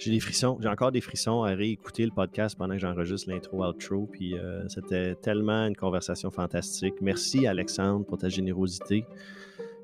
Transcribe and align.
J'ai 0.00 0.68
encore 0.68 0.92
des 0.92 1.02
frissons 1.02 1.42
à 1.42 1.50
réécouter 1.50 2.06
le 2.06 2.10
podcast 2.10 2.56
pendant 2.56 2.72
que 2.72 2.80
j'enregistre 2.80 3.28
l'intro 3.28 3.62
outro. 3.66 4.08
Puis 4.10 4.34
euh, 4.34 4.66
c'était 4.68 5.14
tellement 5.14 5.66
une 5.66 5.76
conversation 5.76 6.30
fantastique. 6.30 6.94
Merci 7.02 7.46
Alexandre 7.46 8.06
pour 8.06 8.16
ta 8.16 8.30
générosité. 8.30 9.04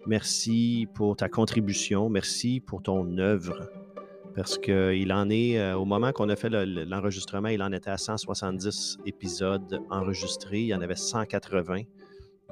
Merci 0.07 0.89
pour 0.95 1.17
ta 1.17 1.29
contribution. 1.29 2.09
Merci 2.09 2.61
pour 2.61 2.83
ton 2.83 3.19
œuvre. 3.19 3.69
Parce 4.35 4.57
qu'il 4.57 5.13
en 5.13 5.29
est, 5.29 5.59
euh, 5.59 5.77
au 5.77 5.85
moment 5.85 6.13
qu'on 6.13 6.31
a 6.31 6.37
fait 6.37 6.49
l'enregistrement, 6.49 7.49
il 7.49 7.63
en 7.63 7.73
était 7.73 7.91
à 7.91 7.99
170 7.99 8.99
épisodes 9.05 9.83
enregistrés. 9.91 10.61
Il 10.61 10.69
y 10.69 10.75
en 10.75 10.81
avait 10.81 10.97
180. 10.97 11.83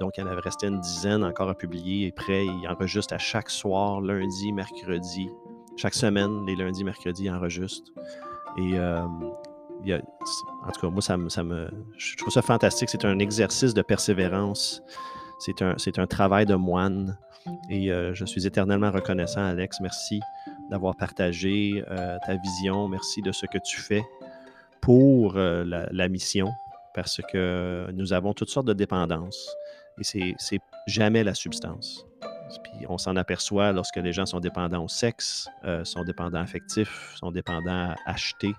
Donc, 0.00 0.18
il 0.18 0.24
en 0.24 0.26
avait 0.26 0.40
resté 0.40 0.66
une 0.66 0.80
dizaine 0.80 1.24
encore 1.24 1.48
à 1.48 1.54
publier 1.54 2.08
et 2.08 2.12
prêt. 2.12 2.44
Il 2.44 2.68
enregistre 2.68 3.14
à 3.14 3.18
chaque 3.18 3.48
soir, 3.48 4.02
lundi, 4.02 4.52
mercredi, 4.52 5.28
chaque 5.76 5.94
semaine, 5.94 6.46
les 6.46 6.56
lundis, 6.56 6.84
mercredis, 6.84 7.30
enregistre. 7.30 7.90
Et 8.56 8.78
euh, 8.78 9.02
en 9.02 10.70
tout 10.72 10.80
cas, 10.80 10.88
moi, 10.88 11.02
ça 11.02 11.16
me, 11.16 11.68
je 11.98 12.16
trouve 12.16 12.32
ça 12.32 12.42
fantastique. 12.42 12.88
C'est 12.88 13.04
un 13.04 13.18
exercice 13.18 13.74
de 13.74 13.82
persévérance. 13.82 14.82
C'est 15.38 15.62
un, 15.62 15.76
un 15.96 16.06
travail 16.06 16.46
de 16.46 16.54
moine. 16.54 17.18
Et 17.68 17.92
euh, 17.92 18.14
je 18.14 18.24
suis 18.24 18.46
éternellement 18.46 18.90
reconnaissant, 18.90 19.44
Alex. 19.44 19.80
Merci 19.80 20.20
d'avoir 20.70 20.96
partagé 20.96 21.84
euh, 21.90 22.16
ta 22.26 22.36
vision. 22.36 22.88
Merci 22.88 23.20
de 23.20 23.32
ce 23.32 23.46
que 23.46 23.58
tu 23.58 23.80
fais 23.80 24.02
pour 24.80 25.34
la, 25.34 25.88
la, 25.90 26.08
mission, 26.08 26.52
parce 26.92 27.22
que 27.32 27.90
nous 27.94 28.12
avons 28.12 28.34
toutes 28.34 28.50
sortes 28.50 28.66
de 28.66 28.74
dépendances. 28.74 29.54
Et 29.98 30.34
c'est 30.38 30.60
jamais 30.86 31.24
la 31.24 31.34
substance. 31.34 32.06
Puis 32.62 32.86
on 32.88 32.98
s'en 32.98 33.16
aperçoit 33.16 33.72
lorsque 33.72 33.96
les 33.96 34.12
gens 34.12 34.26
sont 34.26 34.40
dépendants 34.40 34.84
au 34.84 34.88
sexe, 34.88 35.48
euh, 35.64 35.84
sont 35.84 36.04
dépendants 36.04 36.40
affectifs, 36.40 37.14
sont 37.16 37.30
dépendants 37.30 37.90
à 37.90 37.96
acheter. 38.06 38.52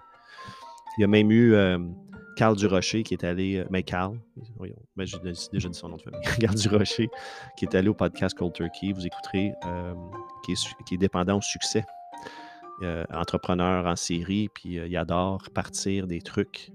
Il 0.97 1.01
y 1.01 1.03
a 1.03 1.07
même 1.07 1.31
eu 1.31 1.53
euh, 1.53 1.77
Carl 2.37 2.55
Durocher 2.55 3.03
qui 3.03 3.13
est 3.13 3.23
allé, 3.23 3.57
euh, 3.57 3.65
mais 3.69 3.83
Carl, 3.83 4.17
ben, 4.95 5.05
j'ai 5.05 5.17
déjà 5.19 5.69
dit 5.69 5.77
son 5.77 5.89
nom 5.89 5.97
de 5.97 6.01
famille, 6.01 6.21
Carl 6.39 6.55
Durocher, 6.55 7.09
qui 7.57 7.65
est 7.65 7.75
allé 7.75 7.89
au 7.89 7.93
podcast 7.93 8.37
Cold 8.37 8.53
Turkey, 8.53 8.91
vous 8.93 9.05
écouterez, 9.05 9.53
qui 10.45 10.53
est, 10.53 10.83
qui, 10.85 10.95
est, 10.95 10.97
dépendant 10.97 11.37
au 11.37 11.41
succès. 11.41 11.85
entrepreneur 13.13 13.85
en 13.85 13.95
série, 13.95 14.49
puis 14.53 14.75
il 14.75 14.97
adore 14.97 15.49
partir 15.53 16.07
des 16.07 16.21
trucs. 16.21 16.71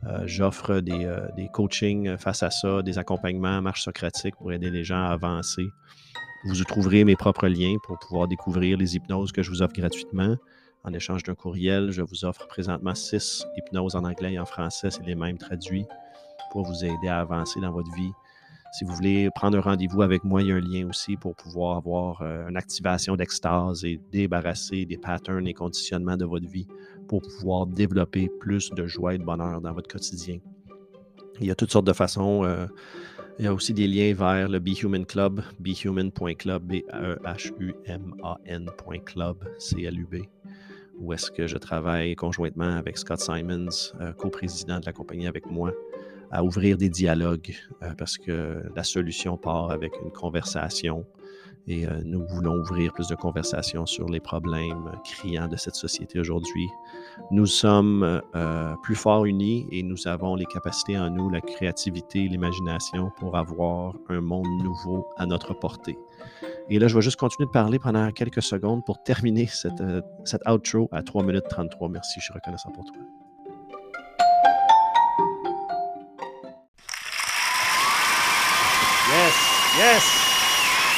Euh, 0.06 0.22
j'offre 0.26 0.70
euh, 0.70 0.80
des, 1.36 1.48
coachings 1.52 2.16
face 2.16 2.42
à 2.42 2.50
ça, 2.50 2.82
des 2.82 2.98
accompagnements, 2.98 3.60
marche 3.60 3.82
socratique 3.82 4.36
pour 4.36 4.52
aider 4.52 4.70
les 4.70 4.84
gens 4.84 5.02
à 5.02 5.12
avancer. 5.12 5.66
Vous 6.44 6.60
y 6.60 6.64
trouverez 6.64 7.04
mes 7.04 7.16
propres 7.16 7.48
liens 7.48 7.76
pour 7.82 7.98
pouvoir 7.98 8.28
découvrir 8.28 8.78
les 8.78 8.94
hypnoses 8.94 9.32
que 9.32 9.42
je 9.42 9.50
vous 9.50 9.60
offre 9.60 9.74
gratuitement. 9.74 10.36
En 10.84 10.92
échange 10.92 11.24
d'un 11.24 11.34
courriel, 11.34 11.90
je 11.90 12.02
vous 12.02 12.24
offre 12.24 12.46
présentement 12.46 12.94
six 12.94 13.44
hypnoses 13.56 13.96
en 13.96 14.04
anglais 14.04 14.34
et 14.34 14.38
en 14.38 14.46
français, 14.46 14.90
c'est 14.90 15.04
les 15.04 15.16
mêmes 15.16 15.36
traduits, 15.36 15.86
pour 16.52 16.62
vous 16.62 16.84
aider 16.84 17.08
à 17.08 17.18
avancer 17.20 17.60
dans 17.60 17.72
votre 17.72 17.92
vie. 17.94 18.12
Si 18.70 18.84
vous 18.84 18.94
voulez 18.94 19.30
prendre 19.34 19.56
un 19.56 19.62
rendez-vous 19.62 20.02
avec 20.02 20.24
moi, 20.24 20.42
il 20.42 20.48
y 20.48 20.52
a 20.52 20.56
un 20.56 20.60
lien 20.60 20.86
aussi 20.88 21.16
pour 21.16 21.34
pouvoir 21.34 21.78
avoir 21.78 22.20
euh, 22.20 22.48
une 22.48 22.56
activation 22.56 23.16
d'extase 23.16 23.82
et 23.84 23.98
débarrasser 24.12 24.84
des 24.84 24.98
patterns 24.98 25.48
et 25.48 25.54
conditionnements 25.54 26.18
de 26.18 26.26
votre 26.26 26.46
vie 26.46 26.68
pour 27.08 27.22
pouvoir 27.22 27.66
développer 27.66 28.28
plus 28.40 28.70
de 28.70 28.86
joie 28.86 29.14
et 29.14 29.18
de 29.18 29.24
bonheur 29.24 29.62
dans 29.62 29.72
votre 29.72 29.88
quotidien. 29.88 30.38
Il 31.40 31.46
y 31.46 31.50
a 31.50 31.54
toutes 31.54 31.72
sortes 31.72 31.86
de 31.86 31.94
façons. 31.94 32.44
Euh, 32.44 32.66
il 33.38 33.44
y 33.44 33.48
a 33.48 33.54
aussi 33.54 33.72
des 33.72 33.86
liens 33.86 34.12
vers 34.14 34.48
le 34.48 34.58
Be 34.58 34.82
Human 34.82 35.06
Club, 35.06 35.40
behuman.club, 35.60 36.64
B-E-H-U-M-A-N.club, 36.64 39.36
C-L-U-B, 39.58 40.16
où 40.98 41.12
est-ce 41.12 41.30
que 41.30 41.46
je 41.46 41.56
travaille 41.56 42.16
conjointement 42.16 42.76
avec 42.76 42.98
Scott 42.98 43.20
Simons, 43.20 43.68
euh, 44.00 44.12
co-président 44.12 44.80
de 44.80 44.86
la 44.86 44.92
compagnie 44.92 45.28
avec 45.28 45.46
moi, 45.46 45.70
à 46.30 46.44
ouvrir 46.44 46.76
des 46.76 46.88
dialogues, 46.88 47.54
euh, 47.82 47.94
parce 47.96 48.18
que 48.18 48.62
la 48.74 48.84
solution 48.84 49.36
part 49.36 49.70
avec 49.70 49.92
une 50.04 50.10
conversation 50.10 51.06
et 51.68 51.86
euh, 51.86 52.00
nous 52.02 52.26
voulons 52.26 52.54
ouvrir 52.60 52.94
plus 52.94 53.08
de 53.08 53.14
conversations 53.14 53.84
sur 53.84 54.08
les 54.08 54.20
problèmes 54.20 54.90
criants 55.04 55.48
de 55.48 55.56
cette 55.56 55.74
société 55.74 56.18
aujourd'hui. 56.18 56.66
Nous 57.30 57.44
sommes 57.44 58.22
euh, 58.34 58.74
plus 58.82 58.94
forts 58.94 59.26
unis 59.26 59.66
et 59.70 59.82
nous 59.82 60.08
avons 60.08 60.34
les 60.34 60.46
capacités 60.46 60.98
en 60.98 61.10
nous, 61.10 61.28
la 61.28 61.42
créativité, 61.42 62.26
l'imagination 62.26 63.12
pour 63.18 63.36
avoir 63.36 63.94
un 64.08 64.22
monde 64.22 64.48
nouveau 64.62 65.06
à 65.18 65.26
notre 65.26 65.52
portée. 65.52 65.98
Et 66.70 66.78
là, 66.78 66.88
je 66.88 66.94
vais 66.94 67.02
juste 67.02 67.18
continuer 67.18 67.46
de 67.46 67.52
parler 67.52 67.78
pendant 67.78 68.10
quelques 68.12 68.42
secondes 68.42 68.82
pour 68.84 69.02
terminer 69.02 69.46
cette, 69.46 69.82
cette 70.24 70.42
outro 70.48 70.88
à 70.90 71.02
3 71.02 71.22
minutes 71.22 71.48
33. 71.48 71.88
Merci, 71.90 72.20
je 72.20 72.24
suis 72.24 72.34
reconnaissant 72.34 72.70
pour 72.72 72.84
toi. 72.84 72.96
Yes, 79.08 79.34
yes. 79.78 80.04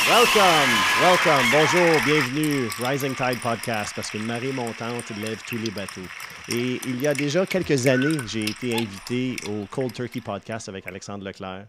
Welcome, 0.08 0.70
welcome, 1.00 1.46
bonjour, 1.52 2.02
bienvenue, 2.04 2.68
Rising 2.80 3.14
Tide 3.14 3.40
Podcast, 3.40 3.92
parce 3.94 4.10
qu'une 4.10 4.24
marée 4.24 4.50
montante 4.50 5.10
lève 5.22 5.40
tous 5.46 5.58
les 5.58 5.70
bateaux. 5.70 6.00
Et 6.48 6.80
il 6.86 7.00
y 7.00 7.06
a 7.06 7.14
déjà 7.14 7.46
quelques 7.46 7.86
années, 7.86 8.18
j'ai 8.26 8.50
été 8.50 8.74
invité 8.74 9.36
au 9.48 9.64
Cold 9.66 9.92
Turkey 9.92 10.20
Podcast 10.20 10.68
avec 10.68 10.88
Alexandre 10.88 11.24
Leclerc. 11.24 11.68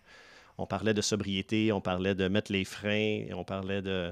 On 0.58 0.66
parlait 0.66 0.96
de 0.96 1.02
sobriété, 1.02 1.72
on 1.72 1.80
parlait 1.80 2.16
de 2.16 2.28
mettre 2.28 2.52
les 2.52 2.66
freins, 2.66 3.26
on 3.36 3.44
parlait 3.44 3.84
de, 3.84 4.12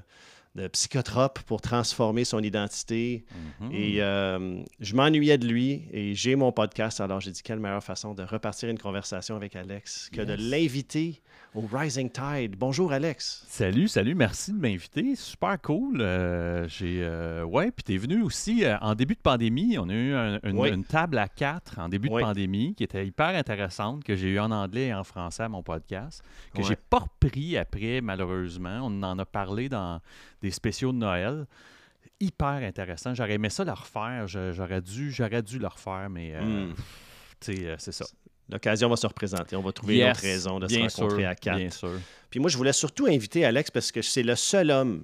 de 0.53 0.67
psychotrope 0.67 1.39
pour 1.47 1.61
transformer 1.61 2.25
son 2.25 2.43
identité. 2.43 3.25
Mm-hmm. 3.63 3.73
Et 3.73 4.03
euh, 4.03 4.61
je 4.79 4.93
m'ennuyais 4.93 5.39
de 5.39 5.47
lui 5.47 5.87
et 5.91 6.13
j'ai 6.13 6.35
mon 6.35 6.51
podcast. 6.51 7.01
Alors 7.01 7.21
j'ai 7.21 7.31
dit 7.31 7.41
quelle 7.41 7.59
meilleure 7.59 7.83
façon 7.83 8.13
de 8.13 8.21
repartir 8.21 8.69
une 8.69 8.77
conversation 8.77 9.35
avec 9.35 9.55
Alex 9.55 10.11
que 10.13 10.21
de 10.21 10.33
l'inviter 10.33 11.23
au 11.55 11.61
Rising 11.61 12.09
Tide. 12.09 12.55
Bonjour 12.57 12.91
Alex. 12.91 13.43
Salut, 13.47 13.87
salut, 13.87 14.13
merci 14.13 14.53
de 14.53 14.59
m'inviter. 14.59 15.15
Super 15.15 15.59
cool. 15.61 16.01
Euh, 16.01 16.67
j'ai 16.67 16.99
euh, 17.01 17.43
ouais, 17.43 17.71
puis 17.71 17.83
tu 17.83 17.93
es 17.95 17.97
venu 17.97 18.21
aussi 18.21 18.63
euh, 18.63 18.77
en 18.79 18.93
début 18.93 19.15
de 19.15 19.19
pandémie. 19.19 19.77
On 19.79 19.89
a 19.89 19.93
eu 19.93 20.13
une, 20.43 20.83
table 20.83 21.17
à 21.17 21.27
quatre 21.27 21.79
en 21.79 21.89
début 21.89 22.09
de 22.09 22.19
pandémie 22.19 22.75
qui 22.75 22.83
était 22.83 23.05
hyper 23.05 23.29
intéressante 23.29 24.03
que 24.03 24.15
j'ai 24.15 24.29
eu 24.29 24.39
en 24.39 24.51
anglais 24.51 24.87
et 24.87 24.93
en 24.93 25.03
français 25.03 25.43
à 25.43 25.49
mon 25.49 25.63
podcast 25.63 26.23
que 26.53 26.63
j'ai 26.63 26.75
pas 26.75 26.99
repris 26.99 27.57
après 27.57 28.01
malheureusement. 28.01 28.81
On 28.83 29.03
en 29.03 29.17
a 29.17 29.25
parlé 29.25 29.69
dans 29.69 30.01
des 30.41 30.51
spéciaux 30.51 30.91
de 30.91 30.97
Noël 30.97 31.45
hyper 32.19 32.63
intéressant. 32.63 33.15
J'aurais 33.15 33.33
aimé 33.33 33.49
ça 33.49 33.63
le 33.63 33.71
refaire. 33.71 34.27
J'aurais 34.27 34.81
dû, 34.81 35.11
j'aurais 35.11 35.41
dû 35.41 35.57
le 35.57 35.67
refaire, 35.67 36.09
mais 36.09 36.33
hmm. 36.39 36.73
c'est 37.39 37.91
ça. 37.91 38.05
L'occasion 38.51 38.89
va 38.89 38.95
se 38.95 39.07
représenter. 39.07 39.55
On 39.55 39.61
va 39.61 39.71
trouver 39.71 39.99
une 39.99 40.09
autre 40.09 40.21
raison 40.21 40.59
de 40.59 40.67
se 40.67 40.79
rencontrer 40.79 41.25
à 41.25 41.35
quatre. 41.35 41.85
Puis 42.29 42.39
moi, 42.39 42.49
je 42.49 42.57
voulais 42.57 42.73
surtout 42.73 43.07
inviter 43.07 43.45
Alex 43.45 43.71
parce 43.71 43.91
que 43.91 44.01
c'est 44.01 44.23
le 44.23 44.35
seul 44.35 44.71
homme 44.71 45.03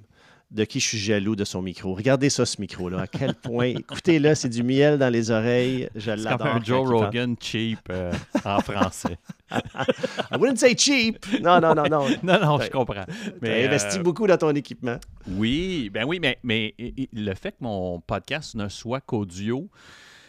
de 0.50 0.64
qui 0.64 0.78
je 0.78 0.86
suis 0.86 0.98
jaloux 0.98 1.34
de 1.34 1.44
son 1.44 1.60
micro. 1.60 1.94
Regardez 1.94 2.30
ça, 2.30 2.46
ce 2.46 2.60
micro-là. 2.60 3.00
À 3.00 3.06
quel 3.06 3.34
point. 3.34 3.66
Écoutez-le, 3.78 4.34
c'est 4.34 4.48
du 4.48 4.62
miel 4.62 4.98
dans 4.98 5.08
les 5.08 5.30
oreilles. 5.30 5.88
Je 5.94 6.12
l'adore. 6.12 6.38
Comme 6.38 6.46
un 6.46 6.62
Joe 6.62 6.88
Rogan 6.88 7.34
cheap 7.40 7.80
euh, 7.90 8.12
en 8.44 8.60
français. 8.60 9.18
I 9.50 10.36
wouldn't 10.38 10.58
say 10.58 10.76
cheap. 10.76 11.24
Non, 11.40 11.60
non, 11.60 11.74
non, 11.74 11.84
non. 11.90 12.06
non, 12.22 12.40
non, 12.40 12.60
je 12.60 12.70
comprends. 12.70 13.04
Tu 13.42 13.48
as 13.48 13.66
investi 13.66 13.98
euh, 13.98 14.02
beaucoup 14.02 14.26
dans 14.26 14.36
ton 14.36 14.54
équipement. 14.54 14.98
Oui, 15.28 15.90
ben 15.92 16.04
oui, 16.04 16.20
mais, 16.20 16.38
mais 16.44 16.74
le 17.12 17.34
fait 17.34 17.52
que 17.52 17.62
mon 17.62 18.00
podcast 18.00 18.54
ne 18.54 18.68
soit 18.68 19.00
qu'audio, 19.00 19.68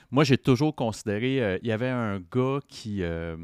moi, 0.09 0.24
j'ai 0.24 0.38
toujours 0.38 0.75
considéré. 0.75 1.42
Euh, 1.42 1.57
il 1.62 1.68
y 1.68 1.71
avait 1.71 1.89
un 1.89 2.19
gars 2.19 2.59
qui. 2.68 3.04
Euh, 3.04 3.36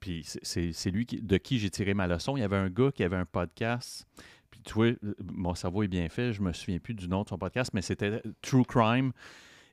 puis 0.00 0.26
c'est 0.42 0.90
lui 0.90 1.06
de 1.06 1.36
qui 1.36 1.58
j'ai 1.58 1.70
tiré 1.70 1.94
ma 1.94 2.06
leçon. 2.06 2.36
Il 2.36 2.40
y 2.40 2.44
avait 2.44 2.56
un 2.56 2.68
gars 2.68 2.90
qui 2.92 3.02
avait 3.02 3.16
un 3.16 3.24
podcast. 3.24 4.06
Puis 4.50 4.60
tu 4.62 4.74
vois, 4.74 4.88
mon 5.32 5.54
cerveau 5.54 5.82
est 5.82 5.88
bien 5.88 6.08
fait. 6.08 6.32
Je 6.32 6.42
me 6.42 6.52
souviens 6.52 6.78
plus 6.78 6.94
du 6.94 7.08
nom 7.08 7.22
de 7.22 7.28
son 7.28 7.38
podcast, 7.38 7.70
mais 7.74 7.82
c'était 7.82 8.22
True 8.42 8.64
Crime. 8.64 9.12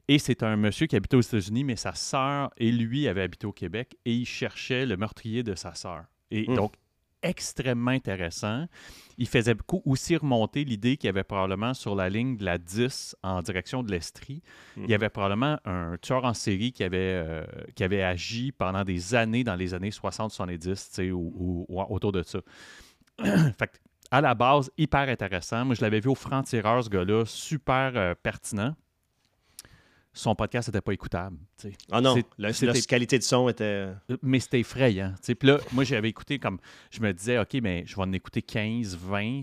Et 0.07 0.19
c'est 0.19 0.43
un 0.43 0.57
monsieur 0.57 0.87
qui 0.87 0.95
habitait 0.95 1.15
aux 1.15 1.21
États-Unis, 1.21 1.63
mais 1.63 1.75
sa 1.75 1.93
sœur 1.93 2.51
et 2.57 2.71
lui 2.71 3.07
avaient 3.07 3.21
habité 3.21 3.45
au 3.45 3.53
Québec 3.53 3.97
et 4.05 4.13
il 4.13 4.25
cherchait 4.25 4.85
le 4.85 4.97
meurtrier 4.97 5.43
de 5.43 5.55
sa 5.55 5.73
sœur. 5.73 6.05
Et 6.31 6.49
hmm. 6.49 6.55
donc, 6.55 6.73
extrêmement 7.23 7.91
intéressant. 7.91 8.65
Il 9.17 9.27
faisait 9.27 9.53
beaucoup 9.53 9.81
aussi 9.85 10.15
remonter 10.15 10.63
l'idée 10.63 10.97
qu'il 10.97 11.07
y 11.07 11.09
avait 11.09 11.23
probablement 11.23 11.73
sur 11.73 11.95
la 11.95 12.09
ligne 12.09 12.37
de 12.37 12.45
la 12.45 12.57
10 12.57 13.15
en 13.23 13.41
direction 13.41 13.83
de 13.83 13.91
l'Estrie, 13.91 14.41
il 14.77 14.83
y 14.83 14.87
mhm. 14.87 14.93
avait 14.93 15.09
probablement 15.09 15.57
un 15.65 15.97
tueur 16.01 16.25
en 16.25 16.33
série 16.33 16.71
qui 16.71 16.83
avait, 16.83 16.97
euh, 16.97 17.45
qui 17.75 17.83
avait 17.83 18.03
agi 18.03 18.51
pendant 18.51 18.83
des 18.83 19.15
années 19.15 19.43
dans 19.43 19.55
les 19.55 19.73
années 19.73 19.91
60-70 19.91 21.11
ou, 21.11 21.65
ou, 21.69 21.81
autour 21.81 22.11
de 22.11 22.23
ça. 22.23 22.39
fait 23.23 23.81
à 24.13 24.19
la 24.19 24.35
base, 24.35 24.69
hyper 24.77 25.07
intéressant. 25.07 25.63
Moi, 25.63 25.75
je 25.75 25.81
l'avais 25.81 26.01
vu 26.01 26.09
au 26.09 26.15
franc-tireur, 26.15 26.83
ce 26.83 26.89
gars-là, 26.89 27.23
super 27.25 27.93
euh, 27.95 28.13
pertinent 28.21 28.75
son 30.13 30.35
podcast 30.35 30.67
n'était 30.67 30.81
pas 30.81 30.93
écoutable. 30.93 31.37
Ah 31.91 32.01
non, 32.01 32.15
la, 32.37 32.51
qualité 32.53 33.17
de 33.17 33.23
son 33.23 33.47
était. 33.47 33.63
Euh, 33.63 34.17
mais 34.21 34.39
c'était 34.39 34.59
effrayant. 34.59 35.13
Puis 35.23 35.47
là, 35.47 35.59
moi, 35.71 35.83
j'avais 35.83 36.09
écouté 36.09 36.39
comme. 36.39 36.59
Je 36.89 37.01
me 37.01 37.13
disais, 37.13 37.39
OK, 37.39 37.53
mais 37.61 37.83
je 37.85 37.95
vais 37.95 38.01
en 38.01 38.11
écouter 38.11 38.41
15, 38.41 38.97
20, 38.97 39.41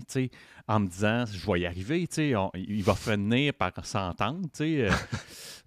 en 0.69 0.81
me 0.81 0.87
disant, 0.87 1.25
je 1.25 1.51
vais 1.51 1.61
y 1.61 1.65
arriver. 1.65 2.07
il 2.55 2.83
va 2.83 2.93
finir 2.93 3.53
par 3.55 3.73
s'entendre. 3.83 4.47
Euh. 4.61 4.91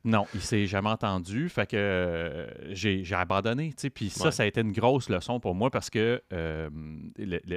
Non, 0.05 0.27
il 0.35 0.41
s'est 0.41 0.67
jamais 0.67 0.89
entendu. 0.89 1.49
Fait 1.49 1.67
que 1.67 1.77
euh, 1.77 2.75
j'ai 2.75 3.05
abandonné. 3.15 3.73
Puis 3.95 4.11
ça, 4.11 4.33
ça 4.33 4.43
a 4.43 4.47
été 4.47 4.61
une 4.61 4.73
grosse 4.73 5.09
leçon 5.09 5.39
pour 5.39 5.55
moi 5.55 5.71
parce 5.71 5.91
que 5.91 6.21
euh, 6.33 6.69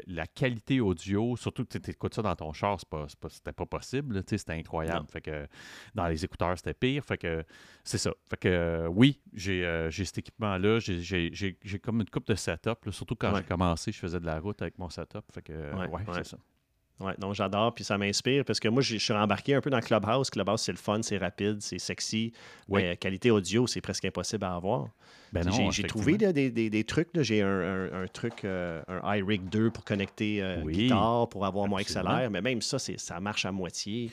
la 0.07 0.27
qualité 0.27 0.79
audio, 0.79 1.35
surtout 1.37 1.65
que 1.65 1.77
tu 1.77 1.89
écoutes 1.89 2.13
ça 2.13 2.21
dans 2.21 2.35
ton 2.35 2.53
char, 2.53 2.79
c'était 2.79 3.51
pas, 3.51 3.65
pas 3.65 3.65
possible. 3.65 4.21
C'était 4.27 4.53
incroyable. 4.53 5.07
Fait 5.09 5.21
que 5.21 5.47
dans 5.95 6.07
les 6.07 6.23
écouteurs, 6.23 6.55
c'était 6.55 6.75
pire. 6.75 7.03
Fait 7.03 7.17
que 7.17 7.43
c'est 7.83 7.97
ça. 7.97 8.13
Fait 8.29 8.37
que 8.37 8.47
euh, 8.47 8.87
oui, 8.89 9.19
j'ai 9.33 9.89
cet 9.91 10.19
équipement-là. 10.19 10.79
J'ai 10.79 11.79
comme 11.81 12.01
une 12.01 12.09
coupe 12.09 12.27
de 12.27 12.35
setup. 12.35 12.77
surtout 12.91 13.15
quand 13.15 13.35
j'ai 13.35 13.43
commencé, 13.43 13.91
je 13.91 13.97
faisais 13.97 14.19
de 14.19 14.25
la 14.25 14.39
route 14.39 14.61
avec 14.61 14.77
mon 14.77 14.89
setup. 14.89 15.25
Fait 15.33 15.41
que 15.41 15.87
ouais 15.87 16.01
c'est 16.13 16.25
ça. 16.25 16.37
Ouais, 16.99 17.13
donc 17.17 17.33
j'adore, 17.33 17.73
puis 17.73 17.83
ça 17.83 17.97
m'inspire 17.97 18.45
parce 18.45 18.59
que 18.59 18.69
moi, 18.69 18.81
je 18.81 18.95
suis 18.95 19.13
embarqué 19.13 19.53
un 19.53 19.61
peu 19.61 19.69
dans 19.69 19.81
Clubhouse. 19.81 20.29
Clubhouse, 20.29 20.61
c'est 20.61 20.71
le 20.71 20.77
fun, 20.77 21.01
c'est 21.01 21.17
rapide, 21.17 21.57
c'est 21.59 21.79
sexy. 21.79 22.31
Mais 22.69 22.95
qualité 22.95 23.31
audio, 23.31 23.67
c'est 23.67 23.81
presque 23.81 24.05
impossible 24.05 24.45
à 24.45 24.55
avoir. 24.55 24.87
Ben 25.33 25.71
j'ai 25.71 25.83
trouvé 25.83 26.17
des, 26.17 26.83
trucs. 26.85 27.09
J'ai 27.19 27.41
un, 27.41 28.05
truc, 28.13 28.45
euh, 28.45 28.81
un 28.87 29.15
iRig 29.15 29.49
2 29.49 29.71
pour 29.71 29.83
connecter 29.83 30.41
euh, 30.41 30.63
guitare, 30.63 31.27
pour 31.27 31.45
avoir 31.45 31.67
moins 31.67 31.81
XLR, 31.81 32.29
mais 32.31 32.41
même 32.41 32.61
ça, 32.61 32.79
ça 32.79 33.19
marche 33.19 33.45
à 33.45 33.51
moitié. 33.51 34.11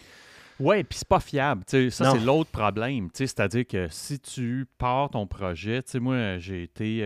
Oui, 0.59 0.83
puis 0.85 0.99
c'est 0.99 1.09
pas 1.09 1.21
fiable. 1.21 1.63
ça, 1.67 1.91
c'est 1.91 2.25
l'autre 2.25 2.51
problème. 2.51 3.09
C'est-à-dire 3.15 3.67
que 3.67 3.87
si 3.91 4.19
tu 4.19 4.67
pars 4.79 5.11
ton 5.11 5.27
projet, 5.27 5.83
moi, 6.01 6.39
j'ai 6.39 6.65
été. 6.65 7.03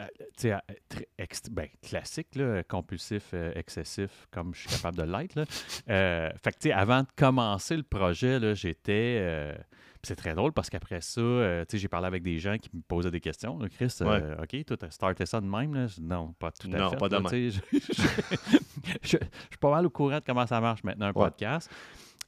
Euh, 0.00 0.06
euh, 0.44 1.26
ben, 1.50 1.66
classique, 1.82 2.28
là, 2.36 2.62
compulsif, 2.62 3.30
euh, 3.34 3.50
excessif, 3.56 4.28
comme 4.30 4.54
je 4.54 4.60
suis 4.60 4.68
capable 4.68 4.96
de 4.96 5.02
l'être. 5.02 5.44
Euh, 5.88 6.30
fait 6.40 6.56
que, 6.56 6.68
avant 6.70 7.00
de 7.00 7.08
commencer 7.16 7.76
le 7.76 7.82
projet, 7.82 8.54
j'étais. 8.54 9.56
c'est 10.04 10.14
très 10.14 10.34
drôle 10.34 10.52
parce 10.52 10.70
qu'après 10.70 11.00
ça, 11.00 11.64
j'ai 11.72 11.88
parlé 11.88 12.06
avec 12.06 12.22
des 12.22 12.38
gens 12.38 12.56
qui 12.58 12.70
me 12.72 12.82
posaient 12.82 13.10
des 13.10 13.20
questions. 13.20 13.58
Chris, 13.70 13.92
OK, 14.00 14.64
toi, 14.64 14.76
as 14.82 14.90
starté 14.90 15.26
ça 15.26 15.40
de 15.40 15.46
même? 15.46 15.88
Non, 16.00 16.32
pas 16.38 16.52
tout 16.52 16.68
à 16.72 16.78
non, 16.78 16.90
pas 16.92 17.08
de 17.08 17.16
même. 17.16 17.52
Je 19.02 19.08
suis 19.08 19.18
pas 19.60 19.70
mal 19.70 19.84
au 19.84 19.90
courant 19.90 20.18
de 20.18 20.24
comment 20.24 20.46
ça 20.46 20.60
marche 20.60 20.84
maintenant, 20.84 21.06
un 21.06 21.12
podcast. 21.12 21.68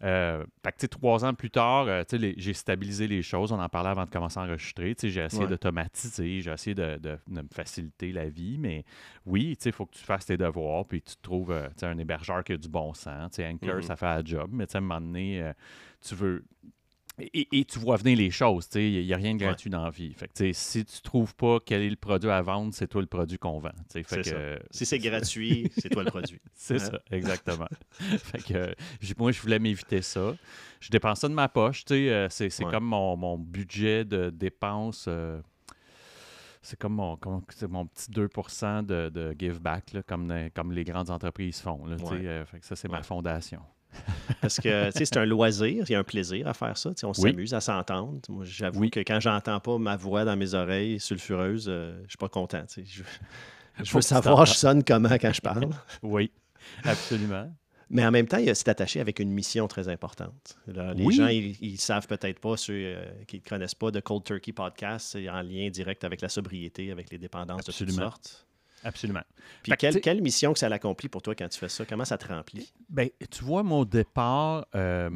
Euh, 0.02 0.44
fait 0.64 0.72
que, 0.72 0.86
trois 0.86 1.24
ans 1.24 1.34
plus 1.34 1.50
tard, 1.50 1.86
euh, 1.86 2.04
j'ai 2.10 2.54
stabilisé 2.54 3.06
les 3.06 3.22
choses. 3.22 3.52
On 3.52 3.60
en 3.60 3.68
parlait 3.68 3.90
avant 3.90 4.04
de 4.04 4.10
commencer 4.10 4.38
à 4.38 4.44
enregistrer. 4.44 4.94
J'ai 5.02 5.20
essayé 5.20 5.46
d'automatiser, 5.46 6.40
j'ai 6.40 6.50
essayé 6.50 6.74
de, 6.74 6.96
de, 6.96 7.18
me 7.28 7.42
faciliter 7.52 8.12
la 8.12 8.28
vie. 8.28 8.56
Mais 8.58 8.84
oui, 9.26 9.56
il 9.62 9.72
faut 9.72 9.86
que 9.86 9.94
tu 9.94 10.04
fasses 10.04 10.26
tes 10.26 10.36
devoirs, 10.36 10.86
puis 10.86 11.02
tu 11.02 11.14
trouves 11.20 11.52
euh, 11.52 11.68
un 11.82 11.98
hébergeur 11.98 12.42
qui 12.44 12.52
a 12.52 12.56
du 12.56 12.68
bon 12.68 12.94
sens. 12.94 13.38
Anchor, 13.38 13.76
mm-hmm. 13.76 13.82
ça 13.82 13.96
fait 13.96 14.06
un 14.06 14.24
job. 14.24 14.50
Mais 14.52 14.64
à 14.74 14.78
un 14.78 14.80
moment 14.80 15.00
donné, 15.00 15.52
tu 16.00 16.14
veux 16.14 16.44
et, 17.32 17.64
tu 17.64 17.78
vois 17.78 17.96
venir 17.96 18.16
les 18.16 18.30
choses, 18.30 18.68
il 18.74 19.04
n'y 19.04 19.12
a 19.12 19.16
rien 19.16 19.34
de 19.34 19.40
gratuit 19.40 19.70
dans 19.70 19.84
la 19.84 19.90
vie. 19.90 20.12
Fait 20.14 20.28
que, 20.28 20.52
si 20.52 20.84
tu 20.84 21.00
trouves 21.02 21.34
pas 21.34 21.58
quel 21.64 21.82
est 21.82 21.90
le 21.90 21.96
produit 21.96 22.30
à 22.30 22.42
vendre, 22.42 22.72
c'est 22.74 22.86
toi 22.86 23.00
le 23.00 23.06
produit 23.06 23.38
qu'on 23.38 23.58
vend. 23.58 23.70
Fait 23.90 24.02
que, 24.02 24.58
si 24.70 24.86
c'est 24.86 24.98
gratuit, 24.98 25.70
c'est 25.78 25.88
toi 25.88 26.04
le 26.04 26.10
produit. 26.10 26.40
c'est 26.54 26.78
ça, 26.78 27.00
exactement. 27.10 27.68
fait 27.90 28.42
que, 28.42 28.74
moi, 29.18 29.32
je 29.32 29.40
voulais 29.40 29.58
m'éviter 29.58 30.02
ça. 30.02 30.34
Je 30.80 30.90
dépense 30.90 31.20
ça 31.20 31.28
de 31.28 31.34
ma 31.34 31.48
poche. 31.48 31.84
Euh, 31.90 32.28
c'est 32.30 32.50
comme 32.64 32.84
mon, 32.84 33.38
budget 33.38 34.04
de 34.04 34.30
dépenses. 34.30 35.06
Euh, 35.08 35.40
c'est 36.62 36.78
comme 36.78 36.94
mon, 36.94 37.18
mon 37.68 37.86
petit 37.86 38.10
2 38.10 38.28
de, 38.28 39.08
de 39.08 39.34
give 39.38 39.60
back, 39.60 39.96
comme, 40.06 40.50
comme 40.54 40.72
les 40.72 40.84
grandes 40.84 41.10
entreprises 41.10 41.60
font. 41.60 41.86
Là, 41.86 41.96
euh, 42.12 42.44
fait 42.44 42.60
que 42.60 42.66
ça, 42.66 42.76
c'est 42.76 42.88
ma 42.88 43.02
fondation. 43.02 43.60
Parce 44.40 44.58
que 44.58 44.90
c'est 44.92 45.16
un 45.16 45.26
loisir, 45.26 45.84
il 45.88 45.92
y 45.92 45.94
a 45.94 45.98
un 45.98 46.04
plaisir 46.04 46.46
à 46.46 46.54
faire 46.54 46.76
ça. 46.76 46.90
On 47.02 47.12
s'amuse 47.12 47.54
à 47.54 47.60
s'entendre. 47.60 48.20
Moi, 48.28 48.44
j'avoue 48.44 48.88
que 48.88 49.00
quand 49.00 49.20
j'entends 49.20 49.60
pas 49.60 49.78
ma 49.78 49.96
voix 49.96 50.24
dans 50.24 50.36
mes 50.36 50.54
oreilles 50.54 51.00
sulfureuse, 51.00 51.66
euh, 51.68 52.00
je 52.04 52.10
suis 52.10 52.18
pas 52.18 52.28
content. 52.28 52.64
Je, 52.76 53.02
je 53.82 53.92
veux 53.92 54.00
savoir 54.00 54.46
je 54.46 54.54
sonne 54.54 54.84
comment 54.84 55.16
quand 55.18 55.32
je 55.32 55.40
parle. 55.40 55.70
oui, 56.02 56.30
absolument. 56.84 57.50
Mais 57.92 58.06
en 58.06 58.12
même 58.12 58.28
temps, 58.28 58.38
c'est 58.40 58.68
attaché 58.68 59.00
avec 59.00 59.18
une 59.18 59.32
mission 59.32 59.66
très 59.66 59.88
importante. 59.88 60.56
les 60.68 61.10
gens, 61.10 61.26
ils, 61.26 61.72
ne 61.72 61.76
savent 61.76 62.06
peut-être 62.06 62.38
pas, 62.38 62.56
ceux 62.56 62.74
euh, 62.74 63.04
qui 63.26 63.38
ne 63.38 63.42
connaissent 63.42 63.74
pas 63.74 63.90
de 63.90 63.98
Cold 63.98 64.22
Turkey 64.22 64.52
Podcast, 64.52 65.08
c'est 65.12 65.28
en 65.28 65.42
lien 65.42 65.68
direct 65.70 66.04
avec 66.04 66.20
la 66.20 66.28
sobriété, 66.28 66.92
avec 66.92 67.10
les 67.10 67.18
dépendances 67.18 67.64
de 67.64 67.72
toutes 67.72 67.90
sortes. 67.90 68.46
Absolument. 68.84 69.22
Puis 69.62 69.72
quelle, 69.76 70.22
mission 70.22 70.52
que 70.52 70.58
ça 70.58 70.68
l'accomplit 70.68 71.08
pour 71.08 71.22
toi 71.22 71.34
quand 71.34 71.48
tu 71.48 71.58
fais 71.58 71.68
ça? 71.68 71.84
Comment 71.84 72.04
ça 72.04 72.16
te 72.16 72.26
remplit? 72.26 72.72
Ben, 72.88 73.08
tu 73.30 73.44
vois, 73.44 73.62
mon 73.62 73.84
départ, 73.84 74.66
euh, 74.74 75.10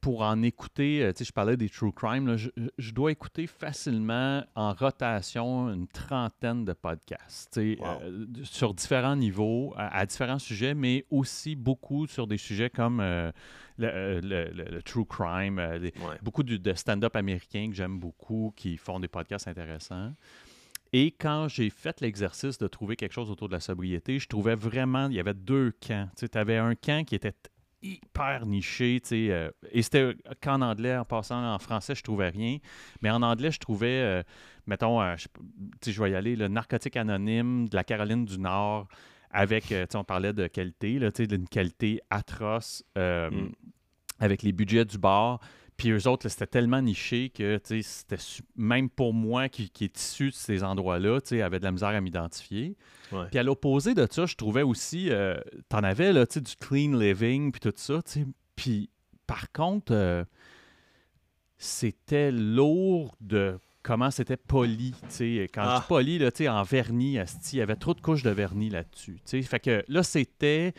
pour 0.00 0.22
en 0.22 0.42
écouter, 0.42 1.02
euh, 1.02 1.12
tu 1.12 1.18
sais, 1.18 1.24
je 1.24 1.32
parlais 1.32 1.56
des 1.56 1.68
true 1.68 1.92
crime, 1.92 2.36
je, 2.36 2.92
dois 2.92 3.10
écouter 3.10 3.46
facilement 3.46 4.44
en 4.54 4.72
rotation 4.72 5.68
une 5.70 5.88
trentaine 5.88 6.64
de 6.64 6.72
podcasts, 6.72 7.52
tu 7.54 7.76
sais, 7.76 7.78
euh, 7.82 8.26
sur 8.44 8.74
différents 8.74 9.16
niveaux, 9.16 9.74
à, 9.76 10.06
différents 10.06 10.38
sujets, 10.38 10.74
mais 10.74 11.04
aussi 11.10 11.56
beaucoup 11.56 12.06
sur 12.06 12.26
des 12.26 12.38
sujets 12.38 12.70
comme 12.70 13.02
le, 13.78 14.80
true 14.84 15.04
crime, 15.04 15.60
beaucoup 16.22 16.42
de, 16.42 16.56
de 16.56 16.74
stand-up 16.74 17.16
américains 17.16 17.68
que 17.70 17.74
j'aime 17.74 17.98
beaucoup, 17.98 18.52
qui 18.56 18.76
font 18.76 19.00
des 19.00 19.08
podcasts 19.08 19.48
intéressants. 19.48 20.12
Et 20.96 21.10
quand 21.10 21.48
j'ai 21.48 21.70
fait 21.70 22.00
l'exercice 22.00 22.56
de 22.56 22.68
trouver 22.68 22.94
quelque 22.94 23.14
chose 23.14 23.28
autour 23.28 23.48
de 23.48 23.52
la 23.54 23.58
sobriété, 23.58 24.20
je 24.20 24.28
trouvais 24.28 24.54
vraiment, 24.54 25.08
il 25.08 25.14
y 25.14 25.18
avait 25.18 25.34
deux 25.34 25.72
camps. 25.84 26.08
Tu 26.16 26.28
avais 26.38 26.56
un 26.56 26.76
camp 26.76 27.04
qui 27.04 27.16
était 27.16 27.34
hyper 27.82 28.46
niché, 28.46 29.02
euh, 29.10 29.50
et 29.72 29.82
c'était 29.82 30.14
qu'en 30.40 30.60
anglais, 30.60 30.96
en 30.96 31.04
passant 31.04 31.52
en 31.52 31.58
français, 31.58 31.96
je 31.96 32.02
trouvais 32.04 32.28
rien, 32.28 32.58
mais 33.02 33.10
en 33.10 33.22
anglais, 33.22 33.50
je 33.50 33.58
trouvais, 33.58 33.88
euh, 33.88 34.22
mettons, 34.68 35.02
euh, 35.02 35.16
je, 35.16 35.26
je 35.84 36.00
vais 36.00 36.12
y 36.12 36.14
aller, 36.14 36.36
le 36.36 36.46
narcotique 36.46 36.96
anonyme 36.96 37.68
de 37.68 37.74
la 37.74 37.82
Caroline 37.82 38.24
du 38.24 38.38
Nord, 38.38 38.86
avec, 39.32 39.74
on 39.94 40.04
parlait 40.04 40.32
de 40.32 40.46
qualité, 40.46 41.00
d'une 41.26 41.48
qualité 41.48 42.00
atroce, 42.08 42.84
mm. 42.94 43.48
avec 44.20 44.44
les 44.44 44.52
budgets 44.52 44.84
du 44.84 44.98
bar. 44.98 45.40
Puis 45.76 45.90
eux 45.90 46.08
autres, 46.08 46.28
c'était 46.28 46.46
tellement 46.46 46.80
niché 46.80 47.30
que 47.30 47.60
c'était 47.82 48.22
même 48.56 48.88
pour 48.88 49.12
moi 49.12 49.48
qui, 49.48 49.70
qui 49.70 49.84
est 49.84 49.98
issu 49.98 50.30
de 50.30 50.34
ces 50.34 50.62
endroits-là, 50.62 51.18
avait 51.42 51.58
de 51.58 51.64
la 51.64 51.72
misère 51.72 51.88
à 51.88 52.00
m'identifier. 52.00 52.76
Puis 53.30 53.38
à 53.38 53.42
l'opposé 53.42 53.94
de 53.94 54.06
ça, 54.10 54.26
je 54.26 54.36
trouvais 54.36 54.62
aussi, 54.62 55.10
euh, 55.10 55.36
t'en 55.68 55.82
avais 55.82 56.12
là, 56.12 56.26
du 56.26 56.56
clean 56.60 56.96
living, 56.96 57.52
puis 57.52 57.60
tout 57.60 57.72
ça. 57.76 58.00
Puis 58.56 58.88
par 59.26 59.50
contre, 59.52 59.92
euh, 59.92 60.24
c'était 61.58 62.30
lourd 62.30 63.16
de 63.20 63.58
comment 63.82 64.10
c'était 64.10 64.36
poli. 64.36 64.94
Quand 65.00 65.08
je 65.10 65.40
dis 65.40 65.50
ah. 65.56 65.84
poli, 65.86 66.18
là, 66.18 66.30
en 66.50 66.62
vernis, 66.62 67.18
il 67.52 67.58
y 67.58 67.62
avait 67.62 67.76
trop 67.76 67.94
de 67.94 68.00
couches 68.00 68.22
de 68.22 68.30
vernis 68.30 68.70
là-dessus. 68.70 69.20
Fait 69.42 69.60
que 69.60 69.84
là, 69.88 70.02
c'était 70.02 70.72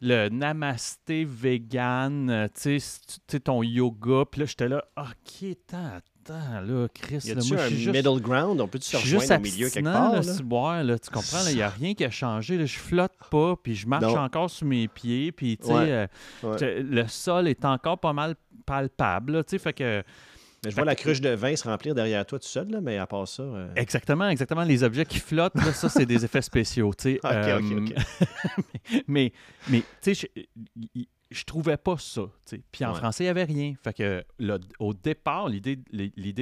le 0.00 0.28
namasté 0.28 1.24
vegan, 1.24 2.30
euh, 2.30 2.46
tu 2.48 2.78
sais, 2.80 3.40
ton 3.40 3.62
yoga. 3.62 4.24
Puis 4.30 4.40
là, 4.40 4.46
j'étais 4.46 4.68
là, 4.68 4.84
OK, 4.96 5.50
attends, 5.50 5.96
attends, 5.96 6.60
là, 6.60 6.86
Chris. 6.94 7.20
Y 7.24 7.32
a-tu 7.32 7.58
un 7.58 7.92
middle 7.92 8.20
ground? 8.20 8.60
On 8.60 8.68
peut-tu 8.68 8.90
se 8.90 8.96
rejoindre 8.96 9.36
au 9.36 9.40
milieu 9.40 9.70
quelque 9.70 9.84
part? 9.84 10.12
Là, 10.12 10.82
là, 10.82 10.98
tu 10.98 11.10
comprends, 11.10 11.46
il 11.48 11.56
n'y 11.56 11.62
a 11.62 11.68
rien 11.68 11.94
qui 11.94 12.04
a 12.04 12.10
changé. 12.10 12.56
Là, 12.56 12.66
je 12.66 12.78
flotte 12.78 13.16
pas, 13.30 13.56
puis 13.56 13.74
je 13.74 13.86
marche 13.86 14.04
encore 14.04 14.50
sur 14.50 14.66
mes 14.66 14.88
pieds. 14.88 15.32
Puis, 15.32 15.56
tu 15.56 15.66
sais, 15.66 15.72
euh, 15.72 16.06
le 16.42 17.06
sol 17.08 17.48
est 17.48 17.64
encore 17.64 17.98
pas 17.98 18.12
mal 18.12 18.34
palpable. 18.66 19.44
Tu 19.44 19.50
sais, 19.50 19.58
fait 19.58 19.72
que 19.72 20.02
je 20.64 20.74
vois 20.74 20.84
la 20.84 20.96
cruche 20.96 21.20
de 21.20 21.30
vin 21.30 21.54
se 21.54 21.68
remplir 21.68 21.94
derrière 21.94 22.24
toi 22.26 22.38
tout 22.38 22.46
seul, 22.46 22.68
là, 22.70 22.80
mais 22.80 22.98
à 22.98 23.06
part 23.06 23.28
ça. 23.28 23.42
Euh, 23.42 23.68
exactement, 23.76 24.28
exactement. 24.28 24.64
Les 24.64 24.82
objets 24.82 25.04
qui 25.04 25.20
flottent, 25.20 25.58
ça, 25.72 25.88
c'est 25.88 26.06
des 26.06 26.24
effets 26.24 26.42
spéciaux. 26.42 26.88
OK, 26.88 27.06
OK, 27.24 27.94
mais, 29.08 29.32
mais 29.68 29.82
tu 30.02 30.14
sais, 30.14 30.30
je, 31.30 31.44
trouvais 31.44 31.76
pas 31.76 31.96
ça. 31.98 32.22
Puis 32.72 32.84
en 32.84 32.94
français, 32.94 33.24
il 33.24 33.26
n'y 33.26 33.30
avait 33.30 33.44
rien. 33.44 33.74
Fait 33.82 33.92
que 33.92 34.24
au 34.78 34.94
départ, 34.94 35.48
l'idée 35.48 35.76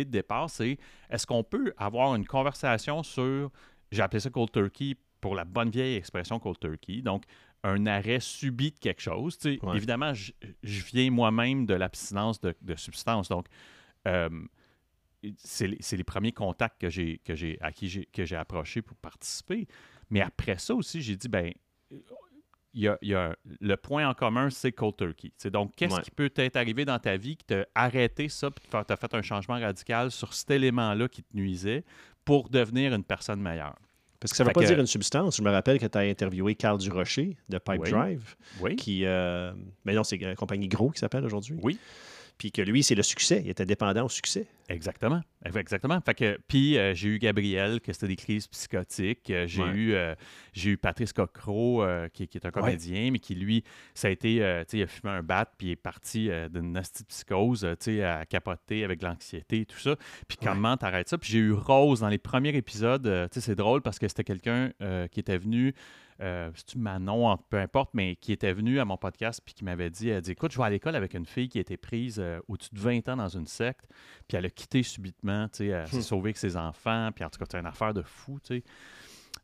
de 0.04 0.10
départ, 0.10 0.48
c'est 0.48 0.78
est-ce 1.10 1.26
qu'on 1.26 1.44
peut 1.44 1.74
avoir 1.76 2.14
une 2.14 2.26
conversation 2.26 3.02
sur, 3.02 3.50
j'ai 3.90 4.02
appelé 4.02 4.20
ça 4.20 4.30
cold 4.30 4.50
turkey 4.50 4.96
pour 5.20 5.34
la 5.34 5.44
bonne 5.44 5.70
vieille 5.70 5.96
expression 5.96 6.38
cold 6.38 6.58
turkey. 6.58 7.02
Donc, 7.02 7.24
un 7.64 7.86
arrêt 7.86 8.20
subit 8.20 8.70
de 8.70 8.78
quelque 8.78 9.02
chose. 9.02 9.38
Évidemment, 9.74 10.12
je, 10.14 10.32
viens 10.62 11.10
moi-même 11.10 11.66
de 11.66 11.74
l'abstinence 11.74 12.40
de, 12.40 12.54
substances. 12.76 13.28
Donc, 13.28 13.46
euh, 13.48 13.75
c'est 15.38 15.96
les, 15.96 16.04
premiers 16.04 16.32
contacts 16.32 16.80
que 16.80 16.88
j'ai, 16.88 17.18
que 17.24 17.34
j'ai, 17.34 17.58
à 17.60 17.72
qui 17.72 17.88
j'ai, 17.88 18.06
que 18.06 18.24
j'ai 18.24 18.36
approché 18.36 18.82
pour 18.82 18.96
participer. 18.96 19.66
Mais 20.10 20.20
après 20.20 20.58
ça 20.58 20.74
aussi, 20.74 21.02
j'ai 21.02 21.16
dit, 21.16 21.28
ben 21.28 21.52
il 22.74 22.94
y 23.00 23.14
a, 23.14 23.34
le 23.60 23.76
point 23.76 24.06
en 24.06 24.12
commun, 24.12 24.50
c'est 24.50 24.70
cold 24.70 24.96
turkey. 24.96 25.32
donc, 25.50 25.74
qu'est-ce 25.76 26.00
qui 26.02 26.10
peut 26.10 26.28
t'être 26.28 26.56
arrivé 26.56 26.84
dans 26.84 26.98
ta 26.98 27.16
vie 27.16 27.36
qui 27.36 27.46
t'a 27.46 27.64
arrêté 27.74 28.28
ça, 28.28 28.50
puis 28.50 28.68
t'a 28.68 28.96
fait 28.96 29.14
un 29.14 29.22
changement 29.22 29.58
radical 29.58 30.10
sur 30.10 30.34
cet 30.34 30.50
élément-là 30.50 31.08
qui 31.08 31.22
te 31.22 31.34
nuisait 31.34 31.84
pour 32.26 32.50
devenir 32.50 32.92
une 32.92 33.04
personne 33.04 33.40
meilleure? 33.40 33.76
Parce 34.20 34.32
que 34.32 34.36
ça 34.36 34.44
ne 34.44 34.50
veut 34.50 34.52
pas 34.52 34.64
dire 34.64 34.78
une 34.78 34.86
substance. 34.86 35.38
Je 35.38 35.42
me 35.42 35.50
rappelle 35.50 35.78
que 35.78 35.86
tu 35.86 35.96
as 35.96 36.02
interviewé 36.02 36.54
Carl 36.54 36.78
Durocher 36.78 37.36
de 37.48 37.58
Pipe 37.58 37.82
Drive. 37.84 38.36
Oui. 38.60 38.76
Qui, 38.76 39.06
euh, 39.06 39.52
mais 39.84 39.94
non, 39.94 40.04
c'est 40.04 40.16
une 40.16 40.34
compagnie 40.34 40.68
Gros 40.68 40.90
qui 40.90 40.98
s'appelle 40.98 41.24
aujourd'hui. 41.24 41.58
Oui 41.62 41.78
puis 42.38 42.52
que 42.52 42.62
lui, 42.62 42.82
c'est 42.82 42.94
le 42.94 43.02
succès. 43.02 43.42
Il 43.44 43.50
était 43.50 43.66
dépendant 43.66 44.04
au 44.04 44.08
succès. 44.08 44.46
Exactement. 44.68 45.20
Exactement. 45.44 46.00
Fait 46.00 46.14
que, 46.14 46.38
puis 46.48 46.76
euh, 46.76 46.92
j'ai 46.94 47.08
eu 47.08 47.18
Gabriel, 47.18 47.80
que 47.80 47.92
c'était 47.92 48.08
des 48.08 48.16
crises 48.16 48.48
psychotiques. 48.48 49.30
Euh, 49.30 49.46
j'ai 49.46 49.62
eu, 49.62 49.94
euh, 49.94 50.14
j'ai 50.52 50.70
eu 50.70 50.76
Patrice 50.76 51.12
Cocro, 51.12 51.84
qui, 52.12 52.24
est 52.24 52.46
un 52.46 52.50
comédien, 52.50 53.10
mais 53.12 53.18
qui, 53.18 53.34
lui, 53.34 53.62
ça 53.94 54.08
a 54.08 54.10
été, 54.10 54.36
tu 54.36 54.70
sais, 54.70 54.78
il 54.78 54.82
a 54.82 54.86
fumé 54.86 55.12
un 55.12 55.22
bat, 55.22 55.46
puis 55.56 55.68
il 55.68 55.70
est 55.72 55.76
parti 55.76 56.30
d'une 56.50 56.80
psychose, 57.08 57.66
tu 57.80 57.84
sais, 57.84 58.02
à 58.02 58.24
capoter 58.26 58.84
avec 58.84 59.02
l'anxiété 59.02 59.60
et 59.60 59.66
tout 59.66 59.78
ça. 59.78 59.96
Puis 60.26 60.38
comment 60.42 60.76
t'arrêtes 60.76 61.08
ça? 61.08 61.18
Puis 61.18 61.30
j'ai 61.30 61.38
eu 61.38 61.52
Rose 61.52 62.00
dans 62.00 62.08
les 62.08 62.18
premiers 62.18 62.56
épisodes. 62.56 63.02
tu 63.30 63.34
sais, 63.34 63.46
c'est 63.46 63.54
drôle 63.54 63.82
parce 63.82 63.98
que 63.98 64.08
c'était 64.08 64.24
quelqu'un 64.24 64.70
qui 65.10 65.20
était 65.20 65.38
venu 65.38 65.74
euh, 66.20 66.50
c'est-tu 66.54 66.78
Manon, 66.78 67.36
peu 67.50 67.58
importe, 67.58 67.90
mais 67.92 68.16
qui 68.16 68.32
était 68.32 68.52
venue 68.52 68.80
à 68.80 68.84
mon 68.84 68.96
podcast 68.96 69.40
puis 69.44 69.54
qui 69.54 69.64
m'avait 69.64 69.90
dit, 69.90 70.08
elle 70.08 70.22
dit, 70.22 70.30
écoute, 70.30 70.52
je 70.52 70.58
vais 70.58 70.64
à 70.64 70.70
l'école 70.70 70.96
avec 70.96 71.14
une 71.14 71.26
fille 71.26 71.48
qui 71.48 71.58
était 71.58 71.76
prise 71.76 72.18
euh, 72.18 72.40
au-dessus 72.48 72.70
de 72.72 72.80
20 72.80 73.08
ans 73.10 73.16
dans 73.16 73.28
une 73.28 73.46
secte, 73.46 73.86
puis 74.26 74.38
elle 74.38 74.46
a 74.46 74.50
quitté 74.56 74.82
subitement, 74.82 75.48
tu 75.48 75.68
sais, 75.68 75.86
s'est 75.86 75.98
hmm. 75.98 76.02
sauvée 76.02 76.28
avec 76.28 76.38
ses 76.38 76.56
enfants, 76.56 77.10
puis 77.14 77.24
en 77.24 77.30
tout 77.30 77.38
cas, 77.38 77.44
c'est 77.50 77.58
une 77.58 77.66
affaire 77.66 77.94
de 77.94 78.02
fou, 78.02 78.38
tu 78.42 78.56
sais. 78.56 78.64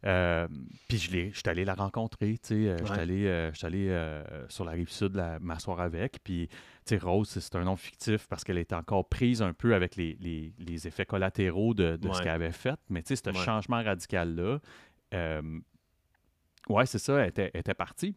Euh, 0.05 0.49
puis 0.89 0.99
je 0.99 1.31
suis 1.31 1.33
allé 1.47 1.65
la 1.65 1.75
rencontrer, 1.75 2.37
tu 2.39 2.49
sais, 2.49 2.77
je 2.79 2.85
suis 2.85 2.95
allé, 2.95 3.29
allé 3.63 4.23
sur 4.49 4.65
la 4.65 4.73
rive 4.73 4.91
sud 4.91 5.23
m'asseoir 5.41 5.81
avec, 5.81 6.19
puis 6.25 6.49
tu 6.49 6.57
sais, 6.87 6.97
Rose, 6.97 7.29
c'est 7.29 7.55
un 7.55 7.65
nom 7.65 7.77
fictif 7.77 8.27
parce 8.27 8.43
qu'elle 8.43 8.59
était 8.59 8.75
encore 8.75 9.09
prise 9.09 9.43
un 9.43 9.53
peu 9.53 9.75
avec 9.75 9.95
les, 9.95 10.17
les, 10.59 10.89
effets 10.89 11.07
collatéraux 11.07 11.75
de, 11.75 11.97
de 11.97 12.13
ce 12.13 12.21
qu'elle 12.21 12.31
avait 12.31 12.51
fait, 12.51 12.81
mais 12.89 13.03
tu 13.03 13.15
sais, 13.15 13.23
ce 13.25 13.33
changement 13.39 13.83
radical-là, 13.83 14.59
oui, 16.69 16.87
c'est 16.87 16.99
ça, 16.99 17.21
elle 17.21 17.29
était, 17.29 17.51
était, 17.55 17.75
partie. 17.75 18.15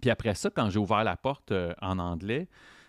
Puis 0.00 0.10
après 0.10 0.34
ça, 0.34 0.50
quand 0.50 0.70
j'ai 0.70 0.78
ouvert 0.78 1.04
la 1.04 1.16
porte 1.16 1.52
euh, 1.52 1.74
en 1.80 1.98
anglais, 1.98 2.48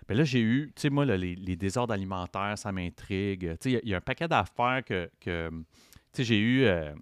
bien 0.10 0.18
là, 0.18 0.24
j'ai 0.24 0.42
eu, 0.42 0.72
tu 0.76 0.82
sais, 0.82 0.90
moi, 0.90 1.06
les, 1.06 1.56
désordres 1.56 1.94
alimentaires, 1.94 2.58
ça 2.58 2.72
m'intrigue. 2.72 3.58
Tu 3.60 3.72
sais, 3.72 3.82
il 3.84 3.90
y, 3.90 3.94
a 3.94 3.98
un 3.98 4.02
paquet 4.02 4.28
d'affaires 4.28 4.84
que, 4.84 5.10
tu 5.22 5.32
sais, 6.14 6.24
j'ai 6.24 6.40
eu. 6.40 6.64
Euh, 6.64 6.94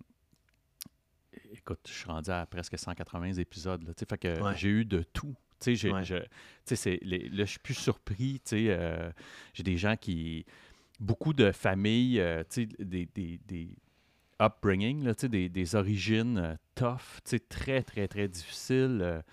écoute, 1.51 1.79
je 1.87 1.93
suis 1.93 2.07
rendu 2.07 2.29
à 2.29 2.45
presque 2.45 2.77
180 2.77 3.33
épisodes, 3.33 3.83
là, 3.83 3.93
tu 3.93 3.99
sais, 3.99 4.05
fait 4.09 4.17
que 4.17 4.55
j'ai 4.55 4.69
eu 4.69 4.85
de 4.85 5.03
tout. 5.03 5.35
Tu 5.59 5.75
sais, 5.75 6.03
je, 6.05 6.15
là, 6.15 7.45
je 7.45 7.49
suis 7.49 7.59
plus 7.59 7.73
surpris, 7.73 8.39
tu 8.43 8.49
sais, 8.49 8.65
euh, 8.69 9.11
j'ai 9.53 9.63
des 9.63 9.77
gens 9.77 9.95
qui... 9.95 10.45
Beaucoup 10.99 11.33
de 11.33 11.51
familles, 11.51 12.23
tu 12.49 12.63
sais, 12.63 12.83
des, 12.83 13.07
des 13.15 13.69
upbringing, 14.39 15.03
là, 15.03 15.13
des, 15.13 15.49
des 15.49 15.75
origines 15.75 16.37
euh, 16.37 16.55
tough, 16.75 17.21
très, 17.49 17.81
très, 17.81 18.07
très 18.07 18.27
difficiles. 18.27 19.23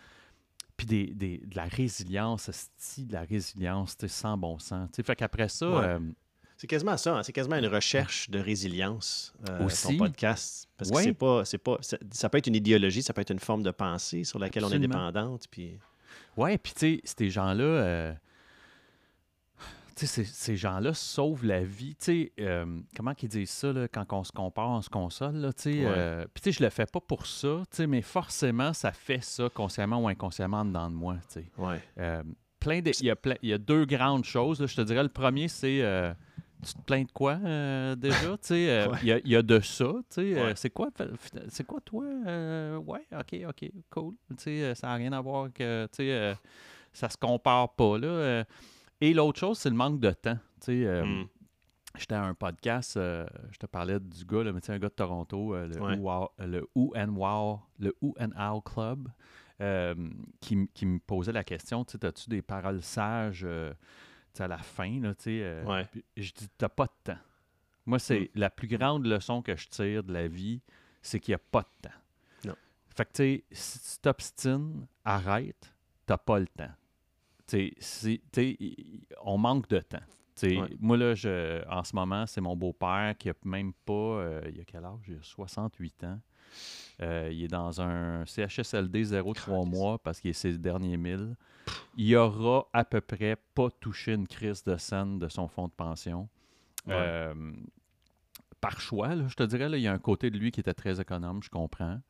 Euh, 0.75 0.77
puis 0.77 0.87
des, 0.87 1.07
des, 1.07 1.39
de 1.39 1.57
la 1.57 1.65
résilience, 1.65 2.51
de 2.99 3.13
la 3.13 3.23
résilience 3.23 3.97
sans 4.07 4.37
bon 4.37 4.59
sens. 4.59 4.91
Fait 4.95 5.17
qu'après 5.17 5.49
ça. 5.49 5.67
Euh, 5.67 5.99
c'est 6.57 6.67
quasiment 6.67 6.97
ça, 6.97 7.17
hein, 7.17 7.23
c'est 7.23 7.33
quasiment 7.33 7.57
une 7.57 7.67
recherche 7.67 8.31
de 8.31 8.39
résilience, 8.39 9.35
aussi, 9.61 9.89
ton 9.89 10.05
podcast. 10.05 10.69
Parce 10.77 10.91
que 10.91 11.03
c'est 11.03 11.13
pas, 11.13 11.45
c'est 11.45 11.59
pas, 11.59 11.79
ça, 11.81 12.29
peut 12.29 12.39
être 12.39 12.47
une 12.47 12.55
idéologie, 12.55 13.03
ça 13.03 13.13
peut 13.13 13.21
être 13.21 13.33
une 13.33 13.41
forme 13.41 13.63
de 13.63 13.71
pensée 13.71 14.25
sur 14.25 14.39
laquelle 14.39 14.65
on 14.65 14.71
est 14.71 14.79
dépendante. 14.79 15.47
Puis... 15.51 15.79
Ouais, 16.37 16.57
puis 16.59 16.73
tu 16.73 16.79
sais, 16.79 17.01
ces 17.05 17.31
gens-là, 17.31 18.17
ces, 19.97 20.25
ces 20.25 20.57
gens-là 20.57 20.95
sauvent 20.95 21.45
la 21.45 21.63
vie. 21.63 21.97
Euh, 22.41 22.81
comment 22.97 23.15
qu'ils 23.15 23.29
disent 23.29 23.51
ça 23.51 23.73
là, 23.73 23.89
quand 23.89 24.05
on 24.13 24.25
se 24.25 24.33
compare, 24.33 24.69
on 24.71 24.83
se 24.83 24.91
console? 24.91 25.37
Là, 25.37 25.51
euh, 25.67 26.27
Puis 26.35 26.53
je 26.53 26.63
le 26.63 26.71
fais 26.71 26.87
pas 26.87 27.01
pour 27.01 27.27
ça, 27.27 27.63
mais 27.87 28.03
forcément, 28.03 28.73
ça 28.73 28.93
fait 28.93 29.23
ça 29.23 29.49
consciemment 29.49 30.03
ou 30.03 30.09
inconsciemment 30.09 30.65
dedans 30.65 30.91
de 30.91 30.95
moi. 30.95 31.17
Ouais. 31.59 31.81
Euh, 31.99 32.23
plein 32.61 32.79
il, 32.79 33.07
y 33.07 33.11
a 33.11 33.17
il 33.43 33.49
y 33.49 33.53
a 33.53 33.59
deux 33.59 33.85
grandes 33.85 34.25
choses. 34.25 34.65
Je 34.67 34.75
te 34.75 34.81
dirais, 34.81 35.03
le 35.03 35.09
premier, 35.09 35.49
c'est 35.49 35.83
tu 36.65 36.73
te 36.73 36.81
plains 36.81 37.03
de 37.03 37.13
quoi 37.13 37.37
déjà? 37.97 38.37
Il 39.03 39.21
y, 39.25 39.31
y, 39.31 39.37
a 39.37 39.43
de 39.43 39.61
ça. 39.61 39.93
C'est 40.09 40.71
quoi, 40.71 40.89
c'est 41.49 41.65
quoi 41.65 41.81
toi? 41.85 42.05
ouais, 42.05 43.07
ok, 43.13 43.37
ok, 43.49 43.71
cool. 43.91 44.15
ça 44.37 44.87
n'a 44.87 44.95
rien 44.95 45.13
à 45.13 45.21
voir 45.21 45.53
que 45.53 45.87
ça 46.93 47.09
se 47.09 47.17
compare 47.17 47.75
pas. 47.75 47.99
Là. 47.99 48.45
Et 49.01 49.15
l'autre 49.15 49.39
chose, 49.39 49.59
c'est 49.59 49.71
le 49.71 49.77
manque 49.77 50.01
de 50.01 50.11
temps. 50.11 50.39
Euh, 50.69 51.05
hmm. 51.05 51.29
J'étais 51.97 52.15
à 52.15 52.25
un 52.25 52.35
podcast, 52.35 52.97
euh, 52.97 53.27
je 53.53 53.59
te 53.59 53.67
parlais 53.67 54.01
du 54.01 54.25
gars, 54.25 54.41
un 54.41 54.79
gars 54.79 54.89
de 54.89 54.95
Toronto, 54.95 55.55
euh, 55.55 55.69
le, 55.69 56.67
Who 56.75 56.93
and 56.97 57.09
Wow, 57.11 57.61
le 57.79 57.97
Who 58.01 58.15
and 58.19 58.31
How 58.37 58.61
Club, 58.63 59.09
qui, 60.41 60.57
me 60.57 60.99
posait 60.99 61.33
la 61.33 61.45
question, 61.45 61.85
tu 61.85 61.97
as-tu 62.03 62.31
des 62.31 62.43
paroles 62.43 62.83
sages 62.83 63.47
à 64.39 64.49
la 64.49 64.59
fin? 64.59 65.01
Là, 65.01 65.15
Je 66.17 66.33
dis, 66.33 66.49
t'as 66.59 66.69
pas 66.69 66.87
de 66.87 67.13
temps. 67.13 67.21
Moi, 67.87 67.99
c'est 67.99 68.31
hmm. 68.35 68.39
la 68.39 68.51
plus 68.51 68.69
grande 68.69 69.07
leçon 69.07 69.43
que 69.43 69.55
je 69.55 69.69
tire 69.69 70.03
de 70.03 70.13
la 70.13 70.27
vie, 70.27 70.63
c'est 71.03 71.21
qu'il 71.21 71.33
n'y 71.33 71.37
a 71.37 71.43
pas 71.51 71.61
de 71.61 71.89
temps. 71.89 71.97
Non. 72.47 72.55
Fait 72.97 73.05
que, 73.05 73.11
tu 73.13 73.23
sais, 73.23 73.45
si 73.53 73.79
tu 73.79 74.01
t'obstines, 74.01 74.87
arrête, 75.05 75.75
t'as 76.07 76.17
pas 76.17 76.39
le 76.39 76.47
temps 76.47 76.73
on 79.23 79.39
manque 79.39 79.69
de 79.69 79.79
temps. 79.79 79.99
Moi, 80.81 80.97
là, 80.97 81.15
je, 81.15 81.67
en 81.69 81.85
ce 81.85 81.95
moment, 81.95 82.27
c'est 82.27 82.41
mon 82.41 82.57
beau-père 82.57 83.15
qui 83.19 83.31
a 83.31 83.35
même 83.45 83.73
pas. 83.85 83.93
Euh, 83.93 84.51
il 84.53 84.61
a 84.61 84.65
quel 84.65 84.85
âge? 84.85 85.05
Il 85.09 85.15
a 85.15 85.23
68 85.23 86.05
ans. 86.05 86.21
Euh, 87.03 87.29
il 87.33 87.45
est 87.45 87.49
dans 87.49 87.81
un 87.81 88.25
CHSLD 88.27 89.05
0,3 89.05 89.69
mois 89.69 89.99
parce 89.99 90.21
qu'il 90.21 90.31
est 90.31 90.35
ses 90.35 90.57
derniers 90.59 90.97
milles. 90.97 91.37
Il 91.97 92.15
aura 92.17 92.69
à 92.73 92.85
peu 92.85 93.01
près 93.01 93.37
pas 93.55 93.69
touché 93.81 94.13
une 94.15 94.29
crise 94.29 94.63
de 94.65 94.77
scène 94.77 95.19
de 95.19 95.29
son 95.29 95.49
fonds 95.49 95.67
de 95.67 95.73
pension. 95.73 96.29
Euh, 96.89 97.35
par 98.61 98.81
choix, 98.81 99.11
je 99.27 99.35
te 99.35 99.43
dirais, 99.43 99.69
là, 99.69 99.77
il 99.77 99.83
y 99.83 99.89
a 99.89 99.93
un 99.93 99.99
côté 99.99 100.31
de 100.31 100.39
lui 100.39 100.51
qui 100.51 100.61
était 100.61 100.75
très 100.75 101.01
économe, 101.01 101.43
je 101.43 101.51
comprends. 101.51 102.01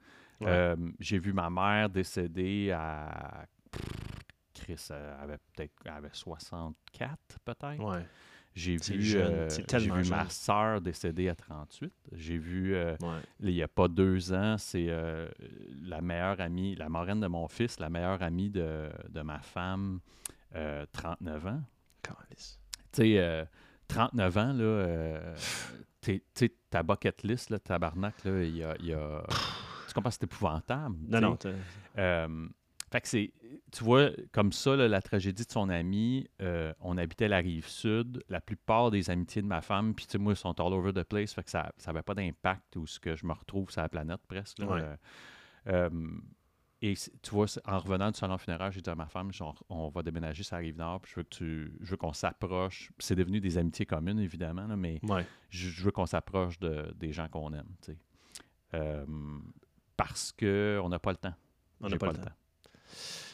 J'ai 1.01 1.19
vu 1.19 1.33
ma 1.33 1.49
mère 1.49 1.89
décéder 1.89 2.71
à 2.73 3.47
Chris 4.65 4.89
euh, 4.91 5.23
avait 5.23 5.39
peut-être 5.53 5.73
avait 5.87 6.09
64, 6.11 7.19
peut-être. 7.45 7.85
Ouais. 7.85 8.07
J'ai 8.55 8.77
vu, 8.77 9.17
euh, 9.17 9.49
vu 9.49 10.09
ma 10.09 10.29
soeur 10.31 10.81
décéder 10.81 11.29
à 11.29 11.35
38. 11.35 11.93
J'ai 12.13 12.39
vu, 12.39 12.75
euh, 12.75 12.97
il 13.41 13.53
n'y 13.53 13.63
a 13.63 13.69
pas 13.69 13.89
deux 13.89 14.33
ans, 14.33 14.57
c'est 14.59 14.87
la 15.83 16.01
meilleure 16.01 16.41
amie, 16.41 16.77
la 16.77 16.89
marraine 16.89 17.19
de 17.19 17.27
mon 17.27 17.49
fils, 17.49 17.81
la 17.81 17.91
meilleure 17.91 18.23
amie 18.23 18.51
de, 18.51 18.89
de 19.09 19.21
ma 19.23 19.41
femme, 19.41 19.99
39 20.53 21.47
ans. 21.49 21.63
Tu 22.93 23.17
sais, 23.17 23.49
39 23.89 24.37
ans, 24.39 24.53
là, 24.53 25.35
ta 26.71 26.83
bucket 26.85 27.23
list, 27.25 27.51
là, 27.51 27.59
tabarnak, 27.59 28.25
là, 28.25 28.45
il 28.45 28.57
y 28.57 28.63
a, 28.63 28.77
y 28.81 28.93
a... 28.93 29.25
Tu 29.89 29.95
comprends, 29.95 30.13
c'est 30.13 30.23
épouvantable. 30.23 30.97
Non, 31.09 31.21
non. 31.21 31.39
Fait 32.95 33.01
que 33.01 33.09
c'est, 33.09 33.33
tu 33.73 33.83
vois, 33.83 34.11
comme 34.31 34.53
ça, 34.53 34.77
la 34.77 35.03
tragédie 35.03 35.45
de 35.45 35.51
son 35.51 35.69
ami, 35.69 36.29
euh, 36.41 36.73
on 36.79 36.97
habitait 36.97 37.27
la 37.27 37.39
rive 37.39 37.67
sud. 37.67 38.23
La 38.29 38.41
plupart 38.41 38.93
des 38.93 39.11
amitiés 39.11 39.43
de 39.43 39.49
ma 39.49 39.63
femme, 39.63 39.97
puis 39.97 40.07
tu 40.07 40.13
sais, 40.13 40.19
moi, 40.19 40.37
sont 40.37 40.55
all 40.61 40.73
over 40.73 40.93
the 40.93 41.03
place. 41.03 41.33
Fait 41.35 41.43
que 41.43 41.51
ça 41.51 41.73
n'avait 41.89 42.05
pas 42.05 42.15
d'impact 42.15 42.77
ou 42.77 42.87
ce 42.87 43.01
que 43.01 43.17
je 43.17 43.27
me 43.27 43.33
retrouve 43.33 43.69
sur 43.73 43.83
la 43.83 43.89
planète 43.89 44.21
presque. 44.29 44.61
Euh, 44.61 44.97
euh, 45.67 45.91
et 46.83 46.95
tu 46.95 47.31
vois, 47.33 47.47
en 47.65 47.81
revenant 47.81 48.13
du 48.13 48.17
salon 48.17 48.39
funéraire, 48.39 48.71
j'ai 48.71 48.81
dit 48.81 48.91
à 48.91 48.95
ma 48.95 49.09
femme, 49.09 49.33
genre, 49.33 49.61
on 49.69 49.89
va 49.89 50.05
déménager 50.05 50.45
sur 50.45 50.55
la 50.55 50.61
rive 50.61 50.79
nord, 50.79 51.01
puis 51.01 51.11
je 51.11 51.17
veux 51.19 51.25
que 51.25 51.35
tu, 51.35 51.77
je 51.81 51.91
veux 51.91 51.97
qu'on 51.97 52.13
s'approche. 52.13 52.93
C'est 53.01 53.17
devenu 53.17 53.41
des 53.41 53.59
amitiés 53.59 53.87
communes, 53.87 54.21
évidemment, 54.21 54.69
mais 54.77 55.01
je, 55.51 55.83
veux 55.83 55.91
qu'on 55.91 56.07
s'approche 56.07 56.61
de, 56.61 56.95
des 56.95 57.11
gens 57.11 57.27
qu'on 57.27 57.53
aime, 57.55 57.75
tu 57.83 57.91
sais. 57.91 57.99
Euh, 58.75 59.05
parce 59.97 60.31
qu'on 60.31 60.89
n'a 60.89 61.01
pas 61.01 61.11
le 61.11 61.17
temps. 61.17 61.35
On 61.81 61.89
n'a 61.89 61.99
pas, 61.99 62.13
le 62.13 62.19
temps. 62.19 62.31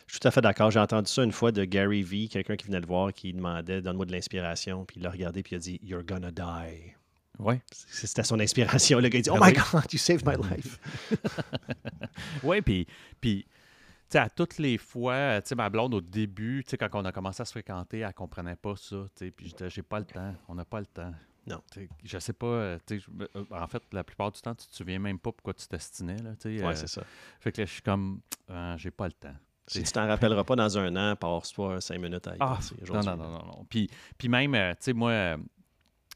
Je 0.06 0.14
suis 0.14 0.20
tout 0.20 0.28
à 0.28 0.30
fait 0.30 0.40
d'accord. 0.40 0.70
J'ai 0.70 0.80
entendu 0.80 1.08
ça 1.08 1.22
une 1.22 1.32
fois 1.32 1.52
de 1.52 1.64
Gary 1.64 2.02
Vee, 2.02 2.28
quelqu'un 2.28 2.56
qui 2.56 2.66
venait 2.66 2.80
le 2.80 2.86
voir, 2.86 3.12
qui 3.12 3.32
demandait 3.32 3.80
Donne-moi 3.80 4.06
de 4.06 4.12
l'inspiration. 4.12 4.84
Puis 4.84 4.96
il 4.98 5.02
l'a 5.04 5.10
regardé, 5.10 5.42
puis 5.42 5.54
il 5.54 5.56
a 5.56 5.58
dit 5.60 5.80
You're 5.84 6.02
gonna 6.02 6.30
die. 6.32 6.94
Oui. 7.38 7.54
C'était 7.70 8.24
son 8.24 8.40
inspiration. 8.40 8.98
Le 8.98 9.08
gars 9.08 9.18
il 9.18 9.22
dit 9.22 9.30
Oh 9.30 9.38
ah 9.40 9.46
my 9.46 9.52
God, 9.52 9.92
you 9.92 9.98
saved 9.98 10.26
my 10.26 10.34
life. 10.36 10.78
oui, 12.42 12.60
puis, 12.60 12.86
puis 13.20 13.44
tu 13.44 13.50
sais, 14.10 14.18
à 14.18 14.28
toutes 14.28 14.58
les 14.58 14.78
fois, 14.78 15.40
tu 15.40 15.50
sais, 15.50 15.54
ma 15.54 15.70
blonde 15.70 15.94
au 15.94 16.00
début, 16.00 16.64
tu 16.64 16.70
sais, 16.70 16.76
quand 16.76 16.88
on 16.94 17.04
a 17.04 17.12
commencé 17.12 17.42
à 17.42 17.44
se 17.44 17.52
fréquenter, 17.52 18.00
elle 18.00 18.12
comprenait 18.12 18.56
pas 18.56 18.74
ça, 18.76 19.04
tu 19.14 19.26
sais, 19.26 19.30
puis 19.30 19.48
je 19.48 19.54
disais, 19.54 19.70
j'ai 19.70 19.82
pas 19.82 20.00
le 20.00 20.04
temps, 20.04 20.34
on 20.48 20.56
n'a 20.56 20.64
pas 20.64 20.80
le 20.80 20.86
temps. 20.86 21.12
Non. 21.46 21.62
je 22.04 22.18
sais 22.18 22.32
pas, 22.32 22.46
euh, 22.46 22.78
euh, 22.90 23.44
en 23.50 23.66
fait, 23.66 23.82
la 23.92 24.04
plupart 24.04 24.30
du 24.30 24.40
temps, 24.40 24.54
tu 24.54 24.66
te 24.66 24.74
souviens 24.74 24.98
même 24.98 25.18
pas 25.18 25.32
pourquoi 25.32 25.54
tu 25.54 25.66
t'estinais. 25.66 26.16
Oui, 26.44 26.62
euh, 26.62 26.74
c'est 26.74 26.86
ça. 26.86 27.02
Fait 27.40 27.50
que 27.50 27.60
là, 27.60 27.66
je 27.66 27.72
suis 27.72 27.82
comme, 27.82 28.20
j'ai 28.76 28.90
pas 28.90 29.06
le 29.06 29.12
temps. 29.12 29.34
Si 29.66 29.82
tu 29.82 29.92
t'en 29.92 30.06
rappelleras 30.06 30.44
pas 30.44 30.56
dans 30.56 30.78
un 30.78 30.96
an, 30.96 31.16
passe-toi 31.16 31.80
cinq 31.80 31.98
minutes 32.00 32.26
à 32.26 32.34
y 32.34 32.38
ah, 32.40 32.58
non, 32.88 33.02
non, 33.02 33.16
non, 33.16 33.30
non, 33.30 33.46
non. 33.46 33.66
Puis, 33.68 33.88
puis 34.18 34.28
même, 34.28 34.52
tu 34.52 34.76
sais, 34.80 34.92
moi, 34.92 35.36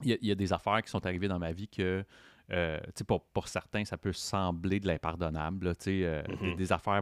il 0.03 0.19
y, 0.21 0.31
a 0.33 0.35
des 0.35 0.53
affaires 0.53 0.83
qui 0.83 0.91
sont 0.91 1.05
arrivées 1.07 1.29
dans 1.29 1.39
ma 1.39 1.53
vie 1.53 1.69
que, 1.69 2.05
euh, 2.53 2.79
pour, 3.07 3.25
pour, 3.25 3.49
certains, 3.49 3.85
ça 3.85 3.97
peut 3.97 4.13
sembler 4.13 4.79
de 4.81 4.87
l'impardonnable, 4.87 5.69
euh, 5.69 6.23
mm-hmm. 6.23 6.57
des, 6.57 6.73
affaires 6.73 7.01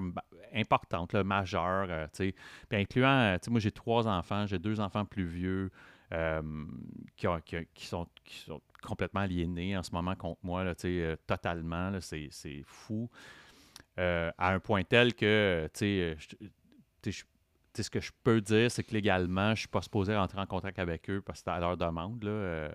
importantes, 0.54 1.12
là, 1.12 1.24
majeures, 1.24 1.88
euh, 1.90 2.06
puis 2.16 2.34
incluant, 2.72 3.36
moi 3.48 3.58
j'ai 3.58 3.72
trois 3.72 4.06
enfants, 4.06 4.46
j'ai 4.46 4.60
deux 4.60 4.78
enfants 4.78 5.04
plus 5.04 5.24
vieux 5.24 5.70
qui, 7.16 7.26
qui, 7.74 7.86
sont, 7.86 8.06
qui 8.24 8.38
sont 8.38 8.60
complètement 8.82 9.20
aliénés 9.20 9.76
en 9.76 9.82
ce 9.82 9.92
moment 9.92 10.14
contre 10.14 10.40
moi, 10.42 10.64
là, 10.64 10.74
totalement, 11.26 11.98
c'est 12.00 12.62
fou, 12.66 13.08
à 13.96 14.52
un 14.52 14.60
point 14.60 14.84
tel 14.84 15.14
que, 15.14 15.68
tu 15.72 16.16
sais, 17.02 17.24
ce 17.80 17.88
que 17.88 18.00
je 18.00 18.10
peux 18.22 18.40
dire, 18.40 18.70
c'est 18.70 18.84
que 18.84 18.92
légalement, 18.92 19.48
je 19.48 19.50
ne 19.52 19.56
suis 19.56 19.68
pas 19.68 19.80
supposé 19.80 20.14
rentrer 20.14 20.40
en 20.40 20.46
contact 20.46 20.78
avec 20.78 21.08
eux 21.08 21.22
parce 21.22 21.40
que 21.40 21.44
c'est 21.44 21.56
à 21.56 21.60
leur 21.60 21.76
demande. 21.78 22.22
Là, 22.22 22.30
euh, 22.30 22.68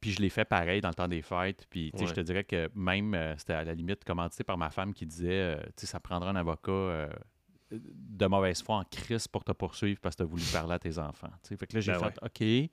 puis 0.00 0.12
je 0.12 0.22
l'ai 0.22 0.30
fait 0.30 0.44
pareil 0.46 0.80
dans 0.80 0.88
le 0.88 0.94
temps 0.94 1.08
des 1.08 1.20
fêtes. 1.20 1.66
Puis 1.68 1.92
je 1.94 2.12
te 2.12 2.20
dirais 2.20 2.44
que 2.44 2.70
même, 2.74 3.14
euh, 3.14 3.34
c'était 3.36 3.54
à 3.54 3.64
la 3.64 3.74
limite 3.74 4.04
commandité 4.04 4.44
par 4.44 4.56
ma 4.56 4.70
femme 4.70 4.94
qui 4.94 5.04
disait 5.04 5.56
euh, 5.56 5.62
sais 5.76 5.86
ça 5.86 6.00
prendra 6.00 6.30
un 6.30 6.36
avocat 6.36 7.10
de 7.70 8.26
mauvaise 8.26 8.62
foi 8.62 8.76
en 8.76 8.84
crise 8.84 9.28
pour 9.28 9.44
te 9.44 9.52
poursuivre 9.52 10.00
parce 10.00 10.16
que 10.16 10.22
tu 10.22 10.26
as 10.26 10.30
voulu 10.30 10.44
parler 10.52 10.74
à 10.74 10.78
tes 10.78 10.98
enfants. 10.98 11.30
Fait 11.42 11.66
que 11.66 11.74
là, 11.74 11.80
j'ai 11.80 11.92
ben 11.92 11.98
fait 11.98 12.18
OK. 12.22 12.70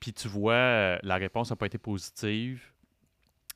Puis 0.00 0.12
tu 0.12 0.28
vois, 0.28 0.98
la 1.02 1.16
réponse 1.16 1.50
n'a 1.50 1.56
pas 1.56 1.66
été 1.66 1.78
positive. 1.78 2.62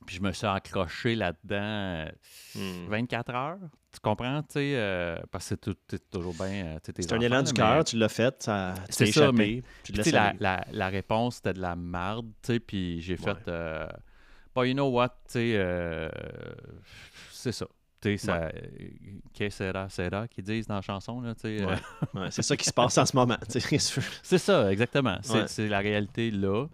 Puis 0.07 0.17
je 0.17 0.23
me 0.23 0.33
suis 0.33 0.47
accroché 0.47 1.15
là-dedans 1.17 2.07
24 2.55 3.33
hmm. 3.33 3.37
heures. 3.37 3.59
Tu 3.93 4.01
comprends, 4.01 4.43
tu 4.43 4.55
sais, 4.55 4.73
euh, 4.77 5.17
parce 5.31 5.49
que 5.49 5.73
c'est 5.89 6.11
toujours 6.11 6.35
bien. 6.35 6.67
Euh, 6.67 6.79
c'est 6.85 7.13
un 7.13 7.21
élan 7.21 7.43
du 7.43 7.53
cœur, 7.53 7.85
tu 7.85 7.97
l'as 7.97 8.09
fait, 8.09 8.43
ça 8.43 8.75
c'est 8.91 9.07
ça, 9.07 9.33
mais 9.33 9.63
tu 9.83 9.93
la, 10.13 10.35
la, 10.39 10.65
la, 10.71 10.89
réponse, 10.89 11.37
c'était 11.37 11.55
de 11.55 11.61
la 11.61 11.77
sais, 12.43 12.61
puis 12.61 13.01
j'ai 13.01 13.17
fait, 13.17 13.49
euh, 13.49 13.89
bon, 14.55 14.63
you 14.65 14.75
know 14.75 14.89
what, 14.89 15.09
tu 15.31 15.33
sais, 15.33 16.11
c'est 17.31 17.53
ça. 17.53 17.67
Tu 18.01 18.17
sais, 18.17 18.27
ça. 18.27 18.51
Que 19.37 19.51
sera, 19.51 19.89
sera, 19.89 20.29
qu'ils 20.29 20.45
disent 20.45 20.67
dans 20.67 20.77
la 20.77 20.81
chanson, 20.81 21.21
là, 21.21 21.35
tu 21.35 21.59
sais. 21.59 21.67
Ouais. 22.15 22.31
c'est 22.31 22.43
ça 22.43 22.57
qui 22.57 22.65
se 22.65 22.73
passe 22.73 22.97
en 22.99 23.05
ce 23.05 23.15
moment, 23.15 23.37
C'est 23.49 24.39
ça, 24.39 24.73
exactement. 24.73 25.19
C'est 25.23 25.69
la 25.69 25.79
réalité 25.79 26.31
là. 26.31 26.67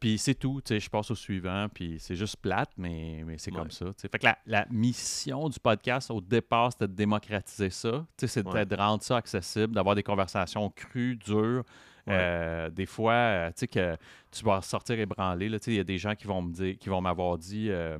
Puis 0.00 0.18
c'est 0.18 0.34
tout, 0.34 0.60
tu 0.64 0.74
sais, 0.74 0.80
je 0.80 0.90
passe 0.90 1.10
au 1.10 1.14
suivant, 1.14 1.66
puis 1.72 1.96
c'est 1.98 2.16
juste 2.16 2.36
plate, 2.36 2.70
mais, 2.76 3.22
mais 3.24 3.38
c'est 3.38 3.50
comme 3.50 3.70
ça. 3.70 3.86
Fait 3.96 4.18
que 4.18 4.24
la, 4.24 4.38
la, 4.46 4.66
mission 4.70 5.48
du 5.48 5.58
podcast, 5.58 6.10
au 6.10 6.20
départ, 6.20 6.72
c'était 6.72 6.88
de 6.88 6.94
démocratiser 6.94 7.70
ça. 7.70 8.04
C'était 8.16 8.66
de 8.66 8.76
rendre 8.76 9.02
ça 9.02 9.16
accessible, 9.16 9.74
d'avoir 9.74 9.94
des 9.94 10.02
conversations 10.02 10.68
crues, 10.70 11.16
dures. 11.16 11.64
Euh, 12.08 12.70
des 12.70 12.86
fois, 12.86 13.12
euh, 13.12 13.48
tu 13.48 13.54
sais, 13.60 13.68
que 13.68 13.96
tu 14.30 14.44
vas 14.44 14.62
sortir 14.62 14.98
ébranlé. 14.98 15.46
Il 15.66 15.74
y 15.74 15.80
a 15.80 15.84
des 15.84 15.98
gens 15.98 16.14
qui 16.14 16.26
vont 16.26 16.42
me 16.42 16.52
dire, 16.52 16.78
qui 16.78 16.88
vont 16.88 17.00
m'avoir 17.00 17.36
dit. 17.38 17.68
Euh, 17.70 17.98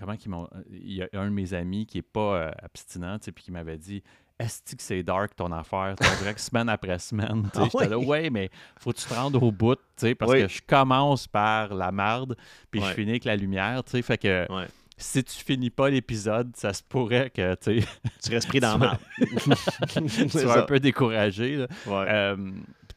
comment 0.00 0.16
qu'ils 0.16 0.30
m'ont. 0.30 0.48
Il 0.70 0.94
y 0.94 1.02
a 1.02 1.08
un 1.12 1.26
de 1.26 1.34
mes 1.34 1.54
amis 1.54 1.86
qui 1.86 1.98
n'est 1.98 2.02
pas 2.02 2.36
euh, 2.36 2.50
abstinent, 2.62 3.18
puis 3.18 3.44
qui 3.44 3.52
m'avait 3.52 3.78
dit 3.78 4.02
Est-ce 4.38 4.74
que 4.74 4.82
c'est 4.82 5.02
dark 5.02 5.36
ton 5.36 5.52
affaire 5.52 5.94
Tu 6.00 6.08
dirais 6.18 6.34
que 6.34 6.40
semaine 6.40 6.68
après 6.68 6.98
semaine. 6.98 7.48
Ah, 7.54 7.64
J'étais 7.70 7.88
là, 7.88 7.98
ouais, 7.98 8.30
mais 8.30 8.50
faut 8.78 8.92
que 8.92 8.98
tu 8.98 9.06
te 9.06 9.14
rendre 9.14 9.42
au 9.42 9.52
bout, 9.52 9.78
parce 10.18 10.32
que 10.32 10.48
je 10.48 10.62
commence 10.66 11.28
par 11.28 11.74
la 11.74 11.92
marde, 11.92 12.36
puis 12.70 12.80
je 12.80 12.92
finis 12.94 13.10
avec 13.10 13.24
la 13.24 13.36
lumière. 13.36 13.82
Fait 13.86 14.18
que. 14.18 14.46
Si 15.02 15.24
tu 15.24 15.42
finis 15.42 15.70
pas 15.70 15.88
l'épisode, 15.88 16.54
ça 16.56 16.74
se 16.74 16.82
pourrait 16.82 17.30
que 17.30 17.54
tu 17.54 17.82
restes 18.30 18.48
pris 18.48 18.60
dans 18.60 18.76
la 18.76 18.98
tu 19.96 20.28
sois 20.28 20.58
un 20.58 20.62
peu 20.64 20.78
découragé. 20.78 21.64
Euh, 21.88 22.36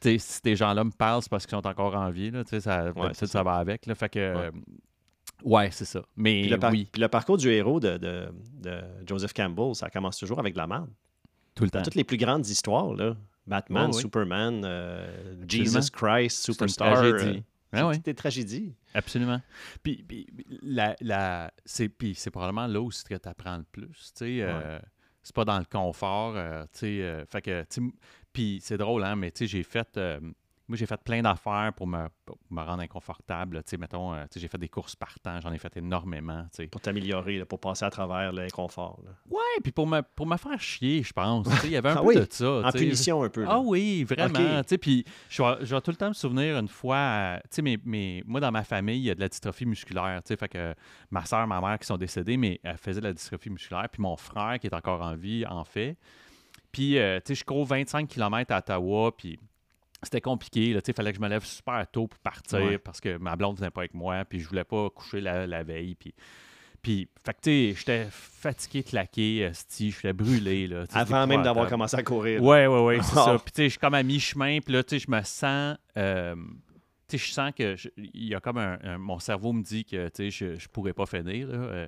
si 0.02 0.18
ces 0.18 0.54
gens-là 0.54 0.84
me 0.84 0.90
parlent, 0.90 1.22
c'est 1.22 1.30
parce 1.30 1.46
qu'ils 1.46 1.56
sont 1.56 1.66
encore 1.66 1.94
en 1.94 2.10
vie. 2.10 2.30
Là, 2.30 2.42
ça, 2.44 2.60
ça, 2.60 3.26
ça, 3.26 3.42
va 3.42 3.54
avec. 3.54 3.86
Là, 3.86 3.94
fait 3.94 4.10
que, 4.10 4.34
Ouais, 4.36 4.50
c'est 5.70 5.84
ça. 5.84 6.02
Mais 6.16 6.44
le, 6.44 6.58
oui. 6.70 6.88
le 6.96 7.06
parcours 7.08 7.36
du 7.36 7.50
héros 7.50 7.80
de, 7.80 7.98
de, 7.98 8.80
Joseph 9.06 9.32
Campbell, 9.32 9.74
ça 9.74 9.90
commence 9.90 10.18
toujours 10.18 10.38
avec 10.38 10.54
de 10.54 10.58
la 10.58 10.66
merde. 10.66 10.90
Tout 11.54 11.64
le 11.64 11.70
temps. 11.70 11.82
toutes 11.82 11.94
les 11.94 12.04
plus 12.04 12.16
grandes 12.16 12.46
histoires, 12.46 12.92
là. 12.94 13.16
Batman, 13.46 13.92
Superman, 13.92 14.62
euh, 14.64 15.36
Jesus 15.46 15.90
Christ, 15.92 16.44
Superstar. 16.44 16.96
Euh, 17.02 17.92
c'est 17.92 18.04
des 18.04 18.14
tragédies. 18.14 18.74
Absolument. 18.94 19.40
Puis, 19.82 20.26
la, 20.62 20.96
la, 21.00 21.52
c'est, 21.64 21.90
probablement 22.30 22.66
là 22.66 22.80
où 22.80 22.90
tu 22.90 23.14
apprends 23.24 23.58
le 23.58 23.64
plus. 23.64 24.12
Tu 24.16 24.40
euh, 24.40 24.78
c'est 25.22 25.34
pas 25.34 25.44
dans 25.44 25.58
le 25.58 25.64
confort. 25.64 26.34
tu 26.72 26.78
sais, 26.78 27.24
fait 27.28 27.42
que, 27.42 27.64
puis 28.32 28.60
c'est 28.62 28.78
drôle, 28.78 29.04
hein, 29.04 29.16
mais 29.16 29.32
j'ai 29.38 29.62
fait 29.62 29.98
moi, 30.66 30.78
j'ai 30.78 30.86
fait 30.86 31.00
plein 31.02 31.20
d'affaires 31.20 31.72
pour 31.76 31.86
me, 31.86 32.08
me, 32.50 32.62
rendre 32.62 32.82
inconfortable. 32.82 33.58
Tu 33.64 33.70
sais, 33.70 33.76
mettons, 33.76 34.14
euh, 34.14 34.24
j'ai 34.34 34.48
fait 34.48 34.56
des 34.56 34.68
courses 34.68 34.96
partant, 34.96 35.38
j'en 35.40 35.52
ai 35.52 35.58
fait 35.58 35.76
énormément. 35.76 36.46
Pour 36.70 36.80
t'améliorer, 36.80 37.44
pour 37.44 37.60
passer 37.60 37.84
à 37.84 37.90
travers 37.90 38.32
l'inconfort. 38.32 38.98
Ouais, 39.28 39.40
puis 39.62 39.72
pour 39.72 39.86
me, 39.86 40.00
pour 40.00 40.26
me 40.26 40.38
faire 40.38 40.58
chier, 40.58 41.02
je 41.02 41.12
pense. 41.12 41.46
Il 41.64 41.70
y 41.70 41.76
avait 41.76 41.90
un 41.90 41.96
ah 41.98 42.02
peu 42.02 42.14
de 42.14 42.26
ça. 42.30 42.62
En 42.64 42.72
punition 42.72 43.22
un 43.22 43.28
peu. 43.28 43.44
Ah 43.46 43.60
oui, 43.60 44.04
vraiment. 44.04 44.62
Puis 44.80 45.04
je 45.28 45.42
vais 45.42 45.80
tout 45.82 45.90
le 45.90 45.96
temps 45.96 46.08
me 46.08 46.14
souvenir 46.14 46.58
une 46.58 46.68
fois, 46.68 47.38
tu 47.50 47.62
sais, 47.62 47.78
mais, 47.84 48.22
moi, 48.26 48.40
dans 48.40 48.52
ma 48.52 48.64
famille, 48.64 48.98
il 48.98 49.04
y 49.04 49.10
a 49.10 49.14
de 49.14 49.20
la 49.20 49.28
dystrophie 49.28 49.66
musculaire. 49.66 50.22
Tu 50.24 50.28
sais, 50.28 50.36
fait 50.36 50.48
que 50.48 50.74
ma 51.10 51.26
soeur, 51.26 51.46
ma 51.46 51.60
mère 51.60 51.78
qui 51.78 51.86
sont 51.86 51.98
décédées, 51.98 52.38
mais 52.38 52.58
elle 52.62 52.78
faisait 52.78 53.00
de 53.00 53.06
la 53.06 53.12
dystrophie 53.12 53.50
musculaire. 53.50 53.88
Puis 53.90 54.00
mon 54.00 54.16
frère, 54.16 54.58
qui 54.58 54.66
est 54.66 54.74
encore 54.74 55.02
en 55.02 55.14
vie, 55.14 55.44
en 55.46 55.64
fait. 55.64 55.96
Puis, 56.72 56.98
euh, 56.98 57.20
tu 57.20 57.28
sais, 57.28 57.34
je 57.40 57.44
cours 57.44 57.64
25 57.66 58.08
km 58.08 58.52
à 58.52 58.58
Ottawa, 58.58 59.14
puis 59.16 59.38
c'était 60.04 60.20
compliqué. 60.20 60.68
Il 60.70 60.94
fallait 60.94 61.12
que 61.12 61.16
je 61.16 61.22
me 61.22 61.28
lève 61.28 61.44
super 61.44 61.86
tôt 61.90 62.06
pour 62.06 62.18
partir 62.20 62.78
parce 62.82 63.00
que 63.00 63.16
ma 63.16 63.36
blonde 63.36 63.54
ne 63.54 63.58
venait 63.58 63.70
pas 63.70 63.82
avec 63.82 63.94
moi, 63.94 64.24
puis 64.24 64.40
je 64.40 64.48
voulais 64.48 64.64
pas 64.64 64.90
coucher 64.90 65.20
la, 65.20 65.62
veille. 65.62 65.94
Puis, 65.94 66.14
puis 66.82 67.08
fait 67.24 67.34
que, 67.34 67.78
j'étais 67.78 68.06
fatigué, 68.10 68.82
claqué, 68.82 69.50
je 69.52 69.90
j'étais 69.90 70.12
brûlé. 70.12 70.66
Là, 70.66 70.84
Avant 70.92 71.26
même 71.26 71.42
d'avoir 71.42 71.68
commencé 71.68 71.96
à 71.96 72.02
courir. 72.02 72.42
Oui, 72.42 72.66
oui, 72.66 72.80
oui, 72.80 72.96
c'est 73.02 73.14
ça. 73.14 73.38
Puis, 73.38 73.52
tu 73.52 73.56
sais, 73.56 73.64
je 73.64 73.68
suis 73.70 73.78
comme 73.78 73.94
à 73.94 74.02
mi-chemin, 74.02 74.60
puis 74.60 74.74
là, 74.74 74.82
tu 74.82 74.98
sais, 74.98 75.04
je 75.04 75.10
me 75.10 75.22
sens. 75.22 75.76
Euh, 75.96 76.34
tu 77.08 77.18
sais, 77.18 77.26
je 77.26 77.32
sens 77.32 77.52
que 77.56 77.76
il 77.96 78.28
y 78.28 78.34
a 78.34 78.40
comme 78.40 78.58
un, 78.58 78.98
Mon 78.98 79.18
cerveau 79.18 79.52
me 79.52 79.62
dit 79.62 79.84
que, 79.84 80.08
tu 80.08 80.30
sais, 80.30 80.30
je, 80.30 80.58
je 80.58 80.68
pourrais 80.68 80.92
pas 80.92 81.06
finir. 81.06 81.48
Euh. 81.50 81.86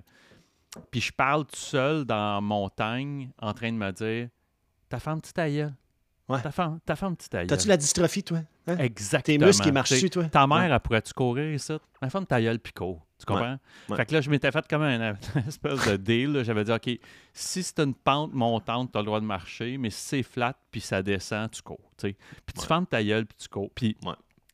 puis 0.90 1.00
je 1.00 1.12
parle 1.12 1.46
tout 1.46 1.56
seul 1.56 2.04
dans 2.04 2.40
montagne 2.42 3.30
en 3.40 3.52
train 3.54 3.72
de 3.72 3.78
me 3.78 3.90
dire 3.92 4.28
Ta 4.88 5.00
femme, 5.00 5.20
tu 5.20 5.32
tailles. 5.32 5.68
Ouais. 6.28 6.42
Ta 6.42 6.50
femme, 6.50 6.80
ta 6.84 6.96
femme 6.96 7.16
tu 7.16 7.28
T'as-tu 7.28 7.68
la 7.68 7.76
dystrophie, 7.76 8.24
toi? 8.24 8.38
Hein? 8.66 8.78
Exactement. 8.78 9.38
Tes 9.38 9.44
muscles 9.44 9.64
qui 9.64 9.72
marchent 9.72 9.90
dessus, 9.90 10.10
toi? 10.10 10.24
Ta 10.24 10.46
mère, 10.46 10.72
elle 10.72 10.80
pourrait-tu 10.80 11.12
courir 11.12 11.52
ici? 11.52 11.72
Ma 12.02 12.10
femme, 12.10 12.26
ta 12.26 12.40
gueule, 12.40 12.58
puis 12.58 12.72
court. 12.72 13.06
Tu 13.18 13.24
comprends? 13.24 13.58
Fait 13.94 14.06
que 14.06 14.12
là, 14.12 14.20
je 14.20 14.28
m'étais 14.28 14.50
fait 14.50 14.66
comme 14.68 14.82
un, 14.82 15.14
espèce 15.48 15.86
de 15.86 15.96
deal. 15.96 16.42
J'avais 16.44 16.64
dit, 16.64 16.72
OK, 16.72 16.90
si 17.32 17.62
c'est 17.62 17.78
une 17.78 17.94
pente 17.94 18.34
montante, 18.34 18.92
tu 18.92 18.98
as 18.98 19.00
le 19.00 19.06
droit 19.06 19.20
de 19.20 19.24
marcher, 19.24 19.78
mais 19.78 19.90
si 19.90 20.00
c'est 20.00 20.22
flat, 20.22 20.54
puis 20.70 20.80
ça 20.80 21.02
descend, 21.02 21.50
tu 21.50 21.62
cours. 21.62 21.92
Puis 21.96 22.14
tu 22.58 22.66
fermes 22.66 22.86
ta 22.86 23.02
gueule, 23.02 23.26
puis 23.26 23.38
tu 23.38 23.48
cours. 23.48 23.70
Puis 23.74 23.96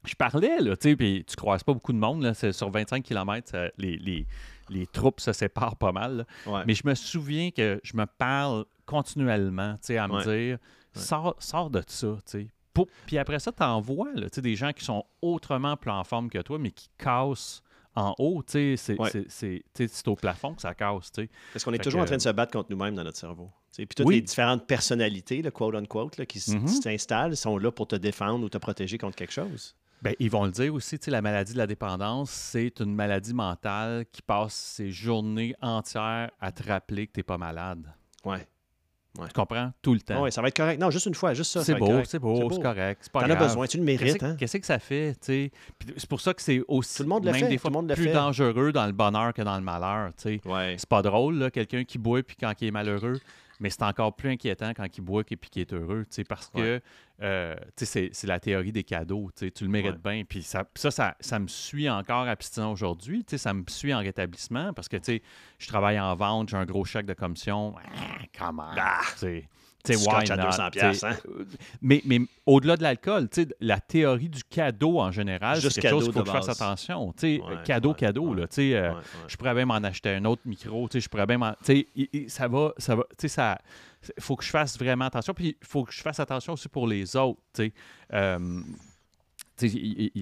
je 0.05 0.15
parlais, 0.15 0.61
là, 0.61 0.77
tu 0.77 0.91
sais, 0.91 0.97
puis 0.97 1.25
tu 1.27 1.37
croises 1.37 1.65
pas 1.65 1.73
beaucoup 1.73 1.93
de 1.93 1.99
monde. 1.99 2.23
Là, 2.23 2.35
sur 2.35 2.71
25 2.71 3.03
km, 3.03 3.73
les, 3.79 3.97
les, 3.97 4.27
les, 4.69 4.87
troupes 4.87 5.21
se 5.21 5.33
séparent 5.33 5.77
pas 5.77 5.93
mal. 5.93 6.27
Mais 6.67 6.75
je 6.75 6.87
me 6.87 6.95
souviens 6.95 7.51
que 7.51 7.81
je 7.83 7.97
me 7.97 8.05
parle 8.07 8.67
continuellement, 8.85 9.75
tu 9.75 9.79
sais, 9.87 9.99
à 9.99 10.07
me 10.07 10.23
dire 10.23 10.59
Sors, 10.95 11.71
de 11.71 11.83
ça, 11.87 12.19
tu 12.27 12.49
sais. 12.75 12.85
Puis 13.07 13.19
après 13.19 13.39
ça, 13.39 13.53
tu 13.53 13.63
envoies 13.63 14.13
des 14.15 14.57
gens 14.57 14.73
qui 14.73 14.85
sont 14.85 15.05
autrement 15.21 15.77
plus 15.77 15.91
en 15.91 16.05
forme 16.05 16.31
que 16.31 16.39
toi, 16.39 16.59
mais 16.59 16.71
qui 16.71 16.89
cassent 16.99 17.63
en 17.95 18.15
haut, 18.19 18.43
c'est 18.47 18.77
au 20.07 20.17
plafond 20.17 20.55
que 20.55 20.63
ça 20.63 20.75
casse. 20.75 21.13
Parce 21.53 21.65
qu'on 21.65 21.73
est 21.75 21.83
toujours 21.83 22.01
en 22.01 22.07
train 22.07 22.17
de 22.17 22.23
se 22.23 22.31
battre 22.31 22.53
contre 22.53 22.71
nous-mêmes 22.71 22.95
dans 22.95 23.05
notre 23.05 23.19
cerveau. 23.19 23.51
Puis 23.75 23.87
toutes 23.87 24.11
les 24.11 24.21
différentes 24.21 24.67
personnalités, 24.67 25.43
quote-unquote, 25.43 26.25
qui 26.27 26.39
mm-hmm. 26.39 26.83
s'installent, 26.83 27.37
sont 27.37 27.59
là 27.59 27.71
pour 27.71 27.87
te 27.87 27.97
défendre 27.97 28.45
ou 28.45 28.49
te 28.49 28.59
protéger 28.59 28.99
contre 28.99 29.17
quelque 29.17 29.33
chose. 29.33 29.75
Ben, 30.03 30.15
ils 30.19 30.31
vont 30.31 30.45
le 30.45 30.51
dire 30.51 30.75
aussi, 30.75 30.99
la 31.07 31.23
maladie 31.23 31.53
de 31.53 31.59
la 31.59 31.67
dépendance, 31.67 32.31
c'est 32.31 32.81
une 32.81 32.95
maladie 32.95 33.33
mentale 33.33 34.05
qui 34.11 34.21
passe 34.21 34.53
ses 34.53 34.91
journées 34.91 35.55
entières 35.63 36.31
à 36.41 36.51
te 36.51 36.67
rappeler 36.69 37.07
que 37.07 37.13
tu 37.13 37.21
n'es 37.21 37.25
pas 37.25 37.39
malade. 37.39 37.87
Ouais. 38.25 38.47
Tu 39.15 39.33
comprends? 39.35 39.73
Tout 39.83 39.93
le 39.93 40.01
temps. 40.01 40.23
oui, 40.23 40.33
ça 40.33 40.41
va 40.41 40.49
être 40.49 40.57
correct. 40.57 40.81
Non, 40.81 40.91
juste 40.91 41.07
une 41.07 41.15
fois, 41.15 41.35
juste 41.35 41.53
ça. 41.53 41.63
C'est 41.63 41.75
beau, 41.75 42.03
c'est 42.05 42.19
beau, 42.19 42.51
c'est 42.51 42.63
correct. 42.63 43.09
Tu 43.13 43.19
en 43.19 43.23
as 43.23 43.35
besoin, 43.35 43.67
tu 43.67 43.77
le 43.77 43.85
mérites. 43.85 44.23
Hein? 44.23 44.37
Qu'est-ce 44.39 44.57
que 44.57 44.67
ça 44.67 44.79
fait? 44.79 45.17
C'est 45.21 45.51
pour 46.09 46.21
ça 46.21 46.35
que 46.35 46.43
c'est 46.43 46.63
aussi 46.69 46.97
Tout 46.97 47.03
le 47.03 47.09
monde 47.09 47.25
le 47.25 47.33
même 47.33 47.49
des 47.49 47.59
fois 47.59 47.71
plus 47.95 48.11
dangereux 48.11 48.73
dans 48.73 48.87
le 48.87 48.93
bonheur 48.93 49.33
que 49.33 49.43
dans 49.43 49.57
le 49.57 49.63
malheur. 49.63 50.13
Ouais. 50.45 50.77
C'est 50.79 50.89
pas 50.89 51.03
drôle, 51.03 51.51
quelqu'un 51.51 51.85
qui 51.85 51.99
boit 51.99 52.23
puis 52.23 52.37
quand 52.39 52.53
il 52.61 52.69
est 52.69 52.71
malheureux. 52.71 53.19
Mais 53.63 53.71
c'est 53.71 53.85
encore 53.85 54.17
plus 54.17 54.29
inquiétant 54.29 54.73
quand 54.75 54.87
il 54.99 55.01
boit 55.03 55.23
et 55.31 55.37
qu'il 55.37 55.63
est 55.63 55.73
heureux, 55.73 56.05
parce 56.29 56.51
que 56.51 56.81
euh, 57.23 57.55
c'est 57.77 58.25
la 58.25 58.41
théorie 58.41 58.73
des 58.73 58.83
cadeaux. 58.83 59.31
Tu 59.37 59.53
le 59.61 59.69
mérites 59.69 60.03
bien. 60.03 60.25
Puis 60.29 60.43
ça, 60.43 60.65
ça, 60.75 61.15
ça, 61.21 61.39
me 61.39 61.47
suit 61.47 61.89
encore 61.89 62.27
abstinent 62.27 62.73
aujourd'hui. 62.73 63.25
Ça 63.37 63.55
me 63.55 63.63
suit 63.69 63.95
en 63.95 64.01
rétablissement 64.01 64.73
parce 64.73 64.89
que 64.89 64.97
je 65.07 65.69
travaille 65.69 66.01
en 66.01 66.13
vente, 66.17 66.49
j'ai 66.49 66.57
un 66.57 66.67
gros 66.67 66.85
chèque 66.85 67.07
de 67.07 67.15
commission. 67.15 67.77
Ah, 67.79 68.25
comment? 68.37 68.73
Ah! 68.77 69.01
Tu 69.85 69.97
why 69.97 70.31
à 70.31 70.37
200 70.37 70.71
pièces, 70.71 71.03
hein? 71.03 71.17
Euh, 71.29 71.45
mais, 71.81 72.03
mais 72.05 72.21
au-delà 72.47 72.77
de 72.77 72.83
l'alcool, 72.85 73.29
la 73.61 73.81
théorie 73.81 74.29
du 74.29 74.45
cadeau 74.45 75.01
en 75.01 75.11
général, 75.11 75.61
c'est 75.61 75.81
quelque 75.81 75.91
chose 75.91 76.05
qu'il 76.05 76.13
faut 76.13 76.21
que 76.21 76.27
je 76.27 76.33
fasse 76.33 76.49
attention. 76.49 77.13
cadeau, 77.65 77.93
cadeau. 77.95 78.35
Là, 78.35 78.47
euh, 78.59 78.93
Je 79.27 79.37
pourrais 79.37 79.55
bien 79.55 79.67
m'en 79.67 79.75
acheter 79.75 80.11
un 80.11 80.25
autre 80.25 80.43
micro. 80.45 80.89
Je 80.93 81.09
pourrais 81.09 81.27
bien 81.27 81.39
m'en... 81.39 81.55
Ça 82.29 82.49
va... 82.49 82.73
Ça 82.79 82.95
va 82.95 83.05
ça, 83.27 83.59
il 84.17 84.23
faut 84.23 84.37
que 84.37 84.45
je 84.45 84.51
fasse 84.51 84.79
vraiment 84.79 85.05
attention. 85.07 85.35
Puis 85.35 85.57
il 85.61 85.67
faut 85.67 85.85
que 85.85 85.93
je 85.93 86.01
fasse 86.01 86.21
attention 86.21 86.53
aussi 86.55 86.69
pour 86.69 86.87
les 86.87 87.17
autres. 87.17 87.41
Euh, 88.13 88.61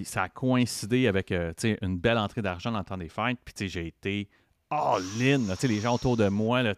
ça 0.03 0.23
a 0.23 0.29
coïncidé 0.29 1.07
avec 1.07 1.31
une 1.31 1.97
belle 1.97 2.17
entrée 2.17 2.41
d'argent 2.41 2.71
dans 2.71 2.79
le 2.79 2.85
temps 2.85 2.97
des 2.97 3.09
fêtes. 3.09 3.39
Puis 3.43 3.69
j'ai 3.69 3.87
été 3.87 4.27
all-in. 4.69 5.53
Les 5.63 5.79
gens 5.79 5.95
autour 5.95 6.17
de 6.17 6.29
moi, 6.29 6.63
là, 6.63 6.73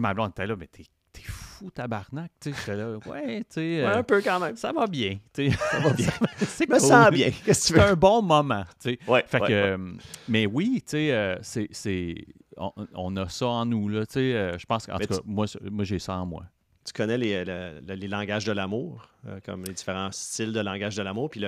ma 0.00 0.14
blonde 0.14 0.30
était 0.30 0.46
là, 0.46 0.56
mais 0.56 0.66
t'es 0.66 0.84
fou, 1.56 1.70
tabarnak. 1.70 2.30
Tu 2.40 2.52
sais, 2.52 2.76
là, 2.76 2.96
ouais, 3.06 3.38
tu 3.40 3.46
sais. 3.50 3.84
un 3.84 4.02
peu 4.02 4.20
quand 4.20 4.40
même. 4.40 4.56
Ça 4.56 4.72
va 4.72 4.86
bien. 4.86 5.18
Ça 5.34 5.78
va 5.78 5.90
bien. 5.90 6.08
c'est 6.36 6.68
me 6.68 6.78
sens 6.78 7.10
bien. 7.10 7.30
Qu'est-ce 7.44 7.68
que 7.68 7.74
tu 7.74 7.78
veux? 7.78 7.86
C'est 7.86 7.92
un 7.92 7.96
bon 7.96 8.22
moment. 8.22 8.64
Tu 8.80 8.90
sais. 8.90 8.98
Ouais, 9.06 9.24
fait 9.26 9.40
que, 9.40 9.52
euh, 9.52 9.92
mais 10.28 10.46
oui, 10.46 10.82
tu 10.84 10.92
sais, 10.92 11.12
euh, 11.12 11.36
c'est. 11.42 12.14
On, 12.58 12.72
on, 12.94 13.16
a 13.16 13.28
ça 13.28 13.46
en 13.46 13.66
nous, 13.66 13.88
là. 13.88 14.06
Tu 14.06 14.14
sais, 14.14 14.34
euh, 14.34 14.58
je 14.58 14.66
pense 14.66 14.86
qu'en 14.86 14.98
tout 14.98 15.06
cas, 15.06 15.20
moi, 15.24 15.46
moi 15.70 15.84
j'ai 15.84 15.98
ça 15.98 16.14
en 16.16 16.26
moi. 16.26 16.44
Tu 16.84 16.92
connais 16.92 17.18
les, 17.18 17.44
les, 17.44 18.08
langages 18.08 18.44
de 18.44 18.52
l'amour, 18.52 19.08
comme 19.44 19.64
les 19.64 19.72
différents 19.72 20.12
styles 20.12 20.52
de 20.52 20.60
langage 20.60 20.94
de 20.94 21.02
l'amour, 21.02 21.28
puis 21.28 21.44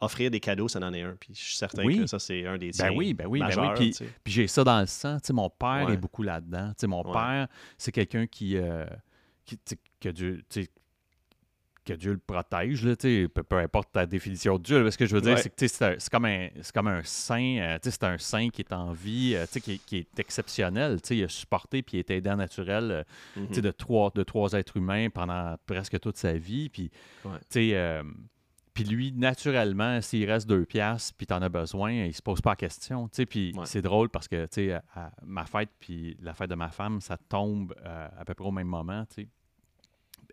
offrir 0.00 0.30
des 0.30 0.40
cadeaux, 0.40 0.66
ça 0.66 0.80
en 0.80 0.92
est 0.92 1.02
un. 1.02 1.14
Puis 1.18 1.30
je 1.34 1.40
suis 1.40 1.56
certain 1.56 1.86
que 1.86 2.06
ça, 2.06 2.18
c'est 2.18 2.44
un 2.46 2.58
des 2.58 2.72
ben 2.76 2.90
oui, 2.94 3.14
ben 3.14 3.26
oui, 3.28 3.38
ben 3.38 3.56
oui. 3.56 3.68
Puis, 3.76 4.06
puis 4.24 4.32
j'ai 4.32 4.48
ça 4.48 4.64
dans 4.64 4.80
le 4.80 4.86
sang. 4.86 5.18
Tu 5.20 5.28
sais, 5.28 5.32
mon 5.32 5.48
père 5.48 5.88
est 5.88 5.96
beaucoup 5.96 6.24
là-dedans. 6.24 6.70
Tu 6.70 6.80
sais, 6.80 6.86
mon 6.88 7.04
père, 7.04 7.46
c'est 7.78 7.92
quelqu'un 7.92 8.26
qui, 8.26 8.58
que 10.00 10.08
Dieu, 10.08 10.42
que 11.84 11.92
Dieu 11.94 12.12
le 12.12 12.18
protège, 12.18 12.84
là, 12.84 12.94
peu, 12.96 13.42
peu 13.42 13.58
importe 13.58 13.92
ta 13.92 14.06
définition 14.06 14.56
de 14.58 14.62
Dieu. 14.62 14.90
ce 14.90 14.96
que 14.96 15.06
je 15.06 15.14
veux 15.14 15.20
dire, 15.20 15.38
c'est 15.38 15.50
que 15.50 15.66
c'est 15.66 16.10
comme, 16.10 16.26
un, 16.26 16.48
comme 16.72 16.86
un 16.86 17.02
saint, 17.02 17.58
euh, 17.58 17.78
c'est 17.82 18.04
un 18.04 18.18
saint 18.18 18.50
qui 18.50 18.62
est 18.62 18.72
en 18.72 18.92
vie, 18.92 19.34
euh, 19.34 19.46
qui, 19.46 19.78
qui, 19.80 19.96
est 19.98 20.18
exceptionnel. 20.18 20.98
Il 21.10 21.24
a 21.24 21.28
supporté 21.28 21.82
puis 21.82 21.96
il 21.96 22.00
est 22.00 22.10
aidant 22.10 22.36
naturel 22.36 22.90
euh, 22.90 23.02
mm-hmm. 23.36 23.60
de, 23.60 23.70
trois, 23.70 24.10
de 24.14 24.22
trois 24.22 24.52
êtres 24.52 24.76
humains 24.76 25.08
pendant 25.10 25.56
presque 25.66 25.98
toute 25.98 26.16
sa 26.16 26.34
vie. 26.34 26.68
Puis, 26.68 26.90
puis 28.74 28.84
lui, 28.84 29.12
naturellement, 29.12 30.00
s'il 30.00 30.30
reste 30.30 30.48
deux 30.48 30.64
piastres 30.64 31.14
puis 31.16 31.26
en 31.30 31.42
as 31.42 31.48
besoin, 31.48 31.92
il 31.92 32.14
se 32.14 32.22
pose 32.22 32.40
pas 32.40 32.50
la 32.50 32.56
question. 32.56 33.08
Puis 33.28 33.54
c'est 33.64 33.82
drôle 33.82 34.08
parce 34.08 34.28
que 34.28 34.46
ma 35.22 35.46
fête 35.46 35.70
puis 35.78 36.16
la 36.20 36.34
fête 36.34 36.50
de 36.50 36.54
ma 36.54 36.70
femme, 36.70 37.00
ça 37.00 37.16
tombe 37.16 37.74
à 37.84 38.24
peu 38.24 38.34
près 38.34 38.46
au 38.46 38.52
même 38.52 38.68
moment. 38.68 39.04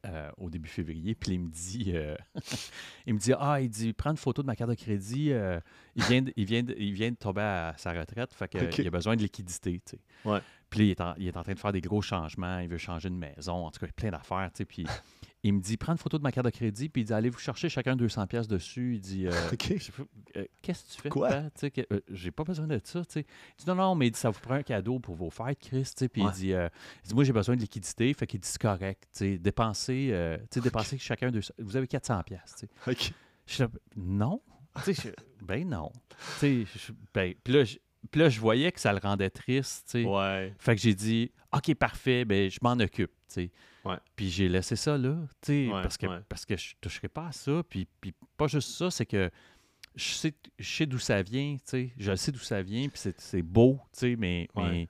Euh, 0.05 0.31
au 0.37 0.49
début 0.49 0.69
février, 0.69 1.13
puis 1.13 1.33
il 1.33 1.39
me 1.41 1.49
dit, 1.49 1.91
euh, 1.93 2.15
il 3.05 3.15
me 3.15 3.19
dit, 3.19 3.33
ah, 3.37 3.59
il 3.59 3.69
dit, 3.69 3.91
prends 3.91 4.11
une 4.11 4.17
photo 4.17 4.41
de 4.41 4.47
ma 4.47 4.55
carte 4.55 4.69
de 4.69 4.75
crédit, 4.75 5.33
euh, 5.33 5.59
il, 5.95 6.03
vient 6.03 6.21
de, 6.21 6.31
il, 6.37 6.45
vient 6.45 6.63
il 6.77 6.93
vient 6.93 7.11
de 7.11 7.17
tomber 7.17 7.41
à 7.41 7.73
sa 7.75 7.91
retraite, 7.91 8.33
fait 8.33 8.47
qu'il 8.47 8.87
a 8.87 8.91
besoin 8.91 9.17
de 9.17 9.21
liquidité, 9.21 9.81
tu 9.85 9.97
sais. 9.97 10.41
Puis 10.69 10.87
il 10.87 10.91
est, 10.91 11.01
en, 11.01 11.15
il 11.17 11.27
est 11.27 11.35
en 11.37 11.43
train 11.43 11.53
de 11.53 11.59
faire 11.59 11.71
des 11.71 11.81
gros 11.81 12.01
changements, 12.01 12.59
il 12.59 12.69
veut 12.69 12.77
changer 12.77 13.09
de 13.09 13.15
maison, 13.15 13.65
en 13.65 13.71
tout 13.71 13.79
cas, 13.79 13.87
il 13.87 13.89
a 13.89 13.93
plein 13.93 14.11
d'affaires, 14.11 14.49
tu 14.53 14.57
sais, 14.59 14.65
puis 14.65 14.85
il 15.43 15.53
me 15.53 15.59
dit 15.59 15.77
prends 15.77 15.93
une 15.93 15.97
photo 15.97 16.17
de 16.17 16.23
ma 16.23 16.31
carte 16.31 16.45
de 16.45 16.51
crédit, 16.51 16.89
puis 16.89 17.01
il 17.01 17.05
dit 17.05 17.13
allez 17.13 17.29
vous 17.29 17.39
chercher 17.39 17.69
chacun 17.69 17.95
200 17.95 18.27
pièces 18.27 18.47
dessus. 18.47 18.95
Il 18.95 19.01
dit 19.01 19.27
euh, 19.27 19.31
euh, 19.51 19.55
qu'est-ce 20.61 20.83
que 20.83 20.95
tu 20.95 21.01
fais 21.01 21.09
Quoi? 21.09 21.29
euh, 21.31 21.99
J'ai 22.09 22.31
pas 22.31 22.43
besoin 22.43 22.67
de 22.67 22.79
ça. 22.83 23.01
Il 23.15 23.23
dit 23.23 23.65
non, 23.67 23.75
non, 23.75 23.95
mais 23.95 24.07
il 24.07 24.11
dit, 24.11 24.19
ça 24.19 24.29
vous 24.29 24.39
prend 24.39 24.55
un 24.55 24.63
cadeau 24.63 24.99
pour 24.99 25.15
vos 25.15 25.29
fêtes, 25.29 25.59
Chris. 25.59 25.91
Puis 26.11 26.21
il, 26.21 26.31
dit, 26.31 26.53
moi 27.13 27.23
j'ai 27.23 27.33
besoin 27.33 27.55
de 27.55 27.61
liquidité, 27.61 28.13
fait 28.13 28.27
qu'il 28.27 28.39
dit 28.39 28.47
c'est 28.47 28.61
correct. 28.61 29.07
Dépensez, 29.21 30.37
dépensez 30.55 30.97
chacun 30.97 31.31
200. 31.31 31.53
Vous 31.59 31.77
avez 31.77 31.87
400 31.87 32.23
pièces. 32.23 32.65
OK. 32.87 33.13
Je 33.47 33.63
non. 33.95 34.41
ben 35.41 35.67
non. 35.67 35.91
Ben, 37.13 37.33
puis 37.43 37.53
là, 37.53 37.63
puis 38.11 38.21
là, 38.21 38.29
je 38.29 38.39
voyais 38.39 38.71
que 38.71 38.79
ça 38.79 38.93
le 38.93 38.99
rendait 38.99 39.29
triste. 39.29 39.95
Ouais. 39.95 40.53
Fait 40.59 40.75
que 40.75 40.81
j'ai 40.81 40.93
dit, 40.93 41.31
OK, 41.53 41.73
parfait, 41.75 42.25
ben, 42.25 42.49
je 42.49 42.59
m'en 42.61 42.73
occupe. 42.73 43.11
Ouais. 43.85 43.95
Puis 44.15 44.29
j'ai 44.29 44.49
laissé 44.49 44.75
ça 44.75 44.97
là, 44.97 45.15
parce, 45.81 45.97
que, 45.97 46.19
parce 46.27 46.45
que 46.45 46.57
je 46.57 46.73
ne 46.75 46.79
toucherai 46.81 47.07
pas 47.07 47.27
à 47.27 47.31
ça. 47.31 47.61
Puis, 47.69 47.87
puis 48.01 48.13
pas 48.37 48.47
juste 48.47 48.69
ça, 48.71 48.91
c'est 48.91 49.05
que 49.05 49.29
je 49.95 50.13
sais, 50.13 50.33
je 50.57 50.75
sais 50.75 50.85
d'où 50.85 50.99
ça 50.99 51.21
vient, 51.21 51.57
je 51.97 52.15
sais 52.15 52.31
d'où 52.31 52.39
ça 52.39 52.61
vient, 52.61 52.87
puis 52.87 53.11
c'est 53.17 53.41
beau, 53.41 53.79
mais, 54.17 54.47
mais 54.55 54.87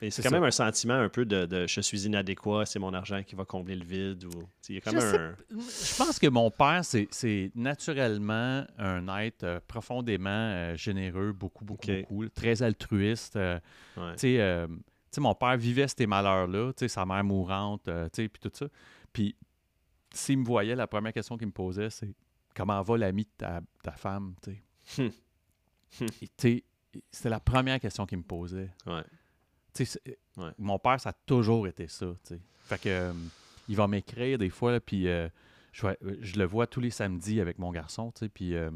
c'est 0.00 0.22
quand 0.22 0.30
même 0.30 0.44
un 0.44 0.50
sentiment 0.50 0.94
un 0.94 1.08
peu 1.08 1.24
de, 1.24 1.66
je 1.66 1.80
suis 1.80 2.06
inadéquat, 2.06 2.66
c'est 2.66 2.78
mon 2.78 2.94
argent 2.94 3.22
qui 3.22 3.34
va 3.34 3.44
combler 3.44 3.74
le 3.74 3.84
vide. 3.84 4.24
Ou, 4.24 4.42
il 4.68 4.76
y 4.76 4.78
a 4.78 4.80
quand 4.80 4.92
même 4.92 5.02
un... 5.02 5.34
je 5.50 5.96
pense 5.96 6.18
que 6.18 6.28
mon 6.28 6.50
père, 6.50 6.82
c'est 6.84 7.50
naturellement 7.54 8.64
un 8.78 9.18
être 9.18 9.44
euh, 9.44 9.60
profondément 9.66 10.28
euh, 10.30 10.76
généreux, 10.76 11.32
beaucoup, 11.32 11.64
beaucoup, 11.64 11.86
beaucoup, 11.86 12.28
très 12.28 12.62
altruiste. 12.62 13.36
Euh, 13.36 14.68
mon 15.18 15.34
père 15.34 15.56
vivait 15.56 15.88
ces 15.88 16.06
malheurs-là, 16.06 16.72
sa 16.86 17.04
mère 17.04 17.24
mourante, 17.24 17.88
puis 18.12 18.30
tout 18.40 18.50
ça. 18.52 18.66
Puis 19.12 19.34
s'il 20.14 20.38
me 20.38 20.44
voyait, 20.44 20.76
la 20.76 20.86
première 20.86 21.12
question 21.12 21.36
qu'il 21.36 21.48
me 21.48 21.52
posait, 21.52 21.90
c'est 21.90 22.14
comment 22.54 22.80
va 22.82 22.98
l'ami 22.98 23.24
de 23.24 23.30
ta, 23.36 23.60
ta 23.82 23.92
femme, 23.92 24.34
tu 24.42 24.62
sais. 24.86 25.12
C'était 27.10 27.28
la 27.28 27.40
première 27.40 27.80
question 27.80 28.06
qu'il 28.06 28.18
me 28.18 28.22
posait. 28.22 28.70
Ouais. 28.86 29.02
Mon 30.58 30.78
père, 30.78 31.00
ça 31.00 31.10
a 31.10 31.12
toujours 31.26 31.66
été 31.66 31.88
ça. 31.88 32.06
Fait 32.64 32.80
que 32.80 32.88
euh, 32.88 33.12
il 33.68 33.76
va 33.76 33.88
m'écrire 33.88 34.38
des 34.38 34.50
fois, 34.50 34.80
puis 34.80 35.08
euh, 35.08 35.28
je, 35.72 35.86
je, 36.20 36.38
le 36.38 36.44
vois 36.44 36.66
tous 36.66 36.80
les 36.80 36.90
samedis 36.90 37.40
avec 37.40 37.58
mon 37.58 37.70
garçon, 37.72 38.12
puis 38.32 38.54
euh, 38.54 38.70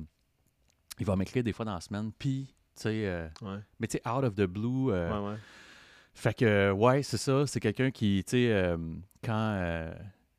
il 0.98 1.06
va 1.06 1.16
m'écrire 1.16 1.44
des 1.44 1.52
fois 1.52 1.64
dans 1.64 1.74
la 1.74 1.80
semaine, 1.80 2.12
puis, 2.18 2.54
tu 2.76 2.82
sais, 2.82 3.28
mais 3.78 3.86
tu 3.86 3.98
sais, 3.98 4.08
out 4.08 4.24
of 4.24 4.34
the 4.34 4.44
blue. 4.44 4.92
fait 6.14 6.34
que, 6.34 6.70
ouais, 6.72 7.02
c'est 7.02 7.18
ça, 7.18 7.46
c'est 7.46 7.60
quelqu'un 7.60 7.90
qui, 7.90 8.22
tu 8.24 8.30
sais, 8.30 8.76
quand 9.22 9.90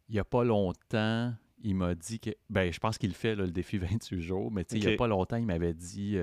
il 0.10 0.14
n'y 0.14 0.20
a 0.20 0.26
pas 0.26 0.44
longtemps, 0.44 1.34
il 1.66 1.76
m'a 1.76 1.96
dit 1.96 2.20
que, 2.20 2.32
ben, 2.50 2.72
je 2.74 2.80
pense 2.80 2.98
qu'il 2.98 3.14
fait 3.14 3.36
le 3.36 3.50
défi 3.50 3.78
28 3.80 4.22
jours, 4.22 4.52
mais 4.52 4.66
tu 4.66 4.76
sais, 4.76 4.82
il 4.82 4.88
n'y 4.88 4.94
a 4.94 4.98
pas 4.98 5.08
longtemps, 5.08 5.38
il 5.38 5.46
m'avait 5.46 5.74
dit 5.74 6.18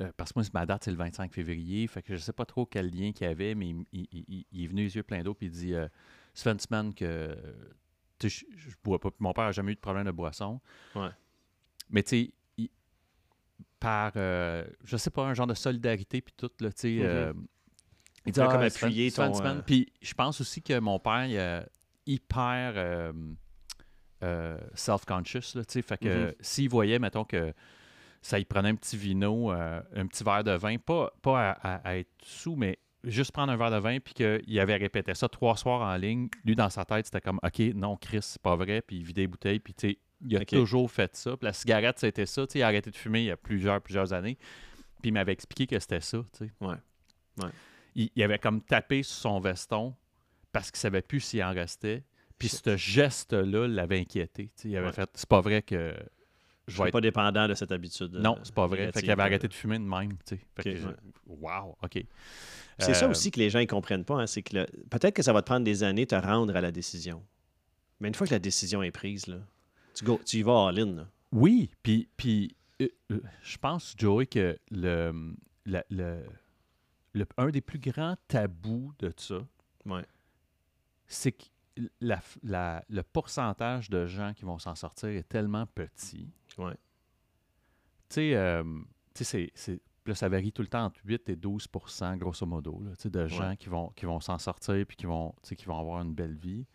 euh, 0.00 0.10
parce 0.16 0.32
que 0.32 0.40
moi, 0.40 0.48
ma 0.52 0.66
date, 0.66 0.84
c'est 0.84 0.90
le 0.90 0.96
25 0.96 1.32
février. 1.32 1.86
Fait 1.86 2.02
que 2.02 2.08
je 2.08 2.14
ne 2.14 2.18
sais 2.18 2.32
pas 2.32 2.44
trop 2.44 2.66
quel 2.66 2.90
lien 2.90 3.12
qu'il 3.12 3.26
y 3.26 3.30
avait, 3.30 3.54
mais 3.54 3.74
il, 3.92 4.44
est 4.52 4.66
venu 4.66 4.82
les 4.82 4.96
yeux 4.96 5.04
pleins 5.04 5.22
d'eau 5.22 5.36
et 5.40 5.44
il 5.44 5.50
dit 5.50 5.74
euh, 5.74 5.86
Ça 6.34 6.44
fait 6.44 6.50
une 6.50 6.60
semaine 6.60 6.94
que 6.94 7.36
je, 8.20 8.28
je 8.28 8.70
bois 8.82 8.98
pas. 8.98 9.10
Mon 9.20 9.32
père 9.32 9.44
n'a 9.44 9.52
jamais 9.52 9.72
eu 9.72 9.76
de 9.76 9.80
problème 9.80 10.04
de 10.04 10.10
boisson. 10.10 10.60
Mais 11.90 12.02
tu 12.02 12.32
sais, 12.58 12.70
par, 13.78 14.12
euh, 14.16 14.64
je 14.84 14.96
sais 14.96 15.10
pas, 15.10 15.26
un 15.26 15.34
genre 15.34 15.46
de 15.46 15.54
solidarité 15.54 16.22
puis 16.22 16.34
tout, 16.36 16.50
là, 16.60 16.72
tu 16.72 16.80
sais. 16.80 16.88
Mm-hmm. 16.88 17.34
il 18.26 18.32
dit 18.32 18.40
ah, 18.40 18.48
comme 18.48 18.62
appuyer 18.62 19.12
ton... 19.12 19.34
Semaine. 19.34 19.62
Puis 19.64 19.92
je 20.00 20.14
pense 20.14 20.40
aussi 20.40 20.62
que 20.62 20.78
mon 20.80 20.98
père, 20.98 21.26
il 21.26 21.36
est 21.36 21.66
hyper 22.06 23.12
self-conscious, 24.74 25.52
tu 25.52 25.62
sais. 25.68 25.82
Fait 25.82 25.98
que 25.98 26.30
mm-hmm. 26.30 26.34
s'il 26.40 26.68
voyait, 26.68 26.98
mettons 26.98 27.24
que 27.24 27.54
ça 28.24 28.38
y 28.38 28.44
prenait 28.46 28.70
un 28.70 28.74
petit 28.74 28.96
vino, 28.96 29.52
euh, 29.52 29.82
un 29.94 30.06
petit 30.06 30.24
verre 30.24 30.44
de 30.44 30.52
vin, 30.52 30.78
pas, 30.78 31.12
pas 31.20 31.50
à, 31.62 31.96
être 31.98 32.10
sous, 32.22 32.56
mais 32.56 32.78
juste 33.04 33.32
prendre 33.32 33.52
un 33.52 33.56
verre 33.56 33.70
de 33.70 33.76
vin, 33.76 33.98
puis 34.00 34.14
qu'il 34.14 34.60
avait 34.60 34.76
répété 34.76 35.14
ça 35.14 35.28
trois 35.28 35.58
soirs 35.58 35.82
en 35.82 35.94
ligne. 35.96 36.30
Lui, 36.42 36.56
dans 36.56 36.70
sa 36.70 36.86
tête, 36.86 37.04
c'était 37.04 37.20
comme, 37.20 37.38
OK, 37.42 37.58
non, 37.74 37.96
Chris, 37.96 38.22
c'est 38.22 38.40
pas 38.40 38.56
vrai, 38.56 38.80
puis 38.80 38.96
il 38.96 39.04
vidait 39.04 39.22
les 39.22 39.28
bouteilles, 39.28 39.60
puis 39.60 39.74
tu 39.74 39.90
sais, 39.90 39.98
il 40.26 40.38
a 40.38 40.44
toujours 40.46 40.90
fait 40.90 41.14
ça. 41.14 41.36
Puis 41.36 41.44
la 41.44 41.52
cigarette, 41.52 41.98
c'était 41.98 42.24
ça. 42.24 42.46
Tu 42.46 42.54
sais, 42.54 42.58
il 42.60 42.62
a 42.62 42.68
arrêté 42.68 42.90
de 42.90 42.96
fumer 42.96 43.20
il 43.20 43.26
y 43.26 43.30
a 43.30 43.36
plusieurs, 43.36 43.78
plusieurs 43.82 44.14
années. 44.14 44.38
Puis 45.02 45.10
il 45.10 45.12
m'avait 45.12 45.32
expliqué 45.32 45.66
que 45.66 45.78
c'était 45.78 46.00
ça, 46.00 46.24
tu 46.32 46.46
sais. 46.46 46.52
Ouais. 46.62 46.76
ouais. 47.42 47.50
Il, 47.94 48.08
il, 48.16 48.22
avait 48.22 48.38
comme 48.38 48.62
tapé 48.62 49.02
sur 49.02 49.16
son 49.16 49.38
veston 49.38 49.94
parce 50.50 50.70
qu'il 50.70 50.78
savait 50.78 51.02
plus 51.02 51.20
s'il 51.20 51.44
en 51.44 51.52
restait. 51.52 52.04
Puis 52.38 52.48
ce 52.48 52.74
geste-là 52.74 53.68
l'avait 53.68 54.00
inquiété. 54.00 54.50
Il 54.64 54.74
avait 54.78 54.92
fait 54.92 55.10
C'est 55.12 55.28
pas 55.28 55.42
vrai 55.42 55.60
que. 55.60 55.94
Je 56.66 56.78
ne 56.78 56.84
suis 56.84 56.92
pas 56.92 57.00
dépendant 57.00 57.46
de 57.46 57.54
cette 57.54 57.72
habitude. 57.72 58.14
Non, 58.14 58.38
c'est 58.42 58.54
pas 58.54 58.66
vrai. 58.66 58.90
Fait 58.92 59.00
qu'il 59.00 59.10
avait 59.10 59.22
arrêté 59.22 59.48
de 59.48 59.54
fumer 59.54 59.78
de 59.78 59.84
même. 59.84 60.16
Fait 60.56 60.78
Wow, 61.26 61.76
OK. 61.82 62.04
C'est 62.78 62.94
ça 62.94 63.06
euh, 63.06 63.10
aussi 63.10 63.30
que 63.30 63.38
les 63.38 63.50
gens 63.50 63.60
ne 63.60 63.66
comprennent 63.66 64.04
pas. 64.04 64.16
Hein, 64.16 64.26
c'est 64.26 64.42
que 64.42 64.66
peut-être 64.88 65.14
que 65.14 65.22
ça 65.22 65.32
va 65.32 65.42
te 65.42 65.46
prendre 65.46 65.64
des 65.64 65.82
années 65.82 66.06
de 66.06 66.10
te 66.10 66.14
rendre 66.14 66.56
à 66.56 66.60
la 66.60 66.72
décision. 66.72 67.22
Mais 68.00 68.08
une 68.08 68.14
fois 68.14 68.26
que 68.26 68.32
la 68.32 68.40
décision 68.40 68.82
est 68.82 68.90
prise, 68.90 69.26
là, 69.26 69.38
tu, 69.94 70.04
tu 70.24 70.38
y 70.38 70.42
vas 70.42 70.68
all 70.68 70.80
in. 70.80 71.06
Oui, 71.30 71.70
puis, 71.82 72.08
puis 72.16 72.56
euh, 72.80 72.88
euh, 73.12 73.20
je 73.42 73.56
pense, 73.58 73.94
Joey, 73.96 74.26
que 74.26 74.58
le, 74.70 75.34
le, 75.66 76.24
un 77.36 77.48
des 77.50 77.60
plus 77.60 77.78
grands 77.78 78.16
tabous 78.28 78.92
de 78.98 79.12
ça, 79.16 79.46
c'est 81.06 81.32
que 81.32 81.44
le 82.00 83.02
pourcentage 83.02 83.90
de 83.90 84.06
gens 84.06 84.32
qui 84.34 84.44
vont 84.44 84.58
s'en 84.58 84.74
sortir 84.74 85.10
est 85.10 85.28
tellement 85.28 85.66
petit. 85.66 86.30
Ouais. 86.58 86.76
Tu 88.08 88.34
sais, 89.24 89.52
c'est 89.54 89.80
Là, 90.06 90.14
ça 90.14 90.28
varie 90.28 90.52
tout 90.52 90.60
le 90.60 90.68
temps 90.68 90.84
entre 90.84 91.00
8 91.04 91.30
et 91.30 91.36
12% 91.36 92.18
grosso 92.18 92.44
modo, 92.44 92.82
là, 92.82 92.90
de 93.02 93.26
gens 93.26 93.56
qui 93.56 93.70
vont, 93.70 93.88
qui 93.96 94.04
vont 94.04 94.20
s'en 94.20 94.38
sortir 94.38 94.84
puis 94.86 94.96
qui 94.96 95.06
vont, 95.06 95.34
qui 95.42 95.64
vont 95.64 95.78
avoir 95.78 96.02
une 96.02 96.12
belle 96.12 96.34
vie. 96.34 96.66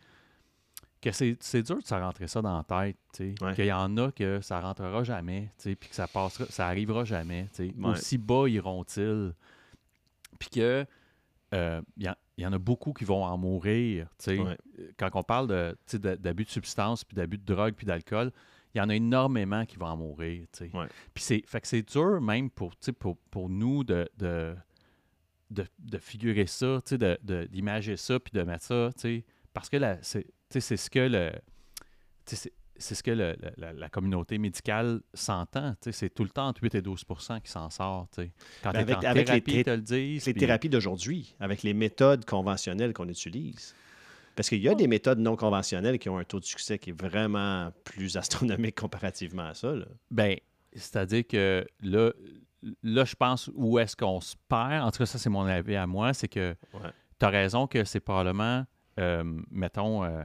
Que 1.00 1.12
c'est, 1.12 1.62
dur 1.62 1.78
de 1.78 1.86
se 1.86 1.94
rentrer 1.94 2.28
ça 2.28 2.42
dans 2.42 2.58
la 2.58 2.64
tête. 2.64 2.98
Qu'il 3.14 3.66
y 3.66 3.72
en 3.72 3.96
a 3.98 4.12
que 4.12 4.42
ça 4.42 4.60
rentrera 4.60 5.04
jamais, 5.04 5.52
puis 5.64 5.76
que 5.78 5.96
ça 5.96 6.08
passera, 6.08 6.46
ça 6.50 6.68
arrivera 6.68 7.06
jamais. 7.06 7.48
Aussi 7.84 8.18
bas 8.18 8.50
iront-ils. 8.50 9.34
Puis 10.40 10.50
que 10.50 10.86
euh, 11.54 11.82
il 12.40 12.44
y, 12.44 12.46
en 12.46 12.54
a 12.54 12.58
beaucoup 12.58 12.94
qui 12.94 13.04
vont 13.04 13.26
en 13.26 13.38
mourir. 13.38 14.08
Quand 14.98 15.10
on 15.14 15.24
parle 15.24 15.48
de, 15.48 15.98
d'abus 16.16 16.46
de 16.46 16.50
substances, 16.50 17.04
puis 17.04 17.16
d'abus 17.16 17.38
de 17.38 17.44
drogue, 17.44 17.74
puis 17.74 17.86
d'alcool, 17.86 18.32
il 18.74 18.78
y 18.78 18.82
en 18.82 18.88
a 18.88 18.96
énormément 18.96 19.66
qui 19.66 19.76
vont 19.76 19.88
en 19.88 19.98
mourir. 19.98 20.48
Puis 20.54 20.72
c'est, 21.18 21.44
fait 21.46 21.60
que 21.60 21.68
c'est 21.68 21.82
dur 21.82 22.22
même 22.22 22.50
pour, 22.50 22.74
pour, 22.98 23.18
pour 23.30 23.50
nous 23.50 23.84
de, 23.84 24.08
de, 24.18 24.56
de, 25.52 25.98
figurer 25.98 26.46
ça, 26.46 26.80
de, 26.92 27.46
d'imager 27.52 27.98
ça, 27.98 28.20
puis 28.20 28.32
de 28.32 28.44
mettre 28.44 28.64
ça, 28.64 28.90
parce 29.52 29.68
que 29.68 29.78
c'est, 30.02 30.28
c'est 30.50 30.78
ce 30.78 30.90
que 30.90 31.00
le. 31.00 31.32
C'est, 32.26 32.54
ce 32.80 33.04
que 33.04 33.12
la, 33.12 33.90
communauté 33.90 34.38
médicale 34.38 35.02
s'entend. 35.14 35.76
C'est 35.92 36.14
tout 36.14 36.24
le 36.24 36.30
temps 36.30 36.48
entre 36.48 36.64
8 36.64 36.76
et 36.76 36.82
12% 36.82 37.42
qui 37.42 37.52
s'en 37.52 37.70
sort. 37.70 38.08
Quand 38.64 38.72
ben, 38.72 38.80
avec, 38.80 38.98
en 38.98 39.02
avec 39.02 39.26
thérapie, 39.28 39.52
les, 39.52 39.64
te 39.64 39.70
le 39.70 39.82
disent, 39.82 40.26
les 40.26 40.34
thérapies 40.34 40.70
d'aujourd'hui, 40.70 41.36
avec 41.40 41.64
les 41.64 41.74
méthodes 41.74 42.26
conventionnelles 42.26 42.94
qu'on 42.94 43.10
utilise. 43.10 43.76
Parce 44.36 44.48
qu'il 44.48 44.62
y 44.62 44.70
a 44.70 44.76
des 44.76 44.88
méthodes 44.88 45.20
non 45.20 45.36
conventionnelles 45.36 46.00
qui 46.00 46.08
ont 46.08 46.18
un 46.18 46.24
taux 46.24 46.40
de 46.40 46.46
succès 46.46 46.80
qui 46.80 46.92
est 46.92 47.02
vraiment 47.02 47.72
plus 47.84 48.16
astronomique 48.16 48.80
comparativement 48.80 49.48
à 49.48 49.54
ça. 49.54 49.74
Bien, 50.10 50.36
c'est-à-dire 50.74 51.28
que 51.28 51.68
là, 51.82 52.12
là 52.84 53.06
je 53.06 53.16
pense 53.16 53.50
où 53.54 53.80
est-ce 53.80 53.96
qu'on 53.96 54.22
se 54.22 54.36
perd. 54.48 54.86
En 54.86 54.92
tout 54.92 55.00
cas, 55.00 55.06
ça, 55.06 55.18
c'est 55.18 55.30
mon 55.30 55.46
avis 55.46 55.76
à 55.76 55.88
moi. 55.88 56.14
C'est 56.14 56.28
que 56.28 56.56
tu 57.20 57.26
as 57.26 57.30
raison 57.30 57.68
que 57.68 57.84
c'est 57.84 58.00
probablement, 58.00 58.66
euh, 59.00 59.24
mettons, 59.52 60.04
euh, 60.04 60.24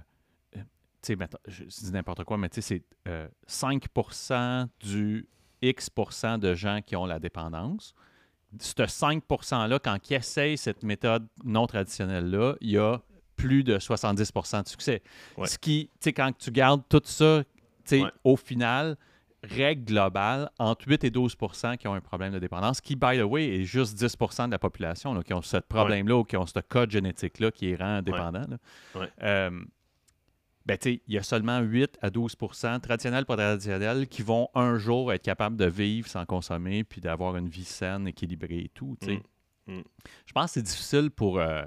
sais, 1.07 1.17
je 1.47 1.65
dis 1.65 1.93
n'importe 1.93 2.25
quoi, 2.25 2.39
mais 2.39 2.49
tu 2.49 2.63
sais, 2.63 2.83
c'est 3.07 3.19
5% 3.49 4.33
euh, 4.33 4.67
du 4.81 5.29
X 5.63 5.91
de 6.39 6.55
gens 6.55 6.81
qui 6.85 6.97
ont 6.97 7.07
la 7.07 7.19
dépendance. 7.19 7.95
Ce 8.61 8.87
5 8.87 9.25
%-là, 9.29 9.79
quand 9.79 10.11
ils 10.11 10.15
essayent 10.15 10.57
cette 10.57 10.83
méthode 10.83 11.27
non 11.45 11.67
traditionnelle-là, 11.67 12.55
il 12.61 12.71
y 12.71 12.79
a 12.79 12.99
plus 13.37 13.65
de 13.65 13.79
70% 13.79 14.63
de 14.63 14.69
succès. 14.69 15.03
Ce 15.45 15.59
qui, 15.59 15.91
tu 15.95 15.99
sais, 16.01 16.13
quand 16.13 16.31
tu 16.39 16.51
gardes 16.51 16.83
tout 16.89 17.03
ça, 17.05 17.43
tu 17.85 18.01
sais, 18.01 18.03
au 18.23 18.37
final, 18.37 18.97
règle 19.45 19.85
globale, 19.85 20.51
entre 20.59 20.89
8 20.89 21.05
et 21.05 21.11
12% 21.11 21.77
qui 21.77 21.89
ont 21.89 21.95
un 21.95 22.01
problème 22.01 22.33
de 22.33 22.39
dépendance, 22.39 22.81
qui, 22.81 22.97
by 22.97 23.19
the 23.19 23.23
way, 23.23 23.61
est 23.61 23.65
juste 23.65 23.99
10% 23.99 24.47
de 24.47 24.53
la 24.53 24.59
population 24.59 25.21
qui 25.23 25.35
ont 25.35 25.43
ce 25.43 25.59
problème-là 25.59 26.17
ou 26.17 26.25
qui 26.25 26.37
ont 26.37 26.47
ce 26.47 26.61
code 26.61 26.91
génétique-là 26.91 27.51
qui 27.51 27.71
est 27.71 27.77
rend 27.77 28.03
dépendant. 28.03 28.45
Euh, 29.23 29.51
ben, 30.67 30.79
il 30.85 31.01
y 31.09 31.19
a 31.19 31.23
seulement 31.23 31.61
8 31.61 31.99
à 32.01 32.09
12% 32.09 32.81
traditionnels 32.81 33.27
pas 33.27 33.37
traditionnels, 33.37 34.09
qui 34.09 34.23
vont 34.23 34.49
un 34.55 34.79
jour 34.79 35.13
être 35.13 35.23
capables 35.23 35.57
de 35.57 35.67
vivre 35.67 36.09
sans 36.09 36.25
consommer 36.25 36.85
puis 36.85 37.01
d'avoir 37.01 37.37
une 37.37 37.49
vie 37.49 37.65
saine, 37.65 38.09
équilibrée 38.09 38.61
et 38.61 38.71
tout. 38.73 38.97
Mm. 39.03 39.73
Mm. 39.73 39.83
Je 40.27 40.33
pense 40.33 40.47
que 40.47 40.55
c'est 40.55 40.63
difficile 40.63 41.11
pour. 41.11 41.39
Euh, 41.39 41.65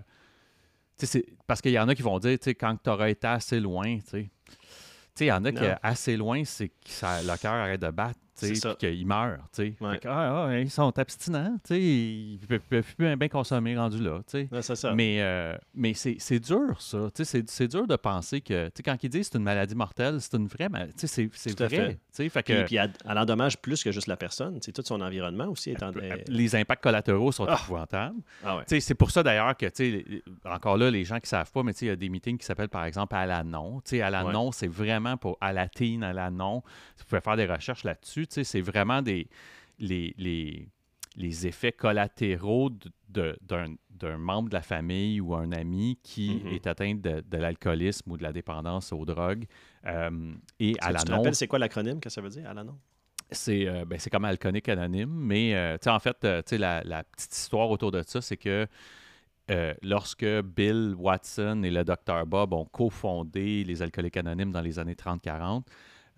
parce 1.46 1.62
qu'il 1.62 1.72
y 1.72 1.80
en 1.80 1.88
a 1.88 1.94
qui 1.94 2.02
vont 2.02 2.18
dire, 2.18 2.40
quand 2.60 2.76
tu 2.84 2.90
auras 2.90 3.10
été 3.10 3.28
assez 3.28 3.60
loin, 3.60 4.00
il 4.14 5.26
y 5.28 5.32
en 5.32 5.46
a 5.46 5.52
qui, 5.52 5.64
assez 5.84 6.18
loin, 6.18 6.44
c'est 6.44 6.70
que 6.70 7.28
le 7.28 7.38
cœur 7.38 7.54
arrête 7.54 7.82
de 7.82 7.92
battre 7.92 8.20
puis 8.40 8.60
qu'ils 8.80 9.06
meurent. 9.06 9.40
Ouais. 9.60 10.00
Ah, 10.06 10.48
ah, 10.48 10.60
ils 10.60 10.70
sont 10.70 10.98
abstinents, 10.98 11.58
ils 11.70 12.40
ne 12.50 12.58
peuvent 12.58 12.84
plus 12.96 13.16
bien 13.16 13.28
consommer 13.28 13.78
rendu 13.78 14.02
là. 14.02 14.22
ça. 14.62 14.94
Mais, 14.94 15.22
euh, 15.22 15.56
mais 15.74 15.94
c'est 15.94 16.40
dur, 16.40 16.80
ça. 16.80 17.08
C'est 17.24 17.68
dur 17.68 17.88
de 17.88 17.96
penser 17.96 18.42
que 18.42 18.70
quand 18.84 18.96
ils 19.04 19.10
disent 19.10 19.28
que 19.28 19.34
c'est 19.34 19.38
une 19.38 19.44
maladie 19.44 19.76
mortelle, 19.76 20.22
c'est 20.22 20.36
une 20.36 20.48
vraie 20.48 20.70
maladie. 20.70 20.94
C'est 20.98 21.30
vrai. 21.60 21.98
Fait. 22.12 22.30
Fait 22.30 22.44
que, 22.44 22.64
puis, 22.64 22.78
elle, 22.78 22.92
endommage 23.06 23.58
plus 23.58 23.84
que 23.84 23.92
juste 23.92 24.08
la 24.08 24.18
personne. 24.18 24.60
Tout 24.60 24.82
son 24.84 25.02
environnement 25.02 25.48
aussi. 25.48 25.72
Étant... 25.72 25.92
Les 26.28 26.56
impacts 26.56 26.84
collatéraux 26.84 27.32
sont 27.32 27.46
ah! 27.48 27.60
épouvantables. 27.62 28.20
Ah 28.44 28.62
c'est 28.68 28.96
pour 28.96 29.12
ça 29.12 29.24
d'ailleurs 29.24 29.56
que, 29.58 29.68
encore 30.46 30.78
là, 30.78 30.92
les 30.92 31.04
gens 31.04 31.16
qui 31.16 31.26
ne 31.26 31.28
savent 31.28 31.52
pas, 31.52 31.64
mais 31.64 31.72
il 31.74 31.88
y 31.88 31.92
a 31.92 31.96
des 31.96 32.10
meetings 32.10 32.38
qui 32.38 32.46
s'appellent 32.46 32.70
par 32.70 32.86
exemple 32.86 33.16
à 33.16 33.26
la 33.26 33.44
non. 33.44 33.82
À 33.92 34.10
la 34.10 34.24
non, 34.24 34.52
c'est 34.52 34.68
vraiment 34.68 35.18
pour 35.18 35.38
à 35.42 35.54
la 35.54 35.68
teen, 35.68 36.04
à 36.04 36.14
la 36.14 36.30
non. 36.30 36.62
Vous 36.98 37.06
pouvez 37.08 37.22
faire 37.22 37.38
des 37.38 37.46
recherches 37.46 37.84
là-dessus 37.84 38.27
c'est 38.30 38.62
vraiment 38.62 39.02
des, 39.02 39.28
les, 39.80 40.14
les, 40.18 40.68
les, 41.16 41.48
effets 41.48 41.72
collatéraux 41.72 42.72
d'un 43.10 44.18
membre 44.18 44.50
de 44.50 44.54
la 44.54 44.62
famille 44.62 45.20
ou 45.20 45.36
un 45.36 45.52
ami 45.52 46.00
qui 46.04 46.30
mm-hmm. 46.30 46.56
est 46.56 46.68
atteint 46.68 46.96
de, 46.96 47.38
l'alcoolisme 47.38 48.12
ou 48.12 48.18
de 48.18 48.24
la 48.24 48.34
dépendance 48.34 48.92
aux 48.94 49.06
drogues. 49.06 49.46
Euh, 49.86 50.34
et 50.60 50.76
à 50.80 50.92
la 50.92 51.00
tu 51.04 51.34
c'est 51.34 51.48
quoi 51.48 51.60
l'acronyme? 51.60 52.00
Que 52.00 52.10
ça 52.10 52.22
veut 52.22 52.30
dire, 52.30 52.50
Alanon? 52.50 52.78
C'est 53.30 53.68
euh, 53.68 53.84
ben, 53.84 54.00
comme 54.10 54.24
Alcoolique 54.24 54.70
Anonyme, 54.70 55.12
mais 55.12 55.54
euh, 55.54 55.78
en 55.88 56.00
fait, 56.00 56.24
la, 56.24 56.82
la, 56.84 57.04
petite 57.04 57.36
histoire 57.36 57.70
autour 57.70 57.92
de 57.92 58.02
ça, 58.02 58.22
c'est 58.22 58.38
que 58.38 58.68
lorsque 59.82 60.26
Bill 60.26 60.94
Watson 60.98 61.64
et 61.64 61.70
le 61.70 61.84
Dr 61.84 62.26
Bob 62.26 62.54
ont 62.54 62.66
cofondé 62.66 63.64
les 63.64 63.82
Alcooliques 63.82 64.18
Anonymes 64.18 64.52
dans 64.52 64.62
les 64.62 64.80
années 64.80 64.96
30-40, 64.96 65.64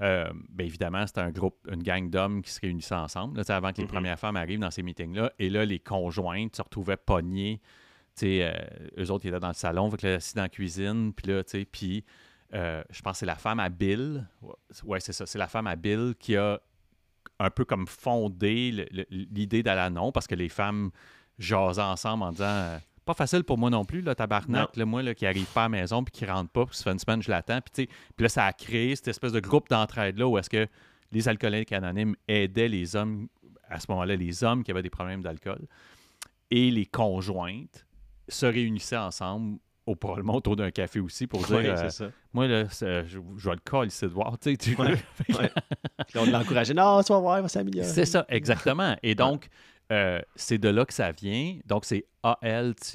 euh, 0.02 0.30
bien 0.50 0.66
évidemment, 0.66 1.06
c'était 1.06 1.22
un 1.22 1.32
groupe, 1.32 1.68
une 1.72 1.84
gang 1.84 2.10
d'hommes 2.10 2.42
qui 2.42 2.52
se 2.52 2.60
réunissaient 2.62 2.96
ensemble, 2.96 3.38
là, 3.38 3.56
avant 3.56 3.72
que 3.72 3.78
les 3.78 3.84
mm-hmm. 3.84 3.88
premières 3.88 4.20
femmes 4.20 4.38
arrivent 4.38 4.60
dans 4.60 4.72
ces 4.72 4.84
meetings-là. 4.84 5.34
Et 5.40 5.50
là, 5.50 5.66
les 5.66 5.80
conjointes 5.80 6.56
se 6.56 6.62
retrouvaient 6.62 6.98
pognés. 6.98 7.62
Euh, 8.24 8.54
eux 8.98 9.12
autres, 9.12 9.26
ils 9.26 9.30
étaient 9.30 9.40
dans 9.40 9.50
le 9.50 9.54
salon, 9.54 9.88
avec 9.88 10.04
assis 10.04 10.36
dans 10.36 10.44
la 10.44 10.50
cuisine. 10.50 11.14
Puis 11.14 11.28
là, 11.28 11.44
puis 11.72 12.04
euh, 12.54 12.84
je 12.90 13.02
pense 13.02 13.14
que 13.14 13.20
c'est 13.20 13.26
la 13.26 13.36
femme 13.36 13.60
à 13.60 13.70
Bill. 13.70 14.28
Ouais, 14.84 15.00
c'est 15.00 15.14
ça. 15.14 15.26
C'est 15.26 15.38
la 15.38 15.48
femme 15.48 15.68
à 15.68 15.76
Bill 15.76 16.16
qui 16.20 16.36
a 16.36 16.60
un 17.40 17.50
peu 17.50 17.66
comme 17.66 17.88
fondé 17.88 18.88
l'idée 19.10 19.64
d'Alanon 19.64 20.12
parce 20.12 20.28
que 20.28 20.36
les 20.36 20.50
femmes 20.50 20.92
jasaient 21.38 21.82
ensemble 21.82 22.24
en 22.24 22.32
disant 22.32 22.80
pas 23.10 23.15
facile 23.15 23.43
pour 23.43 23.58
moi 23.58 23.72
non 23.72 23.86
plus, 23.86 24.02
le 24.02 24.13
tabarnak, 24.13 24.78
moi, 24.78 25.02
là, 25.02 25.15
qui 25.15 25.26
arrive 25.26 25.48
pas 25.48 25.62
à 25.62 25.65
la 25.65 25.69
maison 25.69 26.04
puis 26.04 26.12
qui 26.12 26.26
rentre 26.28 26.52
pas, 26.52 26.67
puis 26.67 26.78
ça 26.78 26.84
fait 26.84 26.91
une 26.91 27.00
semaine, 27.00 27.24
je 27.24 27.32
l'attends. 27.32 27.60
Puis, 27.60 27.88
puis 27.88 28.24
là, 28.24 28.30
ça 28.30 28.45
a 28.45 28.54
créé 28.54 28.95
cette 28.95 29.08
espèce 29.08 29.32
de 29.32 29.39
groupe 29.39 29.67
d'entraide-là 29.67 30.28
où 30.28 30.38
est-ce 30.38 30.50
que 30.50 30.67
les 31.12 31.28
alcooliques 31.28 31.72
anonymes 31.72 32.15
aidaient 32.28 32.67
les 32.67 32.95
hommes, 32.95 33.28
à 33.67 33.80
ce 33.80 33.88
moment-là, 33.89 34.15
les 34.15 34.43
hommes 34.43 34.63
qui 34.63 34.69
avaient 34.69 34.84
des 34.84 34.91
problèmes 34.91 35.24
d'alcool, 35.24 35.62
et 36.52 36.69
les 36.69 36.86
conjointes 36.86 37.88
se 38.28 38.45
réunissaient 38.45 38.98
ensemble 38.98 39.58
au 39.88 39.95
probablement 39.95 40.36
autour 40.36 40.56
d'un 40.56 40.69
café 40.69 41.00
aussi 41.00 41.26
pour 41.26 41.43
dire 41.45 41.58
euh, 41.63 42.10
moi 42.32 42.48
là 42.48 42.65
je, 42.65 43.08
je 43.08 43.17
vois 43.43 43.56
le 43.56 43.62
call 43.65 43.88
ici 43.88 44.06
de 44.06 44.12
voir 44.12 44.38
tu 44.38 44.52
sais 44.52 44.58
tu 44.58 44.78
on 46.15 46.26
l'encourageait 46.26 46.76
non 46.76 47.02
tu 47.02 47.12
vas 47.12 47.19
voir 47.19 47.39
il 47.39 47.41
va 47.41 47.48
s'améliorer. 47.48 47.88
C'est 47.88 48.06
ça 48.06 48.24
exactement. 48.30 48.95
Et 49.02 49.15
donc 49.15 49.48
euh, 49.91 50.21
c'est 50.36 50.60
de 50.60 50.69
là 50.69 50.86
que 50.86 50.93
ça 50.93 51.12
vient. 51.12 51.58
Donc, 51.65 51.86
c'est 51.86 52.06
A-L-A-N-O-N. 52.23 52.86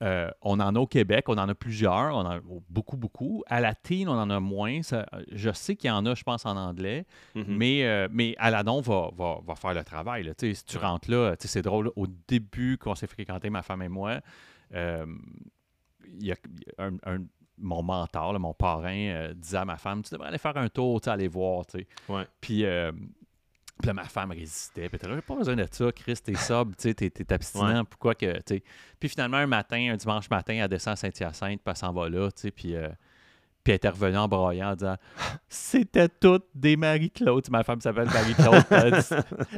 Euh, 0.00 0.30
on 0.42 0.60
en 0.60 0.76
a 0.76 0.78
au 0.78 0.86
Québec, 0.86 1.24
on 1.28 1.38
en 1.38 1.48
a 1.48 1.54
plusieurs, 1.56 2.14
on 2.14 2.20
en 2.20 2.30
a 2.30 2.38
beaucoup, 2.68 2.96
beaucoup. 2.96 3.42
À 3.48 3.60
la 3.60 3.74
teen, 3.74 4.08
on 4.08 4.16
en 4.16 4.30
a 4.30 4.38
moins. 4.38 4.80
je 5.32 5.50
sais 5.52 5.74
qu'il 5.74 5.88
y 5.88 5.90
en 5.90 6.06
a, 6.06 6.14
je 6.14 6.22
pense, 6.22 6.46
en 6.46 6.56
anglais, 6.56 7.04
mm-hmm. 7.34 7.44
mais, 7.48 7.84
euh, 7.84 8.06
mais 8.10 8.36
va, 8.38 8.62
va, 8.62 9.40
va, 9.44 9.54
faire 9.56 9.74
le 9.74 9.82
travail. 9.82 10.32
Si 10.38 10.64
tu 10.64 10.78
rentres 10.78 11.10
là, 11.10 11.34
c'est 11.40 11.62
drôle, 11.62 11.90
au 11.96 12.06
début, 12.28 12.78
quand 12.78 12.92
on 12.92 12.94
s'est 12.94 13.08
fréquenté, 13.08 13.50
ma 13.50 13.62
femme 13.62 13.82
et 13.82 13.88
moi, 13.88 14.20
il 14.72 15.08
y 16.20 16.30
a 16.30 16.36
un, 16.78 17.24
mon 17.60 17.82
mentor, 17.82 18.38
mon 18.38 18.54
parrain, 18.54 19.32
disait 19.34 19.56
à 19.56 19.64
ma 19.64 19.78
femme 19.78 20.02
Tu 20.02 20.14
devrais 20.14 20.28
aller 20.28 20.38
faire 20.38 20.56
un 20.56 20.68
tour, 20.68 21.00
aller 21.06 21.26
voir. 21.26 21.64
Puis 22.40 22.64
Puis 23.78 23.86
là, 23.86 23.94
ma 23.94 24.04
femme 24.04 24.32
résistait. 24.32 24.88
Puis 24.88 24.98
elle 25.02 25.22
pas 25.22 25.36
besoin 25.36 25.56
de 25.56 25.66
ça, 25.70 25.92
Chris, 25.92 26.16
t'es 26.22 26.34
sobre, 26.34 26.74
t'es, 26.74 26.94
t'es 26.94 27.32
abstinent, 27.32 27.84
pourquoi 27.84 28.14
que. 28.14 28.40
Puis 28.98 29.08
finalement, 29.08 29.36
un 29.36 29.46
matin, 29.46 29.90
un 29.92 29.96
dimanche 29.96 30.28
matin, 30.30 30.54
elle 30.54 30.68
descend 30.68 30.94
à 30.94 30.96
Saint-Hyacinthe, 30.96 31.60
puis 31.62 31.70
elle 31.70 31.76
s'en 31.76 31.92
va 31.92 32.08
là, 32.08 32.28
puis... 32.54 32.74
Euh, 32.74 32.88
puis 33.64 33.72
elle 33.72 33.76
était 33.76 33.88
revenue 33.90 34.16
en 34.16 34.28
broyant 34.28 34.70
en 34.70 34.74
disant 34.76 34.96
C'était 35.46 36.08
toutes 36.08 36.46
des 36.54 36.76
Marie-Claude. 36.76 37.50
Ma 37.50 37.64
femme 37.64 37.82
s'appelle 37.82 38.06
Marie-Claude. 38.06 38.64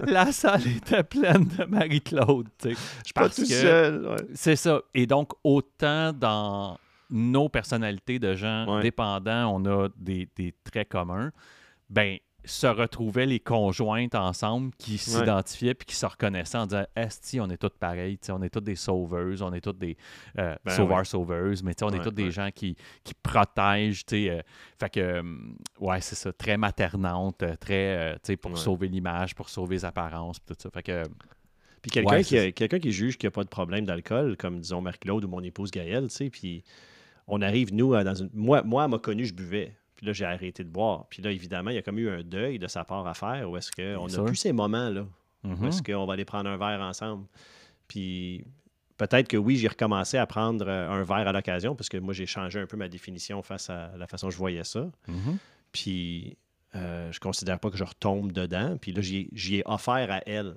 la 0.08 0.32
salle 0.32 0.66
était 0.66 1.04
pleine 1.04 1.46
de 1.46 1.64
Marie-Claude. 1.64 2.48
Je 2.64 2.70
suis 2.70 3.12
pas 3.14 3.28
tout 3.28 3.44
seul. 3.44 4.16
C'est 4.34 4.56
ça. 4.56 4.80
Et 4.94 5.06
donc, 5.06 5.32
autant 5.44 6.12
dans 6.12 6.76
nos 7.08 7.48
personnalités 7.48 8.18
de 8.18 8.34
gens 8.34 8.80
dépendants, 8.80 9.54
on 9.54 9.64
a 9.66 9.88
des, 9.96 10.28
des 10.34 10.54
traits 10.64 10.88
communs. 10.88 11.30
Ben, 11.88 12.18
se 12.44 12.66
retrouvaient 12.66 13.26
les 13.26 13.40
conjointes 13.40 14.14
ensemble 14.14 14.72
qui 14.78 14.98
s'identifiaient 14.98 15.74
puis 15.74 15.86
qui 15.86 15.94
se 15.94 16.06
reconnaissaient 16.06 16.58
en 16.58 16.66
disant 16.66 16.84
Esti, 16.96 17.40
on 17.40 17.48
est 17.50 17.56
toutes 17.56 17.78
pareilles, 17.78 18.18
on 18.30 18.42
est 18.42 18.48
toutes 18.48 18.64
des 18.64 18.76
sauveuses, 18.76 19.42
on 19.42 19.52
est 19.52 19.60
toutes 19.60 19.78
des 19.78 19.96
euh, 20.38 20.54
ben 20.64 20.72
sauveurs-sauveuses, 20.72 21.62
mais 21.62 21.74
on 21.82 21.90
est 21.90 22.02
toutes 22.02 22.14
des 22.14 22.30
gens 22.30 22.50
qui, 22.54 22.76
qui 23.04 23.14
protègent. 23.14 24.04
Euh, 24.12 24.40
fait 24.78 24.90
que, 24.90 25.00
euh, 25.00 25.22
ouais, 25.80 26.00
c'est 26.00 26.14
ça, 26.14 26.32
très 26.32 26.56
maternante, 26.56 27.44
très, 27.60 28.18
pour 28.40 28.56
sauver 28.56 28.88
l'image, 28.88 29.34
pour 29.34 29.48
sauver 29.48 29.76
les 29.76 29.84
apparences, 29.84 30.38
tout 30.44 30.54
ça. 30.58 30.70
Fait 30.70 30.82
que. 30.82 31.02
Puis 31.82 31.90
quelqu'un 31.90 32.22
qui, 32.22 32.52
quelqu'un 32.52 32.78
qui 32.78 32.92
juge 32.92 33.16
qu'il 33.16 33.26
n'y 33.26 33.32
a 33.32 33.34
pas 33.34 33.44
de 33.44 33.48
problème 33.48 33.86
d'alcool, 33.86 34.36
comme 34.36 34.60
disons 34.60 34.82
Marc-Claude 34.82 35.24
ou 35.24 35.28
mon 35.28 35.42
épouse 35.42 35.70
Gaëlle, 35.70 36.08
tu 36.08 36.14
sais, 36.14 36.30
puis 36.30 36.62
on 37.26 37.40
arrive, 37.40 37.72
nous, 37.72 37.92
dans 38.02 38.14
une. 38.14 38.30
Moi, 38.34 38.62
moi 38.62 38.84
elle 38.84 38.90
m'a 38.90 38.98
connu, 38.98 39.24
je 39.24 39.32
buvais. 39.32 39.74
Puis 40.00 40.06
là, 40.06 40.14
j'ai 40.14 40.24
arrêté 40.24 40.64
de 40.64 40.70
boire. 40.70 41.04
Puis 41.10 41.20
là, 41.20 41.30
évidemment, 41.30 41.68
il 41.68 41.74
y 41.74 41.78
a 41.78 41.82
comme 41.82 41.98
eu 41.98 42.08
un 42.08 42.22
deuil 42.22 42.58
de 42.58 42.66
sa 42.68 42.84
part 42.84 43.06
à 43.06 43.12
faire 43.12 43.50
où 43.50 43.58
est-ce 43.58 43.70
qu'on 43.70 44.06
n'a 44.06 44.22
plus 44.24 44.36
ces 44.36 44.54
moments-là. 44.54 45.04
Où 45.44 45.66
est-ce 45.66 45.82
qu'on 45.82 46.06
va 46.06 46.14
aller 46.14 46.24
prendre 46.24 46.48
un 46.48 46.56
verre 46.56 46.80
ensemble. 46.80 47.26
Puis 47.86 48.42
peut-être 48.96 49.28
que 49.28 49.36
oui, 49.36 49.56
j'ai 49.56 49.68
recommencé 49.68 50.16
à 50.16 50.24
prendre 50.26 50.66
euh, 50.66 50.88
un 50.88 51.02
verre 51.02 51.28
à 51.28 51.32
l'occasion 51.32 51.76
parce 51.76 51.90
que 51.90 51.98
moi, 51.98 52.14
j'ai 52.14 52.24
changé 52.24 52.58
un 52.58 52.66
peu 52.66 52.78
ma 52.78 52.88
définition 52.88 53.42
face 53.42 53.68
à 53.68 53.94
la 53.98 54.06
façon 54.06 54.28
dont 54.28 54.30
je 54.30 54.38
voyais 54.38 54.64
ça. 54.64 54.90
Mm-hmm. 55.06 55.36
Puis 55.70 56.38
euh, 56.76 57.12
je 57.12 57.20
considère 57.20 57.60
pas 57.60 57.68
que 57.68 57.76
je 57.76 57.84
retombe 57.84 58.32
dedans. 58.32 58.78
Puis 58.80 58.92
là, 58.92 59.02
j'y 59.02 59.56
ai 59.56 59.62
offert 59.66 60.10
à 60.10 60.22
elle 60.26 60.56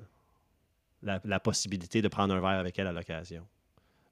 la, 1.01 1.39
possibilité 1.41 2.01
de 2.01 2.07
prendre 2.07 2.33
un 2.33 2.39
verre 2.39 2.59
avec 2.61 2.79
elle 2.79 2.87
à 2.87 2.93
l'occasion. 2.93 3.45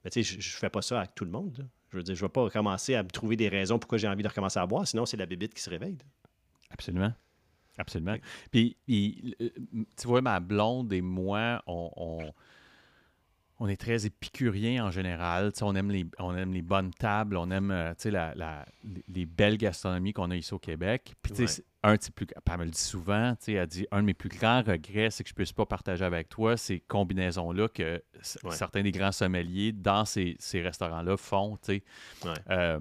Mais 0.04 0.10
tu 0.12 0.26
sais, 0.26 0.36
je, 0.36 0.42
je 0.42 0.58
fais 0.58 0.70
pas 0.70 0.82
ça 0.82 1.00
avec 1.00 1.16
tout 1.16 1.24
le 1.24 1.32
monde. 1.32 1.70
Je 1.92 1.98
veux 1.98 2.04
dire, 2.04 2.16
je 2.16 2.22
ne 2.22 2.28
vais 2.28 2.32
pas 2.32 2.42
recommencer 2.42 2.96
à 2.96 3.04
me 3.04 3.10
trouver 3.10 3.36
des 3.36 3.50
raisons 3.50 3.78
pourquoi 3.78 3.98
j'ai 3.98 4.08
envie 4.08 4.24
de 4.24 4.28
recommencer 4.28 4.60
à 4.60 4.66
boire, 4.66 4.88
sinon 4.88 5.06
c'est 5.06 5.18
la 5.18 5.26
bébite 5.26 5.54
qui 5.54 5.62
se 5.62 5.70
réveille. 5.70 5.98
Absolument. 6.70 7.14
Absolument. 7.78 8.16
Puis, 8.52 8.78
euh, 8.90 9.50
tu 9.98 10.08
vois, 10.08 10.22
ma 10.22 10.40
blonde 10.40 10.92
et 10.94 11.02
moi, 11.02 11.64
on, 11.68 11.90
on, 11.96 12.34
est 13.68 13.80
très 13.80 14.06
épicuriens 14.06 14.86
en 14.86 14.92
général. 14.92 15.52
on, 15.62 15.76
aime 15.76 15.92
les, 15.92 16.06
on 16.20 16.36
aime 16.36 16.54
les 16.54 16.62
bonnes 16.62 16.92
tables, 16.92 17.38
on 17.38 17.52
aime 17.52 17.72
euh, 17.72 17.94
la, 18.06 18.34
la, 18.36 18.66
les 19.08 19.26
belles 19.26 19.58
gastronomies 19.58 20.14
qu'on 20.14 20.32
a 20.32 20.36
ici 20.36 20.54
au 20.54 20.60
Québec. 20.60 21.14
Puis, 21.22 21.34
un 21.84 21.96
de 21.96 22.00
plus. 22.16 22.28
Elle 22.46 22.58
me 22.60 22.66
le 22.66 22.72
dit 22.72 22.80
souvent, 22.80 23.36
elle 23.48 23.68
dit 23.68 23.88
un 23.92 24.02
de 24.02 24.06
mes 24.06 24.14
plus 24.14 24.30
grands 24.30 24.62
regrets, 24.62 25.10
c'est 25.10 25.24
que 25.24 25.30
je 25.30 25.34
ne 25.34 25.38
puisse 25.38 25.54
pas 25.54 25.66
partager 25.66 26.06
avec 26.06 26.30
toi 26.30 26.58
ces 26.58 26.80
combinaisons-là 26.80 27.68
que 27.70 28.04
certains 28.22 28.84
des 28.84 28.92
grands 28.92 29.12
sommeliers 29.12 29.72
dans 29.72 30.06
ces, 30.06 30.38
restaurants-là 30.54 31.18
font. 31.18 31.58
Euh, 32.50 32.80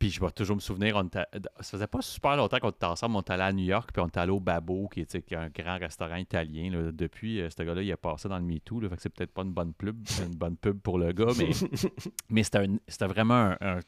puis 0.00 0.08
je 0.08 0.18
vais 0.18 0.30
toujours 0.30 0.56
me 0.56 0.60
souvenir, 0.60 0.96
on 0.96 1.08
ça 1.12 1.26
faisait 1.62 1.86
pas 1.86 2.00
super 2.00 2.34
longtemps 2.34 2.58
qu'on 2.58 2.70
était 2.70 2.86
ensemble, 2.86 3.16
on 3.16 3.20
était 3.20 3.34
allé 3.34 3.42
à 3.42 3.52
New 3.52 3.66
York, 3.66 3.90
puis 3.92 4.02
on 4.02 4.08
était 4.08 4.18
allé 4.18 4.32
au 4.32 4.40
Babo, 4.40 4.88
qui 4.88 5.00
est, 5.00 5.32
un 5.34 5.50
grand 5.50 5.78
restaurant 5.78 6.16
italien. 6.16 6.90
Depuis, 6.90 7.38
euh, 7.38 7.50
ce 7.50 7.62
gars-là, 7.62 7.82
il 7.82 7.92
a 7.92 7.98
passé 7.98 8.26
dans 8.26 8.38
le 8.38 8.44
MeToo, 8.44 8.80
fait 8.80 8.96
que 8.96 9.02
c'est 9.02 9.10
peut-être 9.10 9.32
pas 9.32 9.42
une 9.42 9.52
bonne 9.52 9.74
pub, 9.74 10.02
une 10.26 10.36
bonne 10.36 10.56
pub 10.56 10.80
pour 10.80 10.98
le 10.98 11.12
gars, 11.12 11.32
mais, 11.38 11.50
mais 12.30 12.42
c'était 12.42 13.06
vraiment 13.06 13.54
un, 13.60 13.80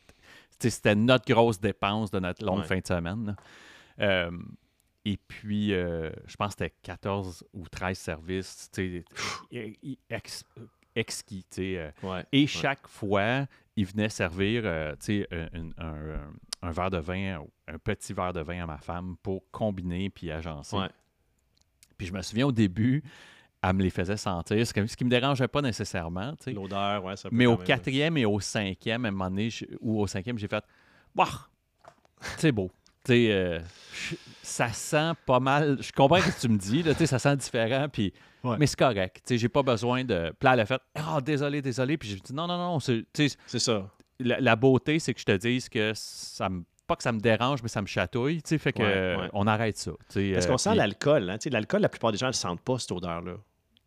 c'était 0.58 0.94
notre 0.94 1.32
grosse 1.32 1.58
dépense 1.58 2.10
de 2.10 2.20
notre 2.20 2.44
longue 2.44 2.64
fin 2.64 2.78
de 2.78 2.86
semaine. 2.86 3.34
Euh, 3.98 4.30
et 5.06 5.16
puis, 5.16 5.72
euh, 5.72 6.10
je 6.26 6.36
pense 6.36 6.54
que 6.54 6.64
c'était 6.64 6.74
14 6.82 7.42
ou 7.54 7.66
13 7.68 7.98
services 7.98 8.70
exquis. 10.94 11.44
Euh. 11.58 11.90
et 12.32 12.46
chaque 12.46 12.86
fois, 12.86 13.46
il 13.76 13.86
venait 13.86 14.08
servir 14.08 14.64
un, 14.66 14.94
verre 16.70 16.90
de 16.90 16.98
vin, 16.98 17.44
un 17.68 17.78
petit 17.78 18.12
verre 18.12 18.32
de 18.32 18.40
vin 18.40 18.62
à 18.62 18.66
ma 18.66 18.78
femme 18.78 19.16
pour 19.22 19.42
combiner 19.50 20.10
puis 20.10 20.30
agencer. 20.30 20.76
Puis 21.96 22.06
je 22.06 22.12
me 22.12 22.22
souviens 22.22 22.46
au 22.46 22.52
début, 22.52 23.02
elle 23.62 23.74
me 23.74 23.82
les 23.82 23.90
faisait 23.90 24.16
sentir, 24.16 24.66
ce 24.66 24.72
qui 24.72 24.80
ne 24.80 25.04
me 25.04 25.10
dérangeait 25.10 25.48
pas 25.48 25.62
nécessairement. 25.62 26.34
L'odeur, 26.46 27.04
ouais, 27.04 27.16
ça 27.16 27.28
Mais 27.30 27.46
au 27.46 27.56
quatrième 27.56 28.16
et 28.16 28.24
au 28.24 28.40
cinquième, 28.40 29.04
à 29.04 29.08
un 29.08 29.10
moment 29.12 29.30
donné, 29.30 29.50
ou 29.80 30.00
au 30.00 30.06
cinquième, 30.06 30.36
j'ai 30.36 30.48
fait 30.48 30.64
Bah, 31.14 31.28
c'est 32.38 32.52
beau. 32.52 32.70
Euh, 33.10 33.60
ça 34.42 34.72
sent 34.72 35.12
pas 35.26 35.40
mal. 35.40 35.78
Je 35.80 35.92
comprends 35.92 36.20
ce 36.20 36.30
que 36.30 36.40
tu 36.40 36.48
me 36.48 36.58
dis, 36.58 36.82
là, 36.82 36.94
ça 36.94 37.18
sent 37.18 37.36
différent, 37.36 37.88
puis, 37.88 38.12
mais 38.44 38.66
c'est 38.66 38.78
correct. 38.78 39.22
J'ai 39.28 39.48
pas 39.48 39.62
besoin 39.62 40.04
de. 40.04 40.32
Puis 40.38 40.44
là, 40.46 40.54
elle 40.54 40.60
a 40.60 40.66
fait 40.66 40.80
oh, 40.98 41.20
désolé, 41.20 41.62
désolé. 41.62 41.96
Puis 41.96 42.08
j'ai 42.10 42.16
dit 42.16 42.34
Non, 42.34 42.46
non, 42.46 42.58
non. 42.58 42.80
C'est 42.80 43.36
ça. 43.46 43.88
La, 44.18 44.56
beauté, 44.56 44.98
c'est 44.98 45.14
que 45.14 45.20
je 45.20 45.24
te 45.24 45.36
dise 45.36 45.68
que 45.68 45.92
ça 45.94 46.48
me. 46.48 46.64
Pas 46.86 46.96
que 46.96 47.02
ça 47.04 47.12
me 47.12 47.20
dérange, 47.20 47.62
mais 47.62 47.68
ça 47.68 47.80
me 47.80 47.86
chatouille. 47.86 48.40
Fait 48.44 48.72
que 48.72 49.28
on 49.32 49.46
arrête 49.46 49.78
ça. 49.78 49.92
Parce 50.12 50.46
qu'on 50.46 50.54
euh, 50.54 50.58
sent 50.58 50.74
l'alcool. 50.74 51.30
Hein, 51.30 51.38
l'alcool, 51.50 51.80
la 51.80 51.88
plupart 51.88 52.12
des 52.12 52.18
gens 52.18 52.26
ne 52.26 52.32
sentent 52.32 52.60
pas 52.60 52.78
cette 52.78 52.92
odeur-là 52.92 53.36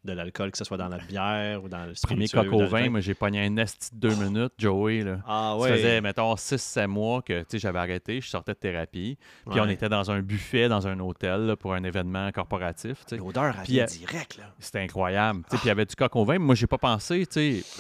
de 0.06 0.14
l'alcool, 0.14 0.52
que 0.52 0.58
ce 0.58 0.64
soit 0.64 0.78
dans 0.78 0.88
la 0.88 0.98
bière 0.98 1.64
ou 1.64 1.70
dans 1.70 1.86
le 1.86 1.94
Premier 2.02 2.28
coq 2.28 2.48
au 2.52 2.66
vin, 2.68 2.90
moi 2.90 3.00
j'ai 3.00 3.14
pogné 3.14 3.46
un 3.46 3.58
esti 3.58 3.90
de 3.94 4.00
deux 4.08 4.16
minutes, 4.16 4.54
Joey. 4.58 5.02
Là. 5.02 5.20
Ah 5.28 5.58
ouais. 5.58 5.70
Ça 5.70 5.76
faisait, 5.76 6.02
mettons, 6.02 6.34
6-7 6.36 6.88
mois 6.88 7.22
que 7.22 7.44
j'avais 7.54 7.80
arrêté, 7.80 8.22
je 8.22 8.30
sortais 8.30 8.54
de 8.54 8.60
thérapie. 8.60 9.18
Puis 9.50 9.60
on 9.60 9.68
était 9.68 9.90
dans 9.90 10.12
un 10.12 10.22
buffet, 10.22 10.70
dans 10.70 10.88
un 10.88 11.00
hôtel 11.00 11.56
pour 11.60 11.74
un 11.74 11.84
événement 11.84 12.32
corporatif. 12.32 13.04
L'odeur 13.12 13.58
avait 13.58 13.82
euh, 13.82 13.86
direct. 13.86 14.40
C'était 14.60 14.80
incroyable. 14.80 15.42
Puis 15.50 15.60
il 15.64 15.68
y 15.68 15.72
avait 15.72 15.86
du 15.86 15.96
coq 15.96 16.16
au 16.16 16.26
vin. 16.26 16.40
Moi, 16.40 16.56
j'ai 16.56 16.68
pas 16.68 16.78
pensé, 16.78 17.26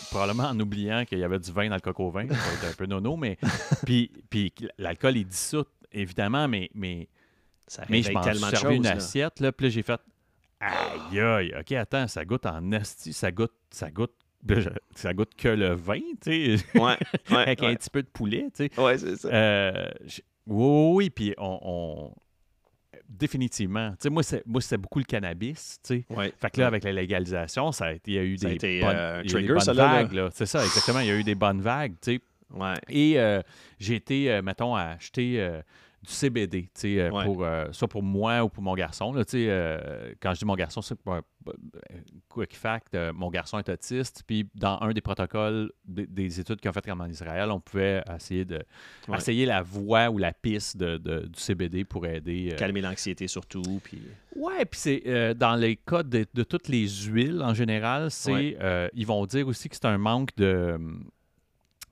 probablement 0.09 0.49
en 0.49 0.59
oubliant 0.59 1.05
qu'il 1.05 1.19
y 1.19 1.23
avait 1.23 1.39
du 1.39 1.51
vin 1.51 1.69
dans 1.69 1.75
le 1.75 1.81
coq 1.81 1.99
au 1.99 2.09
vin. 2.09 2.27
C'était 2.27 2.67
un 2.67 2.75
peu 2.77 2.85
nono, 2.85 3.15
mais. 3.15 3.37
puis, 3.85 4.11
puis 4.29 4.53
l'alcool 4.77 5.17
est 5.17 5.23
dissous, 5.23 5.65
évidemment, 5.91 6.47
mais. 6.47 6.69
mais 6.73 7.07
ça 7.67 7.83
mais 7.89 8.03
je 8.03 8.11
m'en 8.11 8.21
suis 8.21 8.75
une 8.75 8.85
assiette, 8.85 9.39
là, 9.39 9.51
puis 9.51 9.65
là, 9.65 9.69
j'ai 9.71 9.81
fait 9.81 9.99
Aïe, 10.59 11.19
aïe, 11.19 11.53
ok, 11.59 11.71
attends, 11.73 12.07
ça 12.07 12.25
goûte 12.25 12.45
en 12.45 12.71
esti, 12.71 13.13
ça 13.13 13.31
goûte, 13.31 13.53
ça 13.69 13.91
goûte, 13.91 14.13
ça 14.95 15.13
goûte 15.13 15.35
que 15.35 15.49
le 15.49 15.73
vin, 15.73 15.99
tu 16.21 16.57
sais. 16.57 16.79
Ouais, 16.79 16.97
Avec 17.29 17.63
un 17.63 17.75
petit 17.75 17.89
peu 17.89 18.01
de 18.01 18.07
poulet, 18.07 18.49
tu 18.55 18.65
sais. 18.65 18.79
Ouais, 18.79 18.97
c'est 18.97 19.15
ça. 19.17 19.27
Euh, 19.27 19.89
oui, 20.47 20.93
oui, 20.95 21.09
puis 21.09 21.33
on, 21.37 22.11
définitivement. 23.09 23.91
Tu 23.91 23.97
sais, 24.01 24.09
moi, 24.09 24.23
c'est, 24.23 24.45
moi, 24.45 24.61
c'est 24.61 24.77
beaucoup 24.77 24.99
le 24.99 25.05
cannabis, 25.05 25.79
tu 25.83 25.97
sais. 25.97 26.05
Ouais, 26.15 26.33
fait 26.37 26.49
que 26.49 26.61
là, 26.61 26.67
avec 26.67 26.83
la 26.83 26.93
légalisation, 26.93 27.71
ça 27.71 27.85
a 27.85 27.91
été, 27.93 28.11
il 28.11 28.15
y 28.15 28.19
a 28.19 28.23
eu 28.23 28.35
des, 28.37 28.53
été, 28.53 28.79
bonnes, 28.81 28.95
euh, 28.95 29.73
vagues, 29.73 30.13
là. 30.13 30.29
C'est 30.33 30.45
ça, 30.45 30.63
exactement. 30.63 30.99
Il 30.99 31.07
y 31.07 31.11
a 31.11 31.15
eu 31.15 31.23
des 31.23 31.35
bonnes 31.35 31.61
vagues, 31.61 31.95
tu 32.01 32.15
sais. 32.15 32.21
Ouais. 32.53 32.75
Et 32.89 33.19
euh, 33.19 33.41
j'ai 33.79 33.95
été, 33.95 34.41
mettons, 34.41 34.75
à 34.75 34.83
acheter 34.83 35.59
du 36.05 36.11
CBD, 36.11 36.69
euh, 36.85 37.09
pour, 37.09 37.43
euh, 37.43 37.65
soit 37.71 37.87
pour 37.87 38.03
moi 38.03 38.43
ou 38.43 38.49
pour 38.49 38.63
mon 38.63 38.75
garçon. 38.75 39.11
Là, 39.11 39.23
euh, 39.33 40.13
quand 40.21 40.33
je 40.33 40.39
dis 40.39 40.45
mon 40.45 40.55
garçon, 40.55 40.81
c'est 40.81 40.95
quick 42.29 42.55
fact, 42.55 42.95
mon 43.13 43.29
garçon 43.29 43.59
est 43.59 43.69
autiste, 43.69 44.23
puis 44.25 44.49
dans 44.55 44.79
un 44.81 44.91
des 44.93 45.01
protocoles 45.01 45.71
des, 45.85 46.39
études 46.39 46.59
qu'ils 46.59 46.69
ont 46.69 46.73
faites 46.73 46.89
en 46.89 47.09
Israël, 47.09 47.51
on 47.51 47.59
pouvait 47.59 48.03
essayer 48.15 48.45
de 48.45 48.63
essayer 49.13 49.45
la 49.45 49.61
voie 49.61 50.09
ou 50.09 50.17
la 50.17 50.33
piste 50.33 50.77
de, 50.77 50.97
du 50.97 51.39
CBD 51.39 51.83
pour 51.83 52.05
aider. 52.05 52.55
Calmer 52.57 52.81
l'anxiété 52.81 53.27
surtout. 53.27 53.81
Puis... 53.83 54.01
Ouais, 54.35 54.65
puis 54.65 54.79
c'est 54.79 55.35
dans 55.35 55.55
les 55.55 55.75
cas 55.75 56.03
de, 56.03 56.23
toutes 56.43 56.67
les 56.67 56.87
huiles 56.87 57.41
en 57.41 57.53
général, 57.53 58.11
c'est 58.11 58.57
ils 58.93 59.05
vont 59.05 59.25
dire 59.25 59.47
aussi 59.47 59.69
que 59.69 59.75
c'est 59.75 59.85
un 59.85 59.97
manque 59.97 60.35
de 60.37 60.79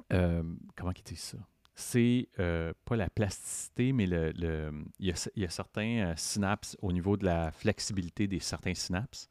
comment 0.10 0.92
ils 0.96 1.04
disent 1.04 1.20
ça? 1.20 1.38
C'est 1.76 2.30
euh, 2.40 2.74
pas 2.86 2.96
la 2.96 3.10
plasticité, 3.10 3.94
mais 3.94 4.06
le, 4.06 4.72
il, 5.00 5.14
y 5.36 5.46
a, 5.46 5.50
certains 5.50 6.00
euh, 6.00 6.14
synapses 6.16 6.78
au 6.82 6.92
niveau 6.92 7.18
de 7.18 7.26
la 7.26 7.52
flexibilité 7.52 8.28
des 8.28 8.40
certains 8.40 8.74
synapses. 8.74 9.30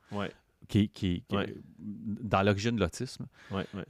Qui, 0.69 0.89
qui, 0.89 1.25
dans 1.79 2.43
l'origine 2.43 2.77
de 2.77 2.81
l'autisme. 2.81 3.27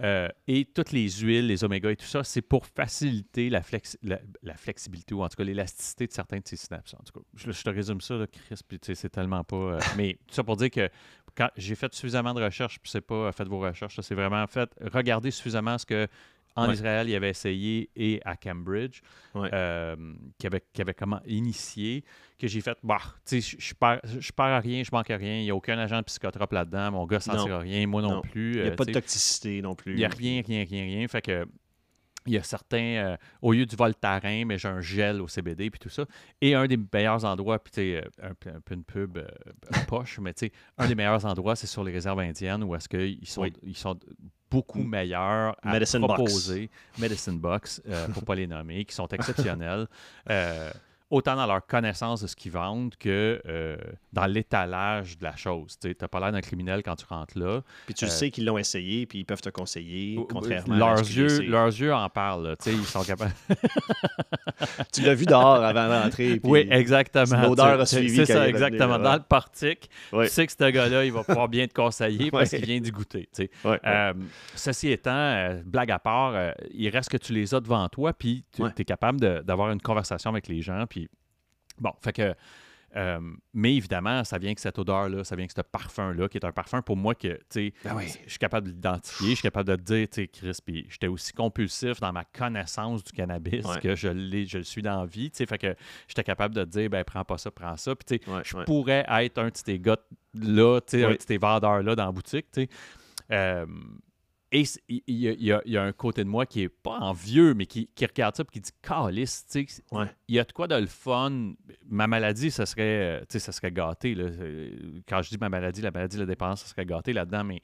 Euh, 0.00 0.28
et 0.48 0.64
toutes 0.64 0.90
les 0.90 1.09
huiles, 1.09 1.46
les 1.46 1.62
oméga 1.62 1.92
et 1.92 1.96
tout 1.96 2.07
ça, 2.07 2.24
c'est 2.24 2.42
pour 2.42 2.66
faciliter 2.66 3.50
la, 3.50 3.62
la, 4.42 4.57
flexibilité 4.57 5.14
ou 5.14 5.22
en 5.22 5.28
tout 5.28 5.36
cas 5.36 5.44
l'élasticité 5.44 6.07
de 6.07 6.12
certains 6.12 6.38
de 6.38 6.48
ces 6.48 6.57
synapses. 6.57 6.94
En 6.94 7.05
tout 7.05 7.20
cas, 7.20 7.26
je, 7.34 7.62
te 7.62 7.70
résume 7.70 8.00
ça, 8.00 8.16
là, 8.16 8.26
Chris, 8.26 8.59
puis 8.66 8.80
c'est 8.82 9.11
tellement 9.11 9.44
pas. 9.44 9.78
mais 9.96 10.14
tout 10.26 10.34
ça 10.34 10.42
pour 10.42 10.57
dire 10.57 10.70
que 10.70 10.88
quand 11.36 11.50
j'ai 11.57 11.74
fait 11.74 11.94
suffisamment 11.94 12.34
de 12.34 12.42
recherches, 12.42 12.80
puis 12.80 12.90
c'est 12.90 13.00
pas 13.03 13.30
faites 13.32 13.48
vos 13.48 13.61
recherches, 13.61 14.00
c'est 14.00 14.14
vraiment 14.14 14.46
fait 14.46 14.70
regarder 14.80 15.30
suffisamment 15.30 15.78
ce 15.78 15.86
que 15.86 16.09
en 16.57 16.70
Israël, 16.70 17.09
il 17.09 17.14
avait 17.14 17.30
essayé 17.30 17.90
et 17.96 18.20
à 18.24 18.36
Cambridge, 18.36 19.00
euh, 19.36 19.96
qui, 20.38 20.46
avait, 20.46 20.62
qui 20.72 20.82
avait 20.82 20.94
comment 20.94 21.20
initié, 21.26 22.05
que 22.38 22.46
j'ai 22.46 22.61
fait, 22.61 22.76
bah, 22.82 22.98
tu 23.26 23.40
sais, 23.40 23.57
je 23.59 23.74
perds, 23.74 24.00
je 24.05 24.32
perds 24.32 24.46
à 24.46 24.61
rien, 24.61 24.82
je 24.84 24.90
manque 24.92 25.11
à 25.11 25.16
rien, 25.16 25.38
il 25.38 25.44
n'y 25.44 25.50
a 25.50 25.55
aucun 25.55 25.78
agent 25.78 25.98
de 25.98 26.05
psychotrope 26.05 26.53
là-dedans, 26.53 26.92
mon 26.92 27.07
gars 27.07 27.18
ne 27.18 27.22
sentira 27.22 27.59
rien, 27.59 27.86
moi 27.86 28.03
non, 28.03 28.20
plus. 28.20 28.57
Il 28.57 28.62
n'y 28.62 28.68
a 28.68 28.72
pas 28.72 28.84
de 28.84 28.92
toxicité 28.92 29.62
non 29.62 29.74
plus. 29.74 29.92
Il 29.92 29.98
n'y 29.98 30.05
a 30.05 30.09
rien, 30.09 30.42
rien, 30.46 30.64
rien, 30.68 30.82
rien. 30.82 31.09
Fait 31.09 31.22
que 31.22 31.46
il 32.26 32.34
y 32.34 32.38
a 32.38 32.42
certains, 32.42 32.78
euh, 32.78 33.16
au 33.40 33.52
lieu 33.52 33.66
du 33.66 33.76
Voltaren, 33.76 34.46
mais 34.46 34.58
j'ai 34.58 34.68
un 34.68 34.80
gel 34.80 35.20
au 35.20 35.28
CBD, 35.28 35.70
puis 35.70 35.78
tout 35.78 35.88
ça. 35.88 36.04
Et 36.40 36.54
un 36.54 36.66
des 36.66 36.76
meilleurs 36.76 37.24
endroits, 37.24 37.58
puis 37.58 37.72
tu 37.72 37.80
sais, 37.80 38.04
un, 38.22 38.30
un, 38.30 38.60
peu 38.60 38.74
une 38.74 38.84
pub 38.84 39.18
euh, 39.18 39.26
poche, 39.88 40.18
mais 40.20 40.32
tu 40.34 40.46
sais, 40.46 40.52
un 40.78 40.86
des 40.86 40.94
meilleurs 40.94 41.24
endroits, 41.26 41.56
c'est 41.56 41.66
sur 41.66 41.84
les 41.84 41.92
réserves 41.92 42.20
indiennes 42.20 42.62
où 42.64 42.74
est-ce 42.74 42.88
qu'ils 42.88 43.26
sont, 43.26 43.48
ils 43.62 43.76
sont 43.76 43.98
beaucoup 44.50 44.82
meilleurs 44.82 45.56
à 45.62 45.78
proposer. 45.98 46.70
Medicine 46.98 47.38
Box, 47.38 47.82
euh, 47.88 48.06
pour 48.08 48.22
ne 48.22 48.26
pas 48.26 48.34
les 48.34 48.46
nommer, 48.46 48.84
qui 48.84 48.94
sont 48.94 49.08
exceptionnels 49.08 49.88
autant 51.12 51.36
dans 51.36 51.46
leur 51.46 51.64
connaissance 51.66 52.22
de 52.22 52.26
ce 52.26 52.34
qu'ils 52.34 52.52
vendent 52.52 52.96
que 52.96 53.40
euh, 53.46 53.76
dans 54.14 54.24
l'étalage 54.24 55.18
de 55.18 55.24
la 55.24 55.36
chose. 55.36 55.78
Tu 55.78 55.94
n'as 56.00 56.08
pas 56.08 56.20
l'air 56.20 56.32
d'un 56.32 56.40
criminel 56.40 56.82
quand 56.82 56.96
tu 56.96 57.04
rentres 57.04 57.38
là. 57.38 57.60
Puis 57.84 57.94
tu 57.94 58.06
sais 58.08 58.30
qu'ils 58.30 58.46
l'ont 58.46 58.56
essayé, 58.56 59.04
puis 59.04 59.18
ils 59.18 59.24
peuvent 59.26 59.42
te 59.42 59.50
conseiller, 59.50 60.18
contrairement 60.30 60.74
leurs 60.74 60.98
à 61.00 61.02
yeux, 61.02 61.42
Leurs 61.42 61.66
yeux 61.66 61.92
en 61.92 62.08
parlent. 62.08 62.56
Ils 62.64 62.84
sont 62.84 63.02
capables. 63.02 63.34
tu 64.92 65.02
l'as 65.02 65.14
vu 65.14 65.26
dehors 65.26 65.62
avant 65.62 65.86
d'entrer. 65.86 66.40
Oui, 66.44 66.66
exactement. 66.70 67.42
L'odeur 67.42 67.80
a 67.80 67.86
suivi. 67.86 68.16
C'est 68.16 68.32
ça, 68.32 68.48
exactement. 68.48 68.98
Dans 68.98 69.14
le 69.14 69.22
portique, 69.22 69.90
tu 70.10 70.28
sais 70.28 70.46
que 70.46 70.52
ce 70.52 70.70
gars-là, 70.70 71.04
il 71.04 71.12
va 71.12 71.24
pouvoir 71.24 71.48
bien 71.48 71.66
te 71.66 71.74
conseiller 71.74 72.30
parce 72.30 72.48
qu'il 72.48 72.64
vient 72.64 72.80
du 72.80 72.90
goûter. 72.90 73.28
Euh, 73.66 74.14
ceci 74.54 74.90
étant, 74.90 75.10
euh, 75.12 75.60
blague 75.64 75.90
à 75.90 75.98
part, 75.98 76.54
il 76.72 76.88
reste 76.88 77.10
que 77.10 77.18
tu 77.18 77.34
les 77.34 77.54
as 77.54 77.60
devant 77.60 77.86
toi, 77.90 78.14
puis 78.14 78.44
tu 78.52 78.62
es 78.64 78.84
capable 78.84 79.20
d'avoir 79.44 79.70
une 79.72 79.82
conversation 79.82 80.30
avec 80.30 80.48
les 80.48 80.62
gens, 80.62 80.86
puis 80.88 81.01
Bon, 81.78 81.92
fait 82.00 82.12
que. 82.12 82.34
Euh, 82.94 83.20
mais 83.54 83.74
évidemment, 83.74 84.22
ça 84.22 84.36
vient 84.36 84.48
avec 84.48 84.58
cette 84.58 84.78
odeur-là, 84.78 85.24
ça 85.24 85.34
vient 85.34 85.44
avec 85.44 85.52
ce 85.52 85.62
parfum-là, 85.62 86.28
qui 86.28 86.36
est 86.36 86.44
un 86.44 86.52
parfum 86.52 86.82
pour 86.82 86.94
moi 86.94 87.14
que, 87.14 87.28
tu 87.28 87.42
sais, 87.48 87.74
ben 87.84 87.98
je 88.00 88.28
suis 88.28 88.38
capable 88.38 88.66
de 88.66 88.72
l'identifier, 88.74 89.30
je 89.30 89.34
suis 89.36 89.42
capable 89.42 89.70
de 89.70 89.76
te 89.76 89.80
dire, 89.80 90.08
tu 90.10 90.20
sais, 90.20 90.28
Chris, 90.28 90.58
puis 90.62 90.86
j'étais 90.90 91.06
aussi 91.06 91.32
compulsif 91.32 92.00
dans 92.00 92.12
ma 92.12 92.24
connaissance 92.24 93.02
du 93.02 93.12
cannabis 93.12 93.64
que 93.82 93.94
je, 93.94 94.08
je 94.46 94.58
le 94.58 94.64
suis 94.64 94.82
dans 94.82 95.00
la 95.00 95.06
vie, 95.06 95.30
tu 95.30 95.38
sais, 95.38 95.46
fait 95.46 95.56
que 95.56 95.74
j'étais 96.06 96.22
capable 96.22 96.54
de 96.54 96.64
te 96.64 96.68
dire, 96.68 96.90
ben, 96.90 97.02
prends 97.02 97.24
pas 97.24 97.38
ça, 97.38 97.50
prends 97.50 97.78
ça, 97.78 97.94
puis 97.94 98.18
tu 98.18 98.26
sais, 98.26 98.42
je 98.44 98.62
pourrais 98.64 99.06
être 99.08 99.38
un 99.38 99.46
de 99.46 99.50
tes 99.52 99.78
gars-là, 99.78 100.80
tu 100.82 100.98
sais, 100.98 101.04
un 101.06 101.12
de 101.12 101.16
tes 101.16 101.38
vendeurs-là 101.38 101.96
dans 101.96 102.04
la 102.04 102.12
boutique, 102.12 102.50
tu 102.52 102.64
sais. 102.64 102.68
Euh, 103.30 103.64
et 104.55 104.64
il 104.88 105.16
y, 105.16 105.76
a 105.76 105.82
un 105.82 105.92
côté 105.92 106.22
de 106.24 106.28
moi 106.28 106.44
qui 106.44 106.61
est 106.61 106.68
pas 106.68 106.98
envieux, 106.98 107.55
mais 107.55 107.64
qui, 107.64 107.88
regarde 108.00 108.36
ça 108.36 108.42
et 108.42 108.53
qui 108.53 108.61
dit 108.61 108.70
Calice, 108.82 109.46
tu 109.50 109.66
sais, 109.66 109.82
il 110.28 110.34
y 110.34 110.38
a 110.38 110.44
de 110.44 110.53
quoi 110.53 110.68
de 110.68 110.74
le 110.74 110.86
fun. 110.86 111.55
Ma 111.88 112.07
maladie, 112.07 112.50
ça 112.50 112.66
serait, 112.66 113.24
sais, 113.30 113.38
ça 113.38 113.50
serait 113.50 113.72
gâté. 113.72 114.14
Là. 114.14 114.26
Quand 115.09 115.22
je 115.22 115.30
dis 115.30 115.38
ma 115.38 115.48
maladie, 115.48 115.80
la 115.80 115.90
maladie, 115.90 116.18
la 116.18 116.26
dépendance, 116.26 116.61
ça 116.61 116.68
serait 116.68 116.84
gâté 116.84 117.14
là-dedans, 117.14 117.44
mais 117.44 117.62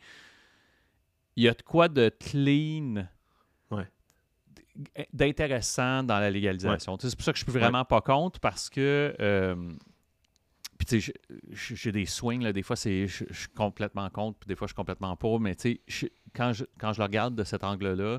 il 1.36 1.44
y 1.44 1.48
a 1.48 1.52
de 1.52 1.62
quoi 1.62 1.88
de 1.88 2.10
clean, 2.18 3.06
d'intéressant 5.12 6.02
dans 6.02 6.20
la 6.20 6.30
légalisation. 6.30 6.96
C'est 6.98 7.14
pour 7.14 7.24
ça 7.24 7.32
que 7.32 7.38
je 7.38 7.44
suis 7.44 7.52
vraiment 7.52 7.84
pas 7.84 8.00
contre 8.00 8.40
parce 8.40 8.70
que. 8.70 9.14
Euh, 9.20 9.72
puis, 10.78 10.86
tu 10.86 11.00
sais, 11.00 11.12
j'ai 11.50 11.90
des 11.90 12.06
swings, 12.06 12.42
là, 12.42 12.52
des 12.52 12.62
fois, 12.62 12.76
c'est, 12.76 13.08
je, 13.08 13.24
suis 13.32 13.48
complètement 13.48 14.08
contre, 14.10 14.38
puis 14.38 14.46
des 14.46 14.54
fois, 14.54 14.68
je 14.68 14.70
suis 14.70 14.76
complètement 14.76 15.16
pour, 15.16 15.40
mais 15.40 15.56
tu 15.56 15.80
sais, 15.88 16.12
quand 16.34 16.52
je, 16.52 16.64
quand 16.78 16.92
je 16.92 16.98
le 16.98 17.04
regarde 17.04 17.34
de 17.34 17.44
cet 17.44 17.64
angle-là, 17.64 18.04
euh, 18.04 18.18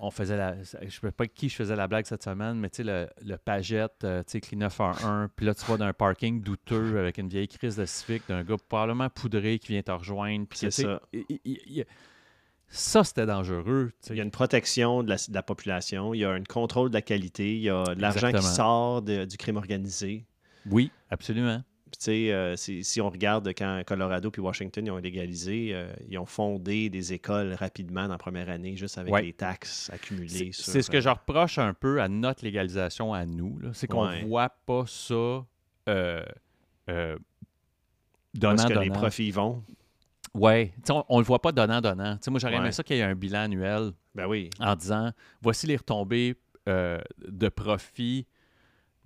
on 0.00 0.10
faisait 0.10 0.36
la. 0.36 0.54
Je 0.62 0.84
ne 0.84 0.90
sais 0.90 1.10
pas 1.12 1.26
qui 1.26 1.48
je 1.48 1.56
faisais 1.56 1.76
la 1.76 1.86
blague 1.86 2.06
cette 2.06 2.22
semaine, 2.22 2.58
mais 2.58 2.70
tu 2.70 2.78
sais, 2.78 2.84
le, 2.84 3.08
le 3.24 3.36
Pagette, 3.36 4.04
euh, 4.04 4.22
tu 4.22 4.32
sais, 4.32 4.40
Clean 4.40 4.58
911, 4.58 5.28
puis 5.36 5.46
là, 5.46 5.54
tu 5.54 5.64
vas 5.66 5.76
d'un 5.76 5.92
parking 5.92 6.42
douteux 6.42 6.98
avec 6.98 7.18
une 7.18 7.28
vieille 7.28 7.48
crise 7.48 7.76
de 7.76 7.84
Civic 7.84 8.22
d'un 8.28 8.42
gars 8.42 8.56
probablement 8.68 9.08
poudré 9.08 9.58
qui 9.58 9.68
vient 9.68 9.82
te 9.82 9.92
rejoindre. 9.92 10.46
C'est 10.52 10.70
ça. 10.70 11.00
ça, 12.68 13.04
c'était 13.04 13.26
dangereux. 13.26 13.92
Il 14.08 14.16
y 14.16 14.20
a 14.20 14.24
une 14.24 14.30
protection 14.30 15.02
de 15.02 15.10
la, 15.10 15.16
de 15.16 15.34
la, 15.34 15.42
population, 15.42 16.14
il 16.14 16.18
y 16.18 16.24
a 16.24 16.30
un 16.30 16.44
contrôle 16.44 16.88
de 16.90 16.94
la 16.94 17.02
qualité, 17.02 17.54
il 17.54 17.62
y 17.62 17.70
a 17.70 17.84
de 17.94 18.00
l'argent 18.00 18.32
qui 18.32 18.42
sort 18.42 19.02
du 19.02 19.36
crime 19.36 19.56
organisé. 19.56 20.26
Oui, 20.70 20.90
absolument. 21.10 21.62
Euh, 22.08 22.56
si, 22.56 23.00
on 23.00 23.10
regarde 23.10 23.52
quand 23.56 23.82
Colorado 23.86 24.30
puis 24.30 24.40
Washington 24.40 24.86
ils 24.86 24.90
ont 24.90 24.96
légalisé, 24.96 25.70
euh, 25.72 25.92
ils 26.08 26.18
ont 26.18 26.24
fondé 26.24 26.88
des 26.88 27.12
écoles 27.12 27.52
rapidement 27.52 28.04
dans 28.04 28.12
la 28.12 28.18
première 28.18 28.48
année 28.48 28.74
juste 28.76 28.96
avec 28.96 29.14
les 29.22 29.32
taxes 29.34 29.90
accumulées. 29.92 30.50
C'est 30.52 30.80
ce 30.80 30.90
que 30.90 31.00
je 31.00 31.08
reproche 31.10 31.58
un 31.58 31.74
peu 31.74 32.00
à 32.00 32.08
notre 32.08 32.42
légalisation 32.44 33.12
à 33.12 33.26
nous. 33.26 33.60
C'est 33.72 33.86
qu'on 33.86 34.08
ne 34.08 34.24
voit 34.24 34.48
pas 34.48 34.84
ça 34.86 35.44
euh, 35.88 36.24
euh, 36.88 37.18
donnant, 38.32 38.66
que 38.66 38.78
les 38.78 38.90
profits 38.90 39.30
vont? 39.30 39.62
Oui, 40.32 40.70
on, 40.88 41.16
ne 41.16 41.18
le 41.18 41.26
voit 41.26 41.42
pas 41.42 41.52
donnant-donnant. 41.52 42.18
Moi, 42.28 42.38
j'aurais 42.38 42.56
aimé 42.56 42.72
ça 42.72 42.82
qu'il 42.82 42.96
y 42.96 43.00
ait 43.00 43.04
un 43.04 43.14
bilan 43.14 43.40
annuel 43.40 43.92
ben 44.14 44.26
oui. 44.26 44.48
en 44.58 44.74
disant 44.74 45.10
voici 45.42 45.66
les 45.66 45.76
retombées 45.76 46.36
de 46.66 47.48
profits 47.48 48.26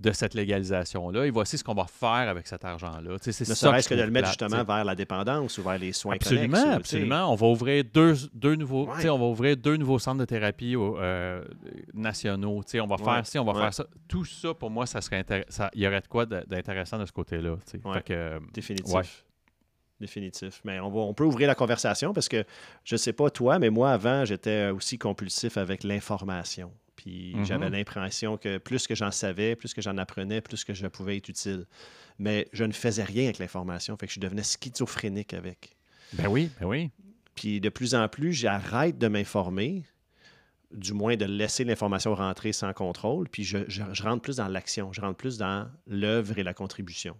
de 0.05 0.13
cette 0.13 0.35
légalisation-là 0.35 1.25
et 1.25 1.31
voici 1.31 1.57
ce 1.57 1.65
qu'on 1.65 1.75
va 1.75 1.87
faire 1.87 2.29
avec 2.29 2.47
cet 2.47 2.65
argent-là. 2.65 3.01
Ne 3.01 3.33
serait-ce 3.33 3.89
que, 3.89 3.95
de 3.95 4.03
le 4.03 4.11
mettre 4.11 4.29
justement 4.29 4.63
vers 4.63 4.85
la 4.85 4.95
dépendance 4.95 5.57
ou 5.57 5.63
vers 5.63 5.79
les 5.79 5.93
soins 5.93 6.15
absolument, 6.15 6.59
connexes. 6.59 6.77
Absolument, 6.77 7.33
On 7.33 7.35
va 7.35 7.47
ouvrir 7.47 7.85
deux, 7.93 8.15
deux 8.35 8.55
nouveaux, 8.55 8.87
on 8.89 9.19
va 9.19 9.25
ouvrir 9.25 9.57
deux 9.57 9.77
nouveaux 9.77 9.99
centres 9.99 10.19
de 10.19 10.25
thérapie 10.27 10.75
euh, 10.77 11.43
nationaux. 11.95 12.63
On 12.75 12.87
va 12.87 12.99
faire 12.99 13.27
ci, 13.27 13.39
on 13.39 13.45
va 13.45 13.55
faire 13.55 13.75
ça. 13.75 13.87
Tout 14.07 14.27
ça, 14.27 14.53
pour 14.53 14.71
moi, 14.71 14.87
ça 14.87 15.01
serait 15.01 15.25
il 15.75 15.83
y 15.83 15.87
aurait 15.87 16.03
de 16.03 16.07
quoi 16.07 16.27
d'intéressant 16.27 16.99
de 16.99 17.07
ce 17.07 17.13
côté-là. 17.13 17.57
Euh, 18.11 18.41
Définitif. 18.53 19.25
Définitif. 20.01 20.61
Mais 20.65 20.81
on, 20.81 20.91
va, 20.91 21.01
on 21.01 21.15
peut 21.15 21.25
ouvrir 21.25 21.49
la 21.49 21.55
conversation 21.55 22.13
parce 22.13 22.29
que 22.29 22.45
je 22.85 22.97
ne 22.97 22.99
sais 22.99 23.13
pas 23.13 23.31
toi, 23.31 23.59
mais 23.59 23.71
moi, 23.71 23.93
avant, 23.93 24.25
j'étais 24.25 24.69
aussi 24.69 24.99
compulsif 24.99 25.57
avec 25.57 25.83
l'information. 25.83 26.71
Puis 27.05 27.35
mm-hmm. 27.35 27.45
j'avais 27.45 27.71
l'impression 27.71 28.39
que 28.39 28.57
plus 28.57 28.87
que 28.87 28.95
j'en 28.95 29.11
savais, 29.11 29.57
plus 29.57 29.75
que 29.75 29.83
j'en 29.83 29.99
apprenais, 29.99 30.41
plus 30.41 30.65
que 30.65 30.73
je 30.73 30.87
pouvais 30.87 31.19
être 31.19 31.29
utile. 31.29 31.67
Mais 32.19 32.49
je 32.53 32.65
ne 32.65 32.73
faisais 32.73 33.05
rien 33.05 33.25
avec 33.25 33.39
l'information, 33.39 33.97
fait 33.99 34.07
que 34.07 34.13
je 34.13 34.21
devenais 34.21 34.43
schizophrénique 34.43 35.35
avec. 35.35 35.77
Ben 36.15 36.29
oui, 36.29 36.51
ben 36.59 36.67
oui. 36.67 36.91
Puis 37.35 37.61
de 37.61 37.69
plus 37.69 37.95
en 37.95 38.09
plus, 38.09 38.33
j'arrête 38.33 38.97
de 38.97 39.09
m'informer, 39.09 39.85
du 40.73 40.95
moins 40.95 41.17
de 41.17 41.27
laisser 41.27 41.65
l'information 41.65 42.15
rentrer 42.15 42.53
sans 42.53 42.73
contrôle, 42.73 43.29
puis 43.29 43.45
je, 43.45 43.59
je 43.69 44.03
rentre 44.03 44.23
plus 44.23 44.37
dans 44.37 44.49
l'action, 44.49 44.93
je 44.93 45.03
rentre 45.03 45.17
plus 45.17 45.37
dans 45.37 45.69
l'œuvre 45.87 46.39
et 46.39 46.43
la 46.43 46.55
contribution. 46.55 47.17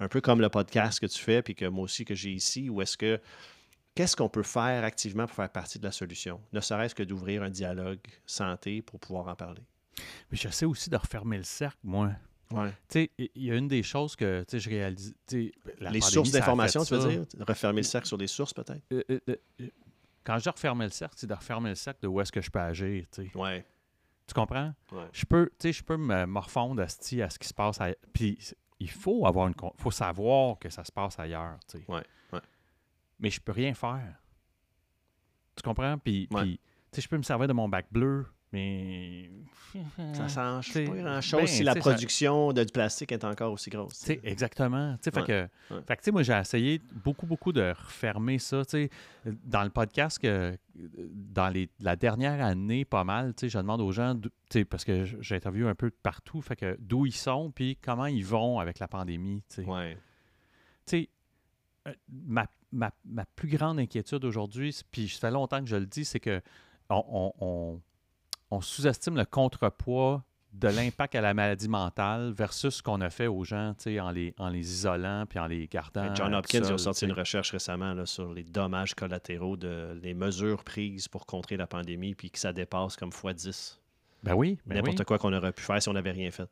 Un 0.00 0.08
peu 0.08 0.22
comme 0.22 0.40
le 0.40 0.48
podcast 0.48 0.98
que 0.98 1.06
tu 1.06 1.18
fais, 1.18 1.42
puis 1.42 1.54
que 1.54 1.66
moi 1.66 1.84
aussi 1.84 2.06
que 2.06 2.14
j'ai 2.14 2.30
ici, 2.30 2.70
où 2.70 2.80
est-ce 2.80 2.96
que 2.96 3.20
Qu'est-ce 3.96 4.14
qu'on 4.14 4.28
peut 4.28 4.42
faire 4.42 4.84
activement 4.84 5.26
pour 5.26 5.34
faire 5.34 5.48
partie 5.48 5.78
de 5.78 5.84
la 5.84 5.90
solution, 5.90 6.38
ne 6.52 6.60
serait-ce 6.60 6.94
que 6.94 7.02
d'ouvrir 7.02 7.42
un 7.42 7.48
dialogue 7.48 7.98
santé 8.26 8.82
pour 8.82 9.00
pouvoir 9.00 9.26
en 9.26 9.34
parler? 9.34 9.62
Mais 10.30 10.36
j'essaie 10.36 10.66
aussi 10.66 10.90
de 10.90 10.96
refermer 10.96 11.38
le 11.38 11.44
cercle, 11.44 11.78
moi. 11.82 12.10
Ouais. 12.50 12.68
Tu 12.90 13.00
sais, 13.00 13.10
il 13.16 13.42
y 13.42 13.50
a 13.50 13.56
une 13.56 13.68
des 13.68 13.82
choses 13.82 14.14
que 14.14 14.44
je 14.52 14.68
réalise. 14.68 15.14
Les 15.80 16.00
sources 16.02 16.30
d'information, 16.30 16.84
tu 16.84 16.94
veux 16.94 17.08
dire? 17.08 17.24
Refermer 17.48 17.80
le 17.80 17.86
cercle 17.86 18.06
sur 18.06 18.18
des 18.18 18.26
sources, 18.26 18.52
peut-être? 18.52 18.82
Euh, 18.92 19.02
euh, 19.10 19.20
euh, 19.60 19.68
quand 20.22 20.38
je 20.38 20.50
referme 20.50 20.82
le 20.82 20.90
cercle, 20.90 21.14
c'est 21.16 21.26
de 21.26 21.34
refermer 21.34 21.70
le 21.70 21.74
cercle 21.74 22.00
de 22.02 22.08
où 22.08 22.20
est-ce 22.20 22.30
que 22.30 22.42
je 22.42 22.50
peux 22.50 22.60
agir. 22.60 23.06
Ouais. 23.34 23.64
Tu 24.26 24.34
comprends? 24.34 24.74
Ouais. 24.92 25.08
Je 25.10 25.24
peux, 25.24 25.50
je 25.64 25.82
peux 25.82 25.96
me 25.96 26.26
morfondre 26.26 26.82
à 26.82 26.88
ce 26.88 27.38
qui 27.38 27.48
se 27.48 27.54
passe. 27.54 27.78
Puis 28.12 28.38
il 28.78 28.90
faut 28.90 29.26
avoir 29.26 29.48
une. 29.48 29.54
faut 29.78 29.90
savoir 29.90 30.58
que 30.58 30.68
ça 30.68 30.84
se 30.84 30.92
passe 30.92 31.18
ailleurs. 31.18 31.58
Ouais 31.88 32.02
mais 33.18 33.30
je 33.30 33.40
peux 33.40 33.52
rien 33.52 33.74
faire. 33.74 34.20
Tu 35.56 35.62
comprends? 35.62 35.98
Puis, 35.98 36.28
puis 36.28 36.60
tu 36.90 36.96
sais, 36.96 37.02
je 37.02 37.08
peux 37.08 37.16
me 37.16 37.22
servir 37.22 37.48
de 37.48 37.52
mon 37.52 37.68
bac 37.68 37.86
bleu, 37.90 38.26
mais. 38.52 39.30
Ça 40.14 40.28
change 40.28 40.72
pas 40.72 40.96
grand-chose 40.96 41.40
ben, 41.40 41.46
si 41.46 41.62
la 41.62 41.74
production 41.74 42.52
de, 42.52 42.64
du 42.64 42.72
plastique 42.72 43.12
est 43.12 43.24
encore 43.24 43.52
aussi 43.52 43.68
grosse. 43.68 44.08
Exactement. 44.08 44.96
Fait 45.02 45.10
que, 45.10 45.48
fait 45.86 45.96
que 45.96 46.10
moi, 46.10 46.22
j'ai 46.22 46.32
essayé 46.32 46.80
beaucoup, 47.04 47.26
beaucoup 47.26 47.52
de 47.52 47.74
refermer 47.76 48.38
ça. 48.38 48.62
Dans 49.44 49.64
le 49.64 49.70
podcast, 49.70 50.18
que, 50.18 50.56
dans 50.74 51.48
les, 51.48 51.68
la 51.80 51.96
dernière 51.96 52.42
année, 52.44 52.84
pas 52.84 53.04
mal, 53.04 53.34
je 53.40 53.58
demande 53.58 53.80
aux 53.80 53.92
gens, 53.92 54.14
parce 54.70 54.84
que 54.84 55.04
j'ai 55.04 55.34
interviewé 55.34 55.68
un 55.68 55.74
peu 55.74 55.90
partout, 55.90 56.40
fait 56.40 56.56
que 56.56 56.76
d'où 56.80 57.04
ils 57.06 57.12
sont, 57.12 57.50
puis 57.50 57.76
comment 57.82 58.06
ils 58.06 58.24
vont 58.24 58.58
avec 58.58 58.78
la 58.78 58.88
pandémie. 58.88 59.42
Ouais. 59.58 59.98
Tu 60.86 61.02
sais, 61.02 61.08
euh, 61.88 61.92
ma 62.76 62.90
ma, 63.04 63.24
plus 63.36 63.48
grande 63.48 63.78
inquiétude 63.78 64.24
aujourd'hui, 64.24 64.78
puis 64.90 65.08
ça 65.08 65.28
fait 65.28 65.30
longtemps 65.30 65.60
que 65.60 65.68
je 65.68 65.76
le 65.76 65.86
dis, 65.86 66.04
c'est 66.04 66.20
que 66.20 66.40
on, 66.88 67.80
sous-estime 68.60 69.16
le 69.16 69.24
contrepoids 69.24 70.22
de 70.52 70.68
l'impact 70.68 71.14
à 71.14 71.20
la 71.20 71.34
maladie 71.34 71.68
mentale 71.68 72.32
versus 72.32 72.76
ce 72.76 72.82
qu'on 72.82 73.00
a 73.02 73.10
fait 73.10 73.26
aux 73.26 73.44
gens 73.44 73.74
en 74.00 74.10
les, 74.10 74.34
en 74.38 74.48
les 74.48 74.72
isolant 74.72 75.26
puis 75.28 75.38
en 75.38 75.46
les 75.46 75.66
gardant. 75.66 76.14
John 76.14 76.34
Hopkins 76.34 76.62
a 76.62 76.78
sorti 76.78 77.04
une 77.04 77.12
recherche 77.12 77.50
récemment 77.50 77.92
là, 77.92 78.06
sur 78.06 78.32
les 78.32 78.44
dommages 78.44 78.94
collatéraux 78.94 79.56
de 79.56 79.98
les 80.02 80.14
mesures 80.14 80.64
prises 80.64 81.08
pour 81.08 81.26
contrer 81.26 81.56
la 81.56 81.66
pandémie 81.66 82.14
puis 82.14 82.30
que 82.30 82.38
ça 82.38 82.52
dépasse 82.52 82.96
comme 82.96 83.12
fois 83.12 83.34
10. 83.34 83.80
Ben 84.22 84.34
oui. 84.34 84.58
Ben 84.66 84.76
N'importe 84.76 85.04
quoi 85.04 85.18
qu'on 85.18 85.32
aurait 85.32 85.52
pu 85.52 85.62
faire 85.62 85.80
si 85.80 85.88
on 85.88 85.92
n'avait 85.92 86.10
rien 86.10 86.30
fait. 86.30 86.48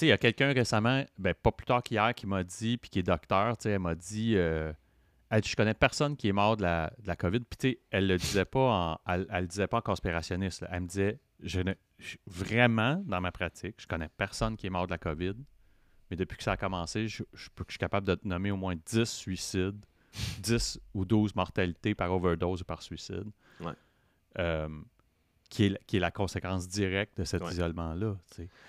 Il 0.00 0.08
y 0.08 0.12
a 0.12 0.18
quelqu'un 0.18 0.52
récemment, 0.52 1.04
ben, 1.18 1.34
pas 1.34 1.52
plus 1.52 1.66
tard 1.66 1.82
qu'hier, 1.82 2.14
qui 2.14 2.26
m'a 2.26 2.42
dit, 2.42 2.78
puis 2.78 2.90
qui 2.90 2.98
est 2.98 3.04
docteur, 3.04 3.54
elle 3.64 3.78
m'a 3.78 3.94
dit 3.94 4.34
euh, 4.36 4.72
Je 5.32 5.56
connais 5.56 5.74
personne 5.74 6.16
qui 6.16 6.28
est 6.28 6.32
mort 6.32 6.56
de 6.56 6.62
la, 6.62 6.92
de 6.98 7.06
la 7.06 7.16
COVID. 7.16 7.40
Puis 7.40 7.78
elle 7.90 8.06
le 8.06 8.18
disait 8.18 8.44
pas 8.44 8.98
en, 9.06 9.12
elle, 9.12 9.26
le 9.30 9.46
disait 9.46 9.66
pas 9.66 9.78
en 9.78 9.82
conspirationniste. 9.82 10.64
Elle 10.70 10.82
me 10.82 10.88
disait 10.88 11.20
je 11.40 11.60
ne, 11.60 11.72
Vraiment, 12.26 13.02
dans 13.06 13.20
ma 13.20 13.32
pratique, 13.32 13.76
je 13.78 13.86
connais 13.86 14.08
personne 14.08 14.56
qui 14.56 14.66
est 14.66 14.70
mort 14.70 14.86
de 14.86 14.92
la 14.92 14.98
COVID. 14.98 15.34
Mais 16.10 16.16
depuis 16.16 16.36
que 16.36 16.42
ça 16.42 16.52
a 16.52 16.56
commencé, 16.56 17.08
je, 17.08 17.22
je, 17.32 17.48
je 17.56 17.64
suis 17.70 17.78
capable 17.78 18.06
de 18.06 18.18
nommer 18.24 18.50
au 18.50 18.56
moins 18.56 18.74
10 18.74 19.04
suicides, 19.04 19.84
10 20.40 20.80
ou 20.94 21.04
12 21.04 21.34
mortalités 21.34 21.94
par 21.94 22.12
overdose 22.12 22.62
ou 22.62 22.64
par 22.64 22.82
suicide. 22.82 23.30
Ouais. 23.60 23.72
Euh, 24.38 24.68
qui 25.52 25.66
est, 25.66 26.00
la 26.00 26.10
conséquence 26.10 26.66
directe 26.66 27.18
de 27.18 27.24
cet 27.24 27.42
isolement-là. 27.50 28.16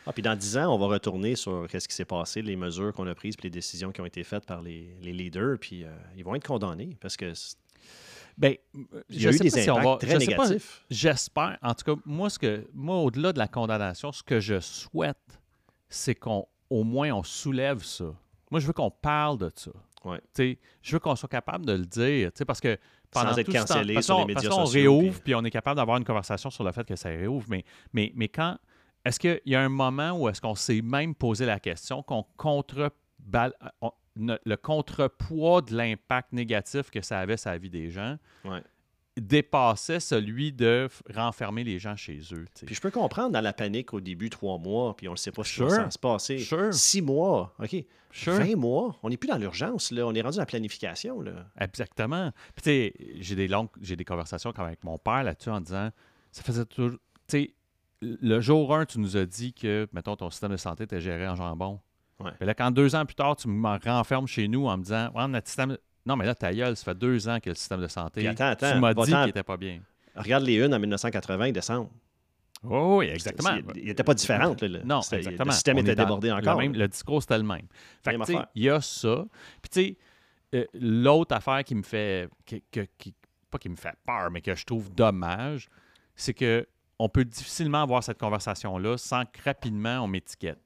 Ah, 0.06 0.12
puis 0.12 0.22
dans 0.22 0.36
dix 0.36 0.58
ans, 0.58 0.76
on 0.76 0.78
va 0.78 0.88
retourner 0.88 1.36
sur 1.36 1.66
ce 1.72 1.88
qui 1.88 1.96
s'est 1.96 2.04
passé, 2.04 2.42
les 2.42 2.58
mesures 2.58 2.92
qu'on 2.92 3.08
a 3.08 3.16
prises, 3.16 3.38
puis 3.38 3.46
les 3.46 3.52
décisions 3.52 3.94
qui 3.94 4.02
ont 4.02 4.06
été 4.06 4.24
faites 4.24 4.46
par 4.46 4.62
les, 4.62 4.94
leaders, 5.02 5.58
puis 5.60 5.86
euh, 5.86 5.90
ils 6.18 6.26
vont 6.26 6.36
être 6.36 6.46
condamnés 6.46 6.98
parce 7.00 7.16
que. 7.16 7.32
Ben, 8.38 8.56
il 9.10 9.22
y 9.22 9.28
a 9.28 9.32
eu 9.32 9.38
des 9.38 9.70
impacts 9.70 10.02
très 10.02 10.18
négatifs. 10.18 10.84
J'espère. 10.90 11.58
En 11.62 11.74
tout 11.74 11.96
cas, 11.96 12.02
moi, 12.04 12.30
ce 12.30 12.40
que, 12.40 12.68
moi 12.74 12.98
au-delà 12.98 13.32
de 13.32 13.38
la 13.38 13.48
condamnation, 13.48 14.12
ce 14.12 14.24
que 14.24 14.40
je 14.40 14.60
souhaite, 14.60 15.40
c'est 15.88 16.16
qu'on 16.16 16.48
au 16.70 16.84
moins 16.84 17.12
on 17.12 17.24
soulève 17.24 17.84
ça. 17.84 18.14
Moi, 18.52 18.60
je 18.60 18.68
veux 18.68 18.74
qu'on 18.74 18.92
parle 18.92 19.38
de 19.38 19.52
ça. 19.56 19.72
Ouais. 20.04 20.22
Je 20.82 20.92
veux 20.92 21.00
qu'on 21.00 21.16
soit 21.16 21.30
capable 21.30 21.66
de 21.66 21.74
le 21.74 21.86
dire. 21.86 22.32
Parce 22.46 22.60
que 22.60 22.78
pendant 23.12 23.32
Sans 23.32 23.38
être 23.38 23.52
cancellé 23.52 24.02
sur 24.02 24.20
les 24.20 24.34
médias 24.34 24.50
on 24.52 24.66
réouvre, 24.66 25.22
puis... 25.22 25.36
on 25.36 25.44
est 25.44 25.52
capable 25.52 25.78
d'avoir 25.78 25.98
une 25.98 26.04
conversation 26.04 26.50
sur 26.50 26.64
le 26.64 26.72
fait 26.72 26.86
que 26.86 26.96
ça 26.96 27.10
réouvre. 27.10 27.46
Mais, 27.50 27.64
mais, 27.94 28.12
mais 28.16 28.28
quand. 28.28 28.58
Est-ce 29.06 29.20
qu'il 29.20 29.42
y 29.46 29.56
a 29.56 29.62
un 29.62 29.70
moment 29.70 30.12
où 30.14 30.30
est-ce 30.30 30.40
qu'on 30.40 30.56
s'est 30.56 30.82
même 30.82 31.14
posé 31.14 31.46
la 31.46 31.60
question 31.60 32.04
qu'on 32.04 32.24
contre 32.38 32.90
le 33.26 34.56
contrepoids 34.56 35.62
de 35.62 35.76
l'impact 35.76 36.32
négatif 36.32 36.90
que 36.90 37.02
ça 37.02 37.20
avait 37.20 37.36
sur 37.36 37.50
la 37.50 37.58
vie 37.58 37.70
des 37.70 37.90
gens 37.90 38.18
dépassait 39.16 40.00
celui 40.00 40.52
de 40.52 40.90
renfermer 41.14 41.64
les 41.64 41.78
gens 41.78 41.96
chez 41.96 42.20
eux. 42.32 42.46
Puis 42.66 42.76
je 42.76 42.82
peux 42.82 42.92
comprendre 42.92 43.32
dans 43.32 43.42
la 43.42 43.54
panique 43.54 43.94
au 43.94 44.02
début, 44.02 44.30
trois 44.30 44.58
mois, 44.58 44.96
puis 44.96 45.08
on 45.08 45.12
ne 45.12 45.18
sait 45.18 45.32
pas 45.32 45.44
si 45.44 45.56
ça 45.56 45.66
va 45.66 45.92
se 45.92 46.00
passer. 46.00 46.46
Six 46.72 47.02
mois, 47.02 47.54
OK. 47.60 47.76
Sure. 48.12 48.34
20 48.34 48.56
mois, 48.56 48.96
on 49.02 49.10
n'est 49.10 49.18
plus 49.18 49.28
dans 49.28 49.38
l'urgence, 49.38 49.90
là. 49.90 50.06
On 50.06 50.14
est 50.14 50.22
rendu 50.22 50.36
dans 50.36 50.44
la 50.44 50.46
planification, 50.46 51.20
là. 51.22 51.48
Exactement. 51.60 52.32
Puis 52.56 52.62
tu 52.62 52.70
sais, 52.70 52.94
j'ai 53.22 53.36
des 53.36 53.48
longues, 53.48 53.70
j'ai 53.82 53.96
des 53.96 54.06
conversations 54.06 54.52
avec 54.52 54.84
mon 54.84 55.00
père 55.00 55.24
là-dessus 55.24 55.50
en 55.50 55.60
disant, 55.60 55.90
ça 56.32 56.44
faisait 56.44 56.66
toujours... 56.66 57.00
Tu 57.28 57.38
sais, 57.38 57.54
le 58.02 58.40
jour 58.40 58.76
1, 58.76 58.86
tu 58.86 59.00
nous 59.00 59.18
as 59.18 59.26
dit 59.26 59.54
que, 59.54 59.88
mettons, 59.94 60.16
ton 60.16 60.30
système 60.30 60.52
de 60.52 60.58
santé 60.58 60.84
était 60.84 61.02
géré 61.02 61.28
en 61.28 61.36
jambon. 61.36 61.80
Ouais. 62.20 62.32
Mais 62.40 62.46
là, 62.46 62.54
quand 62.54 62.70
deux 62.70 62.94
ans 62.96 63.06
plus 63.06 63.16
tard, 63.16 63.36
tu 63.36 63.48
me 63.48 63.90
renfermes 63.90 64.28
chez 64.28 64.48
nous 64.48 64.68
en 64.68 64.78
me 64.78 64.84
disant, 64.84 65.10
ouais, 65.16 65.28
notre 65.28 65.48
système 65.48 65.78
non, 66.06 66.16
mais 66.16 66.26
là, 66.26 66.36
ta 66.36 66.54
gueule, 66.54 66.76
ça 66.76 66.84
fait 66.84 66.98
deux 66.98 67.28
ans 67.30 67.40
que 67.40 67.50
le 67.50 67.56
système 67.56 67.82
de 67.82 67.88
santé. 67.88 68.28
attends, 68.28 68.46
attends, 68.46 68.74
tu 68.74 68.80
m'as 68.80 68.94
dit 68.94 69.04
qu'il 69.04 69.26
n'était 69.26 69.44
pas 69.44 69.58
bien. 69.58 69.82
Regarde 70.16 70.44
les 70.44 70.56
unes 70.56 70.74
en 70.74 70.80
1980 70.80 71.52
décembre. 71.52 71.90
Oh, 72.66 72.98
oui, 73.00 73.08
exactement. 73.08 73.58
Il 73.76 73.86
n'était 73.86 74.04
pas 74.04 74.14
différent. 74.14 74.56
Non, 74.86 75.02
exactement. 75.02 75.46
Le 75.46 75.52
système 75.52 75.78
était 75.80 75.96
débordé 75.96 76.32
encore. 76.32 76.58
Même, 76.58 76.74
le 76.74 76.88
discours, 76.88 77.22
c'était 77.22 77.38
le 77.38 77.44
même. 77.44 77.68
Fait 78.02 78.18
il 78.56 78.64
y 78.64 78.70
a 78.70 78.80
ça. 78.80 79.26
Puis, 79.62 79.70
tu 79.70 79.82
sais, 79.82 79.98
euh, 80.56 80.66
l'autre 80.74 81.36
affaire 81.36 81.64
qui 81.64 81.76
me 81.76 81.84
fait. 81.84 82.30
pas 83.50 83.58
qui 83.58 83.70
me 83.70 83.76
fait 83.76 83.96
peur, 84.06 84.32
mais 84.32 84.42
que 84.42 84.56
je 84.56 84.66
trouve 84.66 84.94
dommage, 84.94 85.70
c'est 86.16 86.34
que 86.34 86.68
on 87.00 87.10
peut 87.10 87.26
difficilement 87.26 87.82
avoir 87.82 88.04
cette 88.04 88.20
conversation-là 88.20 88.98
sans 88.98 89.26
que 89.26 89.42
rapidement 89.44 90.00
on 90.02 90.08
m'étiquette. 90.08 90.60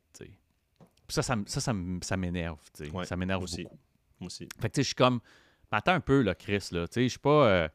Ça, 1.09 1.21
ça, 1.21 1.35
ça, 1.45 1.61
ça, 2.01 2.17
m'énerve. 2.17 2.57
ça 3.05 3.15
m'énerve 3.15 3.45
beaucoup. 3.45 3.77
Moi 4.19 4.27
aussi. 4.27 4.47
Fait 4.59 4.69
que, 4.69 4.75
tu 4.75 4.79
sais, 4.79 4.83
je 4.83 4.87
suis 4.87 4.95
comme, 4.95 5.19
attends 5.71 5.93
un 5.93 5.99
peu, 5.99 6.21
là, 6.21 6.35
Chris, 6.35 6.69
là. 6.71 6.87
Tu 6.87 6.93
sais, 6.93 7.03
je 7.03 7.09
suis 7.09 7.19
pas. 7.19 7.47
Euh, 7.47 7.67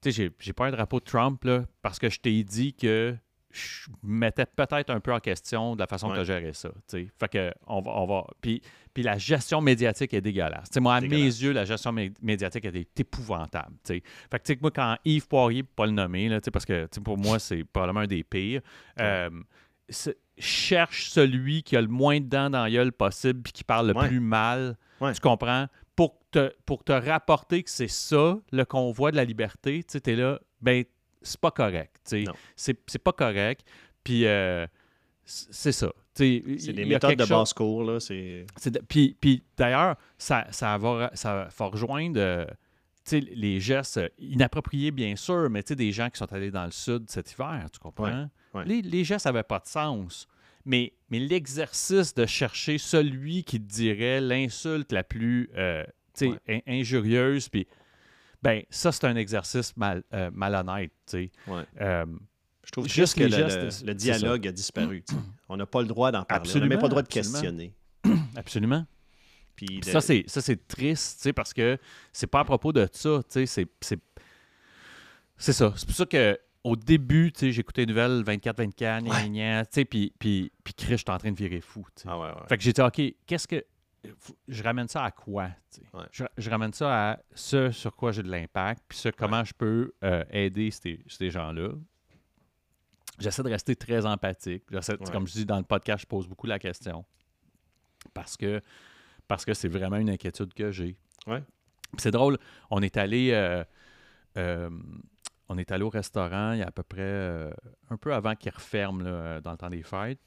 tu 0.00 0.12
sais, 0.12 0.32
j'ai 0.38 0.52
pas 0.52 0.66
un 0.66 0.70
drapeau 0.70 1.00
de 1.00 1.04
Trump, 1.04 1.44
là, 1.44 1.64
parce 1.80 1.98
que 1.98 2.08
je 2.08 2.20
t'ai 2.20 2.42
dit 2.42 2.74
que 2.74 3.16
je 3.50 3.88
mettais 4.02 4.46
peut-être 4.46 4.90
un 4.90 5.00
peu 5.00 5.12
en 5.12 5.20
question 5.20 5.74
de 5.74 5.80
la 5.80 5.86
façon 5.86 6.10
que 6.10 6.18
tu 6.20 6.24
gérais 6.24 6.54
ça. 6.54 6.70
sais. 6.86 7.08
Fait 7.20 7.28
que, 7.28 7.52
on 7.66 7.80
va. 7.80 7.90
On 7.92 8.06
va 8.06 8.26
puis, 8.40 8.62
puis 8.94 9.02
la 9.02 9.16
gestion 9.16 9.60
médiatique 9.60 10.12
est 10.12 10.20
dégueulasse. 10.20 10.68
sais, 10.70 10.80
moi, 10.80 10.96
à 10.96 11.00
mes 11.00 11.24
yeux, 11.24 11.52
la 11.52 11.64
gestion 11.64 11.92
médiatique 12.20 12.64
est 12.64 13.00
épouvantable. 13.00 13.76
sais. 13.84 14.02
Fait 14.30 14.38
que, 14.38 14.60
moi, 14.60 14.70
quand 14.70 14.96
Yves 15.04 15.28
Poirier, 15.28 15.62
pas 15.62 15.86
le 15.86 15.92
nommer, 15.92 16.28
là, 16.28 16.40
parce 16.52 16.64
que 16.64 16.86
pour 17.00 17.18
moi, 17.18 17.38
c'est 17.38 17.64
probablement 17.64 18.00
un 18.00 18.06
des 18.06 18.24
pires, 18.24 18.62
euh, 19.00 19.30
cherche 20.38 21.10
celui 21.10 21.62
qui 21.62 21.76
a 21.76 21.80
le 21.80 21.88
moins 21.88 22.20
de 22.20 22.26
dents 22.26 22.50
dans 22.50 22.62
la 22.64 22.70
gueule 22.70 22.92
possible 22.92 23.42
puis 23.42 23.52
qui 23.52 23.64
parle 23.64 23.88
le 23.88 23.94
plus 23.94 24.20
mal 24.20 24.76
tu 25.12 25.20
comprends? 25.20 25.66
Pour 25.96 26.18
te, 26.30 26.52
pour 26.64 26.84
te 26.84 26.92
rapporter 26.92 27.62
que 27.62 27.70
c'est 27.70 27.88
ça, 27.88 28.38
le 28.50 28.64
convoi 28.64 29.10
de 29.10 29.16
la 29.16 29.24
liberté, 29.24 29.84
tu 29.84 29.98
es 29.98 30.16
là, 30.16 30.40
ben, 30.60 30.84
c'est 31.20 31.40
pas 31.40 31.50
correct. 31.50 31.96
C'est 32.56 32.98
pas 32.98 33.12
correct. 33.12 33.66
Puis, 34.04 34.26
euh, 34.26 34.66
c'est 35.24 35.72
ça. 35.72 35.92
C'est 36.14 36.40
des 36.72 36.84
méthodes 36.84 37.16
de 37.16 37.24
basse 37.24 37.52
cour. 37.52 37.84
Là, 37.84 37.98
puis, 38.88 39.16
puis 39.20 39.42
d'ailleurs, 39.56 39.96
ça, 40.18 40.46
ça, 40.50 40.76
va, 40.78 41.10
ça 41.14 41.48
va 41.56 41.66
rejoindre 41.66 42.20
euh, 42.20 42.46
les 43.12 43.60
gestes 43.60 44.00
inappropriés, 44.18 44.90
bien 44.90 45.16
sûr, 45.16 45.48
mais 45.50 45.62
des 45.62 45.92
gens 45.92 46.10
qui 46.10 46.18
sont 46.18 46.32
allés 46.32 46.50
dans 46.50 46.64
le 46.64 46.70
sud 46.70 47.08
cet 47.08 47.32
hiver, 47.32 47.66
tu 47.72 47.78
comprends? 47.78 48.28
Les, 48.64 48.82
les, 48.82 49.04
gestes 49.04 49.26
n'avaient 49.26 49.42
pas 49.42 49.58
de 49.58 49.66
sens. 49.66 50.28
Mais, 50.64 50.92
mais 51.10 51.18
l'exercice 51.18 52.14
de 52.14 52.26
chercher 52.26 52.78
celui 52.78 53.42
qui 53.44 53.60
te 53.60 53.72
dirait 53.72 54.20
l'insulte 54.20 54.92
la 54.92 55.02
plus 55.02 55.50
euh, 55.56 55.84
injurieuse, 56.66 57.48
puis 57.48 57.66
ben 58.42 58.62
ça, 58.70 58.92
c'est 58.92 59.04
un 59.04 59.16
exercice 59.16 59.76
mal, 59.76 60.02
euh, 60.12 60.30
malhonnête. 60.32 60.92
Euh, 61.14 62.06
je 62.64 62.70
trouve 62.70 62.88
juste 62.88 63.16
que 63.16 63.24
le, 63.24 63.94
dialogue 63.94 64.46
a 64.46 64.52
disparu. 64.52 65.04
On 65.48 65.56
n'a 65.56 65.66
pas 65.66 65.80
le 65.80 65.88
droit 65.88 66.12
d'en 66.12 66.24
parler. 66.24 66.50
on 66.54 66.58
n'a 66.58 66.66
même 66.66 66.78
pas 66.78 66.86
le 66.86 66.90
droit 66.90 67.02
de 67.02 67.08
questionner. 67.08 67.74
Absolument. 68.36 68.86
Puis 69.56 69.80
Ça, 69.82 70.00
c'est 70.00 70.68
triste, 70.68 71.32
parce 71.32 71.52
que 71.52 71.78
c'est 72.12 72.26
pas 72.26 72.40
à 72.40 72.44
propos 72.44 72.72
de 72.72 72.88
ça. 72.92 73.20
C'est 73.28 73.46
ça. 73.46 73.64
C'est 75.76 75.86
pour 75.86 75.94
ça 75.96 76.06
que 76.06 76.38
au 76.64 76.76
début, 76.76 77.32
tu 77.32 77.40
sais, 77.40 77.52
j'écoutais 77.52 77.82
les 77.82 77.86
nouvelles 77.86 78.22
24-24, 78.22 79.64
tu 79.64 79.68
sais, 79.70 79.84
puis, 79.84 80.12
puis, 80.18 80.52
puis 80.62 80.74
Chris, 80.74 80.98
j'étais 80.98 81.10
en 81.10 81.18
train 81.18 81.32
de 81.32 81.36
virer 81.36 81.60
fou, 81.60 81.84
tu 81.96 82.02
sais. 82.02 82.08
Ah 82.10 82.18
ouais, 82.18 82.30
Fait 82.48 82.56
que 82.56 82.62
j'ai 82.62 82.72
dit, 82.72 82.80
OK, 82.80 83.00
qu'est-ce 83.26 83.48
que... 83.48 83.64
Je 84.48 84.62
ramène 84.64 84.88
ça 84.88 85.04
à 85.04 85.10
quoi, 85.12 85.50
tu 85.72 85.80
sais? 86.12 86.26
Je, 86.36 86.50
ramène 86.50 86.72
ça 86.72 87.12
à 87.12 87.18
ce 87.34 87.70
sur 87.70 87.94
quoi 87.94 88.10
j'ai 88.10 88.24
de 88.24 88.30
l'impact, 88.30 88.82
puis 88.88 88.98
ce 88.98 89.08
comment 89.10 89.44
je 89.44 89.54
peux 89.54 89.92
euh, 90.02 90.24
aider 90.30 90.72
ces, 90.72 90.98
ces 91.06 91.30
gens-là. 91.30 91.68
J'essaie 93.20 93.44
de 93.44 93.48
rester 93.48 93.76
très 93.76 94.04
empathique. 94.04 94.64
Comme 95.12 95.28
je 95.28 95.32
dis 95.32 95.46
dans 95.46 95.58
le 95.58 95.62
podcast, 95.62 96.02
je 96.02 96.06
pose 96.06 96.26
beaucoup 96.26 96.48
la 96.48 96.58
question. 96.58 97.04
Parce 98.12 98.36
que 98.36 98.60
parce 99.28 99.44
que 99.44 99.54
c'est 99.54 99.68
vraiment 99.68 99.96
une 99.96 100.10
inquiétude 100.10 100.52
que 100.52 100.72
j'ai. 100.72 100.96
Ouais. 101.28 101.44
C'est 101.96 102.10
drôle, 102.10 102.38
on 102.70 102.82
est 102.82 102.96
allé... 102.96 103.30
Euh, 103.32 103.62
euh, 104.36 104.70
on 105.52 105.58
est 105.58 105.70
allé 105.70 105.84
au 105.84 105.90
restaurant 105.90 106.52
il 106.52 106.60
y 106.60 106.62
a 106.62 106.68
à 106.68 106.70
peu 106.70 106.82
près 106.82 107.02
euh, 107.02 107.50
un 107.90 107.96
peu 107.96 108.14
avant 108.14 108.34
qu'il 108.34 108.52
referme 108.52 109.02
dans 109.02 109.50
le 109.50 109.56
temps 109.56 109.70
des 109.70 109.82
fêtes. 109.82 110.20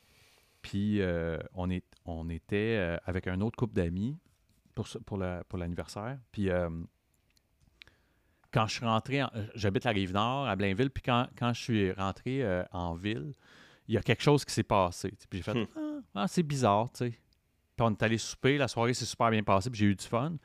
Puis 0.62 1.02
euh, 1.02 1.38
on, 1.54 1.70
est, 1.70 1.86
on 2.06 2.30
était 2.30 2.78
euh, 2.78 2.98
avec 3.06 3.28
un 3.28 3.42
autre 3.42 3.58
couple 3.58 3.74
d'amis 3.74 4.18
pour, 4.76 4.88
pour, 5.06 5.24
pour 5.50 5.58
l'anniversaire. 5.58 6.18
Puis 6.32 6.50
quand 8.52 8.68
je 8.68 8.74
suis 8.74 8.86
rentré, 8.86 9.22
j'habite 9.56 9.84
la 9.84 9.92
rive 9.92 10.14
nord 10.14 10.48
à 10.48 10.56
Blainville, 10.56 10.90
puis 10.90 11.04
quand, 11.04 11.54
je 11.54 11.60
suis 11.60 11.92
rentré 11.92 12.64
en 12.72 12.94
ville, 12.94 13.34
il 13.88 13.96
y 13.96 13.98
a 13.98 14.02
quelque 14.02 14.24
chose 14.24 14.46
qui 14.46 14.54
s'est 14.54 14.64
passé. 14.64 15.14
Puis 15.30 15.40
j'ai 15.40 15.44
fait 15.44 15.54
hmm. 15.54 15.68
ah, 15.76 16.02
ah, 16.16 16.28
c'est 16.28 16.44
bizarre, 16.44 16.90
tu 16.92 17.06
sais. 17.06 17.10
Puis 17.10 17.86
on 17.86 17.92
est 17.92 18.04
allé 18.04 18.18
souper, 18.18 18.58
la 18.58 18.68
soirée 18.68 18.94
s'est 18.94 19.06
super 19.06 19.30
bien 19.30 19.44
passée, 19.44 19.70
puis 19.70 19.80
j'ai 19.80 19.88
eu 19.88 19.96
du 19.96 20.06
fun. 20.06 20.36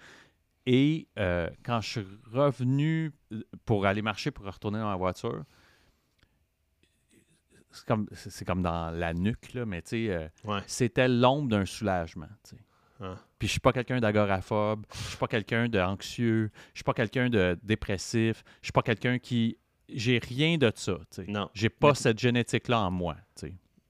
Et 0.72 1.08
euh, 1.18 1.50
quand 1.64 1.80
je 1.80 1.88
suis 1.88 2.06
revenu 2.32 3.12
euh, 3.32 3.42
pour 3.64 3.86
aller 3.86 4.02
marcher, 4.02 4.30
pour 4.30 4.46
retourner 4.46 4.78
dans 4.78 4.88
la 4.88 4.94
voiture, 4.94 5.42
c'est 7.72 7.84
comme, 7.84 8.06
c'est 8.12 8.44
comme 8.44 8.62
dans 8.62 8.92
la 8.92 9.12
nuque, 9.12 9.52
là, 9.54 9.66
mais 9.66 9.82
tu 9.82 10.06
sais, 10.06 10.30
euh, 10.46 10.60
c'était 10.68 11.08
l'ombre 11.08 11.48
d'un 11.48 11.66
soulagement. 11.66 12.28
Ah. 13.00 13.16
Puis 13.36 13.48
je 13.48 13.52
suis 13.54 13.60
pas 13.60 13.72
quelqu'un 13.72 13.98
d'agoraphobe, 13.98 14.86
je 14.92 15.08
suis 15.08 15.16
pas 15.16 15.26
quelqu'un 15.26 15.68
d'anxieux, 15.68 16.52
je 16.72 16.78
suis 16.78 16.84
pas 16.84 16.94
quelqu'un 16.94 17.28
de 17.28 17.58
dépressif, 17.64 18.44
je 18.60 18.66
suis 18.66 18.72
pas 18.72 18.82
quelqu'un 18.82 19.18
qui. 19.18 19.58
J'ai 19.88 20.20
rien 20.20 20.56
de 20.56 20.70
ça. 20.72 20.98
Non. 21.26 21.50
J'ai 21.52 21.68
pas 21.68 21.96
cette 21.96 22.20
génétique-là 22.20 22.78
en 22.82 22.92
moi. 22.92 23.16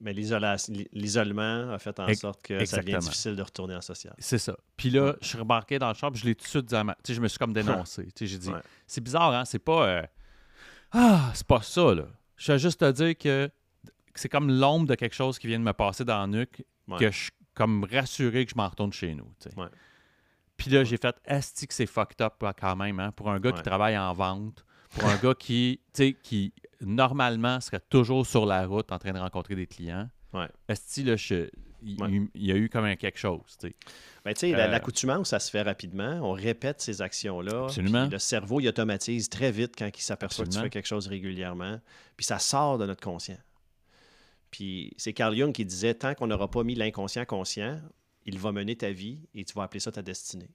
Mais 0.01 0.13
l'isolement 0.13 1.71
a 1.71 1.77
fait 1.77 1.99
en 1.99 2.13
sorte 2.15 2.41
que 2.41 2.65
ça 2.65 2.81
devient 2.81 2.97
difficile 2.99 3.35
de 3.35 3.43
retourner 3.43 3.75
en 3.75 3.81
social. 3.81 4.15
C'est 4.17 4.39
ça. 4.39 4.57
Puis 4.75 4.89
là, 4.89 5.15
je 5.21 5.27
suis 5.27 5.37
remarqué 5.37 5.77
dans 5.77 5.89
le 5.89 5.93
shop, 5.93 6.11
je 6.15 6.25
l'ai 6.25 6.33
tout 6.33 6.43
de 6.43 6.49
suite 6.49 6.65
dit 6.65 6.75
à 6.75 6.83
ma... 6.83 6.95
Tu 6.95 6.99
sais, 7.05 7.13
je 7.13 7.21
me 7.21 7.27
suis 7.27 7.37
comme 7.37 7.53
dénoncé. 7.53 8.05
tu 8.05 8.11
sais, 8.15 8.27
j'ai 8.27 8.37
dit, 8.39 8.51
c'est 8.87 9.01
bizarre, 9.01 9.31
hein? 9.33 9.45
C'est 9.45 9.59
pas... 9.59 9.87
Euh, 9.87 10.03
ah, 10.91 11.31
c'est 11.33 11.45
pas 11.45 11.61
ça, 11.61 11.93
là. 11.93 12.07
Je 12.35 12.51
vais 12.51 12.59
juste 12.59 12.79
te 12.79 12.91
dire 12.91 13.15
que 13.15 13.49
c'est 14.15 14.29
comme 14.29 14.51
l'ombre 14.51 14.87
de 14.87 14.95
quelque 14.95 15.15
chose 15.15 15.37
qui 15.37 15.47
vient 15.47 15.59
de 15.59 15.63
me 15.63 15.73
passer 15.73 16.03
dans 16.03 16.19
la 16.19 16.27
nuque, 16.27 16.65
que 16.97 17.11
je 17.11 17.17
suis 17.17 17.31
comme 17.53 17.83
rassuré 17.83 18.45
que 18.45 18.51
je 18.51 18.57
m'en 18.57 18.67
retourne 18.67 18.91
chez 18.91 19.13
nous. 19.13 19.31
Puis 20.57 20.71
là, 20.71 20.83
j'ai 20.83 20.97
fait, 20.97 21.15
est-ce 21.25 21.65
que 21.65 21.73
c'est 21.73 21.85
fucked 21.85 22.21
up 22.21 22.43
quand 22.59 22.75
même, 22.75 22.99
hein? 22.99 23.11
Pour 23.11 23.29
un 23.29 23.39
gars 23.39 23.51
qui 23.51 23.61
travaille 23.61 23.97
en 23.97 24.13
vente, 24.13 24.65
pour 24.89 25.05
un 25.05 25.15
gars 25.17 25.35
qui, 25.35 25.79
qui 26.23 26.53
normalement, 26.81 27.59
serait 27.59 27.81
toujours 27.89 28.25
sur 28.25 28.45
la 28.45 28.65
route 28.65 28.91
en 28.91 28.99
train 28.99 29.13
de 29.13 29.19
rencontrer 29.19 29.55
des 29.55 29.67
clients. 29.67 30.09
Ouais. 30.33 30.47
Est-ce 30.67 31.01
que 31.01 31.51
il, 31.83 32.29
y 32.35 32.51
a 32.51 32.55
eu 32.55 32.69
comme 32.69 32.95
quelque 32.95 33.17
chose, 33.17 33.57
tu. 33.59 33.75
Ben, 34.23 34.35
sais, 34.35 34.53
euh, 34.53 34.67
l'accoutumance, 34.67 35.29
ça 35.29 35.39
se 35.39 35.49
fait 35.49 35.63
rapidement. 35.63 36.19
On 36.21 36.33
répète 36.33 36.79
ces 36.79 37.01
actions-là. 37.01 37.67
Le 37.75 38.19
cerveau, 38.19 38.59
il 38.59 38.67
automatise 38.67 39.29
très 39.29 39.51
vite 39.51 39.73
quand 39.75 39.89
il 39.95 40.01
s'aperçoit 40.01 40.45
que 40.45 40.51
tu 40.51 40.59
fais 40.59 40.69
quelque 40.69 40.87
chose 40.87 41.07
régulièrement. 41.07 41.79
Puis 42.17 42.25
ça 42.25 42.37
sort 42.37 42.77
de 42.77 42.85
notre 42.85 43.01
conscient. 43.01 43.39
Puis 44.51 44.93
c'est 44.97 45.13
Carl 45.13 45.35
Jung 45.35 45.53
qui 45.53 45.65
disait 45.65 45.95
tant 45.95 46.13
qu'on 46.13 46.27
n'aura 46.27 46.51
pas 46.51 46.63
mis 46.63 46.75
l'inconscient 46.75 47.25
conscient, 47.25 47.81
il 48.25 48.37
va 48.37 48.51
mener 48.51 48.75
ta 48.75 48.91
vie 48.91 49.21
et 49.33 49.43
tu 49.43 49.53
vas 49.53 49.63
appeler 49.63 49.79
ça 49.79 49.91
ta 49.91 50.01
destinée. 50.01 50.51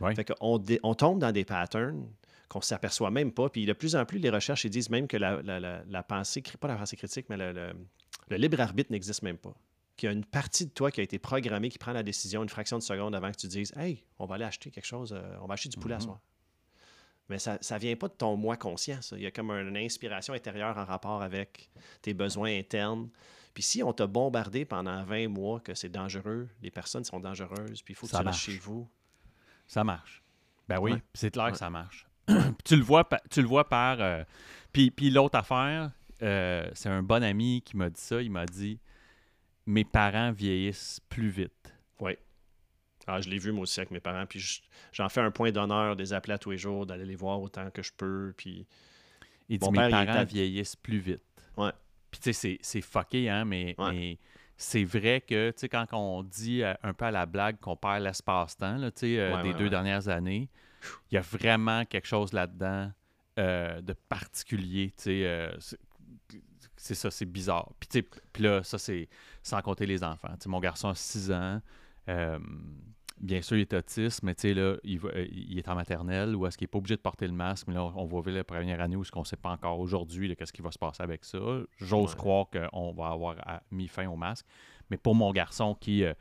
Ouais. 0.00 0.14
Fait 0.14 0.24
qu'on 0.24 0.62
on 0.82 0.94
tombe 0.94 1.18
dans 1.18 1.32
des 1.32 1.44
patterns 1.44 2.06
qu'on 2.52 2.58
ne 2.58 2.64
s'aperçoit 2.64 3.10
même 3.10 3.32
pas. 3.32 3.48
Puis 3.48 3.64
de 3.64 3.72
plus 3.72 3.96
en 3.96 4.04
plus, 4.04 4.18
les 4.18 4.28
recherches 4.28 4.66
ils 4.66 4.70
disent 4.70 4.90
même 4.90 5.08
que 5.08 5.16
la, 5.16 5.40
la, 5.42 6.02
pensée, 6.02 6.42
pas 6.60 6.68
la 6.68 6.76
pensée 6.76 6.96
critique, 6.96 7.26
mais 7.30 7.38
le, 7.38 7.72
libre 8.36 8.60
arbitre 8.60 8.92
n'existe 8.92 9.22
même 9.22 9.38
pas. 9.38 9.54
Qu'il 9.96 10.08
y 10.08 10.10
a 10.10 10.12
une 10.12 10.24
partie 10.24 10.66
de 10.66 10.70
toi 10.70 10.90
qui 10.90 11.00
a 11.00 11.02
été 11.02 11.18
programmée, 11.18 11.70
qui 11.70 11.78
prend 11.78 11.92
la 11.92 12.02
décision 12.02 12.42
une 12.42 12.50
fraction 12.50 12.76
de 12.76 12.82
seconde 12.82 13.14
avant 13.14 13.30
que 13.30 13.38
tu 13.38 13.46
dises 13.46 13.72
Hey, 13.76 14.04
on 14.18 14.26
va 14.26 14.34
aller 14.34 14.44
acheter 14.44 14.70
quelque 14.70 14.84
chose, 14.84 15.14
euh, 15.14 15.36
on 15.40 15.46
va 15.46 15.54
acheter 15.54 15.70
du 15.70 15.78
poulet 15.78 15.94
à 15.94 15.98
mhm. 15.98 16.04
soir. 16.04 16.20
Mais 17.30 17.38
ça 17.38 17.58
ne 17.58 17.78
vient 17.78 17.96
pas 17.96 18.08
de 18.08 18.12
ton 18.12 18.36
moi 18.36 18.58
conscient. 18.58 19.00
Ça. 19.00 19.16
Il 19.16 19.22
y 19.22 19.26
a 19.26 19.30
comme 19.30 19.50
une 19.50 19.76
inspiration 19.76 20.34
intérieure 20.34 20.76
en 20.76 20.84
rapport 20.84 21.22
avec 21.22 21.70
tes 22.02 22.12
besoins 22.12 22.58
internes. 22.58 23.08
Puis 23.54 23.62
si 23.62 23.82
on 23.82 23.94
t'a 23.94 24.06
bombardé 24.06 24.66
pendant 24.66 25.02
20 25.04 25.28
mois 25.28 25.60
que 25.60 25.74
c'est 25.74 25.88
dangereux, 25.88 26.50
les 26.60 26.70
personnes 26.70 27.04
sont 27.04 27.20
dangereuses, 27.20 27.80
puis 27.80 27.92
il 27.92 27.94
faut 27.94 28.06
que 28.06 28.12
ça 28.12 28.24
tu 28.24 28.32
chez 28.32 28.58
vous. 28.58 28.86
Ça 29.66 29.84
marche. 29.84 30.22
Ben 30.68 30.78
oui, 30.78 30.92
c'est 31.14 31.30
clair 31.30 31.52
que 31.52 31.58
ça 31.58 31.70
marche. 31.70 32.06
tu, 32.64 32.76
le 32.76 32.82
vois, 32.82 33.08
tu 33.30 33.42
le 33.42 33.48
vois 33.48 33.68
par. 33.68 34.00
Euh, 34.00 34.24
puis, 34.72 34.90
puis 34.90 35.10
l'autre 35.10 35.38
affaire, 35.38 35.90
euh, 36.22 36.68
c'est 36.74 36.88
un 36.88 37.02
bon 37.02 37.22
ami 37.22 37.62
qui 37.62 37.76
m'a 37.76 37.90
dit 37.90 38.00
ça. 38.00 38.20
Il 38.22 38.30
m'a 38.30 38.46
dit 38.46 38.78
Mes 39.66 39.84
parents 39.84 40.32
vieillissent 40.32 41.00
plus 41.08 41.28
vite. 41.28 41.74
Oui. 42.00 42.16
Ah, 43.06 43.20
je 43.20 43.28
l'ai 43.28 43.38
vu 43.38 43.50
moi 43.50 43.62
aussi 43.62 43.80
avec 43.80 43.90
mes 43.90 44.00
parents. 44.00 44.26
Puis 44.26 44.62
j'en 44.92 45.08
fais 45.08 45.20
un 45.20 45.30
point 45.30 45.50
d'honneur 45.50 45.96
des 45.96 46.12
appeler 46.12 46.38
tous 46.38 46.52
les 46.52 46.58
jours, 46.58 46.86
d'aller 46.86 47.04
les 47.04 47.16
voir 47.16 47.40
autant 47.40 47.70
que 47.70 47.82
je 47.82 47.92
peux. 47.96 48.32
Puis. 48.36 48.66
Il 49.48 49.58
dit 49.58 49.70
Mes 49.70 49.90
parents 49.90 50.24
vieillissent 50.24 50.76
plus 50.76 50.98
vite. 50.98 51.22
Ouais. 51.56 51.72
Puis 52.10 52.20
tu 52.20 52.32
sais, 52.32 52.58
c'est 52.60 52.80
fucké, 52.80 53.28
hein, 53.28 53.44
mais, 53.44 53.74
mais 53.78 54.18
c'est 54.56 54.84
vrai 54.84 55.20
que, 55.20 55.50
tu 55.50 55.60
sais, 55.60 55.68
quand 55.68 55.86
on 55.92 56.22
dit 56.22 56.62
euh, 56.62 56.74
un 56.82 56.92
peu 56.92 57.06
à 57.06 57.10
la 57.10 57.24
blague 57.24 57.58
qu'on 57.58 57.74
perd 57.74 58.02
l'espace-temps, 58.02 58.78
tu 58.90 59.16
sais, 59.16 59.42
des 59.42 59.54
deux 59.54 59.70
dernières 59.70 60.08
années, 60.08 60.48
il 61.10 61.14
y 61.14 61.18
a 61.18 61.20
vraiment 61.20 61.84
quelque 61.84 62.06
chose 62.06 62.32
là-dedans 62.32 62.90
euh, 63.38 63.80
de 63.80 63.94
particulier. 63.94 64.92
Euh, 65.06 65.56
c'est 66.76 66.94
ça, 66.94 67.10
c'est 67.10 67.24
bizarre. 67.24 67.72
Puis, 67.80 68.42
là, 68.42 68.62
ça, 68.62 68.76
c'est 68.76 69.08
sans 69.42 69.62
compter 69.62 69.86
les 69.86 70.04
enfants. 70.04 70.34
mon 70.46 70.60
garçon 70.60 70.90
a 70.90 70.94
6 70.94 71.32
ans. 71.32 71.62
Euh, 72.10 72.38
bien 73.20 73.40
sûr, 73.40 73.56
il 73.56 73.62
est 73.62 73.72
autiste, 73.72 74.22
mais 74.22 74.34
là, 74.52 74.76
il, 74.84 75.00
il, 75.30 75.56
est 75.58 75.66
en 75.68 75.74
maternelle 75.74 76.36
ou 76.36 76.46
est-ce 76.46 76.58
qu'il 76.58 76.66
n'est 76.66 76.70
pas 76.70 76.76
obligé 76.76 76.96
de 76.96 77.00
porter 77.00 77.26
le 77.26 77.32
masque? 77.32 77.68
Mais 77.68 77.74
là, 77.74 77.84
on 77.84 78.04
va 78.04 78.20
voir 78.20 78.26
la 78.26 78.44
première 78.44 78.82
année 78.82 78.96
où 78.96 79.04
ce 79.04 79.10
qu'on 79.10 79.20
ne 79.20 79.24
sait 79.24 79.36
pas 79.36 79.50
encore 79.50 79.80
aujourd'hui 79.80 80.36
qu'est-ce 80.36 80.52
qui 80.52 80.60
va 80.60 80.70
se 80.70 80.78
passer 80.78 81.02
avec 81.02 81.24
ça. 81.24 81.38
J'ose 81.78 82.14
croire 82.14 82.48
qu'on 82.50 82.92
va 82.92 83.08
avoir 83.08 83.36
mis 83.70 83.88
fin 83.88 84.06
au 84.08 84.16
masque. 84.16 84.44
Mais 84.90 84.98
pour 84.98 85.14
mon 85.14 85.32
garçon 85.32 85.74
qui, 85.74 86.00
tu 86.02 86.14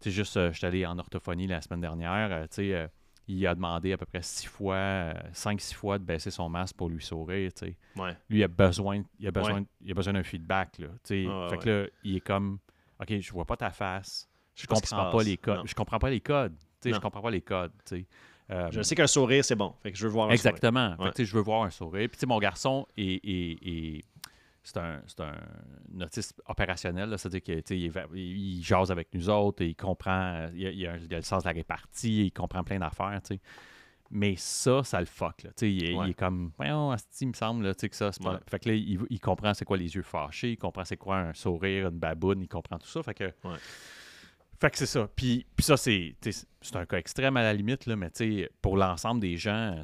sais, 0.00 0.10
juste, 0.10 0.52
je 0.52 0.56
suis 0.56 0.66
allé 0.66 0.86
en 0.86 0.98
orthophonie 0.98 1.48
la 1.48 1.60
semaine 1.60 1.82
dernière, 1.82 2.48
tu 2.48 2.54
sais, 2.54 2.88
il 3.28 3.46
a 3.46 3.54
demandé 3.54 3.92
à 3.92 3.96
peu 3.96 4.06
près 4.06 4.22
six 4.22 4.46
fois, 4.46 5.12
cinq, 5.32 5.60
six 5.60 5.74
fois 5.74 5.98
de 5.98 6.04
baisser 6.04 6.30
son 6.30 6.48
masque 6.48 6.76
pour 6.76 6.88
lui 6.88 7.02
sourire. 7.02 7.50
Lui, 7.94 8.14
il 8.30 8.42
a 8.44 8.48
besoin, 8.48 9.02
il 9.18 9.26
a 9.26 9.30
besoin, 9.30 9.64
il 9.84 9.90
a 9.90 9.94
besoin 9.94 10.12
d'un 10.12 10.22
feedback. 10.22 10.78
Là, 10.78 10.88
fait 11.04 11.58
que 11.58 11.68
là, 11.68 11.88
il 12.04 12.16
est 12.16 12.20
comme 12.20 12.58
OK, 13.00 13.18
je 13.18 13.32
vois 13.32 13.44
pas 13.44 13.56
ta 13.56 13.70
face. 13.70 14.28
Je 14.54 14.66
comprends 14.66 15.10
pas 15.10 15.22
les 15.22 15.36
codes. 15.36 15.66
Je 15.66 15.74
comprends 15.74 15.98
pas 15.98 16.10
les 16.10 16.20
codes. 16.20 16.56
Je 16.84 16.98
comprends 16.98 17.20
pas 17.20 17.30
les 17.30 17.42
codes. 17.42 17.72
je 17.90 18.82
sais 18.82 18.94
qu'un 18.94 19.06
sourire, 19.06 19.44
c'est 19.44 19.56
bon. 19.56 19.74
Fait 19.82 19.92
que 19.92 19.98
je 19.98 20.06
veux 20.06 20.12
voir 20.12 20.28
un 20.28 20.32
Exactement. 20.32 20.90
sourire. 20.90 21.06
Exactement. 21.08 21.26
je 21.26 21.36
veux 21.36 21.42
voir 21.42 21.62
un 21.64 21.70
sourire. 21.70 22.08
Puis 22.10 22.26
mon 22.26 22.38
garçon 22.38 22.86
est 22.96 24.04
c'est 24.66 24.78
un, 24.78 25.00
un, 25.20 26.00
autiste 26.00 26.42
opérationnel, 26.46 27.14
c'est-à-dire 27.16 27.62
qu'il 27.62 27.92
il, 28.14 28.62
jase 28.64 28.90
avec 28.90 29.14
nous 29.14 29.30
autres, 29.30 29.62
et 29.62 29.68
il 29.68 29.76
comprend, 29.76 30.48
il, 30.54 30.86
a, 30.86 30.96
le 30.96 31.22
sens 31.22 31.44
de 31.44 31.48
la 31.48 31.54
répartie, 31.54 32.26
il 32.26 32.32
comprend 32.32 32.64
plein 32.64 32.80
d'affaires, 32.80 33.20
Mais 34.10 34.34
ça, 34.36 34.82
ça 34.82 34.98
le 34.98 35.06
fuck. 35.06 35.44
Là. 35.44 35.50
Il, 35.62 35.84
est, 35.84 35.94
il 35.94 36.10
est 36.10 36.14
comme, 36.14 36.50
voyons, 36.56 36.96
il 37.20 37.28
me 37.28 37.32
semble 37.32 37.64
là, 37.64 37.74
que 37.74 37.94
ça, 37.94 38.10
c'est 38.10 38.22
pas... 38.22 38.40
Fait 38.48 38.58
que 38.58 38.70
là, 38.70 38.74
il, 38.74 39.20
comprend 39.20 39.54
c'est 39.54 39.64
quoi 39.64 39.76
les 39.76 39.94
yeux 39.94 40.02
fâchés, 40.02 40.50
il 40.50 40.58
comprend 40.58 40.84
c'est 40.84 40.96
quoi 40.96 41.18
un 41.18 41.32
sourire, 41.32 41.86
une 41.86 41.98
baboune, 41.98 42.42
il 42.42 42.48
comprend 42.48 42.78
tout 42.78 42.88
ça. 42.88 43.04
Fait 43.04 43.14
que 43.14 43.32
fait 44.58 44.70
que 44.70 44.78
c'est 44.78 44.86
ça. 44.86 45.08
Puis, 45.14 45.46
puis 45.54 45.64
ça, 45.64 45.76
c'est, 45.76 46.14
c'est 46.22 46.76
un 46.76 46.86
cas 46.86 46.98
extrême 46.98 47.36
à 47.36 47.42
la 47.42 47.52
limite, 47.52 47.86
là, 47.86 47.96
mais 47.96 48.10
pour 48.62 48.76
l'ensemble 48.76 49.20
des 49.20 49.36
gens, 49.36 49.82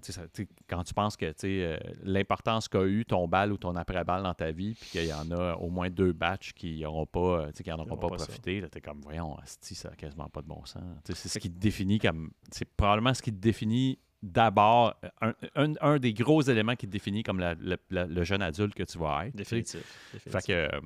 quand 0.68 0.82
tu 0.84 0.94
penses 0.94 1.16
que 1.16 1.32
euh, 1.44 1.78
l'importance 2.02 2.68
qu'a 2.68 2.84
eu 2.84 3.04
ton 3.04 3.28
balle 3.28 3.52
ou 3.52 3.58
ton 3.58 3.76
après-balle 3.76 4.22
dans 4.22 4.34
ta 4.34 4.50
vie, 4.50 4.74
puis 4.74 4.90
qu'il 4.90 5.04
y 5.06 5.12
en 5.12 5.30
a 5.30 5.54
au 5.54 5.68
moins 5.68 5.90
deux 5.90 6.12
batchs 6.12 6.52
qui 6.52 6.80
n'auront 6.80 7.06
pas, 7.06 7.52
qui 7.52 7.70
en 7.70 7.78
auront 7.78 7.96
pas, 7.96 8.08
profité, 8.08 8.64
tu 8.70 8.78
es 8.78 8.80
comme, 8.80 9.00
voyons, 9.02 9.36
ça 9.44 9.90
n'a 9.90 9.96
quasiment 9.96 10.28
pas 10.28 10.42
de 10.42 10.48
bon 10.48 10.64
sens. 10.64 10.82
c'est 11.04 11.28
ce 11.28 11.38
qui 11.38 11.50
te 11.50 11.58
définit 11.58 11.98
comme. 11.98 12.30
C'est 12.50 12.68
probablement 12.68 13.14
ce 13.14 13.22
qui 13.22 13.32
te 13.32 13.40
définit 13.40 13.98
d'abord, 14.22 14.94
un, 15.20 15.74
un, 15.80 15.98
des 15.98 16.14
gros 16.14 16.42
éléments 16.42 16.76
qui 16.76 16.86
te 16.86 16.92
définit 16.92 17.22
comme 17.24 17.40
le 17.40 18.24
jeune 18.24 18.42
adulte 18.42 18.74
que 18.74 18.84
tu 18.84 18.98
vas 18.98 19.26
être. 19.26 19.36
Définitif. 19.36 19.82
Fait 20.18 20.46
que, 20.46 20.52
euh, 20.52 20.80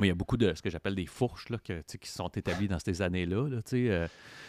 il 0.00 0.06
y 0.06 0.10
a 0.10 0.14
beaucoup 0.14 0.36
de 0.36 0.54
ce 0.54 0.62
que 0.62 0.70
j'appelle 0.70 0.94
des 0.94 1.06
fourches 1.06 1.50
là, 1.50 1.58
que, 1.58 1.82
qui 1.82 2.08
sont 2.08 2.28
établies 2.28 2.68
dans 2.68 2.78
ces 2.78 3.02
années-là. 3.02 3.48
Là, 3.48 3.60
euh. 3.72 4.08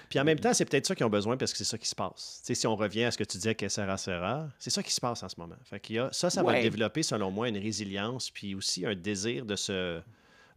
Puis 0.09 0.19
en 0.19 0.23
même 0.23 0.39
temps, 0.39 0.53
c'est 0.53 0.65
peut-être 0.65 0.85
ça 0.85 0.95
qu'ils 0.95 1.05
ont 1.05 1.09
besoin 1.09 1.35
parce 1.35 1.51
que 1.51 1.57
c'est 1.57 1.65
ça 1.65 1.77
qui 1.77 1.87
se 1.87 1.95
passe. 1.95 2.41
si 2.43 2.67
on 2.67 2.75
revient 2.75 3.05
à 3.05 3.11
ce 3.11 3.17
que 3.17 3.23
tu 3.23 3.37
disais 3.37 3.55
que 3.55 3.67
sera 3.67 3.97
sera, 3.97 4.47
c'est 4.57 4.69
ça 4.69 4.81
qui 4.81 4.93
se 4.93 5.01
passe 5.01 5.21
en 5.21 5.29
ce 5.29 5.35
moment. 5.37 5.57
Fait 5.65 5.79
qu'il 5.79 5.97
y 5.97 5.99
a, 5.99 6.09
ça, 6.13 6.29
ça 6.29 6.43
va 6.43 6.61
développer, 6.61 7.03
selon 7.03 7.29
moi, 7.29 7.49
une 7.49 7.57
résilience, 7.57 8.29
puis 8.29 8.55
aussi 8.55 8.85
un 8.85 8.95
désir 8.95 9.45
de 9.45 9.55
se 9.55 10.01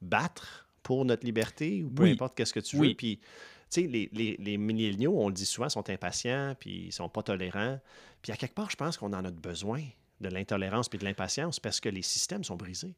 battre 0.01 0.69
pour 0.83 1.05
notre 1.05 1.27
liberté 1.27 1.83
ou 1.83 1.91
peu 1.91 2.05
importe 2.05 2.37
qu'est-ce 2.37 2.55
que 2.55 2.61
tu 2.61 2.77
veux. 2.77 2.95
Puis, 2.95 3.19
tu 3.19 3.25
sais, 3.69 3.87
les, 3.89 4.09
les, 4.13 4.37
les 4.39 4.57
milléniaux, 4.57 5.15
on 5.19 5.29
le 5.29 5.35
dit 5.35 5.47
souvent, 5.47 5.69
sont 5.69 5.91
impatients, 5.91 6.55
puis 6.59 6.87
ils 6.87 6.93
sont 6.93 7.09
pas 7.09 7.25
tolérants. 7.25 7.81
Puis 8.23 8.31
à 8.31 8.37
quelque 8.37 8.55
part, 8.55 8.71
je 8.71 8.77
pense 8.77 8.97
qu'on 8.97 9.13
en 9.13 9.25
a 9.25 9.31
besoin 9.33 9.83
de 10.21 10.29
l'intolérance 10.29 10.89
puis 10.89 10.99
de 10.99 11.05
l'impatience 11.05 11.59
parce 11.59 11.81
que 11.81 11.89
les 11.89 12.03
systèmes 12.03 12.45
sont 12.45 12.57
brisés. 12.57 12.95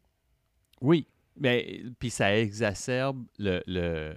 Oui, 0.81 1.07
mais 1.41 1.83
puis 1.99 2.11
ça 2.11 2.37
exacerbe 2.37 3.25
le. 3.39 3.63
le 3.67 4.17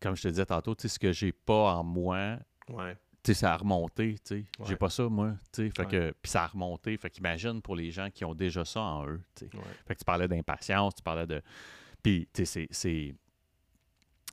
comme 0.00 0.16
je 0.16 0.22
te 0.22 0.28
disais 0.28 0.46
tantôt, 0.46 0.74
ce 0.78 0.98
que 0.98 1.12
j'ai 1.12 1.32
pas 1.32 1.74
en 1.74 1.84
moi. 1.84 2.38
Ouais. 2.68 2.96
ça 3.32 3.54
a 3.54 3.56
remonté, 3.56 4.14
tu 4.14 4.20
sais. 4.24 4.44
J'ai 4.66 4.76
pas 4.76 4.90
ça, 4.90 5.08
moi, 5.08 5.34
tu 5.52 5.70
Fait 5.70 5.86
que, 5.86 6.14
puis 6.22 6.30
ça 6.30 6.44
a 6.44 6.46
remonté. 6.48 6.96
Fait 6.96 7.10
qu'imagine 7.10 7.62
pour 7.62 7.76
les 7.76 7.90
gens 7.90 8.10
qui 8.10 8.24
ont 8.24 8.34
déjà 8.34 8.64
ça 8.64 8.80
en 8.80 9.06
eux, 9.08 9.22
tu 9.34 9.48
Fait 9.86 9.94
que 9.94 9.98
tu 9.98 10.04
parlais 10.04 10.28
d'impatience, 10.28 10.94
tu 10.96 11.02
parlais 11.02 11.26
de... 11.26 11.42
Puis, 12.02 12.28
tu 12.32 12.46
sais, 12.46 12.68
c'est... 12.70 13.14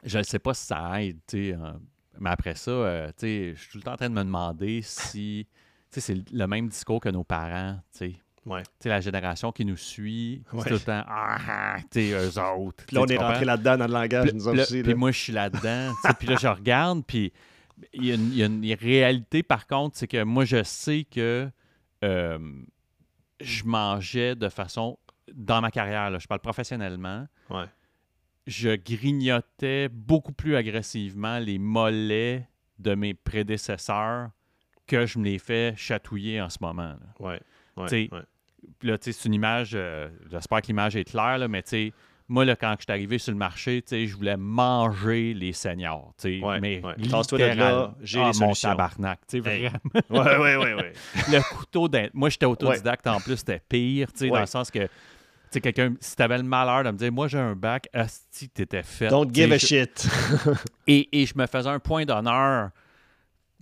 Je 0.04 0.18
ne 0.18 0.24
sais 0.24 0.40
pas 0.40 0.54
si 0.54 0.66
ça 0.66 1.02
aide, 1.02 1.20
tu 1.26 1.50
sais. 1.50 1.54
Hein. 1.54 1.80
Mais 2.20 2.30
après 2.30 2.56
ça, 2.56 2.72
euh, 2.72 3.08
tu 3.10 3.14
sais, 3.20 3.54
je 3.56 3.62
suis 3.62 3.72
tout 3.72 3.78
le 3.78 3.84
temps 3.84 3.94
en 3.94 3.98
train 3.98 4.10
de 4.10 4.16
me 4.16 4.24
demander 4.24 4.82
si... 4.82 5.48
Tu 5.92 6.02
sais, 6.02 6.02
c'est 6.02 6.32
le 6.32 6.46
même 6.46 6.68
discours 6.68 7.00
que 7.00 7.10
nos 7.10 7.24
parents, 7.24 7.80
tu 7.92 7.98
sais. 7.98 8.23
Ouais. 8.46 8.64
la 8.84 9.00
génération 9.00 9.54
qui 9.54 9.64
nous 9.64 9.78
suit, 9.78 10.44
tout 10.50 10.58
le 10.70 10.80
temps, 10.80 11.04
ah, 11.08 11.38
ah 11.48 11.76
tu 11.90 12.12
eux 12.12 12.40
autres. 12.40 12.86
Puis 12.86 12.96
là, 12.96 13.02
on 13.04 13.06
est 13.06 13.18
rentré 13.18 13.46
là-dedans 13.46 13.78
dans 13.78 13.88
le 13.88 13.94
langage, 13.94 14.34
nous 14.34 14.48
aussi. 14.50 14.84
Puis 14.84 14.96
moi, 14.96 15.12
je 15.12 15.20
suis 15.20 15.34
là-dedans. 15.34 15.94
puis 16.20 16.28
là, 16.28 16.36
je 16.36 16.48
regarde, 16.48 17.06
puis 17.06 17.32
il 17.94 18.06
y, 18.06 18.44
a 18.44 18.46
une, 18.46 18.74
réalité, 18.74 19.44
par 19.44 19.66
contre, 19.66 19.98
c'est 19.98 20.08
que 20.08 20.24
moi, 20.24 20.44
je 20.44 20.62
sais 20.64 21.06
que 21.10 21.50
euh, 22.04 22.40
je 23.40 23.64
mangeais 23.64 24.36
de 24.36 24.50
façon, 24.50 24.98
dans 25.34 25.62
ma 25.62 25.72
carrière, 25.72 26.10
là, 26.10 26.20
je 26.20 26.28
parle 26.28 26.42
professionnellement, 26.42 27.28
ouais. 27.50 27.66
je 28.46 28.76
grignotais 28.76 29.88
beaucoup 29.88 30.34
plus 30.34 30.58
agressivement 30.58 31.40
les 31.40 31.60
mollets 31.60 32.48
de 32.80 32.94
mes 32.94 33.14
prédécesseurs 33.14 34.32
que 34.86 35.06
je 35.06 35.18
me 35.18 35.24
les 35.24 35.40
fais 35.40 35.74
chatouiller 35.78 36.42
en 36.42 36.50
ce 36.50 36.58
moment. 36.60 36.96
Ouais 37.20 37.40
là, 38.82 38.98
tu 38.98 39.12
sais, 39.12 39.20
c'est 39.20 39.28
une 39.28 39.34
image, 39.34 39.72
euh, 39.74 40.10
j'espère 40.32 40.62
que 40.62 40.68
l'image 40.68 40.96
est 40.96 41.04
claire, 41.04 41.38
là, 41.38 41.48
mais 41.48 41.64
tu 41.64 41.70
sais, 41.70 41.94
moi, 42.30 42.46
là, 42.46 42.56
quand 42.56 42.76
je 42.80 42.84
suis 42.84 42.92
arrivé 42.92 43.18
sur 43.18 43.32
le 43.32 43.38
marché, 43.38 43.82
tu 43.82 43.90
sais, 43.90 44.08
je 44.08 44.16
voulais 44.16 44.38
manger 44.38 45.34
les 45.34 45.54
seniors. 45.54 46.14
Tu 46.18 46.40
sais, 46.40 46.46
Ouais, 46.46 46.60
mais 46.60 46.82
ouais. 46.84 46.94
littéral, 46.96 47.22
Tasse-toi 47.22 47.38
de 47.40 47.44
là, 47.60 47.96
j'ai 48.02 48.20
ah, 48.20 48.32
les 48.32 48.40
mon 48.40 48.54
solutions. 48.54 48.70
tabarnak, 48.70 49.20
tu 49.28 49.42
sais, 49.44 49.50
Hey. 49.50 49.70
vraiment. 50.10 50.24
Ouais, 50.24 50.38
ouais, 50.38 50.56
ouais, 50.56 50.74
ouais. 50.74 50.94
le 51.28 51.42
couteau 51.56 51.88
d'un... 51.88 52.08
Moi, 52.14 52.30
j'étais 52.30 52.46
autodidacte 52.46 53.06
en 53.08 53.20
plus, 53.20 53.38
c'était 53.38 53.62
pire, 53.68 54.12
tu 54.14 54.20
sais, 54.20 54.30
dans 54.30 54.40
le 54.40 54.46
sens 54.46 54.72
que, 54.72 54.88
sais, 55.52 55.62
quelqu'un, 55.62 55.94
si 56.00 56.16
t'avais 56.16 56.38
le 56.38 56.44
malheur 56.44 56.84
de 56.84 56.92
me 56.92 56.98
dire, 56.98 57.12
moi, 57.12 57.28
j'ai 57.28 57.40
un 57.40 57.56
bac, 57.56 57.88
asti, 57.94 58.50
t'étais 58.50 58.84
fait. 58.84 59.10
Don't 59.10 59.30
give 59.34 59.52
a 59.52 59.58
je- 59.58 59.68
shit. 59.68 60.08
Et, 60.88 61.22
et 61.22 61.26
je 61.26 61.38
me 61.38 61.46
faisais 61.46 61.70
un 61.70 61.80
point 61.80 62.06
d'honneur 62.06 62.70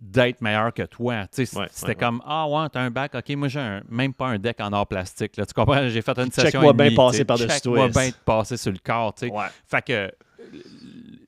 d'être 0.01 0.41
meilleur 0.41 0.73
que 0.73 0.81
toi. 0.81 1.13
Ouais, 1.13 1.25
C'était 1.31 1.57
ouais, 1.87 1.95
comme 1.95 2.21
Ah 2.25 2.47
ouais, 2.47 2.67
t'as 2.69 2.81
un 2.81 2.89
bac, 2.89 3.13
ok, 3.13 3.29
moi 3.35 3.47
j'ai 3.47 3.59
un- 3.59 3.83
même 3.87 4.13
pas 4.13 4.27
un 4.29 4.39
deck 4.39 4.59
en 4.59 4.73
or 4.73 4.87
plastique. 4.87 5.37
Là, 5.37 5.45
tu 5.45 5.53
comprends? 5.53 5.87
J'ai 5.87 6.01
fait 6.01 6.17
une 6.17 6.31
session. 6.31 6.49
Check-moi 6.59 6.73
bien 6.73 6.95
passer 6.95 7.23
par-dessus 7.23 7.61
toi. 7.61 7.87
bien 7.87 8.09
passer 8.25 8.57
sur 8.57 8.71
le 8.71 8.79
corps. 8.83 9.13
Ouais. 9.21 9.45
Fait 9.67 9.85
que 9.85 10.11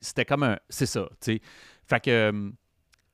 c'était 0.00 0.24
comme 0.24 0.42
un. 0.42 0.58
C'est 0.68 0.86
ça. 0.86 1.06
tu 1.20 1.34
sais. 1.36 1.40
Fait 1.86 2.00
que 2.00 2.10
euh, 2.10 2.50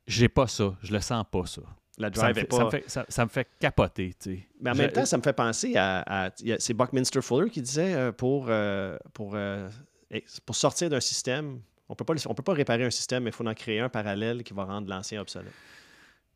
j'ai 0.06 0.28
pas 0.28 0.46
ça. 0.46 0.74
Je 0.82 0.92
le 0.92 1.00
sens 1.00 1.24
pas 1.30 1.44
ça. 1.46 1.62
La 1.98 2.10
Ça 2.14 2.28
me, 2.28 2.32
drive 2.32 2.46
ça, 2.50 2.56
me 2.58 2.64
pas. 2.64 2.70
fait, 2.70 2.84
ça- 2.88 3.04
ça 3.08 3.24
me 3.24 3.28
fait 3.30 3.46
capoter. 3.58 4.14
tu 4.18 4.36
sais. 4.36 4.48
Mais 4.62 4.70
en 4.70 4.74
même 4.74 4.90
temps, 4.92 5.04
ça 5.04 5.18
me 5.18 5.22
fait 5.22 5.34
penser 5.34 5.74
à. 5.76 6.30
c'est 6.58 6.72
Buckminster 6.72 7.20
Fuller 7.20 7.50
qui 7.50 7.60
disait 7.60 7.92
euh, 7.94 8.12
pour, 8.12 8.46
euh, 8.48 8.96
pour, 9.12 9.32
euh, 9.34 9.68
eh, 10.10 10.24
pour 10.46 10.56
sortir 10.56 10.88
d'un 10.88 11.00
système, 11.00 11.60
on 11.90 11.94
peut 11.94 12.04
pas, 12.04 12.14
le- 12.14 12.20
on 12.28 12.34
peut 12.34 12.42
pas 12.42 12.52
réparer 12.54 12.84
un 12.84 12.90
système, 12.90 13.24
mais 13.24 13.30
il 13.30 13.32
faut 13.36 13.46
en 13.46 13.52
créer 13.54 13.80
un 13.80 13.88
parallèle 13.88 14.42
qui 14.44 14.54
va 14.54 14.64
rendre 14.64 14.88
l'ancien 14.88 15.20
obsolète. 15.20 15.52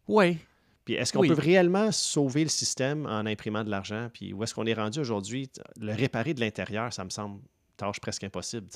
Oui. 0.09 0.39
Puis 0.85 0.95
est-ce 0.95 1.13
qu'on 1.13 1.21
Oui. 1.21 1.29
peut 1.29 1.41
réellement 1.41 1.91
sauver 1.93 2.43
le 2.43 2.51
système 2.51 3.07
en 3.07 3.25
imprimant 3.25 3.65
de 3.65 3.71
l'argent? 3.71 4.11
Puis 4.13 4.33
où 4.35 4.43
est-ce 4.43 4.55
qu'on 4.55 4.67
est 4.67 4.75
rendu 4.75 4.99
aujourd'hui? 5.01 5.49
Le 5.81 5.95
réparer 5.95 6.35
de 6.35 6.41
l'intérieur, 6.41 6.93
ça 6.93 7.05
me 7.05 7.11
semble 7.11 7.41
tâche 7.77 8.01
presque 8.01 8.25
impossible. 8.25 8.67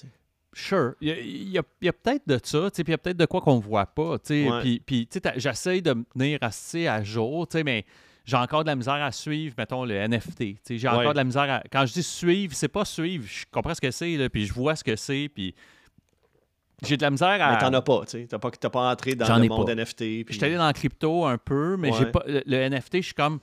Sure. 0.55 0.95
Il 1.03 1.51
y 1.51 1.59
a, 1.59 1.63
peut-être 1.93 2.27
de 2.27 2.39
ça, 2.43 2.71
puis 2.73 2.83
il 2.87 2.91
y 2.91 2.95
a 2.95 2.99
peut-être 2.99 3.19
de 3.19 3.27
quoi 3.27 3.43
qu'on 3.43 3.57
ne 3.57 3.61
voit 3.63 3.85
pas. 3.87 4.17
Ouais. 4.31 4.81
Puis, 4.87 5.09
j'essaye 5.37 5.83
de 5.83 5.93
me 5.93 6.05
tenir 6.05 6.39
assez 6.41 6.87
à 6.87 7.03
jour, 7.05 7.47
mais 7.65 7.85
j'ai 8.25 8.37
encore 8.37 8.65
de 8.65 8.69
la 8.69 8.77
misère 8.77 8.95
à 8.95 9.13
suivre, 9.13 9.55
mettons, 9.59 9.85
le 9.85 9.95
NFT. 9.95 10.57
J'ai 10.79 10.89
encore 10.89 11.13
de 11.13 11.19
la 11.19 11.25
misère 11.25 11.51
à. 11.51 11.63
Quand 11.71 11.85
je 11.85 11.93
dis 11.93 12.03
suivre, 12.03 12.55
c'est 12.55 12.69
pas 12.69 12.87
suivre. 12.87 13.27
Je 13.29 13.45
comprends 13.51 13.75
ce 13.75 13.81
que 13.81 13.91
c'est, 13.91 14.29
puis 14.31 14.47
je 14.47 14.53
vois 14.55 14.75
ce 14.75 14.83
que 14.83 14.97
c'est, 14.97 15.29
puis 15.33 15.55
j'ai 16.85 16.97
de 16.97 17.03
la 17.03 17.11
misère 17.11 17.29
à. 17.43 17.53
Mais 17.53 17.59
t'en 17.59 17.73
as 17.73 17.83
pas, 17.83 18.01
tu 18.05 18.11
sais. 18.11 18.27
T'as 18.29 18.39
pas, 18.39 18.51
t'as 18.51 18.71
pas 18.71 18.91
entré 18.91 19.15
dans 19.15 19.25
J'en 19.27 19.39
le 19.39 19.45
ai 19.45 19.49
monde 19.49 19.67
pas. 19.67 19.73
NFT. 19.75 19.97
puis- 19.97 20.25
Je 20.29 20.33
suis 20.35 20.45
allé 20.45 20.57
dans 20.57 20.67
le 20.67 20.73
crypto 20.73 21.25
un 21.27 21.39
peu, 21.39 21.77
mais 21.77 21.93
j'ai 21.93 22.07
pas. 22.07 22.23
Le, 22.27 22.43
le 22.47 22.57
NFT, 22.69 22.97
je 22.99 23.07
suis 23.07 23.15
comme. 23.15 23.41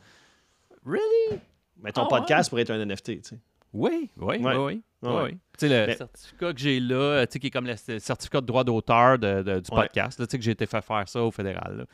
Really? 0.85 1.39
Mais 1.81 1.91
ton 1.91 2.03
Ah, 2.03 2.07
podcast 2.09 2.49
pourrait 2.49 2.61
être 2.63 2.71
un 2.71 2.79
NFT, 2.85 3.21
tu 3.21 3.29
sais. 3.29 3.39
Oui, 3.73 4.09
oui, 4.17 4.37
Ouais. 4.37 4.55
oui, 4.55 4.83
oui. 5.01 5.31
Tu 5.31 5.37
sais, 5.57 5.67
le 5.69 5.87
Mais- 5.87 5.95
certificat 5.97 6.53
que 6.53 6.59
j'ai 6.59 6.79
là, 6.79 7.25
tu 7.27 7.33
sais, 7.33 7.39
qui 7.39 7.47
est 7.47 7.51
comme 7.51 7.67
le 7.67 7.75
certificat 7.99 8.39
de 8.39 8.45
droit 8.45 8.63
d'auteur 8.63 9.19
de- 9.19 9.43
de- 9.43 9.59
du 9.59 9.69
Ouais. 9.71 9.81
podcast, 9.83 10.17
là, 10.19 10.25
tu 10.25 10.31
sais, 10.31 10.37
que 10.37 10.43
j'ai 10.43 10.51
été 10.51 10.65
fait 10.65 10.81
faire 10.81 11.07
ça 11.09 11.21
au 11.21 11.29
fédéral. 11.31 11.85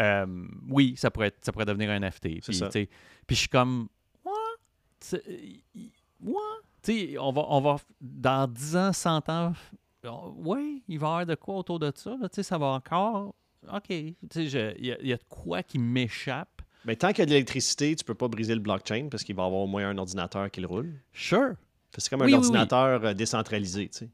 Euh, 0.00 0.26
oui, 0.70 0.94
ça 0.96 1.10
pourrait, 1.10 1.26
être- 1.28 1.44
ça 1.44 1.52
pourrait 1.52 1.66
devenir 1.66 1.90
un 1.90 1.96
NFT. 1.96 2.38
C'est 2.40 2.52
Puis, 2.52 2.54
ça. 2.54 2.70
je 3.28 3.34
suis 3.34 3.48
comme, 3.48 3.88
What? 4.24 4.32
Tu 6.82 6.92
sais, 7.12 7.18
on 7.18 7.32
va, 7.32 7.44
on 7.48 7.60
va, 7.60 7.76
dans 8.00 8.46
10 8.46 8.76
ans, 8.76 8.92
100 8.92 9.28
ans, 9.28 9.52
oui, 10.36 10.82
il 10.88 10.98
va 10.98 11.06
y 11.06 11.10
avoir 11.10 11.26
de 11.26 11.34
quoi 11.34 11.56
autour 11.56 11.78
de 11.78 11.92
ça. 11.94 12.16
là, 12.20 12.28
ça 12.30 12.58
va 12.58 12.66
encore. 12.66 13.34
OK. 13.72 13.90
Il 13.90 14.16
y, 14.36 14.56
a- 14.56 14.72
il 14.78 15.06
y 15.08 15.12
a 15.12 15.16
de 15.16 15.24
quoi 15.28 15.62
qui 15.62 15.78
m'échappe. 15.78 16.62
Mais 16.86 16.96
tant 16.96 17.08
qu'il 17.10 17.18
y 17.18 17.22
a 17.22 17.26
de 17.26 17.30
l'électricité, 17.32 17.94
tu 17.94 18.04
peux 18.04 18.14
pas 18.14 18.28
briser 18.28 18.54
le 18.54 18.60
blockchain 18.60 19.08
parce 19.10 19.22
qu'il 19.22 19.34
va 19.36 19.42
y 19.42 19.46
avoir 19.46 19.60
au 19.62 19.66
moins 19.66 19.86
un 19.88 19.98
ordinateur 19.98 20.50
qui 20.50 20.62
le 20.62 20.66
roule. 20.66 20.94
Sure. 21.12 21.52
C'est 21.98 22.08
comme 22.08 22.20
Oui, 22.22 22.26
un 22.32 22.38
oui, 22.38 22.40
oui. 22.40 22.46
ordinateur 22.46 23.04
euh, 23.04 23.12
décentralisé, 23.14 23.88
tu 23.88 23.98
sais. 23.98 24.08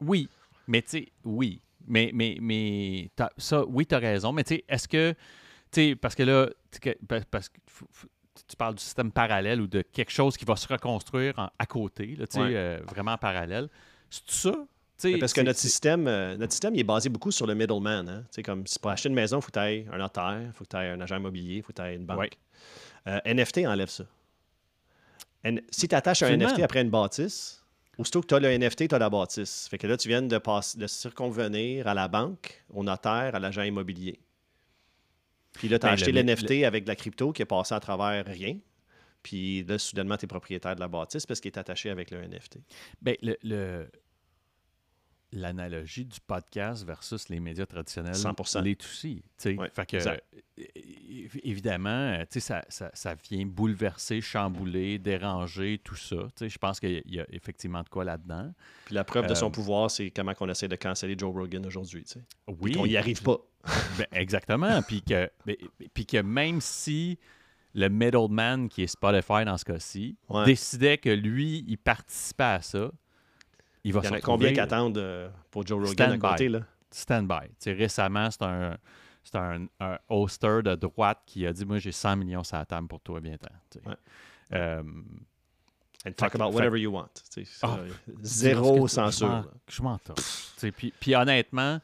Oui, 0.00 0.28
mais 0.68 0.82
tu 0.82 0.88
sais, 0.90 1.08
oui. 1.24 1.60
Mais, 1.88 2.12
mais, 2.14 2.36
mais 2.40 3.10
ça, 3.38 3.64
oui, 3.66 3.86
tu 3.86 3.94
as 3.96 3.98
raison. 3.98 4.32
Mais 4.32 4.44
tu 4.44 4.54
sais, 4.54 4.64
est-ce 4.68 4.86
que, 4.86 5.12
tu 5.72 5.80
sais, 5.90 5.96
parce 5.96 6.14
que 6.14 6.22
là, 6.22 6.48
parce 7.30 7.48
que 7.48 7.58
tu 8.46 8.56
parles 8.56 8.76
du 8.76 8.82
système 8.82 9.10
parallèle 9.10 9.60
ou 9.60 9.66
de 9.66 9.82
quelque 9.82 10.12
chose 10.12 10.36
qui 10.36 10.44
va 10.44 10.54
se 10.54 10.68
reconstruire 10.68 11.36
en- 11.38 11.50
à 11.58 11.66
côté, 11.66 12.14
là, 12.14 12.26
tu 12.28 12.34
sais, 12.34 12.40
Ouais. 12.40 12.52
euh, 12.54 12.80
vraiment 12.86 13.16
parallèle. 13.18 13.68
C'est 14.10 14.30
ça? 14.30 14.54
Parce 15.18 15.32
que 15.32 15.40
c'est- 15.40 15.44
notre 15.44 15.58
système, 15.58 16.06
euh, 16.06 16.36
notre 16.36 16.52
système, 16.52 16.74
il 16.74 16.80
est 16.80 16.84
basé 16.84 17.08
beaucoup 17.08 17.30
sur 17.32 17.46
le 17.46 17.54
middleman. 17.54 18.08
Hein? 18.08 18.24
Comme 18.44 18.66
si 18.66 18.78
pour 18.78 18.90
acheter 18.90 19.08
une 19.08 19.14
maison, 19.14 19.38
il 19.38 19.42
faut 19.42 19.48
que 19.50 19.58
tu 19.58 19.64
aies 19.64 19.86
un 19.92 19.98
notaire, 19.98 20.40
il 20.46 20.52
faut 20.52 20.64
que 20.64 20.70
tu 20.70 20.76
aies 20.76 20.90
un 20.90 21.00
agent 21.00 21.16
immobilier, 21.16 21.56
il 21.56 21.62
faut 21.62 21.72
que 21.72 21.82
tu 21.82 21.88
aies 21.88 21.96
une 21.96 22.06
banque. 22.06 22.18
Ouais. 22.18 22.30
Euh, 23.08 23.18
NFT 23.24 23.66
enlève 23.66 23.88
ça. 23.88 24.04
N- 25.44 25.60
si 25.70 25.88
tu 25.88 25.94
attaches 25.94 26.22
un. 26.22 26.36
NFT 26.36 26.62
après 26.62 26.82
une 26.82 26.90
bâtisse, 26.90 27.64
aussitôt 27.98 28.20
que 28.20 28.26
tu 28.28 28.34
as 28.34 28.38
le 28.40 28.48
NFT, 28.56 28.86
tu 28.88 28.94
as 28.94 28.98
la 28.98 29.10
bâtisse. 29.10 29.66
Fait 29.68 29.78
que 29.78 29.86
là, 29.88 29.96
tu 29.96 30.06
viens 30.06 30.22
de, 30.22 30.78
de 30.78 30.86
circonvenir 30.86 31.88
à 31.88 31.94
la 31.94 32.06
banque, 32.06 32.62
au 32.72 32.84
notaire, 32.84 33.34
à 33.34 33.40
l'agent 33.40 33.62
immobilier. 33.62 34.20
Puis 35.54 35.68
là, 35.68 35.78
tu 35.80 35.86
as 35.86 35.88
Ben, 35.90 35.94
acheté 35.94 36.12
le- 36.12 36.22
l'NFT 36.22 36.64
avec 36.64 36.84
de 36.84 36.88
la 36.88 36.96
crypto 36.96 37.32
qui 37.32 37.42
est 37.42 37.46
passé 37.46 37.74
à 37.74 37.80
travers 37.80 38.24
rien. 38.24 38.56
Puis 39.22 39.62
là, 39.64 39.78
soudainement, 39.78 40.16
tu 40.16 40.24
es 40.24 40.28
propriétaire 40.28 40.74
de 40.76 40.80
la 40.80 40.88
bâtisse 40.88 41.26
parce 41.26 41.40
qu'il 41.40 41.50
est 41.50 41.58
attaché 41.58 41.90
avec 41.90 42.10
le 42.10 42.22
NFT. 42.22 42.58
ben, 43.02 43.16
le- 43.22 43.36
le- 43.42 43.90
l'analogie 45.32 46.04
du 46.04 46.20
podcast 46.20 46.84
versus 46.86 47.28
les 47.28 47.40
médias 47.40 47.66
traditionnels 47.66 48.14
100%. 48.14 48.62
l'est 48.62 48.82
aussi. 48.84 49.22
Ouais, 49.46 49.70
fait 49.74 49.86
que, 49.86 49.96
exact. 49.96 50.24
évidemment, 51.42 51.88
euh, 51.90 52.24
ça, 52.30 52.64
ça, 52.68 52.90
ça 52.94 53.14
vient 53.30 53.46
bouleverser, 53.46 54.20
chambouler, 54.20 54.98
déranger, 54.98 55.80
tout 55.82 55.96
ça. 55.96 56.28
Je 56.40 56.58
pense 56.58 56.80
qu'il 56.80 56.92
y 56.92 56.96
a- 56.98 57.02
il 57.04 57.14
y 57.14 57.20
a 57.20 57.26
effectivement 57.30 57.82
de 57.82 57.88
quoi 57.88 58.04
là-dedans. 58.04 58.52
Puis 58.86 58.94
la 58.94 59.04
preuve 59.04 59.26
de 59.26 59.34
son 59.34 59.46
Euh, 59.48 59.50
pouvoir, 59.50 59.90
c'est 59.90 60.10
comment 60.10 60.32
on 60.40 60.48
essaie 60.48 60.68
de 60.68 60.76
canceller 60.76 61.14
Joe 61.18 61.34
Rogan 61.34 61.64
aujourd'hui. 61.66 62.04
Oui, 62.60 62.76
On 62.78 62.86
n'y 62.86 62.96
arrive 62.96 63.22
pas. 63.22 63.38
Ben, 63.98 64.06
exactement. 64.12 64.82
puis, 64.82 65.02
que, 65.02 65.30
ben, 65.46 65.56
puis 65.94 66.04
que 66.04 66.16
même 66.18 66.60
si 66.60 67.18
le 67.74 67.88
middleman, 67.88 68.68
qui 68.68 68.82
est 68.82 68.86
Spotify 68.88 69.44
dans 69.46 69.56
ce 69.56 69.64
cas-ci, 69.64 70.16
Ouais. 70.28 70.44
décidait 70.44 70.98
que 70.98 71.08
lui, 71.10 71.64
il 71.68 71.78
participait 71.78 72.42
à 72.44 72.60
ça, 72.60 72.90
il 73.84 73.92
va 73.92 74.00
Il 74.04 74.06
y 74.06 74.08
en 74.08 74.12
a 74.14 74.20
combien 74.20 74.52
qui 74.52 74.60
attendent 74.60 74.98
euh, 74.98 75.28
pour 75.50 75.66
Joe 75.66 75.78
Rogan 75.88 76.10
à 76.12 76.16
Stand-by. 76.16 76.28
côté? 76.30 76.48
Là? 76.48 76.60
stand-by. 76.90 77.72
Récemment, 77.72 78.30
c'est 78.30 78.42
un, 78.42 78.76
c'est 79.24 79.36
un, 79.36 79.66
un 79.80 79.98
hoster 80.08 80.60
de 80.62 80.74
droite 80.74 81.20
qui 81.26 81.46
a 81.46 81.52
dit 81.52 81.64
Moi, 81.64 81.78
j'ai 81.78 81.92
100 81.92 82.16
millions 82.16 82.44
sur 82.44 82.56
la 82.58 82.66
table 82.66 82.86
pour 82.88 83.00
toi, 83.00 83.18
viens-t'en. 83.20 83.80
Ouais. 83.88 83.96
Euh, 84.52 84.82
And 86.04 86.10
talk 86.16 86.32
Fait 86.32 86.40
about 86.40 86.50
fait- 86.50 86.56
whatever 86.56 86.80
you 86.80 86.90
want. 86.92 87.08
Ah, 87.36 87.40
ça, 87.44 87.78
zéro 88.22 88.88
censure. 88.88 89.26
Je 89.28 89.32
m'en- 89.32 89.38
là. 89.42 89.46
Je 89.68 89.82
m'en 89.82 89.98
tape. 89.98 90.16
Tu 90.16 90.22
sais, 90.56 90.72
Puis, 90.72 90.92
puis 90.98 91.14
honnêtement, 91.14 91.78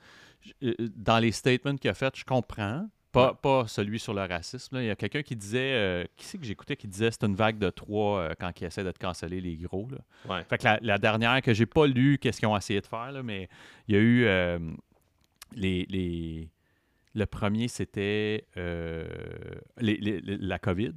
euh, 0.65 0.75
dans 0.97 1.19
les 1.21 1.31
statements 1.31 1.77
qu'il 1.77 1.89
a 1.89 1.95
fait, 1.95 2.17
je 2.17 2.25
comprends. 2.25 2.89
Pas, 3.11 3.35
pas 3.35 3.67
celui 3.67 3.99
sur 3.99 4.13
le 4.15 4.21
racisme. 4.23 4.77
là. 4.77 4.83
Il 4.83 4.87
y 4.87 4.91
a 4.91 4.97
quelqu'un 4.97 5.23
qui 5.23 5.35
disait, 5.35 5.73
euh, 5.73 6.05
qui 6.17 6.27
c'est 6.27 6.39
que 6.39 6.45
j'écoutais, 6.45 6.77
qui 6.77 6.87
disait 6.87 7.11
c'est 7.11 7.25
une 7.25 7.35
vague 7.35 7.59
de 7.59 7.71
trois 7.71 8.21
euh, 8.21 8.35
quand 8.39 8.61
ils 8.61 8.65
essaient 8.65 8.85
de 8.85 8.91
te 8.93 8.99
canceller 8.99 9.41
les 9.41 9.57
gros. 9.57 9.89
Là. 9.91 10.35
Ouais. 10.35 10.45
Fait 10.45 10.59
que 10.59 10.65
la, 10.65 10.79
la 10.83 10.99
dernière 10.99 11.41
que 11.41 11.55
j'ai 11.55 11.67
pas 11.67 11.87
lu, 11.87 12.19
qu'est-ce 12.19 12.39
qu'ils 12.39 12.49
ont 12.49 12.57
essayé 12.57 12.81
de 12.81 12.87
faire, 12.87 13.11
là, 13.13 13.23
mais 13.23 13.49
il 13.89 13.95
y 13.95 13.99
a 13.99 14.01
eu 14.01 14.25
euh, 14.27 14.59
les, 15.55 15.87
les- 15.89 16.49
Le 17.15 17.25
premier, 17.27 17.67
c'était 17.69 18.45
les- 18.57 19.97
les- 19.97 20.21
les- 20.21 20.37
la 20.37 20.59
COVID. 20.59 20.93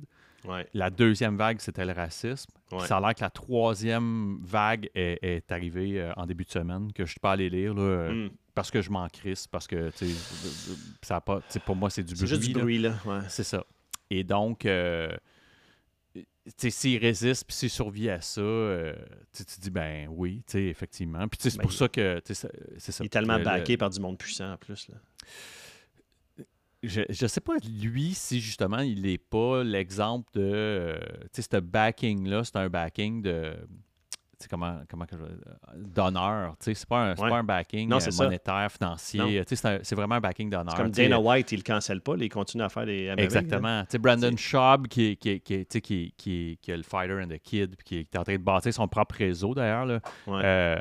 Ouais. 0.46 0.68
La 0.74 0.90
deuxième 0.90 1.38
vague, 1.38 1.60
c'était 1.60 1.86
le 1.86 1.94
racisme. 1.94 2.50
Ouais. 2.72 2.86
Ça 2.88 2.98
a 2.98 3.02
l'air 3.02 3.14
que 3.16 3.22
la 3.22 3.30
troisième 3.30 4.40
vague 4.44 4.90
est, 4.96 5.20
est 5.22 5.52
arrivée 5.52 6.02
euh, 6.02 6.12
en 6.16 6.26
début 6.26 6.46
de 6.46 6.50
semaine, 6.52 6.92
que 6.94 7.00
je 7.04 7.10
ne 7.10 7.12
suis 7.12 7.20
pas 7.20 7.34
allé 7.34 7.50
lire, 7.50 7.74
là, 7.76 7.82
euh, 7.82 8.12
Mm. 8.28 8.32
parce 8.56 8.72
que 8.72 8.82
je 8.82 8.90
m'en 8.90 9.08
crisse, 9.08 9.46
parce 9.48 9.68
que, 9.68 9.92
ça 11.02 11.18
a 11.18 11.22
pas, 11.22 11.42
pour 11.66 11.76
moi, 11.76 11.90
c'est 11.90 12.04
du 12.04 12.16
C'est 12.16 12.26
bruit. 12.26 12.28
juste 12.28 12.54
du 12.54 12.54
bruit, 12.60 12.78
là. 12.80 12.96
Ouais. 13.06 13.20
C'est 13.30 13.44
ça. 13.44 13.64
Et 14.10 14.24
donc, 14.24 14.66
euh, 14.66 15.10
s'il 16.70 16.98
résiste 17.00 17.46
puis 17.46 17.56
s'il 17.56 17.70
survit 17.70 18.10
à 18.10 18.20
ça, 18.20 18.42
euh, 18.42 18.96
tu 19.36 19.46
tu 19.46 19.60
dis, 19.60 19.70
ben 19.70 20.08
oui, 20.10 20.44
effectivement. 20.56 21.28
Puis 21.28 21.38
c'est 21.42 21.56
Ben, 21.58 21.62
pour 21.62 21.72
il- 21.72 21.78
ça 21.78 21.88
que, 21.88 22.20
c'est- 22.26 22.34
c'est 22.78 22.92
ça. 22.92 23.04
Il 23.04 23.06
est 23.06 23.10
tellement 23.10 23.38
Le- 23.38 23.44
backé 23.44 23.78
par 23.78 23.90
du 23.90 24.00
monde 24.00 24.18
puissant 24.18 24.54
en 24.54 24.58
plus. 24.58 24.88
Là. 24.90 24.96
Je, 26.84 27.02
je 27.10 27.28
sais 27.28 27.42
pas, 27.42 27.54
lui, 27.82 28.14
si 28.14 28.40
justement, 28.40 28.80
il 28.80 29.04
n'est 29.04 29.18
pas 29.18 29.64
l'exemple 29.64 30.28
de. 30.34 30.42
euh, 30.44 31.00
tu 31.34 31.42
sais, 31.42 31.48
ce 31.52 31.58
backing-là, 31.60 32.44
c'est 32.44 32.56
un 32.58 32.70
backing 32.70 33.22
de. 33.22 33.54
Tu 34.40 34.46
sais, 34.46 34.50
comment, 34.50 34.80
comment 34.90 35.06
que 35.06 35.16
je. 35.18 35.24
d'honneur. 35.78 36.56
Tu 36.60 36.66
sais, 36.66 36.74
c'est 36.74 36.90
pas, 36.90 37.12
un- 37.12 37.16
Ouais. 37.16 37.30
pas 37.30 37.38
un 37.38 37.44
backing 37.44 37.88
Non, 37.88 37.98
euh, 37.98 38.00
c'est 38.00 38.10
ça. 38.10 38.24
monétaire, 38.24 38.72
financier. 38.72 39.44
Tu 39.46 39.56
sais, 39.56 39.80
c'est 39.84 39.94
vraiment 39.96 40.16
un 40.16 40.20
backing 40.20 40.50
d'honneur. 40.50 40.74
Comme. 40.74 40.90
Dana 40.90 41.20
White, 41.20 41.52
il 41.52 41.58
le 41.58 41.64
cancelle 41.64 42.02
pas, 42.02 42.16
il 42.20 42.30
continue 42.30 42.64
à 42.64 42.70
faire 42.70 42.88
des 42.88 43.10
MMA. 43.12 43.22
Exactement. 43.24 43.82
Tu 43.84 43.92
sais, 43.92 43.98
Brandon 44.00 44.36
Schaub, 44.36 44.88
qui, 44.88 45.12
est- 45.12 45.16
qui, 45.18 45.40
qui, 45.42 45.54
est- 45.54 45.66
tu 45.70 45.74
sais, 45.74 45.82
qui, 45.82 46.14
qui, 46.18 46.58
qui 46.60 46.72
est 46.72 46.78
le 46.78 46.82
fighter 46.84 47.22
and 47.22 47.28
the 47.28 47.38
kid, 47.38 47.76
puis 47.76 47.84
qui 47.86 47.98
est 48.00 48.18
en 48.18 48.24
train 48.24 48.34
de 48.34 48.42
bâtir 48.44 48.74
son 48.74 48.88
propre 48.88 49.14
réseau 49.16 49.54
d'ailleurs, 49.54 49.86
là, 49.86 50.00
Ouais. 50.26 50.42
euh, 50.44 50.80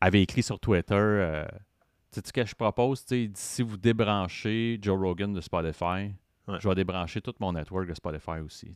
avait 0.00 0.22
écrit 0.22 0.42
sur 0.42 0.58
Twitter 0.58 0.94
euh, 0.94 1.44
Tu 2.12 2.20
sais 2.20 2.26
ce 2.26 2.32
que 2.32 2.44
je 2.46 2.54
propose? 2.54 3.04
Si 3.34 3.62
vous 3.62 3.76
débranchez 3.76 4.78
Joe 4.80 4.98
Rogan 4.98 5.32
de 5.32 5.40
Spotify, 5.40 6.12
je 6.60 6.68
vais 6.68 6.74
débrancher 6.76 7.20
tout 7.20 7.34
mon 7.40 7.52
network 7.52 7.88
de 7.88 7.94
Spotify 7.94 8.38
aussi. 8.44 8.72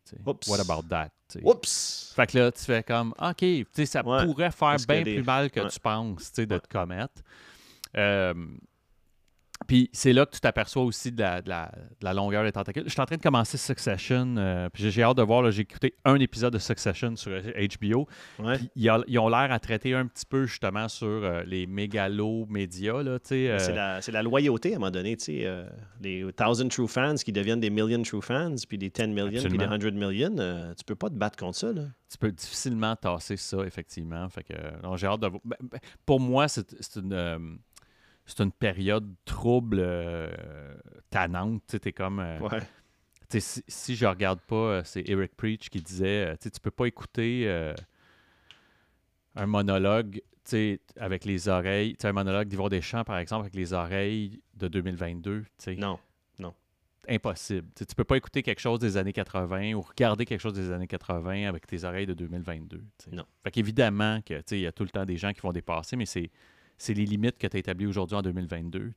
What 0.48 0.60
about 0.60 0.88
that? 0.88 1.10
Oups! 1.42 2.12
Fait 2.16 2.26
que 2.26 2.38
là, 2.38 2.50
tu 2.52 2.64
fais 2.64 2.82
comme, 2.82 3.14
OK, 3.20 3.44
ça 3.86 4.02
pourrait 4.02 4.50
faire 4.50 4.76
bien 4.88 5.02
plus 5.02 5.22
mal 5.22 5.50
que 5.50 5.60
tu 5.68 5.80
penses 5.80 6.32
de 6.32 6.58
te 6.58 6.68
commettre. 6.68 7.22
Euh, 7.96 8.34
puis 9.70 9.88
c'est 9.92 10.12
là 10.12 10.26
que 10.26 10.32
tu 10.32 10.40
t'aperçois 10.40 10.82
aussi 10.82 11.12
de 11.12 11.22
la, 11.22 12.12
longueur 12.12 12.42
des 12.42 12.50
tentacules. 12.50 12.82
Je 12.86 12.90
suis 12.90 13.00
en 13.00 13.06
train 13.06 13.18
de 13.18 13.22
commencer 13.22 13.56
Succession, 13.56 14.34
euh, 14.36 14.68
puis 14.68 14.90
j'ai 14.90 15.04
hâte 15.04 15.16
de 15.16 15.22
voir. 15.22 15.48
J'ai 15.52 15.62
écouté 15.62 15.94
un 16.04 16.16
épisode 16.16 16.52
de 16.52 16.58
Succession 16.58 17.14
sur 17.14 17.40
HBO. 17.40 18.08
ils, 18.74 19.18
ont 19.20 19.28
l'air 19.28 19.52
à 19.52 19.60
traiter 19.60 19.94
un 19.94 20.06
petit 20.08 20.26
peu 20.26 20.46
justement 20.46 20.88
sur 20.88 21.06
euh, 21.06 21.44
les 21.46 21.68
méga-médias. 21.68 23.04
C'est 23.22 24.10
la, 24.10 24.22
loyauté 24.24 24.72
à 24.72 24.76
un 24.76 24.78
moment 24.80 24.90
donné. 24.90 25.16
les 26.00 26.24
1000 26.24 26.68
true 26.68 26.88
fans 26.88 27.14
qui 27.14 27.30
deviennent 27.30 27.60
des 27.60 27.70
million 27.70 28.02
true 28.02 28.22
fans, 28.22 28.56
puis 28.68 28.76
des 28.76 28.90
10 28.90 29.06
million, 29.06 29.40
puis 29.40 29.56
des 29.56 29.66
100 29.66 29.78
million. 29.92 30.74
tu 30.76 30.84
peux 30.84 30.96
pas 30.96 31.10
te 31.10 31.14
battre 31.14 31.38
contre 31.38 31.56
ça. 31.56 31.72
Là. 31.72 31.82
Tu 32.10 32.18
peux 32.18 32.32
difficilement 32.32 32.96
tasser 32.96 33.36
ça, 33.36 33.58
effectivement. 33.58 34.28
Fait 34.30 34.42
que, 34.42 34.54
j'ai 34.96 35.06
hâte 35.06 35.20
de 35.20 35.28
voir. 35.28 35.40
Ben, 35.44 35.56
ben, 35.62 35.78
pour 36.04 36.18
moi, 36.18 36.48
c'est 36.48 36.66
une 36.96 37.60
c'est 38.30 38.42
une 38.42 38.52
période 38.52 39.12
trouble 39.24 39.78
euh, 39.80 40.30
tannante. 41.10 41.62
Tu 41.80 41.88
es 41.88 41.92
comme. 41.92 42.20
Euh, 42.20 42.60
si, 43.38 43.96
je 43.96 44.06
regarde 44.06 44.40
pas, 44.40 44.56
euh, 44.56 44.82
c'est 44.84 45.08
Eric 45.08 45.36
Preach 45.36 45.68
qui 45.68 45.80
disait 45.80 46.36
tu 46.40 46.50
peux 46.62 46.70
pas 46.70 46.86
écouter 46.86 47.48
un 49.36 49.46
monologue 49.46 50.22
avec 50.96 51.24
les 51.24 51.48
oreilles, 51.48 51.96
un 52.02 52.12
monologue 52.12 52.48
d'Yvon 52.48 52.68
Deschamps, 52.68 53.04
par 53.04 53.18
exemple, 53.18 53.42
avec 53.42 53.54
les 53.54 53.72
oreilles 53.72 54.40
de 54.54 54.66
2022. 54.66 55.44
Non, 55.78 56.00
non. 56.40 56.52
Impossible. 57.08 57.68
Tu 57.76 57.94
peux 57.94 58.04
pas 58.04 58.16
écouter 58.16 58.42
quelque 58.42 58.60
chose 58.60 58.80
des 58.80 58.96
années 58.96 59.12
80 59.12 59.74
ou 59.74 59.80
regarder 59.80 60.24
quelque 60.24 60.40
chose 60.40 60.54
des 60.54 60.72
années 60.72 60.88
80 60.88 61.48
avec 61.48 61.68
tes 61.68 61.84
oreilles 61.84 62.06
de 62.06 62.14
2022. 62.14 62.82
Non. 63.12 63.24
Fait 63.44 63.52
qu'évidemment 63.52 64.20
qu'il 64.22 64.60
y 64.60 64.66
a 64.66 64.72
tout 64.72 64.82
le 64.82 64.90
temps 64.90 65.04
des 65.04 65.16
gens 65.16 65.32
qui 65.32 65.40
vont 65.40 65.52
dépasser, 65.52 65.94
mais 65.94 66.06
c'est 66.06 66.30
c'est 66.80 66.94
les 66.94 67.04
limites 67.04 67.38
que 67.38 67.46
tu 67.46 67.56
as 67.56 67.60
établies 67.60 67.86
aujourd'hui 67.86 68.16
en 68.16 68.22
2022, 68.22 68.92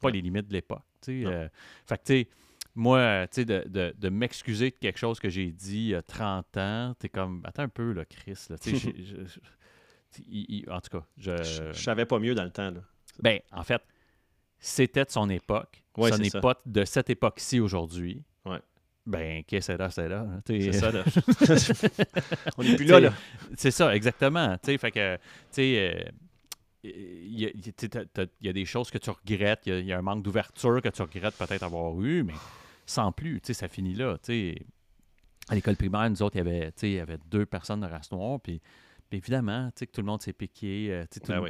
pas 0.00 0.10
les 0.10 0.20
limites 0.20 0.48
de 0.48 0.52
l'époque. 0.52 0.82
Euh, 1.08 1.48
fait 1.86 1.96
que, 1.96 2.02
tu 2.04 2.12
sais, 2.12 2.28
moi, 2.74 3.26
tu 3.28 3.36
sais, 3.36 3.44
de, 3.44 3.64
de, 3.68 3.94
de 3.98 4.08
m'excuser 4.10 4.70
de 4.70 4.76
quelque 4.76 4.98
chose 4.98 5.18
que 5.18 5.30
j'ai 5.30 5.50
dit 5.50 5.78
il 5.78 5.88
y 5.88 5.94
a 5.94 6.02
30 6.02 6.56
ans, 6.58 6.94
tu 7.00 7.06
es 7.06 7.08
comme, 7.08 7.40
attends 7.44 7.62
un 7.62 7.68
peu, 7.68 7.92
là, 7.92 8.04
Chris, 8.04 8.38
là, 8.50 8.56
en 10.68 10.80
tout 10.80 10.98
cas, 10.98 11.06
je... 11.16 11.42
je... 11.42 11.72
savais 11.72 12.04
pas 12.04 12.18
mieux 12.18 12.34
dans 12.34 12.44
le 12.44 12.50
temps, 12.50 12.70
là. 12.70 12.80
Ben, 13.18 13.40
en 13.50 13.62
fait, 13.62 13.82
c'était 14.58 15.04
de 15.04 15.10
son 15.10 15.28
époque. 15.30 15.82
Ouais, 15.96 16.12
Ce 16.12 16.18
n'est 16.18 16.40
pas 16.40 16.60
de 16.66 16.84
cette 16.84 17.08
époque-ci 17.10 17.60
aujourd'hui. 17.60 18.22
Ouais. 18.44 18.60
Ben, 19.06 19.42
qu'est-ce 19.44 19.68
que 19.68 19.72
c'est 19.72 19.78
là, 19.78 19.90
c'est 19.90 20.08
là. 20.08 20.26
C'est 20.46 20.72
ça, 20.72 20.92
là. 20.92 21.04
On 22.58 22.62
n'est 22.62 22.76
plus 22.76 22.84
là, 22.86 23.00
là. 23.00 23.12
C'est 23.56 23.70
ça, 23.70 23.94
exactement. 23.94 24.56
Tu 24.58 24.66
sais, 24.66 24.78
fait 24.78 24.90
que, 24.90 25.16
tu 25.16 25.22
sais, 25.50 25.94
euh, 25.94 26.10
il 26.84 27.40
y, 28.40 28.48
a, 28.48 28.52
des 28.52 28.64
choses 28.64 28.90
que 28.90 28.98
tu 28.98 29.10
regrettes, 29.10 29.62
il 29.66 29.84
y, 29.84 29.92
a 29.92 29.98
un 29.98 30.02
manque 30.02 30.22
d'ouverture 30.22 30.82
que 30.82 30.88
tu 30.88 31.02
regrettes 31.02 31.36
peut-être 31.36 31.62
avoir 31.62 32.00
eu, 32.00 32.22
mais 32.24 32.34
sans 32.86 33.12
plus, 33.12 33.40
tu 33.40 33.48
sais, 33.48 33.54
ça 33.54 33.68
finit 33.68 33.94
là. 33.94 34.18
Tu 34.18 34.54
sais. 34.54 34.66
À 35.48 35.54
l'école 35.54 35.76
primaire, 35.76 36.08
nous 36.08 36.22
autres, 36.22 36.36
il 36.36 36.38
y 36.38 36.40
avait, 36.40 36.72
il 36.82 36.92
y 36.92 37.00
avait 37.00 37.18
deux 37.26 37.46
personnes 37.46 37.80
de 37.80 37.86
race 37.86 38.10
noire, 38.10 38.40
puis, 38.40 38.60
évidemment, 39.12 39.68
tu 39.68 39.80
sais, 39.80 39.86
que 39.86 39.92
tout 39.92 40.00
le 40.00 40.06
monde 40.06 40.22
s'est 40.22 40.32
piqué, 40.32 40.88
euh, 40.90 41.04
tout, 41.10 41.20
ben 41.28 41.44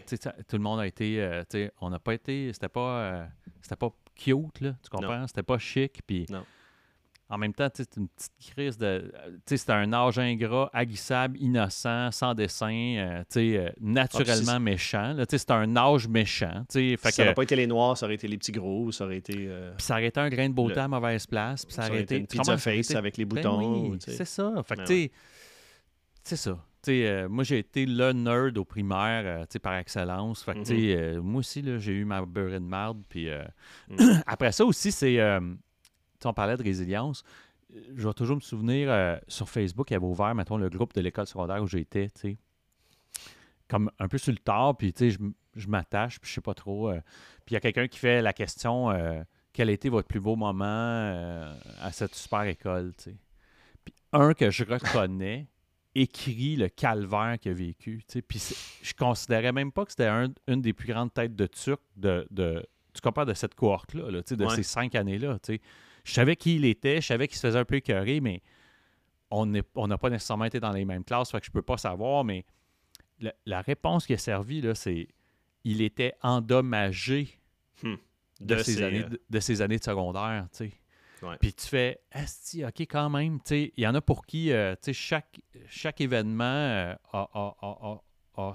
tout, 0.49 0.57
le 0.57 0.62
monde 0.62 0.80
a 0.80 0.87
été, 0.87 1.22
euh, 1.22 1.43
tu 1.43 1.59
sais, 1.59 1.72
on 1.80 1.91
n'a 1.91 1.99
pas 1.99 2.14
été, 2.14 2.53
c'était 2.53 2.68
pas, 2.68 3.01
euh, 3.01 3.26
c'était 3.61 3.76
pas 3.76 3.91
cute, 4.14 4.61
là, 4.61 4.74
tu 4.83 4.91
comprends? 4.91 5.26
C'était 5.26 5.43
pas 5.43 5.59
chic, 5.59 6.03
puis 6.07 6.26
en 7.33 7.39
même 7.39 7.55
temps, 7.55 7.68
c'est 7.72 7.97
une 7.97 8.09
petite 8.09 8.33
crise 8.53 8.76
de. 8.76 9.11
C'était 9.47 9.72
un 9.72 9.91
âge 9.95 10.18
ingrat, 10.18 10.68
aguissable, 10.74 11.39
innocent, 11.41 12.11
sans 12.11 12.35
dessin, 12.35 12.74
euh, 12.99 13.24
euh, 13.37 13.70
naturellement 13.80 14.53
ah, 14.57 14.59
méchant. 14.59 15.16
C'était 15.30 15.53
un 15.53 15.74
âge 15.74 16.07
méchant. 16.09 16.64
Fait 16.70 16.99
ça 16.99 17.22
n'aurait 17.22 17.35
pas 17.35 17.45
été 17.45 17.57
les 17.57 17.66
noirs, 17.66 17.97
ça 17.97 18.05
aurait 18.05 18.16
été 18.16 18.28
les 18.28 18.37
petits 18.37 18.53
gros, 18.53 18.93
ça 18.93 19.07
aurait 19.07 19.16
été. 19.16 19.47
Euh, 19.49 19.72
ça 19.78 19.95
aurait 19.95 20.09
été 20.09 20.20
un 20.20 20.28
grain 20.28 20.51
de 20.51 20.55
beauté 20.55 20.80
à 20.80 20.89
mauvaise 20.89 21.26
place. 21.26 21.64
ça, 21.70 21.89
aurait 21.89 22.03
été. 22.03 22.18
Une 22.18 22.26
pizza 22.26 22.59
face 22.59 22.95
avec 22.95 23.16
les 23.16 23.24
ben 23.24 23.37
boutons. 23.37 23.97
c'est 23.99 24.26
ça. 24.26 24.53
Fait 24.66 24.76
ben 24.76 25.09
c'est 26.24 26.37
ça. 26.37 26.59
moi, 27.30 27.45
j'ai 27.45 27.61
été 27.61 27.87
le 27.87 28.12
nerd 28.12 28.59
au 28.59 28.66
primaire 28.66 29.47
par 29.62 29.76
excellence. 29.76 30.43
Fait 30.43 30.53
mm-hmm. 30.53 31.20
moi 31.20 31.39
aussi, 31.39 31.64
j'ai 31.78 31.93
eu 31.93 32.05
ma 32.05 32.26
beurre 32.26 32.51
de 32.51 32.59
marde. 32.59 33.03
Puis, 33.09 33.28
mm. 33.89 34.20
après 34.26 34.53
ça 34.53 34.66
aussi, 34.66 34.93
c'est 34.93 35.18
on 36.27 36.35
parlait 36.35 36.57
de 36.57 36.62
résilience. 36.62 37.25
Je 37.70 38.07
vais 38.07 38.14
toujours 38.14 38.37
me 38.37 38.41
souvenir, 38.41 38.91
euh, 38.91 39.16
sur 39.29 39.49
Facebook, 39.49 39.91
il 39.91 39.95
y 39.95 39.97
avait 39.97 40.07
ouvert, 40.07 40.35
mettons, 40.35 40.57
le 40.57 40.68
groupe 40.68 40.95
de 40.95 41.01
l'école 41.01 41.27
secondaire 41.27 41.62
où 41.62 41.66
j'étais, 41.66 42.09
tu 42.11 42.20
sais, 42.20 42.37
comme 43.68 43.91
un 43.99 44.09
peu 44.09 44.18
sur 44.18 44.33
le 44.33 44.39
tard, 44.39 44.77
puis, 44.77 44.93
tu 44.93 45.11
sais, 45.11 45.18
je, 45.57 45.68
m'attache, 45.68 46.20
puis 46.20 46.29
je 46.29 46.35
sais 46.35 46.41
pas 46.43 46.53
trop. 46.53 46.91
Euh, 46.91 47.01
puis 47.47 47.53
il 47.53 47.55
y 47.55 47.57
a 47.57 47.61
quelqu'un 47.61 47.89
qui 47.89 47.99
fait 47.99 48.20
la 48.20 48.35
question 48.35 48.91
euh, 48.91 49.23
quel 49.55 49.70
a 49.70 49.73
été 49.73 49.89
votre 49.89 50.09
plus 50.09 50.20
beau 50.20 50.37
moment 50.37 51.55
à 51.81 51.93
cette 51.93 52.14
super 52.14 52.43
école, 52.43 52.93
tu 52.97 53.05
sais. 53.05 53.16
Puis 53.85 53.95
un 54.12 54.35
que 54.35 54.51
je 54.51 54.64
reconnais 54.64 55.47
écrit 55.95 56.57
le 56.57 56.68
calvaire 56.68 57.39
qu'il 57.39 57.53
a 57.53 57.55
vécu, 57.55 58.03
tu 58.07 58.12
sais. 58.12 58.23
Puis 58.23 58.55
je 58.83 58.95
considérais 58.95 59.53
même 59.53 59.73
pas 59.73 59.87
que 59.87 59.93
c'était 59.93 60.11
une 60.47 60.61
des 60.61 60.73
plus 60.75 60.89
grandes 60.89 61.12
têtes 61.12 61.35
de 61.35 61.47
Turc 61.47 61.81
de, 61.97 62.27
de 62.31 62.66
tu 62.93 63.01
compares 63.01 63.27
de 63.27 63.35
cette 63.35 63.55
cohorte-là, 63.55 64.11
là, 64.11 64.20
de 64.23 64.49
ces 64.49 64.62
cinq 64.62 64.95
années-là. 64.95 65.39
Je 66.05 66.13
savais 66.13 66.37
qui 66.37 66.57
il 66.57 66.65
était, 66.65 67.01
je 67.01 67.07
savais 67.07 67.29
qu'il 67.29 67.37
se 67.37 67.47
faisait 67.47 67.59
un 67.59 67.65
peu 67.65 67.77
écœurer, 67.77 68.21
mais 68.21 68.43
on 69.31 69.47
n'a 69.47 69.99
pas 69.99 70.11
nécessairement 70.11 70.45
été 70.45 70.61
dans 70.61 70.73
les 70.73 70.85
mêmes 70.85 71.05
classes, 71.05 71.31
fait 71.31 71.41
que 71.41 71.47
je 71.47 71.51
peux 71.51 71.63
pas 71.63 71.79
savoir, 71.79 72.25
mais 72.25 72.45
la, 73.47 73.61
réponse 73.63 74.07
qui 74.07 74.13
a 74.13 74.19
servi, 74.19 74.61
là, 74.61 74.75
c'est 74.75 75.09
il 75.65 75.81
était 75.81 76.15
endommagé 76.23 77.39
hmm. 77.83 77.95
de, 78.41 78.57
ses 78.59 78.83
années, 78.83 79.05
euh, 79.05 79.17
de, 79.31 79.41
ses 79.41 79.63
années 79.63 79.79
de 79.79 79.85
secondaire, 79.85 80.49
tu 80.53 80.69
sais. 80.69 80.73
Puis 81.41 81.55
tu 81.55 81.69
fais, 81.69 82.01
Esti, 82.11 82.65
OK, 82.65 82.81
quand 82.81 83.09
même, 83.09 83.39
il 83.49 83.71
y 83.77 83.87
en 83.87 83.95
a 83.95 84.01
pour 84.01 84.27
qui, 84.27 84.51
euh, 84.51 84.75
chaque, 84.93 85.41
chaque 85.69 86.01
événement 86.01 86.43
euh, 86.43 86.95
a, 87.13 87.29
a 87.33 88.03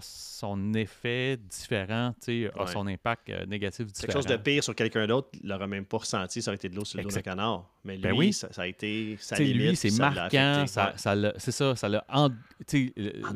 son 0.02 0.74
effet 0.74 1.38
différent, 1.38 2.14
a 2.56 2.68
son 2.68 2.88
impact 2.88 3.30
euh, 3.30 3.46
négatif 3.46 3.86
différent. 3.86 4.14
Quelque 4.14 4.24
chose 4.24 4.26
de 4.26 4.38
pire 4.38 4.64
sur 4.64 4.76
quelqu'un 4.76 5.06
d'autre, 5.08 5.30
il 5.42 5.48
l'aurait 5.48 5.68
même 5.68 5.86
pas 5.86 5.98
ressenti, 5.98 6.42
ça 6.42 6.52
aurait 6.52 6.56
été 6.56 6.70
de 6.70 6.76
l'eau 6.76 6.86
sur 6.86 6.98
le 6.98 7.04
dos 7.04 7.10
d'un 7.10 7.22
canard. 7.22 7.70
Mais 7.88 7.98
ben 7.98 8.18
lui, 8.18 8.34
ça, 8.34 8.50
a 8.58 8.68
été 8.68 9.18
sa 9.20 9.38
limite. 9.38 9.56
Lui, 9.56 9.76
c'est 9.76 9.98
marquant, 9.98 10.66
ça, 10.68 10.94
c'est 11.38 11.52
ça, 11.52 11.76
ça 11.76 11.90
l'a 11.90 12.06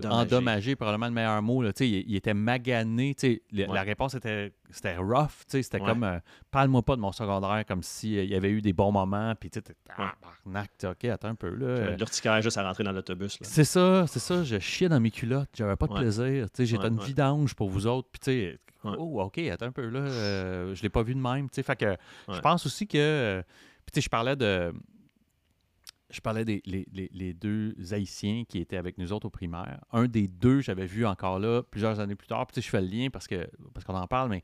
endommagé. 0.03 0.75
probablement 0.75 1.07
le 1.07 1.13
meilleur 1.13 1.41
mot. 1.41 1.61
Là, 1.63 1.71
il, 1.79 1.85
il, 1.85 2.15
était 2.15 2.33
magané. 2.33 3.15
La 3.51 3.83
réponse 3.83 4.13
était 4.15 4.53
c'était 4.71 4.97
rough, 4.97 5.45
tu 5.45 5.49
sais, 5.49 5.63
c'était 5.63 5.79
comme 5.79 6.03
euh, 6.03 6.19
parle-moi 6.49 6.81
pas 6.81 6.95
de 6.95 7.01
mon 7.01 7.11
secondaire 7.11 7.63
comme 7.67 7.83
s'il 7.83 8.17
euh, 8.17 8.23
y 8.23 8.35
avait 8.35 8.49
eu 8.49 8.61
des 8.61 8.73
bons 8.73 8.91
moments, 8.91 9.33
puis 9.35 9.49
tu 9.49 9.59
sais, 9.59 9.75
ah, 9.97 10.13
ok, 10.83 11.05
attends 11.05 11.29
un 11.29 11.35
peu 11.35 11.49
là. 11.53 11.95
L'urticaire 11.95 12.41
juste 12.41 12.57
à 12.57 12.63
rentrer 12.63 12.83
dans 12.83 12.91
l'autobus. 12.91 13.37
C'est 13.41 13.63
ça, 13.63 14.05
c'est 14.07 14.19
ça, 14.19 14.43
je 14.43 14.59
chiais 14.59 14.89
dans 14.89 14.99
mes 14.99 15.11
culottes, 15.11 15.49
j'avais 15.53 15.75
pas 15.75 15.87
de 15.87 15.93
plaisir, 15.93 16.49
tu 16.49 16.57
sais, 16.57 16.65
j'étais 16.65 16.87
une 16.87 16.99
vidange 16.99 17.53
pour 17.53 17.69
vous 17.69 17.87
autres, 17.87 18.09
puis 18.11 18.19
tu 18.19 18.31
sais, 18.31 18.59
oh, 18.83 19.21
ok, 19.21 19.37
attends 19.39 19.67
un 19.67 19.71
peu 19.71 19.87
là, 19.87 19.99
euh, 19.99 20.75
je 20.75 20.81
l'ai 20.81 20.89
pas 20.89 21.03
vu 21.03 21.15
de 21.15 21.21
même, 21.21 21.49
tu 21.49 21.55
sais, 21.55 21.63
fait 21.63 21.75
que 21.75 21.97
je 22.29 22.39
pense 22.39 22.65
aussi 22.65 22.87
que, 22.87 23.43
puis 23.85 23.91
tu 23.93 23.95
sais, 23.95 24.01
je 24.01 24.09
parlais 24.09 24.35
de. 24.35 24.73
Je 26.09 26.19
parlais 26.19 26.43
des 26.43 26.61
les, 26.65 26.85
les, 26.91 27.33
deux 27.33 27.73
Haïtiens 27.91 28.43
qui 28.47 28.59
étaient 28.59 28.75
avec 28.75 28.97
nous 28.97 29.13
autres 29.13 29.27
au 29.27 29.29
primaire. 29.29 29.79
Un 29.93 30.07
des 30.07 30.27
deux, 30.27 30.59
j'avais 30.59 30.85
vu 30.85 31.05
encore 31.05 31.39
là 31.39 31.63
plusieurs 31.63 32.01
années 32.01 32.15
plus 32.15 32.27
tard. 32.27 32.47
Puis, 32.47 32.61
je 32.61 32.69
fais 32.69 32.81
le 32.81 32.87
lien 32.87 33.09
parce 33.09 33.27
que 33.27 33.49
parce 33.73 33.85
qu'on 33.85 33.95
en 33.95 34.07
parle, 34.07 34.29
mais 34.29 34.43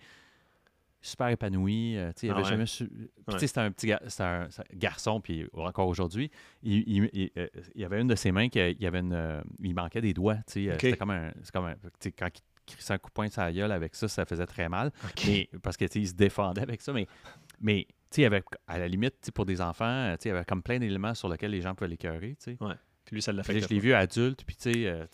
super 1.01 1.29
épanoui. 1.29 1.97
Euh, 1.97 2.11
il 2.21 2.31
avait 2.31 2.41
ah 2.43 2.49
jamais 2.49 2.65
C'était 2.65 3.59
un 3.59 3.71
petit 3.71 3.91
un, 3.91 4.47
garçon, 4.73 5.21
puis 5.21 5.47
encore 5.53 5.87
aujourd'hui, 5.87 6.31
il, 6.63 7.09
il, 7.13 7.31
euh, 7.37 7.47
y 7.75 7.85
avait 7.85 8.01
une 8.01 8.07
de 8.07 8.15
ses 8.15 8.31
mains 8.31 8.49
qui 8.49 8.59
il, 8.59 8.85
avait 8.85 8.99
une, 8.99 9.13
euh, 9.13 9.41
il 9.59 9.73
manquait 9.73 10.01
des 10.01 10.13
doigts. 10.13 10.37
C'était 10.47 10.97
comme 10.97 11.11
un. 11.11 11.31
Comme 11.53 11.65
un 11.65 11.75
quand 12.17 12.27
il 12.27 12.41
crissait 12.73 12.93
un 12.93 12.97
coup 12.97 13.09
de 13.09 13.13
poing 13.13 13.29
sur 13.29 13.41
la 13.41 13.53
gueule 13.53 13.71
avec 13.71 13.95
ça, 13.95 14.07
ça 14.07 14.25
faisait 14.25 14.45
très 14.45 14.67
mal. 14.67 14.91
Mais, 15.25 15.49
parce 15.63 15.77
qu'il 15.77 16.07
se 16.07 16.13
défendait 16.13 16.61
avec 16.61 16.81
ça. 16.81 16.91
Mais, 16.91 17.07
mais 17.61 17.87
avait, 18.19 18.43
à 18.67 18.79
la 18.79 18.87
limite, 18.87 19.31
pour 19.33 19.45
des 19.45 19.61
enfants, 19.61 20.15
il 20.23 20.27
y 20.27 20.31
avait 20.31 20.45
comme 20.45 20.63
plein 20.63 20.79
d'éléments 20.79 21.13
sur 21.13 21.29
lesquels 21.29 21.51
les 21.51 21.61
gens 21.61 21.75
pouvaient 21.75 21.89
l'écœurer. 21.89 22.35
Ouais. 22.47 22.73
Puis 23.05 23.15
lui, 23.15 23.21
ça 23.21 23.31
l'a 23.31 23.43
fait. 23.43 23.59
Je 23.59 23.67
l'ai 23.67 23.79
vu 23.79 23.93
adulte, 23.93 24.43
puis 24.45 24.55
tu 24.55 24.71
sais 24.73 25.07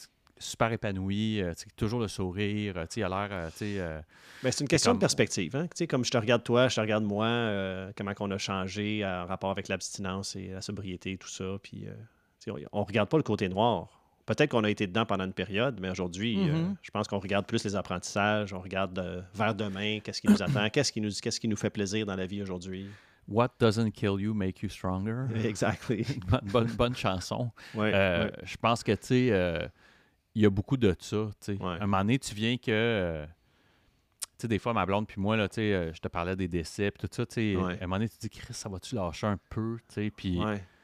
super 0.43 0.71
épanoui, 0.71 1.41
euh, 1.41 1.53
toujours 1.75 1.99
le 1.99 2.07
sourire, 2.07 2.77
euh, 2.77 2.85
il 2.95 3.03
a 3.03 3.09
l'air. 3.09 3.51
Euh, 3.61 4.01
ben, 4.43 4.51
c'est 4.51 4.61
une 4.61 4.67
question 4.67 4.93
de 4.93 4.99
perspective. 4.99 5.55
Hein? 5.55 5.67
Comme 5.89 6.05
je 6.05 6.11
te 6.11 6.17
regarde 6.17 6.43
toi, 6.43 6.67
je 6.67 6.75
te 6.75 6.81
regarde 6.81 7.03
moi, 7.03 7.91
comment 7.95 8.11
on 8.19 8.31
a 8.31 8.37
changé 8.37 9.05
en 9.05 9.25
rapport 9.25 9.51
avec 9.51 9.67
l'abstinence 9.67 10.35
et 10.35 10.49
la 10.49 10.61
sobriété 10.61 11.13
et 11.13 11.17
tout 11.17 11.29
ça. 11.29 11.57
Puis, 11.61 11.87
on 12.47 12.79
ne 12.79 12.85
regarde 12.85 13.09
pas 13.09 13.17
le 13.17 13.23
côté 13.23 13.49
noir. 13.49 14.03
Peut-être 14.26 14.51
qu'on 14.51 14.63
a 14.63 14.69
été 14.69 14.88
dedans 14.88 15.05
pendant 15.05 15.26
une 15.26 15.34
période, 15.34 15.80
mais 15.82 15.89
aujourd'hui, 15.89 16.38
mm-hmm. 16.38 16.76
je 16.82 16.91
pense 16.91 17.07
qu'on 17.07 17.19
regarde 17.19 17.45
plus 17.45 17.63
les 17.65 17.76
apprentissages, 17.76 18.53
on 18.53 18.59
regarde 18.61 19.26
vers 19.34 19.53
demain, 19.53 19.99
qu'est-ce 19.99 20.21
qui 20.21 20.28
nous 20.28 20.41
attend, 20.43 20.69
qu'est-ce 20.69 20.91
qui 20.91 21.01
nous, 21.01 21.11
qu'est-ce 21.21 21.39
qui 21.39 21.47
nous 21.47 21.57
fait 21.57 21.69
plaisir 21.69 22.05
dans 22.05 22.15
la 22.15 22.26
vie 22.26 22.41
aujourd'hui. 22.41 22.88
What 23.28 23.51
doesn't 23.59 23.91
kill 23.91 24.19
you 24.19 24.34
make 24.34 24.61
you 24.61 24.69
stronger? 24.69 25.28
Exactly. 25.45 26.05
bonne, 26.51 26.67
bonne, 26.76 26.95
chanson. 26.95 27.51
Euh, 27.78 28.30
je 28.43 28.57
pense 28.57 28.84
que, 28.84 28.91
tu 28.91 28.99
sais, 29.01 29.28
euh, 29.32 29.67
il 30.36 30.41
y 30.41 30.45
a 30.45 30.49
beaucoup 30.49 30.78
de 30.78 30.95
ça. 30.99 31.30
tu 31.39 31.55
sais. 31.55 31.63
À 31.63 31.65
un 31.65 31.80
moment 31.80 31.99
donné, 31.99 32.19
tu 32.19 32.36
viens 32.36 32.57
que. 32.57 32.71
Euh, 32.71 33.26
tu 33.26 34.30
sais, 34.39 34.47
des 34.47 34.59
fois, 34.59 34.74
ma 34.74 34.86
blonde 34.86 35.07
puis 35.07 35.21
moi, 35.21 35.38
là, 35.38 35.47
tu 35.47 35.55
sais, 35.55 35.93
je 35.93 35.99
te 35.99 36.07
parlais 36.09 36.36
des 36.36 36.49
décès, 36.49 36.91
puis 36.91 37.07
tout 37.07 37.13
ça, 37.13 37.26
tu 37.26 37.34
sais. 37.36 37.55
À 37.55 37.59
un 37.59 37.88
moment 37.88 37.95
donné, 37.95 38.09
tu 38.09 38.17
te 38.17 38.21
dis, 38.21 38.30
Chris, 38.30 38.53
ça 38.53 38.67
va-tu 38.67 38.95
lâcher 38.95 39.28
un 39.28 39.39
peu, 39.49 39.78
tu 39.88 39.95
sais, 39.95 40.11
puis 40.11 40.39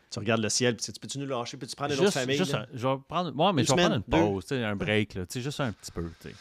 tu 0.10 0.20
regardes 0.20 0.42
le 0.42 0.50
ciel, 0.50 0.76
puis 0.76 0.92
tu 0.92 1.00
peux-tu 1.00 1.20
nous 1.20 1.26
lâcher, 1.28 1.58
puis 1.58 1.68
tu 1.68 1.76
prends 1.76 1.88
une 1.88 2.00
autre 2.00 2.12
famille. 2.12 2.38
Juste 2.38 2.56
je 2.74 2.88
vais 2.88 2.96
prendre, 3.08 3.32
moi, 3.32 3.54
mais 3.54 3.64
je 3.64 3.74
vais 3.74 3.82
prendre 3.82 3.96
une 3.96 4.04
pause, 4.04 4.52
un 4.52 4.76
break, 4.76 5.14
là, 5.14 5.26
juste 5.34 5.60
un 5.60 5.72
petit 5.72 5.92
peu. 5.92 6.10
sais. 6.20 6.34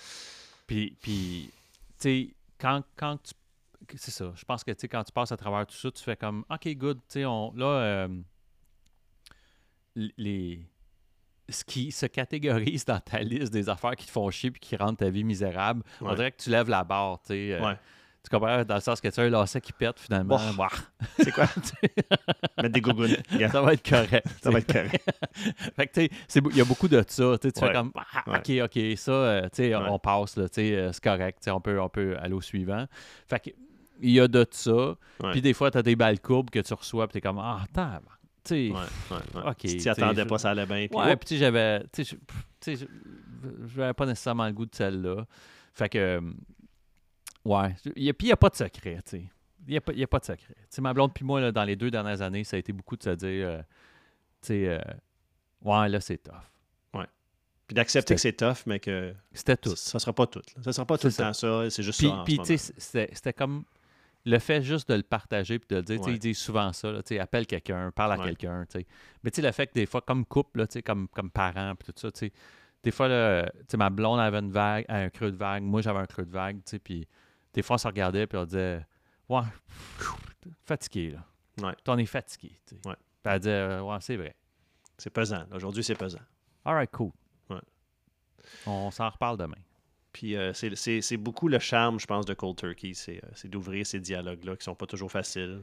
Puis, 0.67 0.97
puis 1.01 1.51
tu 1.99 2.03
sais, 2.03 2.29
quand, 2.59 2.83
quand 2.97 3.19
tu. 3.23 3.33
C'est 3.97 4.11
ça. 4.11 4.33
Je 4.37 4.45
pense 4.45 4.65
que 4.65 4.73
quand 4.87 5.05
tu 5.05 5.13
passes 5.13 5.33
à 5.33 5.37
travers 5.37 5.67
tout 5.67 5.77
ça, 5.77 5.91
tu 5.91 6.03
fais 6.03 6.17
comme 6.17 6.45
OK, 6.51 6.69
good. 6.77 6.99
On, 7.17 7.53
là, 7.57 7.67
euh, 7.67 8.09
les, 9.95 10.61
ce 11.49 11.65
qui 11.65 11.91
se 11.91 12.07
catégorise 12.07 12.85
dans 12.85 13.01
ta 13.01 13.21
liste 13.21 13.53
des 13.53 13.69
affaires 13.69 13.97
qui 13.97 14.07
te 14.07 14.11
font 14.11 14.31
chier 14.31 14.51
et 14.55 14.59
qui 14.59 14.77
rendent 14.77 14.99
ta 14.99 15.09
vie 15.09 15.25
misérable, 15.25 15.83
on 16.01 16.15
dirait 16.15 16.33
que 16.33 16.43
tu 16.43 16.51
lèves 16.51 16.69
la 16.69 16.85
barre. 16.85 17.21
Euh, 17.31 17.61
ouais. 17.61 17.79
Tu 18.29 18.37
comprends? 18.37 18.63
Dans 18.63 18.75
le 18.75 18.81
sens 18.81 19.01
que 19.01 19.09
tu 19.09 19.21
as 19.21 19.23
un 19.23 19.31
lacet 19.31 19.61
qui 19.61 19.73
pète 19.73 19.99
finalement. 19.99 20.39
C'est 21.19 21.33
quoi? 21.33 21.47
Mettre 22.59 22.75
des 22.75 22.81
gougounes. 22.81 23.17
Ça 23.51 23.63
va 23.63 23.73
être 23.73 23.89
correct. 23.89 24.27
Ça 24.43 24.51
va 24.51 24.59
être 24.59 24.71
correct. 24.71 25.11
fait 25.75 25.87
que 25.87 26.01
tu 26.01 26.17
sais, 26.29 26.41
il 26.51 26.57
y 26.57 26.61
a 26.61 26.65
beaucoup 26.65 26.89
de 26.89 27.03
ça. 27.07 27.39
Tu 27.41 27.51
fais 27.59 27.73
comme, 27.73 27.93
ah, 27.95 28.25
ok, 28.27 28.51
ok, 28.65 28.99
ça, 28.99 29.13
euh, 29.13 29.43
tu 29.45 29.49
sais, 29.53 29.75
on 29.75 29.99
passe, 29.99 30.37
là, 30.37 30.49
tu 30.49 30.57
sais, 30.57 30.75
euh, 30.75 30.93
c'est 30.93 31.03
correct. 31.03 31.49
On 31.49 31.61
peut, 31.61 31.81
on 31.81 31.89
peut 31.89 32.17
aller 32.21 32.35
au 32.35 32.43
suivant. 32.43 32.85
Fait 33.27 33.41
que, 33.41 33.51
il 34.01 34.11
y 34.11 34.21
a 34.21 34.29
de 34.29 34.47
ça. 34.51 34.97
Puis 35.33 35.41
des 35.41 35.55
fois, 35.55 35.71
tu 35.71 35.79
as 35.79 35.83
des 35.83 35.97
balles 35.97 36.21
courbes 36.21 36.51
que 36.51 36.59
tu 36.59 36.75
reçois, 36.75 37.07
puis 37.07 37.13
tu 37.13 37.19
es 37.19 37.21
comme, 37.23 37.39
ah, 37.39 37.63
attends, 37.65 38.01
tu 38.45 38.75
sais. 39.57 39.83
tu 39.83 39.89
attendais 39.89 40.27
pas, 40.27 40.39
ça 40.39 40.51
allait 40.51 40.67
bien. 40.67 40.87
Puis, 40.87 40.99
ouais, 40.99 41.17
puis 41.17 41.39
j'avais, 41.39 41.83
tu 41.93 42.05
sais, 42.05 42.77
je 42.77 43.81
n'avais 43.81 43.95
pas 43.95 44.05
nécessairement 44.05 44.47
le 44.47 44.53
goût 44.53 44.67
de 44.67 44.75
celle-là. 44.75 45.25
Fait 45.73 45.89
que, 45.89 46.21
Ouais. 47.49 47.75
Puis, 47.83 47.93
il 47.97 48.15
n'y 48.25 48.33
a 48.33 48.37
pas 48.37 48.51
de 48.51 48.57
secret, 48.57 48.97
tu 49.05 49.11
sais. 49.11 49.25
Il 49.67 49.73
n'y 49.73 49.77
a, 49.77 50.05
a, 50.05 50.07
pas 50.07 50.19
de 50.19 50.25
secret. 50.25 50.55
sais, 50.71 50.81
ma 50.81 50.95
blonde 50.95 51.13
puis 51.13 51.25
moi, 51.25 51.41
là, 51.41 51.53
dans 51.53 51.65
les 51.65 51.77
deux 51.77 51.91
dernières 51.91 52.23
années, 52.23 52.45
ça 52.45 52.57
a 52.57 52.59
été 52.59 52.73
beaucoup 52.73 52.97
de 52.97 53.03
se 53.03 53.11
dire, 53.11 53.49
euh, 53.49 53.59
tu 54.41 54.49
sais, 54.49 54.69
euh, 54.69 54.81
ouais, 55.63 55.89
là, 55.89 56.01
c'est 56.01 56.19
tough. 56.19 56.35
Ouais. 56.95 57.07
Puis 57.67 57.75
d'accepter 57.75 58.15
que 58.15 58.21
c'est 58.21 58.33
tough, 58.33 58.67
mais 58.67 58.81
que. 58.81 59.15
C'était 59.33 59.57
tout. 59.57 59.77
Ça 59.77 59.97
ne 59.97 60.01
sera 60.01 60.13
pas 60.13 60.27
tout. 60.27 60.43
Ça 60.63 60.63
ne 60.67 60.73
sera 60.73 60.87
pas 60.87 60.97
tout 60.97 61.09
le 61.09 61.13
temps 61.13 61.33
ça, 61.33 61.71
c'est 61.71 61.83
juste 61.83 62.01
ça. 62.01 62.23
Puis, 62.25 62.39
tu 62.39 62.57
sais, 62.57 62.73
c'était 62.79 63.33
comme 63.33 63.65
le 64.25 64.39
fait 64.39 64.63
juste 64.63 64.89
de 64.91 64.95
le 64.95 65.03
partager 65.03 65.59
puis 65.59 65.69
de 65.71 65.77
le 65.77 65.83
dire, 65.83 65.99
tu 65.99 66.05
sais, 66.05 66.13
ils 66.13 66.19
disent 66.19 66.39
souvent 66.39 66.73
ça, 66.73 66.93
tu 66.97 67.15
sais, 67.15 67.19
appelle 67.19 67.47
quelqu'un, 67.47 67.91
parle 67.91 68.13
à 68.13 68.19
quelqu'un, 68.19 68.65
tu 68.69 68.81
sais. 68.81 68.87
Mais 69.23 69.31
tu 69.31 69.37
sais, 69.37 69.47
le 69.47 69.53
fait 69.53 69.69
que 69.69 69.75
des 69.75 69.87
fois, 69.87 70.03
comme 70.03 70.25
couple, 70.27 70.67
tu 70.67 70.75
sais, 70.75 70.83
comme, 70.83 71.09
comme 71.09 71.31
parents, 71.31 71.75
puis 71.77 71.93
tout 71.93 71.99
ça, 71.99 72.11
tu 72.11 72.19
sais, 72.19 72.33
des 72.83 72.91
fois, 72.91 73.09
tu 73.09 73.51
sais, 73.69 73.77
ma 73.77 73.91
blonde 73.91 74.21
avait 74.21 74.39
une 74.39 74.53
vague, 74.53 74.85
un 74.89 75.09
creux 75.09 75.31
de 75.31 75.37
vague, 75.37 75.63
moi 75.63 75.81
j'avais 75.81 75.99
un 75.99 76.07
creux 76.07 76.27
de 76.27 76.31
vague, 76.31 76.57
tu 76.57 76.71
sais, 76.73 76.79
puis 76.79 77.07
des 77.59 77.63
fois, 77.63 77.75
on 77.75 77.79
se 77.79 77.89
regardait 77.89 78.23
et 78.23 78.37
on 78.37 78.45
disait 78.45 78.87
Ouais, 79.29 79.43
fatigué, 80.65 81.11
là. 81.11 81.25
Ouais. 81.67 81.75
On 81.89 81.99
est 81.99 82.07
fatigué. 82.07 82.53
Tu 82.65 82.77
ouais. 82.89 82.95
Puis 82.95 83.33
elle 83.33 83.41
disait 83.41 83.81
Ouais, 83.81 83.97
c'est 84.01 84.17
vrai. 84.17 84.37
C'est 84.97 85.11
pesant. 85.11 85.45
Aujourd'hui, 85.53 85.83
c'est 85.83 85.97
pesant. 85.97 86.21
All 86.65 86.75
right, 86.75 86.91
cool. 86.93 87.11
Ouais. 87.51 87.59
On 88.65 88.93
s'en 88.93 89.09
reparle 89.09 89.39
demain. 89.39 89.59
Puis 90.13 90.37
euh, 90.37 90.53
c'est 90.53 91.17
beaucoup 91.17 91.49
le 91.49 91.59
charme, 91.59 91.99
je 91.99 92.07
pense, 92.07 92.27
de 92.27 92.35
Cold 92.35 92.57
Turkey. 92.57 92.93
C'est 92.95 93.21
euh, 93.25 93.49
d'ouvrir 93.49 93.85
ces 93.85 93.99
dialogues-là 93.99 94.55
qui 94.55 94.63
sont 94.63 94.77
pas 94.77 94.87
toujours 94.87 95.11
faciles. 95.11 95.61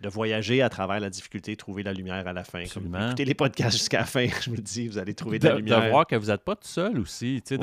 De 0.00 0.08
voyager 0.08 0.62
à 0.62 0.70
travers 0.70 1.00
la 1.00 1.10
difficulté, 1.10 1.54
trouver 1.54 1.82
la 1.82 1.92
lumière 1.92 2.26
à 2.26 2.32
la 2.32 2.44
fin. 2.44 2.60
Absolument. 2.60 3.08
écoutez 3.08 3.26
les 3.26 3.34
podcasts 3.34 3.76
jusqu'à 3.76 4.00
la 4.00 4.04
fin, 4.06 4.26
je 4.42 4.50
me 4.50 4.56
dis, 4.56 4.88
vous 4.88 4.96
allez 4.96 5.14
trouver 5.14 5.38
de, 5.38 5.48
la 5.48 5.56
lumière. 5.56 5.84
De 5.84 5.90
voir 5.90 6.06
que 6.06 6.16
vous 6.16 6.28
n'êtes 6.28 6.44
pas 6.44 6.56
tout 6.56 6.68
seul 6.68 6.98
aussi. 6.98 7.42
Tu 7.46 7.58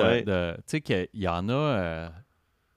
sais, 0.65 0.81
qu'il 0.81 1.07
y 1.15 1.27
en 1.27 1.49
a. 1.49 1.53
Euh, 1.53 2.09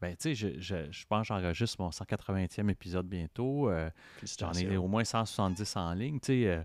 ben, 0.01 0.15
tu 0.17 0.23
sais, 0.23 0.35
je, 0.35 0.61
je, 0.61 0.91
je, 0.91 1.07
pense 1.07 1.29
que 1.29 1.35
j'enregistre 1.35 1.81
mon 1.81 1.89
180e 1.89 2.71
épisode 2.71 3.07
bientôt. 3.07 3.71
Euh, 3.71 3.91
j'en 4.39 4.53
ai 4.53 4.77
au 4.77 4.89
moins 4.89 5.05
170 5.05 5.77
en 5.77 5.95
ligne. 5.95 6.21
Tu 6.21 6.27
sais, 6.27 6.49
euh, 6.49 6.63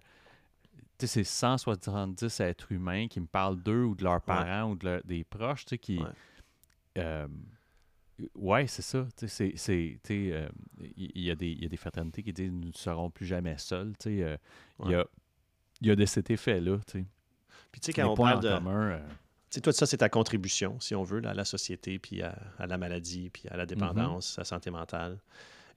c'est 1.00 1.24
170 1.24 2.40
êtres 2.42 2.72
humains 2.72 3.08
qui 3.08 3.22
me 3.22 3.28
parlent 3.28 3.62
d'eux 3.62 3.84
ou 3.84 3.96
de 3.96 4.04
leurs 4.04 4.22
parents 4.22 4.72
ou 4.72 4.76
de 4.76 5.02
des 5.06 5.24
proches, 5.24 5.66
tu 5.66 5.70
sais, 5.70 5.78
qui... 5.78 6.00
Ouais. 6.00 6.08
Euh, 6.98 7.28
c'est 8.68 8.82
ça. 8.82 9.08
Il 9.40 9.98
y, 11.16 11.32
a 11.32 11.36
des, 11.36 11.54
y 11.54 11.66
a 11.66 11.70
des 11.70 11.78
fraternités 11.78 12.22
qui 12.22 12.34
disent 12.34 12.52
nous 12.52 12.68
ne 12.68 12.74
serons 12.74 13.10
plus 13.10 13.26
jamais 13.26 13.58
seuls. 13.58 13.94
Il 14.06 14.18
y, 14.18 14.24
a, 14.94 15.06
y 15.82 15.90
a 15.90 15.96
de 15.96 16.06
cet 16.06 16.30
effet-là. 16.30 16.78
Puis 17.72 17.82
tu 17.82 17.86
sais, 17.86 17.94
quand 17.94 18.10
on 18.10 18.16
parle 18.16 18.44
de 18.44 18.50
sais, 19.52 19.62
toi, 19.62 19.74
ça, 19.74 19.86
c'est 19.86 19.98
ta 19.98 20.10
contribution, 20.10 20.80
si 20.80 20.96
on 20.96 21.04
veut, 21.04 21.22
à 21.26 21.34
la 21.34 21.46
société, 21.46 22.00
puis 22.00 22.22
à, 22.22 22.36
la 22.60 22.78
maladie, 22.78 23.30
puis 23.30 23.44
à 23.50 23.58
la 23.58 23.66
dépendance, 23.66 24.38
à 24.38 24.42
la 24.42 24.46
santé 24.46 24.72
mentale. 24.72 25.20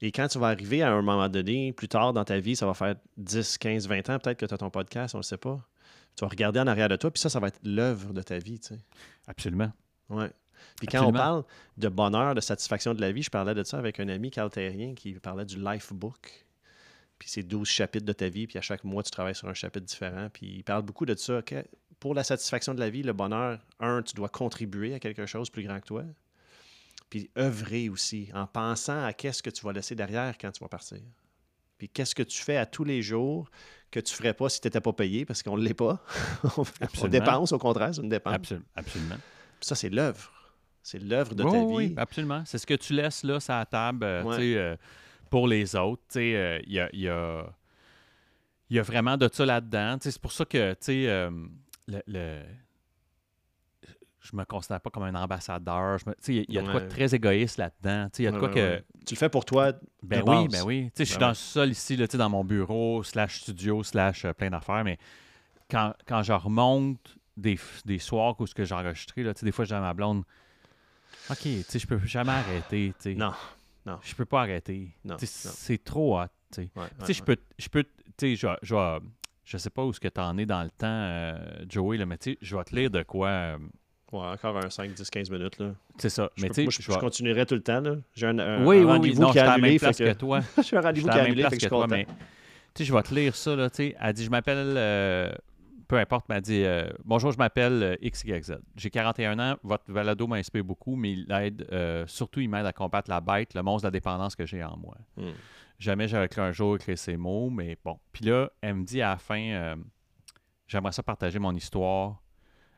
Et 0.01 0.11
quand 0.11 0.27
tu 0.27 0.39
vas 0.39 0.47
arriver 0.47 0.81
à 0.81 0.91
un 0.91 1.01
moment 1.01 1.29
donné, 1.29 1.73
plus 1.73 1.87
tard 1.87 2.13
dans 2.13 2.25
ta 2.25 2.39
vie, 2.39 2.55
ça 2.55 2.65
va 2.65 2.73
faire 2.73 2.95
10, 3.17 3.57
15, 3.57 3.87
20 3.87 4.09
ans, 4.09 4.19
peut-être 4.19 4.37
que 4.37 4.45
tu 4.45 4.53
as 4.53 4.57
ton 4.57 4.69
podcast, 4.69 5.15
on 5.15 5.19
ne 5.19 5.23
le 5.23 5.25
sait 5.25 5.37
pas. 5.37 5.59
Tu 6.15 6.23
vas 6.23 6.29
regarder 6.29 6.59
en 6.59 6.67
arrière 6.67 6.89
de 6.89 6.95
toi, 6.95 7.11
puis 7.11 7.19
ça, 7.19 7.29
ça 7.29 7.39
va 7.39 7.47
être 7.47 7.59
l'œuvre 7.63 8.13
de 8.13 8.21
ta 8.21 8.37
vie, 8.37 8.59
tu 8.59 8.75
sais. 8.75 8.79
Absolument. 9.27 9.71
Ouais. 10.09 10.31
Puis 10.77 10.87
quand 10.87 11.05
on 11.05 11.11
parle 11.11 11.43
de 11.77 11.89
bonheur, 11.89 12.35
de 12.35 12.41
satisfaction 12.41 12.93
de 12.93 13.01
la 13.01 13.11
vie, 13.11 13.23
je 13.23 13.29
parlais 13.29 13.53
de 13.53 13.63
ça 13.63 13.77
avec 13.77 13.99
un 13.99 14.07
ami 14.09 14.31
caltérien 14.31 14.93
qui 14.93 15.13
parlait 15.13 15.45
du 15.45 15.57
Life 15.57 15.93
Book. 15.93 16.45
Puis 17.17 17.29
c'est 17.29 17.43
12 17.43 17.67
chapitres 17.67 18.05
de 18.05 18.13
ta 18.13 18.27
vie, 18.27 18.45
puis 18.45 18.57
à 18.57 18.61
chaque 18.61 18.83
mois, 18.83 19.01
tu 19.03 19.11
travailles 19.11 19.35
sur 19.35 19.47
un 19.47 19.53
chapitre 19.53 19.85
différent. 19.85 20.29
Puis 20.31 20.57
il 20.57 20.63
parle 20.63 20.83
beaucoup 20.83 21.05
de 21.05 21.15
ça 21.15 21.41
pour 21.99 22.13
la 22.13 22.23
satisfaction 22.23 22.73
de 22.73 22.79
la 22.79 22.89
vie, 22.89 23.03
le 23.03 23.13
bonheur, 23.13 23.59
un, 23.79 24.01
tu 24.01 24.13
dois 24.13 24.29
contribuer 24.29 24.93
à 24.93 24.99
quelque 24.99 25.25
chose 25.25 25.49
plus 25.49 25.63
grand 25.63 25.79
que 25.79 25.85
toi. 25.85 26.03
Puis 27.09 27.29
œuvrer 27.37 27.89
aussi, 27.89 28.29
en 28.33 28.47
pensant 28.47 29.03
à 29.03 29.13
qu'est-ce 29.13 29.43
que 29.43 29.49
tu 29.49 29.63
vas 29.63 29.73
laisser 29.73 29.95
derrière 29.95 30.37
quand 30.37 30.51
tu 30.51 30.59
vas 30.59 30.67
partir. 30.67 30.99
Puis 31.77 31.89
qu'est-ce 31.89 32.15
que 32.15 32.23
tu 32.23 32.41
fais 32.41 32.57
à 32.57 32.65
tous 32.65 32.83
les 32.83 33.01
jours 33.01 33.49
que 33.91 33.99
tu 33.99 34.13
ne 34.13 34.17
ferais 34.17 34.33
pas 34.33 34.49
si 34.49 34.59
tu 34.61 34.67
n'étais 34.67 34.81
pas 34.81 34.93
payé, 34.93 35.25
parce 35.25 35.43
qu'on 35.43 35.57
ne 35.57 35.63
l'est 35.63 35.73
pas? 35.73 36.03
on 36.57 37.07
dépense, 37.07 37.51
au 37.51 37.57
contraire, 37.57 37.93
c'est 37.93 38.01
une 38.01 38.09
dépense. 38.09 38.35
Absolument. 38.75 39.15
Puis 39.59 39.67
ça, 39.67 39.75
c'est 39.75 39.89
l'œuvre. 39.89 40.31
C'est 40.81 40.99
l'œuvre 40.99 41.33
de 41.33 41.43
ta 41.43 41.49
vie. 41.49 41.65
Oui, 41.65 41.93
absolument. 41.97 42.43
C'est 42.45 42.57
ce 42.57 42.67
que 42.67 42.75
tu 42.75 42.93
laisses 42.93 43.23
là, 43.23 43.39
sur 43.39 43.53
la 43.53 43.65
table, 43.65 44.03
euh, 44.03 44.23
euh, 44.39 44.77
pour 45.29 45.47
les 45.47 45.75
autres. 45.75 46.03
Euh, 46.17 46.59
il 46.65 46.73
y, 46.73 46.79
a, 46.79 46.89
y, 46.93 47.07
a, 47.07 47.43
y, 48.69 48.79
a, 48.79 48.81
vraiment 48.83 49.17
de 49.17 49.27
ça 49.31 49.45
là-dedans. 49.45 49.97
C'est 49.99 50.19
pour 50.19 50.31
ça 50.31 50.45
que, 50.45 50.73
tu 50.73 50.77
sais, 50.81 51.29
le, 51.87 52.01
le 52.07 52.43
je 54.25 54.35
me 54.35 54.43
considère 54.43 54.81
pas 54.81 54.89
comme 54.89 55.03
un 55.03 55.15
ambassadeur. 55.15 55.99
Il 56.27 56.45
y 56.49 56.57
a 56.57 56.61
de 56.61 56.71
quoi 56.71 56.81
de 56.81 56.89
très 56.89 57.13
égoïste 57.13 57.57
là-dedans. 57.57 58.09
Il 58.17 58.25
y 58.25 58.27
a 58.27 58.31
de 58.31 58.39
quoi 58.39 58.49
que. 58.49 58.83
Tu 59.05 59.13
le 59.13 59.19
fais 59.19 59.29
pour 59.29 59.45
toi. 59.45 59.73
Ben 60.01 60.23
oui, 60.25 60.47
ben 60.47 60.63
oui. 60.63 60.91
Je 60.97 61.03
suis 61.03 61.15
ben 61.15 61.21
dans 61.21 61.27
le 61.29 61.35
sol 61.35 61.69
ici, 61.69 61.95
là, 61.95 62.07
dans 62.07 62.29
mon 62.29 62.43
bureau, 62.43 63.03
slash 63.03 63.41
studio, 63.41 63.83
slash 63.83 64.25
euh, 64.25 64.33
plein 64.33 64.49
d'affaires, 64.49 64.83
mais 64.83 64.97
quand, 65.69 65.93
quand 66.07 66.23
je 66.23 66.33
remonte 66.33 67.17
des, 67.37 67.59
des 67.85 67.99
soirs 67.99 68.39
où 68.39 68.47
ce 68.47 68.55
que 68.55 68.65
j'ai 68.65 68.75
enregistré, 68.75 69.23
là, 69.23 69.33
des 69.33 69.51
fois, 69.51 69.65
j'ai 69.65 69.79
ma 69.79 69.93
blonde. 69.93 70.23
OK, 71.29 71.43
je 71.43 71.85
peux 71.85 71.99
jamais 72.05 72.31
arrêter. 72.31 72.93
Non, 73.15 73.33
non. 73.85 73.99
Je 74.01 74.15
peux 74.15 74.25
pas 74.25 74.41
arrêter. 74.41 74.89
C'est 75.19 75.83
trop 75.83 76.19
hot. 76.19 76.25
je 76.57 77.21
peux. 77.21 77.37
Je 77.59 77.69
peux 77.69 77.85
je, 78.19 78.99
je 79.45 79.57
sais 79.57 79.69
pas 79.69 79.83
où 79.83 79.93
ce 79.93 79.99
que 79.99 80.07
tu 80.07 80.19
en 80.19 80.37
es 80.37 80.45
dans 80.45 80.63
le 80.63 80.71
temps, 80.71 80.87
euh, 80.87 81.37
Joey, 81.69 81.97
là, 81.97 82.05
mais 82.05 82.17
tu 82.17 82.31
sais, 82.31 82.37
je 82.41 82.57
vais 82.57 82.63
te 82.63 82.75
lire 82.75 82.89
de 82.89 83.03
quoi. 83.03 83.27
Euh, 83.27 83.57
ouais, 84.11 84.19
encore 84.19 84.57
un 84.57 84.69
5, 84.69 84.91
10, 84.91 85.09
15 85.09 85.29
minutes. 85.29 85.59
là. 85.59 85.73
C'est 85.97 86.09
ça. 86.09 86.29
Je 86.35 86.43
mais 86.43 86.49
tu 86.49 86.69
je, 86.69 86.81
je, 86.81 86.91
continuerai 86.97 87.45
tout 87.45 87.55
le 87.55 87.61
temps. 87.61 87.79
Là. 87.79 87.95
J'ai 88.13 88.27
un, 88.27 88.39
un, 88.39 88.65
oui, 88.65 88.83
oui, 88.83 88.97
oui, 89.01 89.15
non, 89.15 89.31
qui 89.31 89.37
est 89.37 89.41
annulé. 89.41 89.79
Que... 89.79 89.85
que 89.91 90.13
toi. 90.13 90.41
je 90.57 90.63
suis 90.63 90.75
un 90.75 90.81
rendez-vous 90.81 91.07
qui 91.07 91.17
est 91.17 91.21
annulé, 91.21 91.43
fait 91.43 91.49
que 91.49 91.55
je 91.55 91.59
suis 91.59 91.69
content. 91.69 91.87
Mais, 91.89 92.05
tu 92.05 92.83
sais, 92.83 92.85
je 92.85 92.93
vais 92.93 93.03
te 93.03 93.13
lire 93.13 93.35
ça. 93.35 93.55
Là. 93.55 93.69
Elle 93.77 94.13
dit 94.13 94.25
Je 94.25 94.29
m'appelle. 94.31 94.77
Euh, 95.85 95.87
peu 95.87 95.97
importe, 95.97 96.27
m'a 96.29 96.41
dit 96.41 96.63
Bonjour, 97.03 97.31
je 97.31 97.37
m'appelle 97.37 97.97
XYZ. 98.01 98.57
J'ai 98.75 98.89
41 98.89 99.39
ans. 99.39 99.57
Votre 99.63 99.91
valado 99.91 100.27
m'inspire 100.27 100.63
beaucoup, 100.63 100.95
mais 100.95 101.13
il 101.13 101.31
aide, 101.31 101.67
surtout, 102.07 102.39
il 102.39 102.49
m'aide 102.49 102.65
à 102.65 102.73
combattre 102.73 103.09
la 103.09 103.21
bête, 103.21 103.53
le 103.53 103.61
monstre 103.61 103.83
de 103.83 103.87
la 103.87 103.91
dépendance 103.91 104.35
que 104.35 104.45
j'ai 104.45 104.63
en 104.63 104.77
moi. 104.77 104.97
Hmm. 105.17 105.31
Jamais 105.77 106.07
j'aurais 106.07 106.29
cru 106.29 106.41
un 106.41 106.51
jour 106.51 106.75
écrire 106.75 106.97
ces 106.97 107.17
mots, 107.17 107.49
mais 107.49 107.77
bon. 107.83 107.99
Puis 108.11 108.25
là, 108.25 108.49
elle 108.61 108.75
me 108.75 108.83
dit 108.83 109.01
à 109.01 109.09
la 109.09 109.17
fin 109.17 109.75
j'aimerais 110.67 110.91
ça 110.91 111.03
partager 111.03 111.39
mon 111.39 111.53
histoire. 111.55 112.21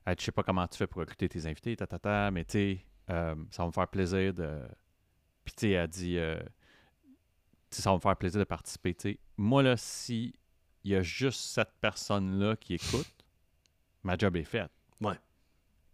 Je 0.06 0.14
je 0.18 0.26
sais 0.26 0.32
pas 0.32 0.44
comment 0.44 0.68
tu 0.68 0.78
fais 0.78 0.88
pour 0.88 1.02
recruter 1.02 1.28
tes 1.28 1.46
invités, 1.46 1.76
ta, 1.76 2.32
mais 2.32 2.46
tu 2.46 2.52
sais, 2.52 2.86
euh, 3.10 3.36
ça 3.52 3.64
va 3.64 3.68
me 3.68 3.74
faire 3.74 3.88
plaisir 3.88 4.34
de. 4.34 4.62
Puis 5.44 5.54
tu 5.54 5.62
sais, 5.62 5.72
elle 5.72 5.88
dit, 5.88 6.18
euh, 6.18 6.40
ça 7.72 7.90
va 7.90 7.98
me 7.98 8.02
faire 8.02 8.16
plaisir 8.16 8.40
de 8.40 8.46
participer. 8.46 9.20
moi, 9.38 9.64
là, 9.64 9.76
si 9.78 10.34
il 10.88 10.92
y 10.92 10.96
a 10.96 11.02
juste 11.02 11.42
cette 11.42 11.74
personne-là 11.82 12.56
qui 12.56 12.76
écoute, 12.76 13.26
ma 14.04 14.18
job 14.18 14.38
est 14.38 14.46
faite. 14.46 14.72
Ouais. 15.02 15.20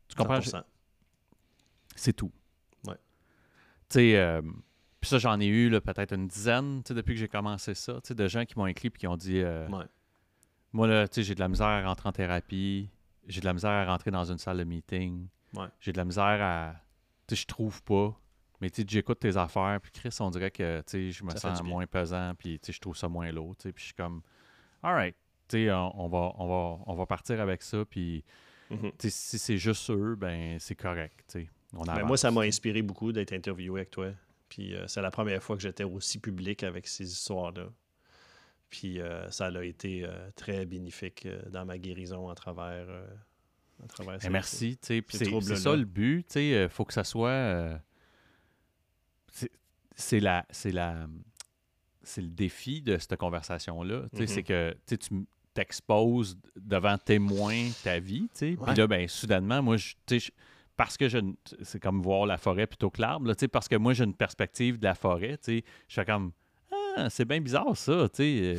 Tu 0.07 0.15
comprends? 0.15 0.39
C'est 1.95 2.13
tout. 2.13 2.31
Ouais. 2.85 2.95
Tu 3.89 3.95
sais, 3.95 4.17
euh, 4.17 4.41
Puis 5.01 5.09
ça, 5.09 5.17
j'en 5.17 5.39
ai 5.39 5.47
eu 5.47 5.71
peut-être 5.81 6.13
une 6.13 6.27
dizaine 6.27 6.83
depuis 6.87 7.15
que 7.15 7.19
j'ai 7.19 7.27
commencé 7.27 7.73
ça, 7.73 7.99
de 8.07 8.27
gens 8.27 8.45
qui 8.45 8.57
m'ont 8.57 8.67
écrit 8.67 8.89
et 8.89 8.91
qui 8.91 9.07
ont 9.07 9.17
dit 9.17 9.39
euh, 9.39 9.67
Moi, 10.71 10.87
là, 10.87 11.07
j'ai 11.11 11.33
de 11.33 11.39
la 11.39 11.49
misère 11.49 11.67
à 11.67 11.83
rentrer 11.83 12.09
en 12.09 12.11
thérapie, 12.11 12.87
j'ai 13.27 13.41
de 13.41 13.45
la 13.45 13.53
misère 13.53 13.71
à 13.71 13.85
rentrer 13.85 14.11
dans 14.11 14.31
une 14.31 14.37
salle 14.37 14.59
de 14.59 14.63
meeting, 14.63 15.27
j'ai 15.79 15.91
de 15.91 15.97
la 15.97 16.05
misère 16.05 16.39
à. 16.41 16.75
Je 17.31 17.45
trouve 17.45 17.81
pas. 17.81 18.15
Mais 18.61 18.69
j'écoute 18.87 19.19
tes 19.19 19.35
affaires, 19.37 19.79
puis 19.81 19.91
Chris, 19.91 20.15
on 20.19 20.29
dirait 20.29 20.51
que 20.51 20.83
je 20.91 21.23
me 21.23 21.35
sens 21.35 21.63
moins 21.63 21.87
pesant, 21.87 22.33
puis 22.37 22.61
je 22.63 22.79
trouve 22.79 22.95
ça 22.95 23.09
moins 23.09 23.31
lourd. 23.31 23.55
Puis 23.57 23.73
je 23.75 23.83
suis 23.85 23.93
comme, 23.93 24.21
alright, 24.84 25.15
on, 25.53 25.91
on, 25.95 26.07
va, 26.07 26.34
on, 26.38 26.47
va, 26.47 26.84
on 26.86 26.95
va 26.95 27.05
partir 27.05 27.39
avec 27.39 27.61
ça, 27.61 27.86
puis 27.86 28.23
mm-hmm. 28.71 29.09
si 29.09 29.39
c'est 29.39 29.57
juste 29.57 29.89
eux, 29.89 30.15
ben 30.15 30.57
c'est 30.59 30.75
correct. 30.75 31.38
On 31.75 31.84
ben, 31.84 32.03
moi, 32.03 32.17
ça 32.17 32.31
m'a 32.31 32.41
inspiré 32.41 32.81
beaucoup 32.81 33.11
d'être 33.11 33.34
interviewé 33.34 33.81
avec 33.81 33.91
toi. 33.91 34.11
Puis 34.49 34.75
euh, 34.75 34.88
c'est 34.88 35.01
la 35.01 35.09
première 35.09 35.41
fois 35.41 35.55
que 35.55 35.63
j'étais 35.63 35.84
aussi 35.84 36.19
public 36.19 36.63
avec 36.63 36.88
ces 36.88 37.11
histoires-là. 37.11 37.69
Puis 38.69 39.01
euh, 39.01 39.29
ça 39.31 39.47
a 39.47 39.63
été 39.63 40.03
euh, 40.03 40.29
très 40.36 40.65
bénéfique 40.65 41.27
dans 41.49 41.65
ma 41.65 41.77
guérison 41.77 42.29
à 42.29 42.36
travers. 42.36 42.88
à 43.84 43.88
travers 43.88 44.19
ben, 44.19 44.29
merci. 44.29 44.77
C'est 44.81 45.03
ça 45.55 45.75
le 45.75 45.86
but. 45.86 46.36
Il 46.36 46.69
faut 46.69 46.86
que 46.86 46.93
ça 46.93 47.03
soit. 47.03 47.79
c'est 49.95 50.19
la. 50.19 50.45
C'est 50.51 50.71
la 50.71 51.07
c'est 52.04 52.22
le 52.22 52.28
défi 52.28 52.82
de 52.82 52.97
cette 52.97 53.16
conversation-là. 53.18 54.04
C'est 54.14 54.24
mm-hmm. 54.24 54.43
que 54.43 54.76
tu 54.86 55.26
t'exposes 55.54 56.38
devant 56.56 56.97
témoins 56.97 57.70
ta 57.84 57.99
vie. 57.99 58.28
Puis 58.36 58.58
là, 58.76 58.88
ben, 58.88 59.08
soudainement, 59.08 59.62
moi, 59.62 59.78
je, 59.78 59.93
parce 60.76 60.97
que 60.97 61.08
je 61.08 61.20
c'est 61.62 61.80
comme 61.80 62.01
voir 62.01 62.26
la 62.26 62.38
forêt 62.38 62.68
plutôt 62.68 62.89
que 62.89 63.01
l'arbre, 63.01 63.32
parce 63.51 63.68
que 63.68 63.76
moi 63.76 63.93
j'ai 63.93 64.04
une 64.04 64.16
perspective 64.16 64.80
de 64.80 64.86
la 64.86 64.95
forêt, 64.95 65.39
je 65.47 65.62
fais 65.88 66.06
comme 66.06 66.32
ah, 66.95 67.10
c'est 67.10 67.26
bien 67.26 67.41
bizarre 67.41 67.76
ça, 67.78 68.08
tu 68.10 68.56
sais, 68.56 68.58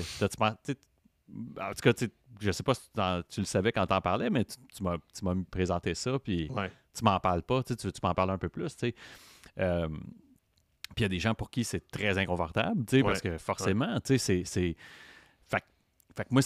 en 1.60 1.72
tout 1.72 1.92
cas, 1.92 2.06
je 2.40 2.50
sais 2.52 2.62
pas 2.62 2.74
si 2.74 2.88
tu, 3.28 3.40
le 3.40 3.46
savais 3.46 3.72
quand 3.72 3.86
t'en 3.86 4.00
parlais, 4.00 4.30
mais 4.30 4.44
tu, 4.44 4.56
tu 4.72 4.82
m'as 4.82 5.34
présenté 5.50 5.94
ça, 5.94 6.18
puis 6.18 6.50
tu 6.96 7.04
m'en 7.04 7.18
parles 7.20 7.42
pas, 7.42 7.62
tu, 7.62 7.76
tu 7.76 7.90
m'en 8.02 8.14
parles 8.14 8.30
un 8.30 8.38
peu 8.38 8.48
plus, 8.48 8.76
tu 8.76 8.88
sais. 8.88 8.94
Euh, 9.58 9.88
puis 10.94 11.00
il 11.00 11.02
y 11.02 11.06
a 11.06 11.08
des 11.08 11.18
gens 11.18 11.34
pour 11.34 11.50
qui 11.50 11.64
c'est 11.64 11.86
très 11.90 12.18
inconfortable, 12.18 12.84
tu 12.86 12.98
sais, 12.98 13.02
parce 13.02 13.20
que 13.20 13.38
forcément, 13.38 14.00
tu 14.00 14.18
sais, 14.18 14.42
c'est... 14.44 14.76
Fait, 15.46 15.64
fait 16.16 16.24
que 16.24 16.28
moi, 16.30 16.42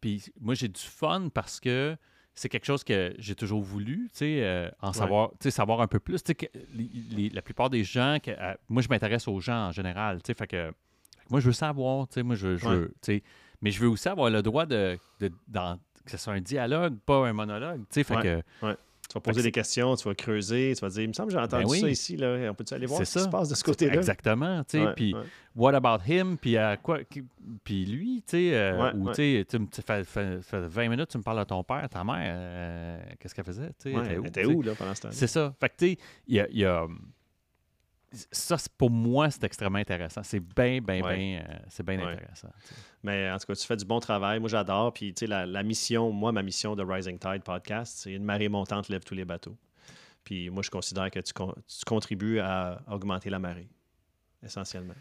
puis 0.00 0.24
moi 0.40 0.54
j'ai 0.54 0.68
du 0.68 0.80
fun 0.80 1.28
parce 1.32 1.60
que 1.60 1.96
c'est 2.34 2.48
quelque 2.48 2.66
chose 2.66 2.82
que 2.82 3.14
j'ai 3.18 3.34
toujours 3.34 3.62
voulu, 3.62 4.08
tu 4.12 4.18
sais, 4.18 4.42
euh, 4.42 4.68
en 4.80 4.92
savoir, 4.92 5.30
tu 5.30 5.36
sais, 5.42 5.50
savoir 5.50 5.80
un 5.80 5.86
peu 5.86 6.00
plus. 6.00 6.22
Tu 6.22 6.34
sais, 6.38 6.50
la 7.32 7.42
plupart 7.42 7.70
des 7.70 7.84
gens, 7.84 8.18
que, 8.22 8.32
euh, 8.32 8.54
moi, 8.68 8.82
je 8.82 8.88
m'intéresse 8.88 9.28
aux 9.28 9.38
gens 9.38 9.68
en 9.68 9.72
général, 9.72 10.20
tu 10.22 10.26
sais, 10.26 10.34
fait 10.34 10.48
que, 10.48 10.72
moi, 11.30 11.40
je 11.40 11.46
veux 11.46 11.52
savoir, 11.52 12.08
tu 12.08 12.14
sais, 12.14 12.22
moi, 12.22 12.34
je, 12.34 12.48
veux, 12.48 12.88
tu 12.88 12.94
sais, 13.02 13.22
mais 13.62 13.70
je 13.70 13.80
veux 13.80 13.88
aussi 13.88 14.08
avoir 14.08 14.30
le 14.30 14.42
droit 14.42 14.66
de, 14.66 14.98
de 15.20 15.30
que 16.04 16.10
ce 16.10 16.16
soit 16.16 16.34
un 16.34 16.40
dialogue, 16.40 16.98
pas 17.06 17.26
un 17.26 17.32
monologue, 17.32 17.82
tu 17.82 18.02
sais, 18.02 18.04
fait 18.04 18.20
que 18.20 18.74
tu 19.14 19.18
vas 19.18 19.32
poser 19.32 19.42
des 19.42 19.52
questions, 19.52 19.94
tu 19.94 20.08
vas 20.08 20.14
creuser, 20.14 20.72
tu 20.74 20.80
vas 20.80 20.88
dire, 20.88 21.02
il 21.02 21.08
me 21.08 21.12
semble 21.12 21.28
que 21.28 21.34
j'ai 21.34 21.46
ben 21.46 21.58
entendu 21.60 21.78
ça 21.78 21.88
ici, 21.88 22.16
là. 22.16 22.50
on 22.50 22.54
peut-tu 22.54 22.74
aller 22.74 22.86
voir 22.86 23.06
ce 23.06 23.18
qui 23.18 23.24
se 23.24 23.28
passe 23.28 23.48
de 23.48 23.54
ce 23.54 23.62
côté-là? 23.62 23.94
Exactement, 23.94 24.64
tu 24.64 24.78
sais, 24.78 24.86
puis 24.96 25.14
what 25.54 25.72
about 25.74 26.02
him, 26.04 26.36
puis 26.36 26.56
à 26.56 26.76
quoi, 26.76 26.98
puis 27.62 27.86
lui, 27.86 28.24
tu 28.26 28.36
sais, 28.36 28.54
euh, 28.54 28.92
ou 28.94 29.10
tu 29.10 29.14
sais, 29.14 29.46
tu 29.48 29.82
fais, 29.82 30.38
20 30.66 30.88
minutes, 30.88 31.10
tu 31.10 31.18
me 31.18 31.22
parles 31.22 31.38
de 31.38 31.44
ton 31.44 31.62
père, 31.62 31.88
ta 31.88 32.02
mère, 32.02 32.34
euh, 32.36 32.98
qu'est-ce 33.20 33.34
qu'elle 33.34 33.44
faisait, 33.44 33.68
tu 33.80 33.92
sais, 33.92 33.94
elle 34.10 34.26
était 34.26 34.46
où, 34.46 34.62
là, 34.62 34.72
pendant 34.76 34.94
ce 34.94 35.02
temps 35.02 35.08
C'est 35.12 35.28
ça, 35.28 35.54
fait 35.60 35.68
que 35.68 35.74
tu 35.78 35.86
sais, 35.92 35.98
il 36.26 36.58
y 36.58 36.64
a 36.64 36.86
ça, 38.30 38.56
pour 38.76 38.90
moi, 38.90 39.30
c'est 39.30 39.44
extrêmement 39.44 39.78
intéressant. 39.78 40.22
C'est 40.22 40.40
bien, 40.40 40.80
bien, 40.80 41.00
bien, 41.00 41.42
euh, 41.42 41.58
c'est 41.68 41.84
bien 41.84 41.98
intéressant. 41.98 42.48
Mais 43.02 43.30
en 43.30 43.38
tout 43.38 43.46
cas, 43.46 43.54
tu 43.54 43.66
fais 43.66 43.76
du 43.76 43.84
bon 43.84 44.00
travail. 44.00 44.40
Moi, 44.40 44.48
j'adore. 44.48 44.92
Puis, 44.92 45.12
tu 45.14 45.26
sais, 45.26 45.46
la, 45.46 45.62
mission, 45.62 46.10
moi, 46.10 46.32
ma 46.32 46.42
mission 46.42 46.74
de 46.76 46.82
Rising 46.82 47.18
Tide 47.18 47.42
podcast, 47.42 47.98
c'est 47.98 48.12
une 48.12 48.24
marée 48.24 48.48
montante 48.48 48.88
lève 48.88 49.04
tous 49.04 49.14
les 49.14 49.24
bateaux. 49.24 49.56
Puis, 50.24 50.50
moi, 50.50 50.62
je 50.62 50.70
considère 50.70 51.10
que 51.10 51.20
tu, 51.20 51.32
contribues 51.86 52.40
à 52.40 52.82
augmenter 52.90 53.30
la 53.30 53.38
marée, 53.38 53.68
essentiellement. 54.42 54.94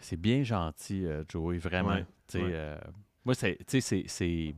C'est 0.00 0.20
bien 0.20 0.42
gentil, 0.42 1.06
euh, 1.06 1.24
Joey, 1.28 1.58
vraiment. 1.58 1.98
Euh, 2.34 2.78
moi, 3.24 3.34
tu 3.34 3.56
sais, 3.66 4.04
c'est 4.06 4.54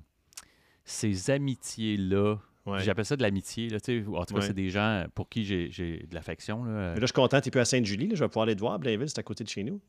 ces 0.84 1.30
amitiés-là 1.30 2.36
J'appelle 2.78 3.04
ça 3.04 3.16
de 3.16 3.22
l'amitié. 3.22 3.68
En 3.74 4.24
tout 4.24 4.34
cas, 4.34 4.40
c'est 4.42 4.52
des 4.52 4.70
gens 4.70 5.04
pour 5.14 5.28
qui 5.28 5.44
j'ai 5.44 6.06
de 6.08 6.14
l'affection. 6.14 6.64
Là. 6.64 6.72
Mais 6.72 6.94
là, 6.94 7.00
je 7.00 7.06
suis 7.06 7.12
content, 7.12 7.40
tu 7.40 7.48
es 7.48 7.50
plus 7.50 7.60
à 7.60 7.64
Sainte-Julie. 7.64 8.10
Je 8.14 8.22
vais 8.22 8.28
pouvoir 8.28 8.44
aller 8.44 8.54
te 8.54 8.60
voir. 8.60 8.78
Blainville, 8.78 9.08
c'est 9.08 9.18
à 9.18 9.22
côté 9.22 9.44
de 9.44 9.48
chez 9.48 9.64
nous. 9.64 9.80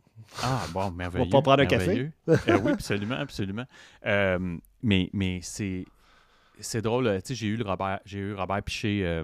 Ah, 0.42 0.66
bon, 0.72 0.92
merveilleux. 0.92 1.26
On 1.28 1.30
va 1.30 1.32
pas 1.32 1.42
prendre 1.42 1.64
un 1.64 1.66
café. 1.66 2.12
Euh, 2.28 2.60
oui, 2.64 2.72
absolument, 2.72 3.16
absolument. 3.16 3.66
Euh, 4.06 4.58
mais 4.82 5.10
mais 5.14 5.42
c'est 5.42 6.82
drôle. 6.82 7.20
J'ai 7.30 7.48
eu, 7.48 7.62
Robert, 7.62 8.00
eu 8.12 8.34
Robert 8.34 8.64
Piché 8.64 9.04
euh, 9.06 9.24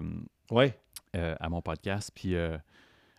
à 1.12 1.48
mon 1.48 1.62
podcast. 1.62 2.10
Puis 2.14 2.34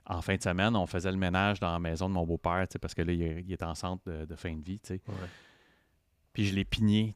en 0.05 0.21
fin 0.21 0.35
de 0.35 0.43
semaine, 0.43 0.75
on 0.75 0.85
faisait 0.85 1.11
le 1.11 1.17
ménage 1.17 1.59
dans 1.59 1.71
la 1.71 1.79
maison 1.79 2.07
de 2.07 2.13
mon 2.13 2.25
beau-père 2.25 2.65
parce 2.79 2.93
que 2.93 3.01
là, 3.01 3.13
il, 3.13 3.51
est 3.51 3.63
en 3.63 3.75
centre 3.75 4.03
de, 4.05 4.35
fin 4.35 4.55
de 4.55 4.63
vie. 4.63 4.79
Puis 6.33 6.45
je 6.45 6.55
l'ai 6.55 6.65
pigné. 6.65 7.15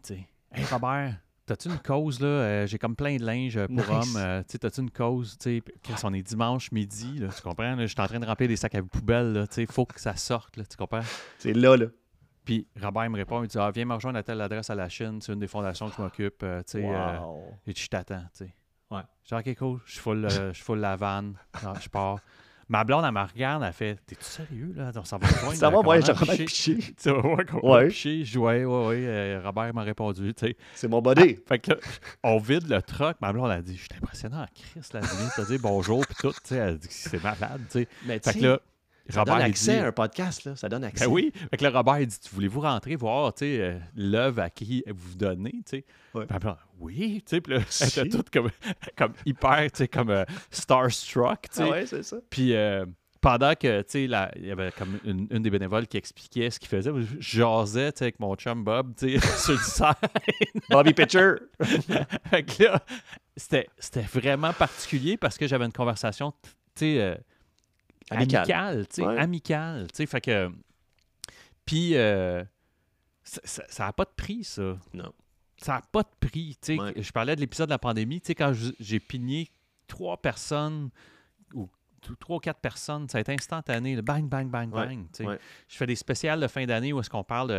Hey, 0.52 0.66
Robert. 0.66 1.16
T'as-tu 1.46 1.68
une 1.68 1.80
cause, 1.80 2.22
là? 2.22 2.28
Euh, 2.28 2.68
j'ai 2.68 2.78
comme 2.78 2.96
plein 2.96 3.18
de 3.18 3.26
linge 3.26 3.58
euh, 3.58 3.68
pour 3.68 3.90
hommes. 3.90 4.16
Euh, 4.16 4.44
tu 4.48 4.58
t'as-tu 4.58 4.80
une 4.80 4.92
cause? 4.92 5.38
Tu 5.38 5.62
sais, 5.62 6.06
on 6.06 6.14
est 6.14 6.22
dimanche 6.22 6.72
midi, 6.72 7.20
là, 7.20 7.28
tu 7.28 7.42
comprends? 7.42 7.78
Je 7.78 7.88
suis 7.88 8.00
en 8.00 8.08
train 8.08 8.20
de 8.20 8.26
remplir 8.26 8.48
des 8.48 8.56
sacs 8.56 8.76
à 8.76 8.82
poubelle, 8.82 9.34
là. 9.34 9.48
Tu 9.48 9.66
faut 9.68 9.86
que 9.86 10.00
ça 10.00 10.16
sorte, 10.16 10.56
là, 10.56 10.64
tu 10.66 10.78
comprends? 10.78 11.02
C'est 11.40 11.52
là, 11.54 11.76
là. 11.76 11.88
Puis 12.46 12.66
Robert 12.82 13.10
me 13.10 13.18
répond, 13.18 13.44
il 13.44 13.48
dit 13.48 13.58
Ah, 13.58 13.72
viens 13.72 13.86
me 13.86 13.94
rejoindre 13.94 14.20
à 14.20 14.24
telle 14.24 14.40
adresse 14.40 14.70
à 14.70 14.76
la 14.76 14.88
Chine, 14.88 15.20
c'est 15.22 15.34
une 15.34 15.40
des 15.40 15.48
fondations 15.48 15.90
que 15.90 15.96
je 15.98 16.02
m'occupe. 16.02 16.40
tu 16.40 16.46
sais, 16.66 16.82
et 17.68 17.74
je 17.76 17.88
t'attends, 17.88 18.24
tu 18.34 18.46
sais. 18.46 18.54
Ouais. 18.90 19.02
Je 19.24 19.36
dis 19.36 19.50
Ok, 19.50 19.58
cool, 19.58 19.80
je 19.86 19.92
suis 20.54 20.64
full, 20.64 20.80
la 20.80 20.96
vanne, 20.96 21.36
je 21.82 21.90
pars. 21.90 22.20
Ma 22.70 22.84
blonde, 22.84 23.06
elle 23.06 23.12
me 23.12 23.22
regarde, 23.22 23.64
elle 23.64 23.74
fait 23.74 23.98
T'es-tu 24.06 24.24
sérieux, 24.24 24.74
là? 24.76 24.92
On 24.96 25.04
s'en 25.04 25.18
va 25.18 25.28
loin. 25.44 25.56
Ça 25.56 25.70
va, 25.70 25.80
ouais, 25.80 26.02
j'ai 26.02 26.12
Robert 26.12 26.36
Piché. 26.38 26.78
Tu 26.78 27.10
vas 27.10 27.20
voir 27.22 27.40
comment 27.50 27.74
ouais. 27.74 27.88
Piché. 27.88 28.24
Je 28.24 28.40
ouais, 28.40 28.66
ouais, 28.66 28.88
ouais. 28.88 29.04
Euh, 29.06 29.42
Robert 29.44 29.74
m'a 29.74 29.84
répondu, 29.84 30.34
tu 30.34 30.48
sais. 30.48 30.58
C'est 30.76 30.88
mon 30.88 31.02
body. 31.02 31.38
Ah, 31.38 31.42
fait 31.48 31.60
que 31.60 31.72
on 32.24 32.38
vide 32.38 32.68
le 32.70 32.82
truck. 32.82 33.18
Ma 33.22 33.34
blonde, 33.34 33.52
a 33.52 33.62
dit 33.62 33.76
Je 33.76 33.82
suis 33.82 33.90
impressionnant, 34.02 34.46
Chris, 34.56 34.82
la 34.94 35.02
vie, 35.02 35.08
t'as 35.36 35.46
dit 35.46 35.58
bonjour, 35.58 36.06
puis 36.06 36.16
tout, 36.20 36.32
tu 36.32 36.40
sais. 36.44 36.56
Elle 36.56 36.78
dit 36.78 36.88
C'est 36.90 37.22
malade, 37.24 37.62
tu 37.72 37.80
sais. 37.82 37.88
Mais 38.06 38.20
fait 38.20 38.40
que 38.40 38.46
là, 38.46 38.60
ça 39.10 39.26
donne 39.26 39.42
accès 39.42 39.80
à 39.80 39.88
un 39.88 39.92
podcast, 39.92 40.46
là. 40.46 40.56
Ça 40.56 40.70
donne 40.70 40.84
accès. 40.84 41.06
Ben 41.06 41.12
oui. 41.12 41.32
Fait 41.50 41.58
que 41.58 41.64
le 41.64 41.70
Robert, 41.70 42.00
il 42.00 42.08
dit 42.08 42.18
Voulez-vous 42.32 42.62
rentrer 42.62 42.96
voir, 42.96 43.34
euh, 43.42 43.80
l'œuvre 43.96 44.42
à 44.42 44.50
qui 44.50 44.84
vous 44.88 45.16
donnez. 45.16 45.62
Ouais. 46.14 46.26
Puis 46.26 46.50
oui, 46.80 47.24
tu 47.26 47.36
sais. 47.36 47.42
Puis 47.42 47.54
là, 47.54 47.60
elle 47.82 47.88
était 47.88 48.10
toute 48.10 48.30
comme, 48.30 48.50
comme 48.98 49.14
hyper, 49.26 49.72
tu 49.72 49.80
sais, 49.80 49.88
comme 49.88 50.10
uh, 50.10 50.24
starstruck. 50.50 51.48
Ah 51.58 51.70
ouais, 51.70 51.86
c'est 51.86 52.04
ça. 52.04 52.18
Puis. 52.30 52.56
Euh, 52.56 52.86
pendant 53.20 53.54
que, 53.56 53.84
tu 53.84 53.88
sais, 53.88 54.04
il 54.04 54.46
y 54.46 54.52
avait 54.52 54.74
comme 54.74 55.00
une, 55.06 55.28
des 55.28 55.50
bénévoles 55.50 55.88
qui 55.88 55.96
expliquait 55.96 56.50
ce 56.50 56.60
qu'il 56.60 56.68
faisait. 56.68 56.92
Je 56.94 57.38
jasais, 57.38 57.94
avec 58.02 58.20
mon 58.20 58.36
chum 58.36 58.66
Bob, 58.66 58.94
tu 58.98 59.18
sais, 59.18 59.28
sur 59.38 59.54
le 59.54 59.60
scène. 59.60 59.94
Bobby 60.70 60.94
Pitcher. 60.94 61.36
fait 62.30 62.44
que 62.44 62.64
là, 62.64 62.84
c'était, 63.38 63.70
vraiment 64.14 64.52
particulier 64.52 65.16
parce 65.16 65.38
que 65.38 65.48
j'avais 65.48 65.64
une 65.64 65.72
conversation, 65.72 66.34
tu 66.76 66.98
sais, 66.98 67.18
amicale, 68.18 68.88
tu 68.88 69.02
sais, 69.02 69.06
amicale, 69.06 69.88
tu 69.92 69.98
sais, 69.98 70.06
fait 70.06 70.22
que... 70.22 70.52
Puis, 71.66 71.96
euh, 71.96 72.44
ça 73.24 73.86
n'a 73.86 73.94
pas 73.94 74.06
de 74.06 74.12
prix, 74.16 74.44
ça. 74.44 74.78
Non. 74.94 75.14
Ça 75.58 75.74
n'a 75.74 75.82
pas 75.92 76.04
de 76.04 76.28
prix, 76.28 76.58
tu 76.62 76.78
sais. 76.78 77.02
Je 77.02 77.12
parlais 77.12 77.36
de 77.36 77.42
l'épisode 77.42 77.68
de 77.68 77.74
la 77.74 77.80
pandémie, 77.80 78.20
tu 78.20 78.28
sais, 78.28 78.36
quand 78.36 78.54
j'ai 78.80 79.00
pigné 79.00 79.50
trois 79.88 80.22
personnes 80.22 80.90
trois 82.20 82.38
ou 82.38 82.40
quatre 82.40 82.60
personnes, 82.60 83.08
ça 83.08 83.18
a 83.18 83.22
été 83.22 83.34
instantané, 83.34 84.02
bang, 84.02 84.28
bang, 84.28 84.50
bang, 84.50 84.70
bang. 84.70 85.06
Je 85.18 85.78
fais 85.78 85.86
des 85.86 85.96
spéciales 85.96 86.40
de 86.40 86.48
fin 86.48 86.66
d'année 86.66 86.94
où 86.94 87.00
est-ce 87.00 87.10
qu'on 87.10 87.24
parle 87.24 87.50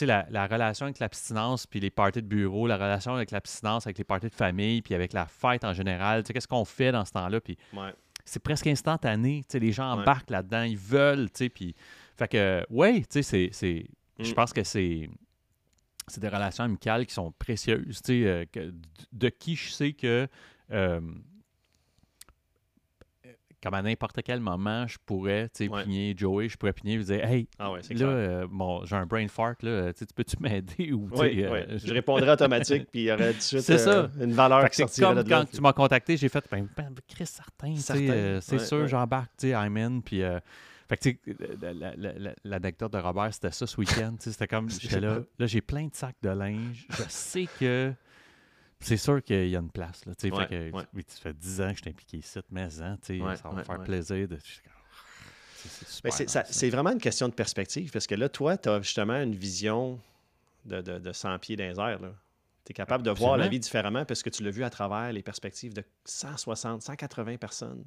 de 0.00 0.06
la, 0.06 0.26
la 0.30 0.46
relation 0.46 0.86
avec 0.86 0.98
l'abstinence, 0.98 1.66
puis 1.66 1.80
les 1.80 1.90
parties 1.90 2.22
de 2.22 2.26
bureau, 2.26 2.66
la 2.66 2.76
relation 2.76 3.14
avec 3.14 3.30
l'abstinence, 3.30 3.86
avec 3.86 3.98
les 3.98 4.04
parties 4.04 4.28
de 4.28 4.34
famille, 4.34 4.82
puis 4.82 4.94
avec 4.94 5.12
la 5.12 5.26
fête 5.26 5.64
en 5.64 5.72
général. 5.72 6.22
Qu'est-ce 6.24 6.48
qu'on 6.48 6.64
fait 6.64 6.92
dans 6.92 7.04
ce 7.04 7.12
temps-là? 7.12 7.40
Puis 7.40 7.56
c'est 8.24 8.42
presque 8.42 8.66
instantané. 8.66 9.44
Les 9.52 9.72
gens 9.72 9.92
embarquent 9.92 10.30
là-dedans, 10.30 10.62
ils 10.62 10.78
veulent. 10.78 11.28
Puis, 11.30 11.74
fait 12.16 12.28
que, 12.28 12.66
ouais, 12.70 13.04
c'est, 13.10 13.50
je 14.18 14.30
mm. 14.30 14.34
pense 14.34 14.52
que 14.52 14.64
c'est 14.64 15.08
c'est 16.06 16.20
des 16.20 16.28
relations 16.28 16.64
amicales 16.64 17.06
qui 17.06 17.14
sont 17.14 17.32
précieuses, 17.38 18.02
euh, 18.10 18.44
de 19.12 19.28
qui 19.28 19.56
je 19.56 19.70
sais 19.70 19.92
que 19.92 20.28
euh, 20.70 21.00
comme 23.64 23.74
à 23.74 23.80
n'importe 23.80 24.20
quel 24.22 24.40
moment, 24.40 24.86
je 24.86 24.98
pourrais 25.06 25.48
tu 25.48 25.68
ouais. 25.68 26.14
Joey, 26.14 26.50
je 26.50 26.56
pourrais 26.58 26.74
pigner 26.74 26.96
et 26.96 26.98
dire 26.98 27.24
Hey, 27.24 27.48
ah 27.58 27.72
là, 27.90 28.06
euh, 28.06 28.46
bon, 28.46 28.84
j'ai 28.84 28.94
un 28.94 29.06
brain 29.06 29.26
fart, 29.26 29.54
là, 29.62 29.90
tu 29.94 30.04
peux-tu 30.14 30.36
m'aider 30.38 30.92
ou, 30.92 31.08
euh, 31.16 31.78
Je 31.82 31.94
répondrais 31.94 32.30
automatique, 32.30 32.88
puis 32.92 33.02
il 33.02 33.04
y 33.04 33.12
aurait 33.12 33.32
tout 33.32 33.56
de 33.56 33.62
suite 33.62 33.70
euh, 33.70 34.06
une 34.20 34.32
valeur 34.32 34.68
qui 34.68 34.76
sortirait 34.76 35.14
comme 35.14 35.24
quand 35.24 35.44
tu 35.50 35.62
m'as 35.62 35.72
contacté, 35.72 36.18
j'ai 36.18 36.28
fait 36.28 36.44
ben, 36.50 36.68
ben 36.76 36.94
Chris, 37.08 37.26
certain, 37.26 37.74
c'est 38.40 38.58
sûr, 38.58 38.86
j'embarque, 38.86 39.30
I'm 39.42 39.76
in, 39.78 40.00
puis 40.00 40.20
Fait 40.86 40.98
que, 40.98 41.02
tu 41.02 41.18
sais, 41.24 42.34
l'anecdote 42.44 42.92
de 42.92 42.98
Robert, 42.98 43.32
c'était 43.32 43.50
ça 43.50 43.66
ce 43.66 43.80
week-end. 43.80 44.16
C'était 44.18 44.46
comme, 44.46 44.68
j'étais 44.80 45.00
là, 45.00 45.20
là, 45.38 45.46
j'ai 45.46 45.62
plein 45.62 45.86
de 45.86 45.94
sacs 45.94 46.16
de 46.22 46.28
linge. 46.28 46.86
Je 46.90 47.04
sais 47.08 47.48
que 47.58 47.94
c'est 48.84 48.96
sûr 48.96 49.22
qu'il 49.22 49.48
y 49.48 49.56
a 49.56 49.58
une 49.58 49.70
place. 49.70 50.04
Là, 50.04 50.12
fait 50.18 50.30
que, 50.30 50.70
oui, 50.94 51.04
ça 51.08 51.20
fait 51.20 51.32
10 51.32 51.60
ans 51.60 51.70
que 51.70 51.76
je 51.76 51.82
suis 51.82 51.90
impliqué 51.90 52.16
ici, 52.18 52.38
mais 52.50 52.62
hein, 52.80 52.98
ça 53.00 53.48
va 53.48 53.52
me 53.52 53.62
faire 53.62 53.82
plaisir 53.82 54.28
de. 54.28 54.38
C'est 56.50 56.70
vraiment 56.70 56.90
une 56.90 57.00
question 57.00 57.28
de 57.28 57.34
perspective 57.34 57.90
parce 57.90 58.06
que 58.06 58.14
là, 58.14 58.28
toi, 58.28 58.58
tu 58.58 58.68
as 58.68 58.82
justement 58.82 59.20
une 59.20 59.34
vision 59.34 59.98
de, 60.66 60.82
de, 60.82 60.98
de 60.98 61.12
100 61.12 61.38
pieds 61.38 61.56
dans 61.56 61.64
les 61.64 61.80
airs. 61.80 62.00
Tu 62.64 62.72
es 62.72 62.74
capable 62.74 63.02
de 63.02 63.10
voir 63.10 63.36
la 63.36 63.48
vie 63.48 63.60
différemment 63.60 64.04
parce 64.04 64.22
que 64.22 64.30
tu 64.30 64.42
l'as 64.42 64.50
vu 64.50 64.64
à 64.64 64.70
travers 64.70 65.12
les 65.12 65.22
perspectives 65.22 65.74
de 65.74 65.84
160, 66.04 66.82
180 66.82 67.36
personnes. 67.36 67.84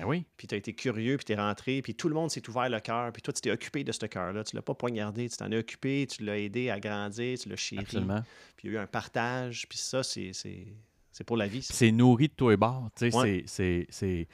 Ben 0.00 0.06
oui. 0.06 0.24
Puis 0.36 0.46
tu 0.46 0.54
as 0.54 0.58
été 0.58 0.72
curieux, 0.74 1.16
puis 1.16 1.24
tu 1.24 1.32
es 1.32 1.36
rentré, 1.36 1.82
puis 1.82 1.94
tout 1.94 2.08
le 2.08 2.14
monde 2.14 2.30
s'est 2.30 2.48
ouvert 2.48 2.68
le 2.68 2.80
cœur, 2.80 3.12
puis 3.12 3.22
toi, 3.22 3.32
tu 3.32 3.40
t'es 3.40 3.50
occupé 3.50 3.84
de 3.84 3.92
ce 3.92 4.06
cœur-là. 4.06 4.44
Tu 4.44 4.54
l'as 4.54 4.62
pas 4.62 4.74
poignardé, 4.74 5.28
tu 5.28 5.36
t'en 5.36 5.50
es 5.50 5.58
occupé, 5.58 6.06
tu 6.08 6.24
l'as 6.24 6.38
aidé 6.38 6.70
à 6.70 6.78
grandir, 6.78 7.38
tu 7.38 7.48
l'as 7.48 7.56
chéri. 7.56 7.82
Absolument. 7.82 8.22
Puis 8.56 8.68
il 8.68 8.72
y 8.72 8.76
a 8.76 8.80
eu 8.80 8.82
un 8.82 8.86
partage, 8.86 9.68
puis 9.68 9.78
ça, 9.78 10.02
c'est 10.02 10.32
pour 11.26 11.36
la 11.36 11.48
vie. 11.48 11.62
C'est 11.62 11.90
nourri 11.90 12.28
de 12.28 12.34
toi 12.34 12.52
et 12.52 12.56
bord. 12.56 12.90
Tu 12.96 13.10
sais, 13.10 13.86
c'est 13.88 14.28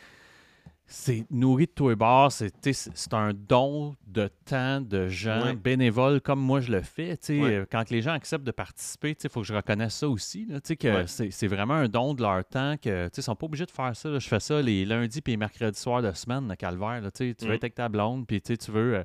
c'est 0.87 1.25
nourri 1.31 1.67
de 1.67 1.71
tout 1.71 1.91
et 1.91 1.97
bord. 1.97 2.31
C'est 2.31 3.15
un 3.15 3.33
don 3.33 3.97
de 4.07 4.29
temps 4.45 4.81
de 4.81 5.09
gens 5.09 5.55
bénévoles 5.55 6.21
comme 6.21 6.41
moi 6.41 6.61
je 6.61 6.71
le 6.71 6.83
fais. 6.83 7.19
Euh, 7.31 7.65
quand 7.71 7.91
les 7.91 8.03
gens 8.03 8.13
acceptent 8.13 8.45
de 8.45 8.53
participer, 8.53 9.17
il 9.23 9.31
faut 9.31 9.41
que 9.41 9.47
je 9.47 9.55
reconnaisse 9.55 9.95
ça 9.95 10.09
aussi. 10.09 10.47
Là, 10.47 10.61
que 10.61 11.07
c'est 11.07 11.47
vraiment 11.47 11.75
un 11.75 11.89
don 11.89 12.15
de 12.15 12.23
leur 12.23 12.45
temps. 12.45 12.77
que 12.77 13.07
Ils 13.07 13.11
ne 13.17 13.23
sont 13.23 13.35
pas 13.35 13.47
obligés 13.47 13.67
de 13.67 13.71
faire 13.71 13.97
ça. 13.97 14.19
Je 14.19 14.29
fais 14.29 14.41
ça 14.41 14.61
les 14.61 14.85
lundis 14.85 15.21
et 15.27 15.37
mercredis 15.37 15.79
soirs 15.79 16.03
de 16.03 16.13
semaine, 16.13 16.49
le 16.49 16.57
calvaire. 16.57 17.01
Là, 17.01 17.11
tu 17.11 17.35
veux 17.41 17.49
mm. 17.49 17.53
être 17.53 17.65
avec 17.65 17.75
ta 17.75 17.89
blonde, 17.89 18.27
puis 18.27 18.41
tu 18.41 18.55
veux. 18.71 18.97
Euh, 18.97 19.05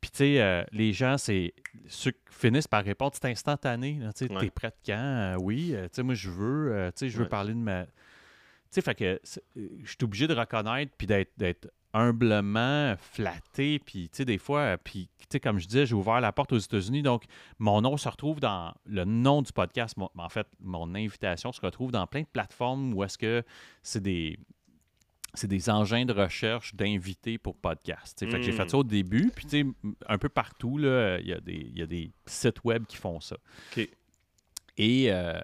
puis, 0.00 0.10
tu 0.10 0.18
sais, 0.18 0.40
euh, 0.40 0.64
les 0.72 0.94
gens, 0.94 1.18
c'est 1.18 1.52
ceux 1.86 2.12
qui 2.12 2.18
finissent 2.30 2.68
par 2.68 2.82
répondre, 2.82 3.12
c'est 3.20 3.28
instantané. 3.28 4.00
Tu 4.16 4.24
es 4.24 4.50
prêt 4.50 4.68
de 4.68 4.74
quand? 4.86 5.36
oui, 5.40 5.74
tu 5.74 5.88
sais, 5.92 6.02
moi, 6.02 6.14
je 6.14 6.30
veux, 6.30 6.90
tu 6.96 7.00
sais, 7.00 7.08
je 7.10 7.18
veux 7.18 7.28
parler 7.28 7.52
de 7.52 7.58
ma 7.58 7.84
sais, 8.70 8.82
fait 8.82 8.94
que 8.94 9.04
euh, 9.04 9.18
je 9.82 9.88
suis 9.88 9.98
obligé 10.02 10.26
de 10.26 10.34
reconnaître 10.34 10.92
puis 10.96 11.06
d'être 11.06 11.72
humblement 11.92 12.94
flatté. 12.98 13.80
Puis, 13.80 14.08
tu 14.10 14.18
sais, 14.18 14.24
des 14.24 14.38
fois, 14.38 14.60
euh, 14.60 14.76
puis, 14.82 15.08
tu 15.18 15.26
sais, 15.30 15.40
comme 15.40 15.58
je 15.58 15.66
disais, 15.66 15.86
j'ai 15.86 15.94
ouvert 15.94 16.20
la 16.20 16.32
porte 16.32 16.52
aux 16.52 16.58
États-Unis. 16.58 17.02
Donc, 17.02 17.24
mon 17.58 17.80
nom 17.80 17.96
se 17.96 18.08
retrouve 18.08 18.40
dans 18.40 18.74
le 18.86 19.04
nom 19.04 19.42
du 19.42 19.52
podcast. 19.52 19.96
en 19.98 20.28
fait, 20.28 20.46
mon 20.60 20.94
invitation 20.94 21.52
se 21.52 21.60
retrouve 21.60 21.90
dans 21.90 22.06
plein 22.06 22.22
de 22.22 22.28
plateformes 22.32 22.94
où 22.94 23.02
est-ce 23.04 23.18
que 23.18 23.42
c'est 23.82 24.02
des. 24.02 24.38
C'est 25.34 25.46
des 25.46 25.70
engins 25.70 26.04
de 26.04 26.12
recherche 26.12 26.74
d'invités 26.74 27.38
pour 27.38 27.54
podcast. 27.54 28.18
Fait 28.18 28.26
que 28.26 28.42
j'ai 28.42 28.50
fait 28.50 28.68
ça 28.68 28.76
au 28.76 28.82
début, 28.82 29.30
puis 29.32 29.44
tu 29.44 29.62
sais, 29.62 29.66
un 30.08 30.18
peu 30.18 30.28
partout, 30.28 30.76
il 30.80 31.24
y, 31.24 31.32
a 31.32 31.38
des, 31.38 31.70
y 31.72 31.82
a 31.82 31.86
des 31.86 32.10
sites 32.26 32.64
web 32.64 32.84
qui 32.86 32.96
font 32.96 33.20
ça. 33.20 33.36
Et 34.76 35.12
euh, 35.12 35.38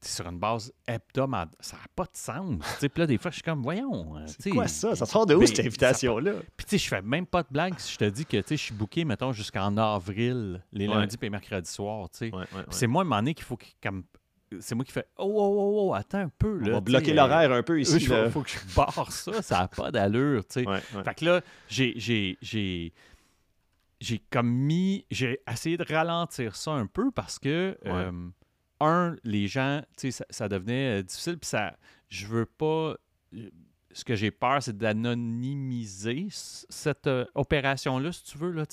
sur 0.00 0.26
une 0.26 0.38
base 0.38 0.72
hebdomadaire. 0.86 1.54
Ça 1.60 1.76
n'a 1.76 1.82
pas 1.94 2.04
de 2.04 2.10
sens. 2.14 2.62
Puis 2.78 2.90
là, 2.96 3.06
des 3.06 3.18
fois, 3.18 3.30
je 3.30 3.36
suis 3.36 3.42
comme, 3.42 3.62
voyons. 3.62 4.16
Euh, 4.16 4.24
c'est 4.38 4.50
quoi 4.50 4.68
ça? 4.68 4.94
Ça 4.94 5.06
sort 5.06 5.26
de 5.26 5.34
où, 5.34 5.40
ben, 5.40 5.46
cette 5.46 5.60
invitation-là? 5.60 6.32
Puis, 6.56 6.66
tu 6.66 6.70
sais, 6.70 6.84
je 6.84 6.88
fais 6.88 7.02
même 7.02 7.26
pas 7.26 7.42
de 7.42 7.48
blague 7.50 7.78
si 7.78 7.92
je 7.92 7.98
te 7.98 8.04
dis 8.04 8.24
que, 8.24 8.36
tu 8.36 8.48
sais, 8.48 8.56
je 8.56 8.62
suis 8.62 8.74
booké, 8.74 9.04
mettons, 9.04 9.32
jusqu'en 9.32 9.76
avril, 9.76 10.62
les 10.72 10.86
lundis 10.86 11.16
et 11.20 11.30
mercredis 11.30 11.70
soirs, 11.70 12.08
tu 12.10 12.30
sais. 12.30 12.32
c'est 12.70 12.86
moi, 12.86 13.02
à 13.02 13.04
un 13.04 13.08
moment 13.08 13.16
donné, 13.16 13.34
qu'il 13.34 13.44
faut 13.44 13.58
comme 13.82 14.04
c'est 14.60 14.74
moi 14.74 14.82
qui 14.82 14.92
fais 14.92 15.06
oh, 15.18 15.24
oh, 15.26 15.56
oh, 15.58 15.90
oh, 15.90 15.94
attends 15.94 16.20
un 16.20 16.30
peu. 16.38 16.58
Là, 16.60 16.68
On 16.70 16.72
va 16.72 16.80
bloquer 16.80 17.12
l'horaire 17.12 17.52
un 17.52 17.62
peu 17.62 17.80
ici. 17.80 17.96
Il 17.96 18.30
faut, 18.30 18.40
que 18.40 18.48
je 18.48 18.74
barre 18.74 19.12
ça, 19.12 19.42
ça 19.42 19.58
n'a 19.58 19.68
pas 19.68 19.90
d'allure. 19.90 20.42
tu 20.46 20.64
sais. 20.64 20.80
Fait 21.04 21.14
que 21.14 21.24
là, 21.24 21.40
j'ai 21.68 21.94
j'ai 24.00 24.20
comme 24.30 24.48
mis, 24.48 25.04
j'ai 25.10 25.40
essayé 25.50 25.76
de 25.76 25.84
ralentir 25.84 26.56
ça 26.56 26.72
un 26.72 26.86
peu 26.86 27.10
parce 27.10 27.38
que 27.38 27.76
euh, 27.84 28.28
un, 28.80 29.16
les 29.24 29.48
gens, 29.48 29.82
tu 29.96 30.12
sais, 30.12 30.24
ça, 30.30 30.48
devenait 30.48 31.00
euh, 31.00 31.02
difficile. 31.02 31.38
Puis 31.38 31.48
ça, 31.48 31.76
je 32.08 32.26
veux 32.26 32.46
pas. 32.46 32.94
Euh, 33.34 33.50
ce 33.90 34.04
que 34.04 34.14
j'ai 34.14 34.30
peur, 34.30 34.62
c'est 34.62 34.76
d'anonymiser 34.76 36.26
cette 36.30 37.06
euh, 37.06 37.24
opération-là, 37.34 38.12
si 38.12 38.22
tu 38.22 38.38
veux, 38.38 38.52
là, 38.52 38.64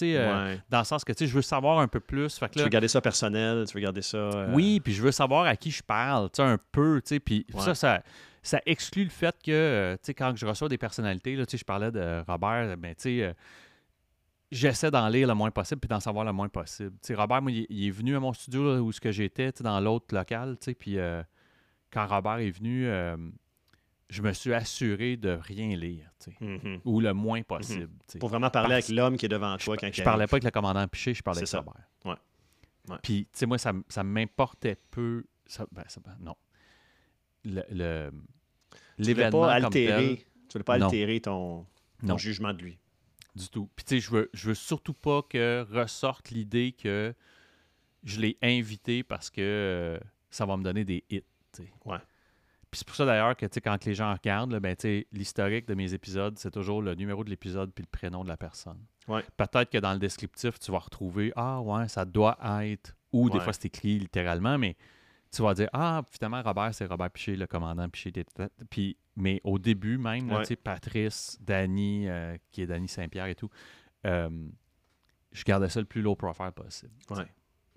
dans 0.69 0.79
le 0.79 0.83
sens 0.83 1.03
que 1.03 1.13
tu 1.13 1.19
sais, 1.19 1.27
je 1.27 1.33
veux 1.33 1.41
savoir 1.41 1.79
un 1.79 1.87
peu 1.87 1.99
plus. 1.99 2.37
Fait 2.37 2.47
que 2.47 2.53
tu 2.53 2.59
veux 2.59 2.69
garder 2.69 2.89
ça 2.89 3.01
personnel, 3.01 3.65
tu 3.67 3.73
veux 3.73 3.81
garder 3.81 4.01
ça. 4.01 4.47
Oui, 4.53 4.79
puis 4.81 4.93
je 4.93 5.01
veux 5.01 5.11
savoir 5.11 5.45
à 5.45 5.55
qui 5.55 5.71
je 5.71 5.81
parle, 5.81 6.29
tu 6.29 6.37
sais, 6.37 6.43
un 6.43 6.59
peu, 6.71 7.01
tu 7.01 7.15
sais, 7.15 7.19
puis 7.19 7.45
ça, 7.57 7.73
ça, 7.73 8.03
ça 8.43 8.61
exclut 8.65 9.05
le 9.05 9.09
fait 9.09 9.35
que, 9.43 9.95
tu 9.95 9.99
sais, 10.03 10.13
quand 10.13 10.35
je 10.35 10.45
reçois 10.45 10.69
des 10.69 10.77
personnalités, 10.77 11.35
là, 11.35 11.45
tu 11.45 11.51
sais, 11.51 11.57
je 11.57 11.65
parlais 11.65 11.91
de 11.91 12.23
Robert, 12.27 12.77
ben, 12.77 12.93
tu 12.93 13.19
sais, 13.21 13.35
j'essaie 14.51 14.91
d'en 14.91 15.07
lire 15.07 15.27
le 15.27 15.33
moins 15.33 15.51
possible 15.51 15.81
puis 15.81 15.87
d'en 15.87 15.99
savoir 15.99 16.25
le 16.25 16.31
moins 16.31 16.49
possible. 16.49 16.95
Robert, 17.11 17.41
moi, 17.41 17.51
il, 17.51 17.87
est 17.87 17.91
venu 17.91 18.15
à 18.15 18.19
mon 18.19 18.33
studio 18.33 18.79
où 18.79 18.91
ce 18.91 19.01
que 19.01 19.11
j'étais, 19.11 19.51
dans 19.61 19.79
l'autre 19.79 20.15
local, 20.15 20.57
puis 20.79 20.97
euh, 20.97 21.23
quand 21.91 22.05
Robert 22.07 22.39
est 22.39 22.51
venu, 22.51 22.87
euh, 22.87 23.17
je 24.09 24.21
me 24.21 24.33
suis 24.33 24.53
assuré 24.53 25.17
de 25.17 25.37
rien 25.41 25.75
lire, 25.75 26.09
mm-hmm. 26.41 26.81
ou 26.85 26.99
le 26.99 27.13
moins 27.13 27.39
mm-hmm. 27.39 27.43
possible. 27.43 27.93
Pour 28.19 28.29
vraiment 28.29 28.49
parler 28.49 28.73
avec 28.73 28.89
l'homme 28.89 29.17
qui 29.17 29.25
est 29.25 29.29
devant 29.29 29.57
toi 29.57 29.77
quand 29.77 29.87
Je, 29.91 29.97
je 29.97 30.03
parlais 30.03 30.27
pas 30.27 30.35
avec 30.35 30.43
le 30.43 30.51
commandant 30.51 30.87
Piché, 30.87 31.13
je 31.13 31.23
parlais 31.23 31.39
avec 31.39 31.49
Robert. 31.49 31.85
Ouais. 32.05 32.97
Puis, 33.01 33.25
tu 33.25 33.39
sais, 33.39 33.45
moi, 33.45 33.57
ça, 33.57 33.73
ça 33.89 34.03
m'importait 34.03 34.77
peu. 34.91 35.23
Ça, 35.47 35.65
ben, 35.71 35.83
ça, 35.87 36.01
ben, 36.03 36.15
non. 36.19 36.35
Le, 37.43 38.11
l'événement 38.97 39.61
comme 39.61 39.69
tel, 39.69 40.17
tu 40.17 40.25
voulais 40.53 40.63
pas 40.63 40.75
altérer 40.75 41.19
ton, 41.19 41.65
ton 42.05 42.17
jugement 42.17 42.53
de 42.53 42.61
lui. 42.61 42.79
Du 43.35 43.49
tout. 43.49 43.69
Puis 43.75 43.85
tu 43.85 43.95
sais, 43.95 43.99
je 43.99 44.11
veux, 44.11 44.29
je 44.33 44.47
veux 44.49 44.55
surtout 44.55 44.93
pas 44.93 45.21
que 45.21 45.65
ressorte 45.69 46.31
l'idée 46.31 46.71
que 46.71 47.13
je 48.03 48.19
l'ai 48.19 48.37
invité 48.41 49.03
parce 49.03 49.29
que 49.29 49.41
euh, 49.41 49.99
ça 50.29 50.45
va 50.45 50.55
me 50.57 50.63
donner 50.63 50.85
des 50.85 51.03
hits. 51.09 51.23
Ouais. 51.85 51.97
Puis 52.71 52.79
c'est 52.79 52.87
pour 52.87 52.95
ça 52.95 53.05
d'ailleurs 53.05 53.35
que 53.35 53.45
quand 53.45 53.85
les 53.85 53.93
gens 53.93 54.11
regardent, 54.13 54.59
ben, 54.59 54.75
l'historique 55.11 55.67
de 55.67 55.75
mes 55.75 55.93
épisodes, 55.93 56.37
c'est 56.37 56.51
toujours 56.51 56.81
le 56.81 56.93
numéro 56.95 57.23
de 57.23 57.29
l'épisode 57.29 57.71
puis 57.73 57.83
le 57.83 57.89
prénom 57.89 58.23
de 58.23 58.27
la 58.27 58.37
personne. 58.37 58.79
Ouais. 59.07 59.23
Peut-être 59.37 59.69
que 59.69 59.77
dans 59.77 59.93
le 59.93 59.99
descriptif, 59.99 60.59
tu 60.59 60.71
vas 60.71 60.79
retrouver 60.79 61.31
Ah 61.35 61.61
ouais, 61.61 61.87
ça 61.87 62.05
doit 62.05 62.37
être. 62.63 62.95
Ou 63.13 63.29
des 63.29 63.39
fois 63.39 63.53
c'est 63.53 63.65
écrit 63.65 63.97
littéralement, 63.97 64.57
mais 64.57 64.75
tu 65.35 65.41
vas 65.41 65.53
dire 65.53 65.69
Ah, 65.73 66.01
finalement, 66.11 66.41
Robert, 66.41 66.73
c'est 66.73 66.85
Robert 66.85 67.11
Piché, 67.11 67.35
le 67.35 67.47
commandant 67.47 67.87
Piché. 67.89 68.11
Puis 68.69 68.97
mais 69.15 69.39
au 69.43 69.59
début 69.59 69.97
même, 69.97 70.31
Patrice, 70.63 71.37
Danny, 71.41 72.07
euh, 72.07 72.37
qui 72.51 72.61
est 72.61 72.67
Danny 72.67 72.87
Saint-Pierre 72.87 73.27
et 73.27 73.35
tout, 73.35 73.49
euh, 74.05 74.29
je 75.31 75.43
gardais 75.43 75.69
ça 75.69 75.79
le 75.79 75.85
plus 75.85 76.01
low 76.01 76.15
profile 76.15 76.51
possible. 76.53 76.91
Ouais. 77.09 77.25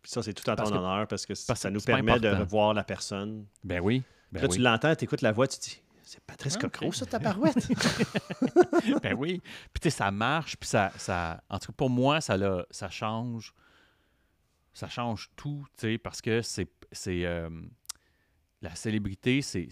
Puis 0.03 0.13
ça, 0.13 0.23
c'est 0.23 0.33
tout 0.33 0.49
en 0.49 0.57
ton 0.57 0.67
honneur 0.67 1.07
parce 1.07 1.27
que, 1.27 1.35
ça 1.35 1.71
nous 1.71 1.81
permet 1.81 2.19
de 2.19 2.29
revoir 2.29 2.75
la 2.75 2.85
personne. 2.85 3.47
Ben 3.65 3.81
oui. 3.81 4.03
Ben 4.33 4.43
là, 4.43 4.49
tu 4.49 4.59
l'entends, 4.59 4.95
tu 4.95 5.05
écoutes 5.05 5.23
la 5.23 5.33
voix, 5.33 5.47
tu 5.47 5.59
dis 5.59 5.81
c'est 6.03 6.23
Patrice 6.25 6.57
okay. 6.57 6.69
Cocro, 6.69 6.93
ça, 6.93 7.05
ta 7.05 7.21
parouette. 7.21 7.69
ben 9.03 9.15
oui. 9.15 9.43
Puis 9.75 9.81
tu 9.81 9.91
sais, 9.91 9.91
ça 9.91 10.11
marche, 10.11 10.57
puis 10.57 10.67
ça, 10.67 10.91
ça. 10.97 11.43
En 11.51 11.59
tout 11.59 11.67
cas, 11.67 11.77
pour 11.77 11.91
moi, 11.91 12.23
ça, 12.23 12.37
ça 12.71 12.89
change. 12.89 13.53
Ça 14.73 14.89
change 14.89 15.29
tout, 15.37 15.67
tu 15.77 15.81
sais, 15.81 15.99
parce 15.99 16.23
que 16.23 16.41
c'est. 16.41 16.67
C'est 16.93 17.25
euh, 17.25 17.49
la 18.63 18.75
célébrité, 18.75 19.43
c'est 19.43 19.69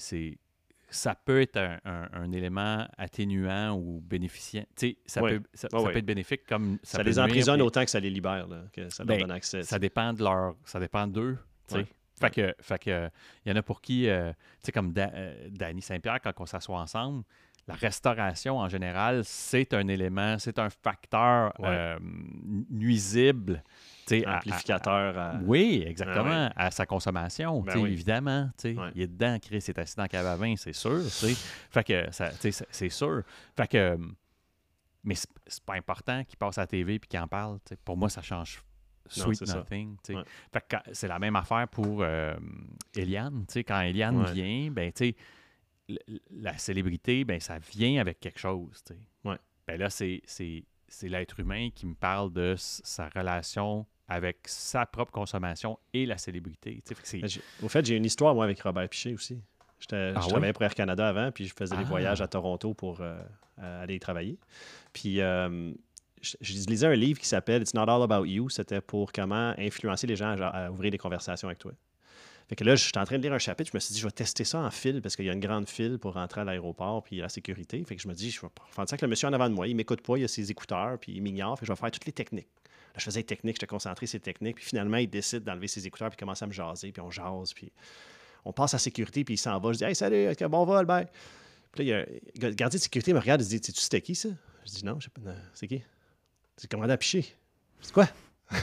ça 0.88 1.14
peut 1.16 1.40
être 1.40 1.58
un, 1.84 2.32
élément 2.32 2.86
atténuant 2.96 3.76
ou 3.76 4.00
bénéficiant. 4.00 4.64
ça, 5.06 5.20
peut, 5.20 5.42
ça, 5.52 5.68
peut 5.68 5.96
être 5.96 6.06
bénéfique 6.06 6.46
comme 6.46 6.78
ça, 6.82 7.02
les 7.02 7.18
emprisonne 7.18 7.60
autant 7.60 7.84
que 7.84 7.90
ça 7.90 7.98
les 7.98 8.08
libère, 8.08 8.46
que 8.72 8.88
ça 8.88 9.02
leur 9.02 9.16
ben, 9.16 9.20
donne 9.22 9.32
accès. 9.32 9.62
Ça 9.64 9.78
dépend 9.78 10.12
de 10.12 10.22
leur. 10.22 10.54
Ça 10.64 10.78
dépend 10.78 11.06
d'eux. 11.06 11.36
Fait 12.18 12.30
que, 12.30 12.54
fait 12.60 12.78
que, 12.78 13.10
il 13.44 13.50
y 13.50 13.52
en 13.52 13.56
a 13.56 13.62
pour 13.62 13.82
qui, 13.82 14.08
euh, 14.08 14.30
tu 14.30 14.36
sais, 14.66 14.72
comme 14.72 14.94
euh, 14.96 15.48
Danny 15.50 15.82
Saint-Pierre, 15.82 16.20
quand 16.22 16.32
on 16.38 16.46
s'assoit 16.46 16.80
ensemble, 16.80 17.24
la 17.68 17.74
restauration 17.74 18.58
en 18.58 18.68
général, 18.68 19.22
c'est 19.24 19.74
un 19.74 19.86
élément, 19.88 20.38
c'est 20.38 20.58
un 20.58 20.70
facteur 20.70 21.52
euh, 21.60 21.98
nuisible 22.70 23.62
amplificateur. 24.26 25.18
À, 25.18 25.38
Oui, 25.42 25.84
exactement, 25.86 26.50
à 26.54 26.70
sa 26.70 26.86
consommation, 26.86 27.60
ben 27.60 27.86
évidemment. 27.86 28.50
Il 28.64 29.02
est 29.02 29.06
dedans, 29.06 29.38
Chris 29.40 29.56
est 29.56 29.78
assis 29.78 29.96
dans 29.96 30.04
le 30.04 30.08
cave 30.08 30.26
à 30.26 30.36
vin, 30.36 30.54
c'est 30.56 30.72
sûr. 30.72 31.02
fait 31.70 31.84
que 31.84 32.06
c'est 32.10 32.88
sûr. 32.88 33.22
Fait 33.56 33.68
que, 33.68 33.98
mais 35.04 35.14
c'est 35.46 35.64
pas 35.64 35.74
important 35.74 36.24
qu'il 36.24 36.36
passe 36.36 36.58
à 36.58 36.62
la 36.62 36.66
TV 36.66 36.94
et 36.94 36.98
qu'il 36.98 37.20
en 37.20 37.28
parle. 37.28 37.58
Pour 37.84 37.96
moi, 37.96 38.08
ça 38.08 38.22
change 38.22 38.62
sweet 39.08 39.42
nothing. 39.42 39.96
c'est 40.92 41.08
la 41.08 41.18
même 41.18 41.36
affaire 41.36 41.68
pour 41.68 42.02
euh, 42.02 42.36
Eliane. 42.94 43.46
Quand 43.54 43.80
Eliane 43.80 44.24
vient, 44.32 44.70
ben, 44.70 44.92
la 46.30 46.58
célébrité, 46.58 47.24
ben, 47.24 47.40
ça 47.40 47.58
vient 47.58 48.00
avec 48.00 48.20
quelque 48.20 48.38
chose. 48.38 48.82
Ben 49.24 49.78
là, 49.78 49.90
c'est 49.90 50.22
l'être 51.02 51.40
humain 51.40 51.70
qui 51.74 51.86
me 51.86 51.94
parle 51.94 52.32
de 52.32 52.54
sa 52.56 53.08
relation 53.08 53.86
avec 54.08 54.38
sa 54.46 54.86
propre 54.86 55.12
consommation 55.12 55.78
et 55.92 56.06
la 56.06 56.18
célébrité. 56.18 56.82
au 57.62 57.68
fait, 57.68 57.84
j'ai 57.84 57.96
une 57.96 58.04
histoire, 58.04 58.34
moi, 58.34 58.44
avec 58.44 58.60
Robert 58.60 58.88
Piché 58.88 59.14
aussi. 59.14 59.40
Je 59.78 60.14
ah 60.14 60.20
travaillais 60.20 60.52
pour 60.52 60.62
Air 60.62 60.74
Canada 60.74 61.08
avant, 61.08 61.30
puis 61.32 61.46
je 61.46 61.54
faisais 61.54 61.76
des 61.76 61.82
ah. 61.82 61.88
voyages 61.88 62.22
à 62.22 62.28
Toronto 62.28 62.72
pour 62.72 63.00
euh, 63.00 63.18
aller 63.58 63.96
y 63.96 64.00
travailler. 64.00 64.38
Puis 64.92 65.20
je, 66.22 66.52
lisais 66.68 66.86
un 66.86 66.94
livre 66.94 67.20
qui 67.20 67.26
s'appelle 67.26 67.62
It's 67.62 67.74
Not 67.74 67.88
All 67.88 68.02
About 68.02 68.24
You. 68.24 68.48
C'était 68.48 68.80
pour 68.80 69.12
comment 69.12 69.54
influencer 69.58 70.06
les 70.06 70.16
gens 70.16 70.36
à, 70.40 70.70
ouvrir 70.70 70.90
des 70.90 70.98
conversations 70.98 71.48
avec 71.48 71.58
toi. 71.58 71.72
Fait 72.48 72.54
que 72.54 72.62
là, 72.62 72.76
j'étais 72.76 72.98
en 72.98 73.04
train 73.04 73.18
de 73.18 73.22
lire 73.22 73.32
un 73.32 73.40
chapitre, 73.40 73.70
je 73.72 73.76
me 73.76 73.80
suis 73.80 73.92
dit, 73.92 73.98
je 73.98 74.06
vais 74.06 74.12
tester 74.12 74.44
ça 74.44 74.60
en 74.60 74.70
fil 74.70 75.02
parce 75.02 75.16
qu'il 75.16 75.24
y 75.24 75.30
a 75.30 75.32
une 75.32 75.40
grande 75.40 75.68
file 75.68 75.98
pour 75.98 76.14
rentrer 76.14 76.42
à 76.42 76.44
l'aéroport 76.44 77.02
puis 77.02 77.16
la 77.16 77.28
sécurité. 77.28 77.82
Fait 77.84 77.96
que 77.96 78.02
je 78.02 78.06
me 78.06 78.14
dis, 78.14 78.30
je 78.30 78.40
vais 78.40 78.46
faire 78.70 78.88
ça 78.88 78.96
que 78.96 79.04
le 79.04 79.10
monsieur 79.10 79.26
en 79.26 79.32
avant 79.32 79.48
de 79.48 79.54
moi, 79.54 79.66
il 79.66 79.74
m'écoute 79.74 80.00
pas, 80.00 80.16
il 80.16 80.22
a 80.22 80.28
ses 80.28 80.48
écouteurs 80.48 80.96
puis 81.00 81.12
il 81.12 81.22
m'ignore, 81.22 81.58
fait 81.58 81.62
que 81.62 81.66
je 81.66 81.72
vais 81.72 81.76
faire 81.76 81.90
toutes 81.90 82.06
les 82.06 82.12
techniques. 82.12 82.48
Je 82.96 83.04
faisais 83.04 83.20
les 83.20 83.26
techniques, 83.26 83.56
j'étais 83.56 83.66
concentré 83.66 84.06
sur 84.06 84.16
les 84.16 84.22
techniques, 84.22 84.56
puis 84.56 84.64
finalement, 84.64 84.96
il 84.96 85.08
décide 85.08 85.44
d'enlever 85.44 85.68
ses 85.68 85.86
écouteurs 85.86 86.10
puis 86.10 86.16
commence 86.16 86.42
à 86.42 86.46
me 86.46 86.52
jaser, 86.52 86.92
puis 86.92 87.02
on 87.02 87.10
jase, 87.10 87.52
puis 87.54 87.72
on 88.44 88.52
passe 88.52 88.74
à 88.74 88.76
la 88.76 88.80
sécurité, 88.80 89.24
puis 89.24 89.34
il 89.34 89.38
s'en 89.38 89.58
va. 89.58 89.72
Je 89.72 89.78
dis, 89.78 89.84
hey, 89.84 89.94
salut, 89.94 90.32
bon 90.48 90.64
vol, 90.64 90.86
bye. 90.86 91.06
Puis 91.72 91.84
là, 91.84 91.84
il 91.84 92.40
y 92.40 92.42
a, 92.42 92.48
le 92.48 92.54
gardien 92.54 92.78
de 92.78 92.82
sécurité 92.82 93.12
me 93.12 93.18
regarde, 93.18 93.42
il 93.42 93.48
dit, 93.48 93.60
tu 93.60 93.72
c'était 93.72 94.00
qui 94.00 94.14
ça? 94.14 94.28
Je 94.66 94.72
dis, 94.72 94.84
non, 94.84 94.98
je 94.98 95.04
sais 95.04 95.10
pas, 95.10 95.32
c'est 95.54 95.68
qui? 95.68 95.82
C'est 96.56 96.70
commandant 96.70 96.94
à 96.94 96.96
picher. 96.96 97.26
C'est 97.80 97.92
quoi? 97.92 98.08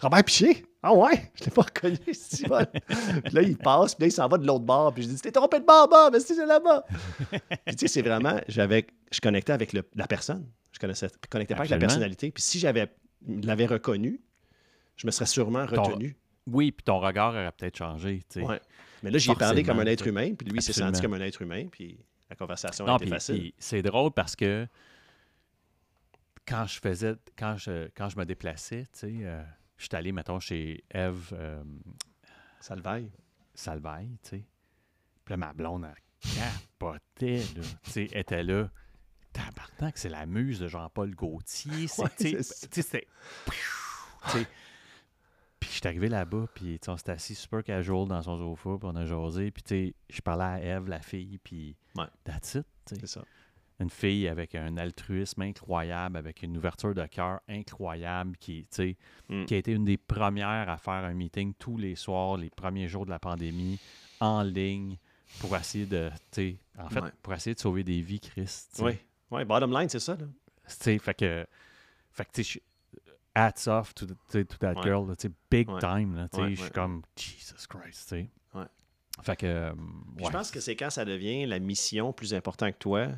Robert 0.00 0.24
Piché? 0.24 0.64
Ah 0.82 0.94
ouais? 0.94 1.30
Je 1.34 1.44
l'ai 1.44 1.50
pas 1.50 1.62
reconnu, 1.62 1.98
puis 2.06 3.34
là, 3.34 3.42
il 3.42 3.58
passe, 3.58 3.94
puis 3.94 4.04
là, 4.04 4.06
il 4.06 4.12
s'en 4.12 4.28
va 4.28 4.38
de 4.38 4.46
l'autre 4.46 4.64
bord. 4.64 4.94
Puis 4.94 5.02
je 5.02 5.08
dis, 5.08 5.20
t'es 5.20 5.30
trompé 5.30 5.60
de 5.60 5.66
bord, 5.66 5.88
bord, 5.88 6.10
mais 6.10 6.20
c'est 6.20 6.34
là-bas. 6.46 6.86
puis 7.66 7.76
tu 7.76 7.80
sais, 7.80 7.88
c'est 7.88 8.02
vraiment, 8.02 8.40
j'avais, 8.48 8.86
je 9.12 9.20
connectais 9.20 9.52
avec 9.52 9.74
la 9.74 10.06
personne. 10.06 10.48
Je 10.72 10.78
connaissais, 10.78 11.08
connectais 11.28 11.54
pas 11.54 11.60
avec 11.60 11.70
la 11.70 11.78
personnalité. 11.78 12.30
Puis 12.30 12.42
si 12.42 12.58
j'avais, 12.58 12.90
l'avais 13.26 13.66
reconnu, 13.66 14.20
je 14.96 15.06
me 15.06 15.10
serais 15.10 15.26
sûrement 15.26 15.66
retenu. 15.66 16.16
Oui, 16.46 16.72
puis 16.72 16.84
ton 16.84 16.98
regard 16.98 17.30
aurait 17.30 17.52
peut-être 17.52 17.76
changé. 17.76 18.22
Ouais. 18.36 18.60
Mais 19.02 19.10
là, 19.10 19.18
j'y 19.18 19.30
ai 19.30 19.34
parlé 19.34 19.62
comme 19.62 19.78
un 19.80 19.86
être 19.86 20.06
humain, 20.06 20.34
puis 20.34 20.48
lui, 20.48 20.58
il 20.58 20.62
s'est 20.62 20.72
senti 20.72 21.00
comme 21.00 21.14
un 21.14 21.20
être 21.20 21.42
humain, 21.42 21.66
puis 21.70 21.98
la 22.28 22.36
conversation 22.36 22.86
a 22.86 22.96
été 22.96 23.06
facile. 23.06 23.52
c'est 23.58 23.82
drôle 23.82 24.12
parce 24.12 24.36
que 24.36 24.66
quand 26.46 26.66
je 26.66 26.80
faisais, 26.80 27.14
quand 27.36 27.56
je, 27.56 27.88
quand 27.96 28.08
je 28.08 28.18
me 28.18 28.24
déplaçais, 28.24 28.84
tu 28.92 28.98
sais, 28.98 29.12
euh, 29.22 29.42
je 29.76 29.84
suis 29.84 29.96
allé, 29.96 30.12
mettons, 30.12 30.40
chez 30.40 30.84
Eve. 30.90 31.32
Euh, 31.32 31.62
Salvaille. 32.60 33.10
Salvaille, 33.54 34.18
tu 34.22 34.30
sais. 34.30 34.44
Puis 35.24 35.32
là, 35.32 35.36
ma 35.36 35.52
blonde, 35.52 35.86
elle 35.86 36.30
capotait, 36.32 37.44
là. 37.56 37.62
Tu 37.84 37.90
sais, 37.90 38.08
était 38.12 38.42
là. 38.42 38.70
Tabarnak, 39.32 39.98
c'est 39.98 40.08
la 40.08 40.26
muse 40.26 40.60
de 40.60 40.68
Jean-Paul 40.68 41.14
Gaultier. 41.14 41.88
Sais, 41.88 42.42
c'est. 42.82 43.06
Puis 45.58 45.68
je 45.68 45.74
suis 45.74 45.86
arrivé 45.86 46.08
là-bas, 46.08 46.46
puis 46.54 46.80
on 46.88 46.96
s'était 46.96 47.12
assis 47.12 47.34
super 47.34 47.62
casual 47.62 48.08
dans 48.08 48.22
son 48.22 48.38
sofa, 48.38 48.78
puis 48.78 48.88
on 48.90 48.96
a 48.96 49.06
jasé. 49.06 49.50
Puis 49.50 49.62
tu 49.62 49.68
sais, 49.68 49.94
je 50.08 50.20
parlais 50.22 50.44
à 50.44 50.76
Eve, 50.76 50.88
la 50.88 51.00
fille, 51.00 51.38
puis 51.44 51.76
ouais. 51.96 52.06
that's 52.24 52.54
it. 52.54 52.66
C'est 52.86 53.06
ça 53.06 53.22
une 53.80 53.90
fille 53.90 54.28
avec 54.28 54.54
un 54.54 54.76
altruisme 54.76 55.42
incroyable, 55.42 56.16
avec 56.18 56.42
une 56.42 56.56
ouverture 56.56 56.94
de 56.94 57.04
cœur 57.06 57.40
incroyable, 57.48 58.36
qui, 58.36 58.66
mm. 59.28 59.46
qui 59.46 59.54
a 59.54 59.56
été 59.56 59.72
une 59.72 59.84
des 59.84 59.96
premières 59.96 60.68
à 60.68 60.76
faire 60.76 61.04
un 61.04 61.14
meeting 61.14 61.54
tous 61.58 61.78
les 61.78 61.94
soirs, 61.94 62.36
les 62.36 62.50
premiers 62.50 62.88
jours 62.88 63.06
de 63.06 63.10
la 63.10 63.18
pandémie, 63.18 63.80
en 64.20 64.42
ligne, 64.42 64.98
pour 65.38 65.56
essayer 65.56 65.86
de, 65.86 66.10
en 66.78 66.88
fait, 66.90 67.00
pour 67.22 67.32
essayer 67.32 67.54
de 67.54 67.60
sauver 67.60 67.82
des 67.82 68.02
vies, 68.02 68.20
Chris. 68.20 68.66
Oui, 68.80 68.98
ouais, 69.30 69.44
bottom 69.44 69.72
line, 69.72 69.88
c'est 69.88 70.00
ça. 70.00 70.16
Là. 70.16 70.26
fait 70.66 71.14
que, 71.14 71.46
fait 72.10 72.28
que, 72.32 72.42
hats 73.34 73.66
off 73.68 73.94
to, 73.94 74.06
to 74.06 74.44
that 74.58 74.82
girl, 74.82 75.06
big 75.50 75.68
time. 75.78 76.16
Là, 76.16 76.28
je 76.32 76.54
suis 76.54 76.70
comme, 76.70 77.02
Jesus 77.16 77.66
Christ, 77.68 78.08
tu 78.08 78.28
Fait 79.22 79.36
que, 79.36 79.46
euh, 79.46 79.72
Je 80.18 80.30
pense 80.30 80.50
que 80.50 80.60
c'est 80.60 80.76
quand 80.76 80.90
ça 80.90 81.04
devient 81.04 81.46
la 81.46 81.58
mission 81.58 82.12
plus 82.12 82.32
importante 82.32 82.72
que 82.72 82.78
toi 82.78 83.08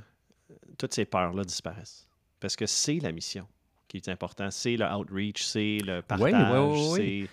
toutes 0.79 0.95
ces 0.95 1.05
peurs-là 1.05 1.45
disparaissent. 1.45 2.07
Parce 2.41 2.57
que 2.57 2.67
c'est 2.67 2.99
la 2.99 3.13
mission 3.13 3.47
qui 3.89 3.99
est 3.99 4.09
importante. 4.09 4.53
C'est 4.53 4.77
le 4.77 4.87
outreach, 4.87 5.43
c'est 5.45 5.79
le 5.85 6.01
partage, 6.03 6.79
c'est 6.97 7.29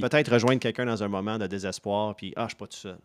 peut-être 0.00 0.32
rejoindre 0.32 0.60
quelqu'un 0.60 0.86
dans 0.86 1.02
un 1.02 1.08
moment 1.08 1.38
de 1.38 1.46
désespoir, 1.46 2.16
puis 2.16 2.32
ah, 2.36 2.44
je 2.44 2.48
suis 2.48 2.56
pas 2.56 2.66
tout 2.66 2.76
seul. 2.76 2.98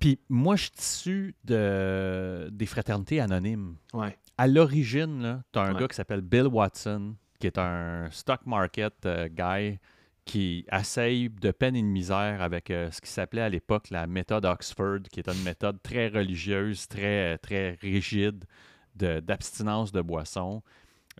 Puis 0.00 0.18
moi, 0.28 0.56
je 0.56 0.64
suis 0.64 0.72
issu 0.78 1.34
de, 1.44 2.48
des 2.50 2.66
fraternités 2.66 3.20
anonymes. 3.20 3.76
Ouais. 3.92 4.16
À 4.38 4.48
l'origine, 4.48 5.42
tu 5.52 5.58
as 5.58 5.62
un 5.62 5.74
gars 5.74 5.86
qui 5.86 5.94
s'appelle 5.94 6.22
Bill 6.22 6.46
Watson, 6.46 7.14
qui 7.38 7.46
est 7.46 7.58
un 7.58 8.08
stock 8.10 8.40
market 8.46 8.94
euh, 9.04 9.28
guy 9.28 9.78
qui 10.24 10.64
essaye 10.70 11.28
de 11.28 11.50
peine 11.50 11.74
et 11.74 11.82
de 11.82 11.86
misère 11.86 12.40
avec 12.40 12.70
euh, 12.70 12.90
ce 12.92 13.00
qui 13.00 13.10
s'appelait 13.10 13.42
à 13.42 13.48
l'époque 13.48 13.90
la 13.90 14.06
méthode 14.06 14.44
Oxford, 14.44 15.00
qui 15.10 15.18
est 15.18 15.28
une 15.28 15.42
méthode 15.42 15.82
très 15.82 16.08
religieuse, 16.08 16.86
très, 16.86 17.36
très 17.38 17.72
rigide 17.80 18.44
d'abstinence 18.94 19.92
de, 19.92 20.00
boissons. 20.02 20.62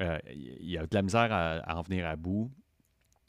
Euh, 0.01 0.19
il 0.33 0.71
y 0.71 0.79
a 0.79 0.83
de 0.83 0.95
la 0.95 1.03
misère 1.03 1.33
à, 1.33 1.77
en 1.77 1.83
venir 1.83 2.07
à 2.07 2.15
bout. 2.15 2.51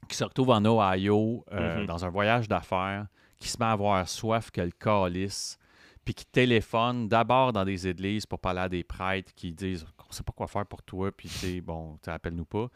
Qui 0.07 0.17
se 0.17 0.23
retrouve 0.23 0.49
en 0.49 0.63
Ohio 0.65 1.45
euh, 1.51 1.83
mm-hmm. 1.83 1.85
dans 1.85 2.05
un 2.05 2.09
voyage 2.09 2.47
d'affaires, 2.47 3.07
qui 3.41 3.49
se 3.49 3.57
met 3.59 3.65
à 3.65 3.71
avoir 3.71 4.07
soif 4.07 4.51
que 4.51 4.61
le 4.61 4.71
calice, 4.71 5.57
puis 6.05 6.13
qui 6.13 6.25
téléphone 6.25 7.07
d'abord 7.09 7.51
dans 7.51 7.65
des 7.65 7.87
églises 7.87 8.25
pour 8.25 8.39
parler 8.39 8.61
à 8.61 8.69
des 8.69 8.83
prêtres 8.83 9.33
qui 9.35 9.51
disent 9.51 9.85
on 9.99 10.09
ne 10.09 10.13
sait 10.13 10.23
pas 10.23 10.33
quoi 10.33 10.47
faire 10.47 10.65
pour 10.65 10.81
toi, 10.83 11.11
puis 11.11 11.29
tu 11.29 11.61
bon, 11.61 11.97
appelle-nous 12.07 12.45
pas 12.45 12.69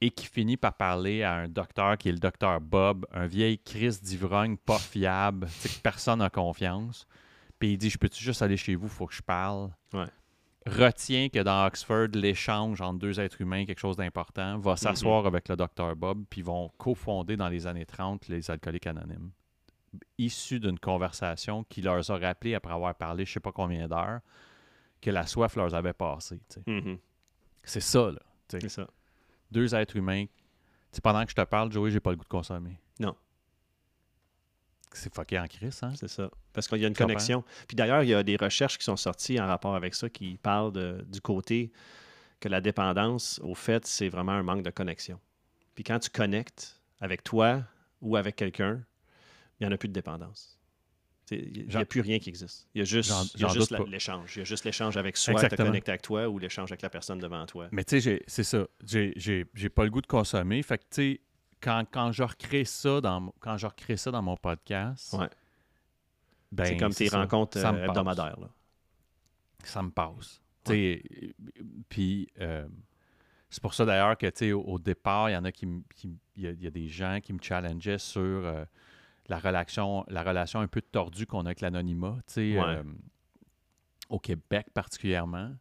et 0.00 0.10
qui 0.10 0.26
finit 0.26 0.56
par 0.56 0.74
parler 0.74 1.22
à 1.22 1.34
un 1.34 1.48
docteur 1.48 1.96
qui 1.96 2.08
est 2.08 2.12
le 2.12 2.18
docteur 2.18 2.60
Bob, 2.60 3.06
un 3.12 3.26
vieil 3.26 3.58
Chris 3.58 3.98
d'ivrogne 4.02 4.56
pas 4.56 4.78
fiable, 4.78 5.46
que 5.62 5.68
personne 5.82 6.18
n'a 6.18 6.30
confiance. 6.30 7.06
Puis 7.58 7.72
il 7.72 7.78
dit 7.78 7.90
Je 7.90 7.98
peux-tu 7.98 8.22
juste 8.22 8.42
aller 8.42 8.56
chez 8.56 8.74
vous, 8.74 8.88
faut 8.88 9.06
que 9.06 9.14
je 9.14 9.22
parle. 9.22 9.70
Retient 10.66 11.28
que 11.28 11.42
dans 11.42 11.66
Oxford, 11.66 12.08
l'échange 12.14 12.80
entre 12.80 12.98
deux 12.98 13.20
êtres 13.20 13.40
humains 13.40 13.64
quelque 13.64 13.78
chose 13.78 13.96
d'important, 13.96 14.58
va 14.58 14.72
mhm. 14.72 14.76
s'asseoir 14.76 15.26
avec 15.26 15.48
le 15.48 15.56
docteur 15.56 15.94
Bob, 15.94 16.24
puis 16.28 16.42
vont 16.42 16.70
cofonder 16.76 17.36
dans 17.36 17.48
les 17.48 17.66
années 17.66 17.86
30 17.86 18.28
les 18.28 18.50
alcooliques 18.50 18.86
anonymes. 18.86 19.30
Issus 20.18 20.60
d'une 20.60 20.78
conversation 20.78 21.64
qui 21.64 21.82
leur 21.82 22.10
a 22.10 22.18
rappelé, 22.18 22.54
après 22.54 22.72
avoir 22.72 22.94
parlé 22.94 23.24
je 23.24 23.32
sais 23.32 23.40
pas 23.40 23.52
combien 23.52 23.86
d'heures, 23.86 24.20
que 25.00 25.10
la 25.10 25.26
soif 25.26 25.56
leur 25.56 25.74
avait 25.74 25.92
passé. 25.92 26.40
Mhm. 26.66 26.98
C'est 27.62 27.80
ça, 27.80 28.10
là. 28.10 28.20
C'est 28.48 28.68
ça 28.68 28.86
deux 29.50 29.74
êtres 29.74 29.96
humains. 29.96 30.26
pendant 31.02 31.24
que 31.24 31.30
je 31.30 31.36
te 31.36 31.42
parle, 31.42 31.70
Joey, 31.72 31.90
j'ai 31.90 32.00
pas 32.00 32.10
le 32.10 32.16
goût 32.16 32.24
de 32.24 32.28
consommer. 32.28 32.78
Non. 32.98 33.14
C'est 34.92 35.14
fucké 35.14 35.38
en 35.38 35.46
crise, 35.46 35.80
hein? 35.82 35.92
C'est 35.96 36.08
ça. 36.08 36.30
Parce 36.52 36.68
qu'il 36.68 36.78
y 36.78 36.84
a 36.84 36.88
une 36.88 36.94
connexion. 36.94 37.44
Puis 37.68 37.74
d'ailleurs, 37.76 38.02
il 38.02 38.08
y 38.08 38.14
a 38.14 38.22
des 38.22 38.36
recherches 38.36 38.78
qui 38.78 38.84
sont 38.84 38.96
sorties 38.96 39.38
en 39.40 39.46
rapport 39.46 39.74
avec 39.74 39.94
ça 39.94 40.08
qui 40.08 40.38
parlent 40.38 40.72
du 41.06 41.20
côté 41.20 41.70
que 42.40 42.48
la 42.48 42.60
dépendance, 42.60 43.40
au 43.42 43.54
fait, 43.54 43.86
c'est 43.86 44.08
vraiment 44.08 44.32
un 44.32 44.42
manque 44.42 44.62
de 44.62 44.70
connexion. 44.70 45.20
Puis 45.74 45.84
quand 45.84 45.98
tu 45.98 46.10
connectes 46.10 46.80
avec 47.00 47.22
toi 47.22 47.62
ou 48.00 48.16
avec 48.16 48.36
quelqu'un, 48.36 48.82
il 49.58 49.66
n'y 49.66 49.72
en 49.72 49.74
a 49.74 49.78
plus 49.78 49.88
de 49.88 49.94
dépendance. 49.94 50.58
Il 51.30 51.66
n'y 51.66 51.76
a 51.76 51.84
plus 51.84 52.02
rien 52.02 52.18
qui 52.18 52.28
existe. 52.28 52.68
Il 52.74 52.78
y 52.78 52.82
a 52.82 52.84
juste, 52.84 53.10
l'échange. 53.88 54.36
Il 54.36 54.38
y 54.38 54.42
a 54.42 54.44
juste 54.44 54.64
l'échange 54.64 54.96
avec 54.96 55.16
soi, 55.16 55.48
te 55.48 55.56
connecter 55.56 55.90
avec 55.90 56.02
toi 56.02 56.28
ou 56.28 56.38
l'échange 56.38 56.70
avec 56.70 56.82
la 56.82 56.90
personne 56.90 57.18
devant 57.18 57.44
toi. 57.46 57.68
Mais 57.72 57.84
tu 57.84 58.00
sais, 58.00 58.22
c'est 58.26 58.44
ça. 58.44 58.66
J'ai 58.84 59.68
pas 59.74 59.84
le 59.84 59.90
goût 59.90 60.00
de 60.00 60.06
consommer. 60.06 60.62
Fait 60.62 60.78
que 60.78 60.84
tu 60.84 60.88
sais, 60.90 61.20
quand, 61.60 61.84
quand 61.90 62.12
je 62.12 62.22
recrée 62.22 62.64
ça 62.64 63.00
dans 63.00 63.32
quand 63.40 63.56
je 63.56 63.66
recrée 63.66 63.96
ça 63.96 64.10
dans 64.10 64.22
mon 64.22 64.36
podcast, 64.36 65.14
ouais. 65.14 65.28
ben, 66.52 66.64
c'est 66.66 66.76
comme 66.76 66.92
tes 66.92 67.08
rencontres 67.08 67.58
euh, 67.58 67.84
hebdomadaires. 67.84 68.38
Là. 68.40 68.48
Ça 69.64 69.82
me 69.82 69.90
passe. 69.90 70.40
Puis 70.64 72.28
euh, 72.40 72.66
c'est 73.50 73.62
pour 73.62 73.74
ça 73.74 73.84
d'ailleurs 73.84 74.18
que 74.18 74.30
sais, 74.34 74.52
au, 74.52 74.78
départ, 74.78 75.30
il 75.30 75.34
y 75.34 75.36
en 75.36 75.44
a 75.44 75.52
qui, 75.52 75.66
il 76.36 76.62
y, 76.62 76.66
a 76.66 76.70
des 76.70 76.88
gens 76.88 77.20
qui 77.22 77.32
me 77.32 77.38
challengeaient 77.40 77.98
sur 77.98 78.20
euh, 78.20 78.64
la 79.28 79.38
relation, 79.38 80.04
la 80.08 80.22
relation 80.22 80.60
un 80.60 80.66
peu 80.66 80.82
tordue 80.82 81.26
qu'on 81.26 81.42
a 81.42 81.48
avec 81.48 81.60
l'anonymat, 81.60 82.18
au 84.08 84.18
Québec 84.18 84.68
particulièrement. 84.74 85.52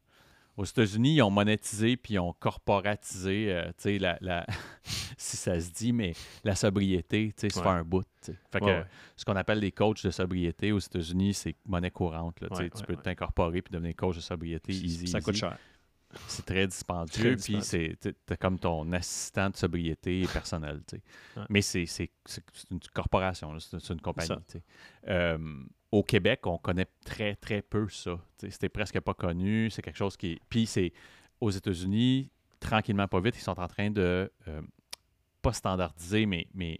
Aux 0.58 0.64
États-Unis, 0.64 1.16
ils 1.16 1.22
ont 1.22 1.30
monétisé 1.30 1.98
puis 1.98 2.14
ils 2.14 2.20
ont 2.20 2.34
corporatisé, 2.34 3.48
euh, 3.52 4.18
la, 4.22 4.46
si 5.18 5.38
ça 5.38 5.60
se 5.60 5.70
dit, 5.72 5.92
mais 5.92 6.14
la 6.44 6.56
sobriété, 6.56 7.34
c'est 7.36 7.54
pas 7.54 7.74
un 7.74 7.84
bout. 7.84 8.06
Fait 8.52 8.60
que, 8.60 8.84
ce 9.16 9.26
qu'on 9.26 9.36
appelle 9.36 9.60
les 9.60 9.72
coachs 9.72 10.04
de 10.04 10.12
sobriété 10.12 10.72
aux 10.72 10.80
États-Unis, 10.80 11.34
c'est 11.34 11.56
monnaie 11.66 11.92
courante. 11.92 12.40
Là, 12.42 12.48
tu 12.52 12.84
peux 12.84 12.96
t'incorporer 12.96 13.62
puis 13.62 13.74
devenir 13.74 13.96
coach 13.96 14.16
de 14.16 14.22
sobriété 14.22 14.72
easy. 14.72 15.08
Ça 15.08 15.22
coûte 15.22 15.36
cher. 15.36 15.58
C'est 16.28 16.46
très 16.46 16.68
dispendieux, 16.68 17.36
puis 17.36 17.62
c'est 17.62 17.98
comme 18.40 18.60
ton 18.60 18.92
assistant 18.92 19.50
de 19.50 19.56
sobriété 19.56 20.26
personnel. 20.34 20.82
Mais 21.50 21.62
c'est 21.62 21.88
une 22.72 22.80
corporation, 22.94 23.58
c'est 23.60 23.94
une 23.94 24.02
compagnie. 24.02 24.36
Euh, 25.08 25.38
au 25.92 26.04
Québec, 26.04 26.46
on 26.46 26.58
connaît 26.58 26.88
très, 27.06 27.36
très 27.36 27.62
peu 27.62 27.88
ça. 27.90 28.20
C'était 28.38 28.70
presque 28.70 29.00
pas 29.00 29.14
connu. 29.14 29.70
C'est 29.70 29.82
quelque 29.82 29.98
chose 29.98 30.18
qui. 30.18 30.40
Puis 30.50 30.66
c'est 30.66 30.92
aux 31.40 31.52
États-Unis, 31.52 32.30
tranquillement, 32.60 33.08
pas 33.08 33.20
vite, 33.20 33.36
ils 33.38 33.42
sont 33.44 33.60
en 33.60 33.68
train 33.68 33.92
de. 33.92 34.32
Euh, 34.48 34.62
pas 35.42 35.54
standardiser, 35.54 36.26
mais, 36.26 36.48
mais 36.56 36.80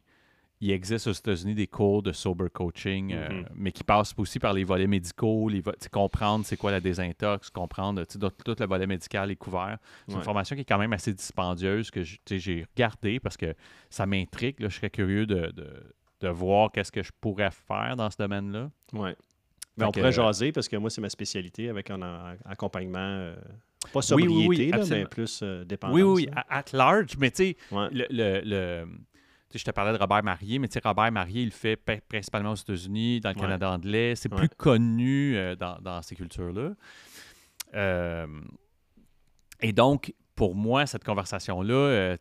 il 0.62 0.72
existe 0.72 1.08
aux 1.08 1.12
États-Unis 1.12 1.54
des 1.54 1.68
cours 1.68 2.02
de 2.02 2.12
sober 2.14 2.48
coaching, 2.52 3.12
euh, 3.14 3.30
Mhm. 3.30 3.46
mais 3.56 3.72
qui 3.72 3.84
passent 3.84 4.14
aussi 4.18 4.40
par 4.40 4.54
les 4.54 4.64
volets 4.64 4.88
médicaux, 4.88 5.50
les 5.50 5.60
vo- 5.62 5.74
comprendre 5.92 6.46
c'est 6.46 6.56
quoi 6.58 6.72
la 6.72 6.80
désintox, 6.80 7.50
comprendre 7.50 8.04
tout, 8.06 8.18
tout 8.20 8.56
le 8.60 8.66
volet 8.66 8.88
médical 8.88 9.32
est 9.32 9.36
couvert. 9.36 9.78
C'est 10.08 10.16
une 10.16 10.22
formation 10.24 10.56
qui 10.56 10.62
est 10.62 10.66
quand 10.66 10.78
même 10.78 10.94
assez 10.94 11.14
dispendieuse 11.14 11.92
que 11.92 12.02
j'ai 12.04 12.66
regardé 12.76 13.20
parce 13.20 13.36
que 13.38 13.54
ça 13.90 14.06
m'intrigue. 14.06 14.56
Je 14.60 14.70
serais 14.70 14.90
curieux 14.90 15.26
de, 15.26 15.52
de- 15.52 15.84
de 16.22 16.28
voir 16.30 16.72
qu'est-ce 16.72 16.92
que 16.92 17.04
je 17.04 17.12
pourrais 17.20 17.52
faire 17.52 17.96
dans 17.98 18.10
ce 18.10 18.18
domaine-là. 18.18 18.72
Mais 18.94 19.16
Fait 19.78 19.84
on 19.84 19.92
pourrait 19.92 20.08
euh, 20.08 20.12
jaser 20.12 20.54
parce 20.54 20.70
que 20.70 20.78
moi, 20.78 20.90
c'est 20.90 21.02
ma 21.02 21.10
spécialité 21.10 21.68
avec 21.68 21.92
un 21.92 22.02
en- 22.02 22.36
accompagnement, 22.46 22.98
euh, 23.00 23.36
pas 23.92 24.00
Oui, 24.16 24.26
oui, 24.26 24.34
sobriété, 24.48 24.48
oui, 24.48 24.70
là, 24.72 24.84
mais 24.90 25.06
plus 25.06 25.42
euh, 25.44 25.66
dépendance. 25.66 25.96
Oui, 25.96 26.02
oui, 26.02 26.26
là. 26.34 26.46
à- 26.48 26.60
at 26.60 26.64
large, 26.72 27.18
mais 27.20 27.30
tu 27.30 27.38
sais, 27.38 27.58
Ouais. 27.72 27.90
le, 27.92 28.06
le- 28.10 28.42
le- 28.46 28.88
je 29.58 29.64
te 29.64 29.72
parlais 29.72 29.94
de 29.94 29.98
Robert 29.98 30.24
Marier, 30.24 30.60
mais 30.60 30.68
tu 30.68 30.74
sais, 30.74 30.82
Robert 30.84 31.12
Marier, 31.12 31.42
il 31.44 31.46
le 31.46 31.52
fait 31.52 31.76
principalement 31.78 32.52
aux 32.52 32.56
États-Unis, 32.56 33.20
dans 33.22 33.30
le 33.30 33.36
Ouais. 33.36 33.42
Canada 33.42 33.72
anglais. 33.72 34.14
C'est 34.16 34.32
Ouais. 34.32 34.38
plus 34.40 34.50
connu 34.50 35.36
euh, 35.38 35.56
dans, 35.56 35.78
dans 35.82 36.02
ces 36.02 36.16
cultures-là. 36.16 36.72
Euh, 37.74 38.28
et 39.62 39.74
donc, 39.74 40.14
pour 40.36 40.54
moi, 40.54 40.86
cette 40.86 41.04
conversation-là, 41.06 41.74
euh, 41.74 42.18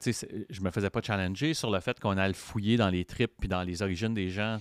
je 0.48 0.60
me 0.60 0.70
faisais 0.70 0.88
pas 0.88 1.00
challenger 1.02 1.52
sur 1.52 1.70
le 1.70 1.80
fait 1.80 1.98
qu'on 1.98 2.16
allait 2.16 2.32
fouiller 2.32 2.76
dans 2.76 2.88
les 2.88 3.04
tripes 3.04 3.32
puis 3.40 3.48
dans 3.48 3.62
les 3.62 3.82
origines 3.82 4.14
des 4.14 4.30
gens. 4.30 4.58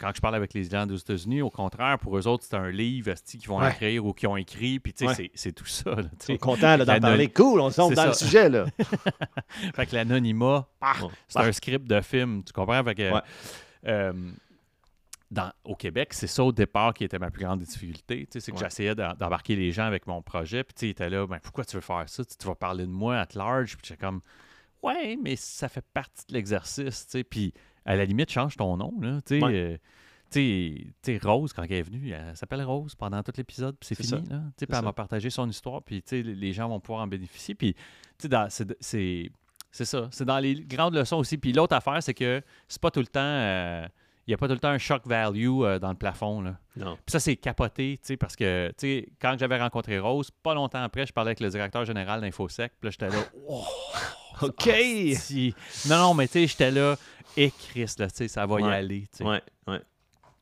Quand 0.00 0.10
je 0.14 0.20
parle 0.20 0.34
avec 0.34 0.52
les 0.52 0.64
gens 0.64 0.84
des 0.86 0.98
États-Unis, 0.98 1.42
au 1.42 1.50
contraire, 1.50 1.98
pour 2.00 2.18
eux 2.18 2.26
autres, 2.26 2.44
c'est 2.48 2.56
un 2.56 2.70
livre 2.70 3.14
qu'ils 3.24 3.46
vont 3.48 3.60
Ouais. 3.60 3.70
écrire 3.70 4.04
ou 4.04 4.12
qui 4.12 4.26
ont 4.26 4.36
écrit, 4.36 4.80
puis 4.80 4.92
Ouais. 5.02 5.30
c'est- 5.34 5.52
tout 5.52 5.64
ça. 5.66 5.90
là, 5.94 6.76
là, 6.76 6.84
d'en 6.84 6.98
parler. 7.00 7.28
Cool, 7.28 7.60
on 7.60 7.70
tombe 7.70 7.94
dans 7.94 8.06
le 8.06 8.12
sujet. 8.14 8.48
là. 8.48 8.64
Fait 9.76 9.86
que 9.86 9.94
l'anonymat, 9.94 10.66
Bon. 11.00 11.10
c'est 11.28 11.38
un 11.38 11.52
script 11.52 11.86
de 11.86 12.00
film, 12.00 12.42
tu 12.44 12.52
comprends? 12.52 12.82
Fait 12.82 12.94
que, 12.94 13.12
Ouais. 13.12 13.20
euh, 13.86 14.12
dans, 15.32 15.50
au 15.64 15.74
Québec, 15.74 16.12
c'est 16.12 16.26
ça 16.26 16.44
au 16.44 16.52
départ 16.52 16.92
qui 16.94 17.04
était 17.04 17.18
ma 17.18 17.30
plus 17.30 17.42
grande 17.44 17.60
difficulté. 17.60 18.28
C'est 18.30 18.40
que 18.52 18.56
Ouais. 18.56 18.64
j'essayais 18.64 18.94
d'embarquer 18.94 19.56
les 19.56 19.72
gens 19.72 19.84
avec 19.86 20.06
mon 20.06 20.20
projet. 20.22 20.62
Puis 20.62 20.74
tu 20.74 20.80
sais, 20.80 20.86
ils 20.88 20.90
étaient 20.90 21.08
là, 21.10 21.26
ben, 21.26 21.38
pourquoi 21.42 21.64
tu 21.64 21.74
veux 21.76 21.80
faire 21.82 22.06
ça? 22.08 22.24
Tu, 22.24 22.36
tu 22.36 22.46
vas 22.46 22.54
parler 22.54 22.84
de 22.84 22.90
moi 22.90 23.16
at 23.18 23.28
large. 23.34 23.76
Puis 23.78 23.86
j'étais 23.88 23.98
comme, 24.04 24.20
ouais, 24.82 25.16
mais 25.16 25.36
ça 25.36 25.68
fait 25.70 25.84
partie 25.94 26.26
de 26.28 26.34
l'exercice. 26.34 27.08
Puis 27.30 27.54
à 27.86 27.96
la 27.96 28.04
limite, 28.04 28.30
change 28.30 28.56
ton 28.56 28.76
nom. 28.76 28.92
Là, 29.00 29.20
tu 29.24 29.42
Ouais. 29.42 29.54
euh, 29.54 29.78
tu 30.30 30.94
sais, 31.02 31.18
Rose, 31.22 31.52
quand 31.54 31.62
elle 31.62 31.72
est 31.72 31.82
venue, 31.82 32.10
elle 32.10 32.36
s'appelle 32.36 32.62
Rose 32.62 32.94
pendant 32.94 33.22
tout 33.22 33.32
l'épisode, 33.36 33.76
puis 33.78 33.86
c'est 33.88 33.94
fini. 33.94 34.28
Là, 34.30 34.42
puis 34.56 34.66
elle 34.70 34.84
m'a 34.84 34.92
partagé 34.92 35.30
son 35.30 35.48
histoire, 35.48 35.82
puis 35.82 36.02
les- 36.10 36.52
gens 36.52 36.68
vont 36.68 36.80
pouvoir 36.80 37.02
en 37.04 37.06
bénéficier. 37.06 37.54
Puis, 37.54 37.74
c'est 39.70 39.84
ça. 39.86 40.08
C'est 40.10 40.24
dans 40.24 40.38
les 40.38 40.54
grandes 40.56 40.94
leçons 40.94 41.16
aussi. 41.16 41.38
Puis 41.38 41.52
l'autre 41.52 41.74
affaire, 41.74 42.02
c'est 42.02 42.14
que 42.14 42.42
c'est 42.68 42.80
pas 42.80 42.90
tout 42.90 43.00
le 43.00 43.06
temps. 43.06 43.20
euh, 43.20 43.86
Il 44.26 44.30
n'y 44.30 44.34
a 44.34 44.36
pas 44.38 44.46
tout 44.46 44.54
le 44.54 44.60
temps 44.60 44.68
un 44.68 44.78
shock 44.78 45.02
value 45.04 45.62
euh, 45.62 45.78
dans 45.80 45.88
le 45.90 45.96
plafond. 45.96 46.42
Là. 46.42 46.56
Non. 46.76 46.94
Puis 46.94 47.10
ça, 47.12 47.18
c'est 47.18 47.34
capoté, 47.34 47.98
tu 48.00 48.06
sais, 48.06 48.16
parce 48.16 48.36
que, 48.36 48.68
tu 48.68 48.74
sais, 48.78 49.08
quand 49.20 49.36
j'avais 49.36 49.58
rencontré 49.60 49.98
Rose, 49.98 50.30
pas 50.30 50.54
longtemps 50.54 50.82
après, 50.82 51.06
je 51.06 51.12
parlais 51.12 51.30
avec 51.30 51.40
le 51.40 51.48
directeur 51.48 51.84
général 51.84 52.20
d'InfoSec. 52.20 52.72
Puis 52.80 52.86
là, 52.86 52.90
j'étais 52.90 53.08
là, 53.08 53.22
oh, 53.48 53.64
OK! 54.42 54.68
Non, 55.88 55.96
non, 55.98 56.14
mais 56.14 56.28
tu 56.28 56.34
sais, 56.34 56.46
j'étais 56.46 56.70
là, 56.70 56.96
et 57.36 57.50
Chris, 57.50 57.92
là, 57.98 58.08
tu 58.08 58.16
sais, 58.16 58.28
ça 58.28 58.46
va 58.46 58.60
y 58.60 58.64
aller, 58.64 59.00
tu 59.10 59.18
sais. 59.18 59.24
Ouais, 59.24 59.42
ouais. 59.66 59.80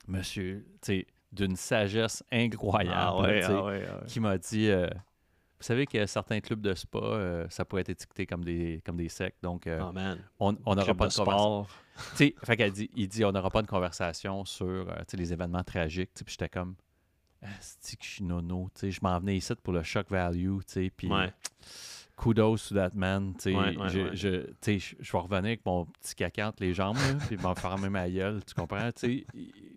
Monsieur, 0.06 0.66
tu 0.82 0.92
sais, 1.00 1.06
d'une 1.32 1.56
sagesse 1.56 2.22
incroyable, 2.30 2.96
Ah 2.96 3.16
ouais, 3.18 3.40
tu 3.40 3.46
sais, 3.46 3.52
ah 3.52 3.64
ouais, 3.64 3.86
ah 3.90 4.04
qui 4.06 4.20
m'a 4.20 4.36
dit, 4.36 4.68
euh, 4.68 4.88
vous 4.88 5.64
savez 5.64 5.86
que 5.86 6.04
certains 6.06 6.40
clubs 6.40 6.60
de 6.60 6.74
spa, 6.74 6.98
euh, 6.98 7.46
ça 7.48 7.64
pourrait 7.64 7.82
être 7.82 7.90
étiqueté 7.90 8.26
comme 8.26 8.44
des, 8.44 8.82
comme 8.84 8.96
des 8.96 9.08
sectes, 9.08 9.42
donc 9.42 9.66
Oh 9.66 9.92
man. 9.92 10.18
on 10.38 10.52
n'aura 10.52 10.94
pas 10.94 11.04
de 11.06 11.10
de 11.10 11.14
sport. 11.14 11.68
Sais, 12.14 12.34
fait 12.42 12.56
qu'elle 12.56 12.72
dit, 12.72 12.90
il 12.94 13.08
dit, 13.08 13.24
on 13.24 13.32
n'aura 13.32 13.50
pas 13.50 13.62
de 13.62 13.66
conversation 13.66 14.44
sur 14.44 14.66
euh, 14.66 14.84
les 15.12 15.32
événements 15.32 15.64
tragiques. 15.64 16.10
Puis 16.14 16.24
j'étais 16.28 16.48
comme, 16.48 16.74
c'est 17.60 17.98
que 17.98 18.04
je 18.04 18.10
suis 18.10 18.24
nono. 18.24 18.70
Je 18.82 18.98
m'en 19.02 19.18
venais 19.18 19.36
ici 19.36 19.54
pour 19.62 19.72
le 19.72 19.82
shock 19.82 20.10
value. 20.10 20.58
Puis 20.96 21.08
Ouais. 21.08 21.32
kudos 22.16 22.68
to 22.68 22.74
that 22.74 22.90
man. 22.94 23.34
Ouais, 23.46 23.76
ouais, 23.76 23.88
je, 24.14 24.28
vais 24.28 25.18
revenir 25.18 25.44
avec 25.44 25.64
mon 25.64 25.86
petit 25.86 26.14
caca 26.14 26.48
entre 26.48 26.62
les 26.62 26.74
jambes, 26.74 26.98
puis 27.26 27.36
m'en 27.38 27.54
faire 27.54 27.78
ma 27.78 28.10
gueule. 28.10 28.44
Tu 28.44 28.54
comprends? 28.54 28.90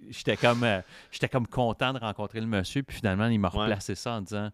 J'étais 0.09 0.37
comme, 0.37 0.63
euh, 0.63 0.81
j'étais 1.11 1.29
comme 1.29 1.47
content 1.47 1.93
de 1.93 1.99
rencontrer 1.99 2.41
le 2.41 2.47
monsieur. 2.47 2.83
Puis 2.83 2.97
finalement, 2.97 3.27
il 3.27 3.39
m'a 3.39 3.49
replacé 3.49 3.95
ça 3.95 4.13
en 4.13 4.21
disant, 4.21 4.51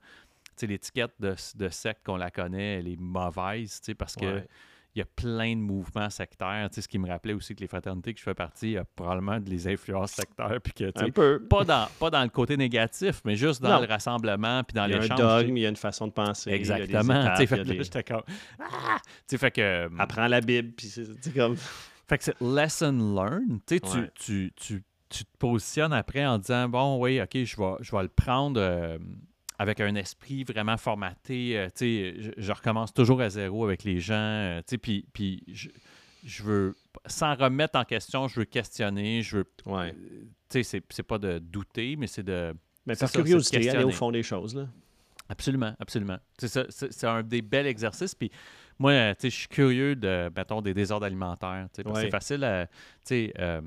l'étiquette 0.61 1.13
de, 1.19 1.35
de 1.55 1.69
secte 1.69 2.05
qu'on 2.05 2.17
la 2.17 2.29
connaît, 2.29 2.79
elle 2.79 2.87
est 2.87 2.99
mauvaise. 2.99 3.81
Parce 3.97 4.15
que 4.15 4.25
Ouais. 4.25 4.47
Il 4.99 5.03
y 5.03 5.03
a 5.03 5.05
plein 5.15 5.55
de 5.55 5.61
mouvements 5.61 6.09
sectaires. 6.09 6.67
Tu 6.69 6.75
sais, 6.75 6.81
ce 6.81 6.87
qui 6.87 6.99
me 6.99 7.07
rappelait 7.07 7.33
aussi 7.33 7.55
que 7.55 7.61
les 7.61 7.67
fraternités 7.67 8.13
que 8.13 8.19
je 8.19 8.23
fais 8.23 8.33
partie, 8.33 8.67
il 8.67 8.71
y 8.73 8.77
a 8.77 8.83
probablement 8.83 9.39
des 9.39 9.67
influences 9.67 10.11
sectaires. 10.11 10.59
Puis 10.63 10.73
que, 10.73 10.85
tu 10.91 10.99
sais, 10.99 11.05
Un 11.05 11.09
peu. 11.09 11.41
pas, 11.49 11.63
dans, 11.63 11.87
pas 11.99 12.09
dans 12.09 12.21
le 12.23 12.29
côté 12.29 12.57
négatif, 12.57 13.21
mais 13.25 13.35
juste 13.35 13.61
dans 13.61 13.69
Non. 13.69 13.81
le 13.81 13.87
rassemblement 13.87 14.63
puis 14.63 14.75
dans 14.75 14.85
Il 14.85 14.91
y 14.91 14.93
a 14.93 14.97
un 14.97 15.01
l'échange. 15.01 15.19
dogme, 15.19 15.57
il 15.57 15.61
y 15.61 15.65
a 15.65 15.69
une 15.69 15.75
façon 15.75 16.07
de 16.07 16.11
penser. 16.13 16.51
Exactement. 16.51 17.29
Tu 17.31 17.37
sais, 17.37 17.47
fait 17.47 17.57
que 17.57 17.63
des-. 17.63 17.81
Ah! 18.59 18.97
Fait 19.27 19.51
que. 19.51 19.89
Apprends 19.99 20.27
la 20.27 20.41
Bible, 20.41 20.73
puis 20.75 20.87
c'est 20.87 21.33
comme... 21.33 21.55
Fait 22.09 22.17
que 22.17 22.23
c'est 22.23 22.41
lesson 22.41 23.13
learned. 23.15 23.59
Tu, 23.67 23.75
sais, 23.77 24.11
tu, 24.15 24.51
tu, 24.55 24.83
tu 25.09 25.25
te 25.25 25.37
positionnes 25.37 25.93
après 25.93 26.25
en 26.25 26.39
disant 26.39 26.67
bon, 26.67 26.99
oui, 26.99 27.21
OK, 27.21 27.29
je 27.35 27.55
vais, 27.55 27.73
je 27.81 27.91
vais 27.95 28.01
le 28.01 28.07
prendre 28.09 28.59
euh, 28.59 28.97
avec 29.59 29.81
un 29.81 29.93
esprit 29.95 30.43
vraiment 30.43 30.77
formaté. 30.77 31.57
euh, 31.59 31.67
je, 31.77 32.31
je 32.35 32.51
recommence 32.51 32.93
toujours 32.93 33.21
à 33.21 33.29
zéro 33.29 33.65
avec 33.65 33.83
les 33.83 33.99
gens. 33.99 34.13
euh, 34.15 34.61
puis, 34.81 35.05
puis 35.13 35.43
je, 35.51 35.69
je 36.25 36.43
veux, 36.43 36.75
sans 37.05 37.35
remettre 37.35 37.77
en 37.77 37.83
question, 37.83 38.27
je 38.27 38.39
veux 38.39 38.45
questionner. 38.45 39.21
Je 39.21 39.37
veux. 39.37 39.45
Ouais. 39.65 39.93
euh, 39.93 40.23
Tu 40.49 40.63
sais, 40.63 40.81
c'est, 40.89 41.03
pas 41.03 41.17
de 41.19 41.37
douter, 41.39 41.95
mais 41.97 42.07
c'est 42.07 42.23
de. 42.23 42.53
Mais 42.85 42.95
par 42.95 43.09
ça, 43.09 43.21
curiosité, 43.21 43.69
aller 43.69 43.83
au 43.83 43.91
fond 43.91 44.11
des 44.11 44.23
choses. 44.23 44.55
Là. 44.55 44.67
Absolument, 45.27 45.75
absolument. 45.79 46.17
C'est 46.39 47.03
un 47.05 47.21
des 47.21 47.41
bels 47.43 47.67
exercices. 47.67 48.15
Puis 48.15 48.31
moi, 48.79 49.13
tu 49.15 49.21
sais, 49.23 49.29
je 49.29 49.35
suis 49.35 49.47
curieux 49.47 49.95
de, 49.95 50.31
mettons, 50.35 50.61
des 50.61 50.73
désordres 50.73 51.05
alimentaires. 51.05 51.67
Ouais. 51.85 52.01
C'est 52.01 52.09
facile 52.09 52.43
à, 52.45 52.65
tu 52.65 52.73
sais, 53.03 53.33
euh, 53.37 53.61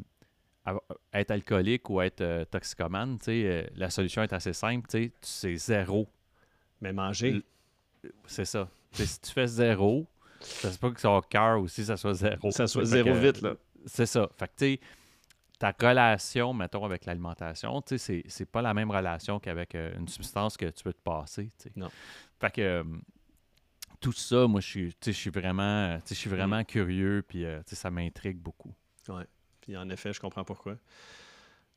à- 0.65 0.77
être 1.15 1.31
alcoolique 1.31 1.89
ou 1.91 2.01
être 2.01 2.21
euh, 2.21 2.45
toxicomane. 2.45 3.19
euh, 3.29 3.67
la 3.75 3.91
solution 3.91 4.23
est 4.23 4.33
assez 4.33 4.53
simple. 4.53 4.89
tu 4.89 4.99
sais, 5.07 5.13
C'est 5.21 5.57
zéro. 5.57 6.09
Mais 6.81 6.93
manger, 6.93 7.43
C'est 8.27 8.45
ça. 8.45 8.69
Si 8.93 9.21
tu 9.21 9.31
fais 9.33 9.47
zéro, 9.47 10.07
ça 10.41 10.71
se 10.73 10.79
peut 10.79 10.91
que 10.93 11.01
son 11.01 11.21
cœur 11.23 11.61
aussi, 11.61 11.85
ça 11.85 11.97
soit 11.97 12.15
zéro. 12.15 12.51
ça 12.51 12.67
soit 12.67 12.85
zéro 12.85 13.11
que, 13.11 13.19
vite. 13.19 13.41
là. 13.43 13.55
C'est 13.87 14.07
ça. 14.07 14.29
Fait 14.39 14.47
que, 14.49 14.53
tu 14.57 14.65
sais, 14.75 14.81
ta 15.59 15.73
relation, 15.81 16.53
mettons, 16.53 16.85
avec 16.85 17.05
l'alimentation, 17.05 17.81
tu 17.83 17.97
sais, 17.97 18.23
c'est- 18.27 18.29
pas 18.47 18.63
la 18.63 18.75
même 18.75 18.91
relation 18.91 19.39
qu'avec 19.39 19.75
euh, 19.77 19.95
une 19.97 20.09
substance 20.09 20.57
que 20.57 20.67
tu 20.67 20.83
peux 20.83 20.93
te 20.93 21.01
passer, 21.03 21.51
tu 21.59 21.65
sais. 21.65 21.73
Non. 21.77 21.89
Fait 22.41 22.51
que 22.53 22.85
tout 24.01 24.11
ça, 24.13 24.49
moi, 24.49 24.61
je 24.61 24.67
suis, 24.67 24.97
je 25.07 25.31
vraiment, 25.31 25.99
je 26.09 26.15
suis 26.15 26.29
vraiment 26.31 26.61
Mm. 26.61 26.65
curieux, 26.65 27.25
puis 27.27 27.45
euh, 27.45 27.59
tu 27.61 27.71
sais, 27.71 27.77
ça 27.77 27.91
m'intrigue 27.93 28.39
beaucoup. 28.39 28.75
Puis 29.63 29.77
en 29.77 29.89
effet, 29.89 30.13
je 30.13 30.21
comprends 30.21 30.45
pourquoi. 30.45 30.77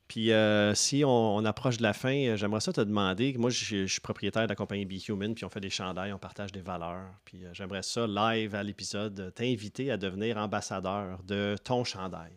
Puis 0.08 0.30
euh, 0.30 0.72
si 0.74 1.02
on, 1.04 1.08
on 1.36 1.44
approche 1.44 1.78
de 1.78 1.82
la 1.82 1.92
fin, 1.92 2.14
euh, 2.14 2.36
j'aimerais 2.36 2.60
ça 2.60 2.72
te 2.72 2.80
demander. 2.80 3.34
Moi, 3.38 3.50
je, 3.50 3.64
je 3.64 3.86
suis 3.86 4.00
propriétaire 4.00 4.44
de 4.44 4.48
la 4.48 4.54
compagnie 4.54 4.84
Be 4.84 5.00
Human, 5.08 5.34
puis 5.34 5.44
on 5.44 5.48
fait 5.50 5.60
des 5.60 5.70
chandails, 5.70 6.12
on 6.12 6.18
partage 6.18 6.52
des 6.52 6.60
valeurs. 6.60 7.08
Puis 7.24 7.44
euh, 7.44 7.50
j'aimerais 7.52 7.82
ça, 7.82 8.06
live 8.06 8.54
à 8.54 8.62
l'épisode, 8.62 9.32
t'inviter 9.34 9.90
à 9.90 9.96
devenir 9.96 10.36
ambassadeur 10.36 11.22
de 11.24 11.56
ton 11.64 11.82
chandail. 11.82 12.32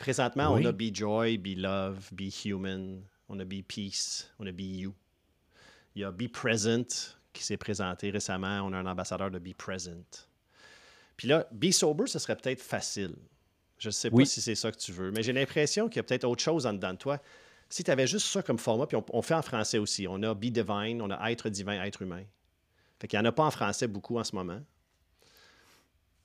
Présentement, 0.00 0.52
Oui. 0.54 0.62
on 0.64 0.68
a 0.68 0.72
Be 0.72 0.92
Joy, 0.92 1.38
Be 1.38 1.56
Love, 1.56 2.08
Be 2.12 2.32
Human, 2.44 3.02
on 3.28 3.38
a 3.38 3.44
Be 3.44 3.62
Peace, 3.66 4.28
on 4.40 4.46
a 4.48 4.52
Be 4.52 4.62
You. 4.62 4.94
Il 5.94 6.02
y 6.02 6.04
a 6.04 6.10
Be 6.10 6.26
Present 6.26 7.14
qui 7.32 7.44
s'est 7.44 7.56
présenté 7.56 8.10
récemment. 8.10 8.60
On 8.62 8.72
a 8.72 8.78
un 8.78 8.86
ambassadeur 8.86 9.30
de 9.30 9.38
Be 9.38 9.54
Present. 9.54 10.26
Puis 11.16 11.28
là, 11.28 11.46
Be 11.52 11.70
Sober, 11.70 12.06
ce 12.08 12.18
serait 12.18 12.34
peut-être 12.36 12.60
facile. 12.60 13.14
Je 13.82 13.88
ne 13.88 13.92
sais 13.92 14.10
pas 14.10 14.16
Oui. 14.16 14.26
si 14.26 14.40
c'est 14.40 14.54
ça 14.54 14.70
que 14.70 14.76
tu 14.76 14.92
veux, 14.92 15.10
mais 15.10 15.24
j'ai 15.24 15.32
l'impression 15.32 15.88
qu'il 15.88 15.96
y 15.96 16.00
a 16.00 16.02
peut-être 16.04 16.22
autre 16.22 16.40
chose 16.40 16.66
en 16.66 16.72
dedans 16.72 16.92
de 16.92 16.98
toi. 16.98 17.18
Si 17.68 17.82
tu 17.82 17.90
avais 17.90 18.06
juste 18.06 18.28
ça 18.28 18.40
comme 18.40 18.58
format, 18.58 18.86
puis 18.86 18.96
on, 18.96 19.04
on 19.12 19.22
fait 19.22 19.34
en 19.34 19.42
français 19.42 19.78
aussi. 19.78 20.06
On 20.08 20.22
a 20.22 20.34
Be 20.34 20.44
Divine, 20.46 21.02
on 21.02 21.10
a 21.10 21.30
Être 21.32 21.48
divin, 21.48 21.82
être 21.82 22.00
humain. 22.02 22.22
Fait 23.00 23.08
qu'il 23.08 23.18
n'y 23.18 23.26
en 23.26 23.28
a 23.28 23.32
pas 23.32 23.42
en 23.42 23.50
français 23.50 23.88
beaucoup 23.88 24.18
en 24.18 24.22
ce 24.24 24.36
moment. 24.36 24.60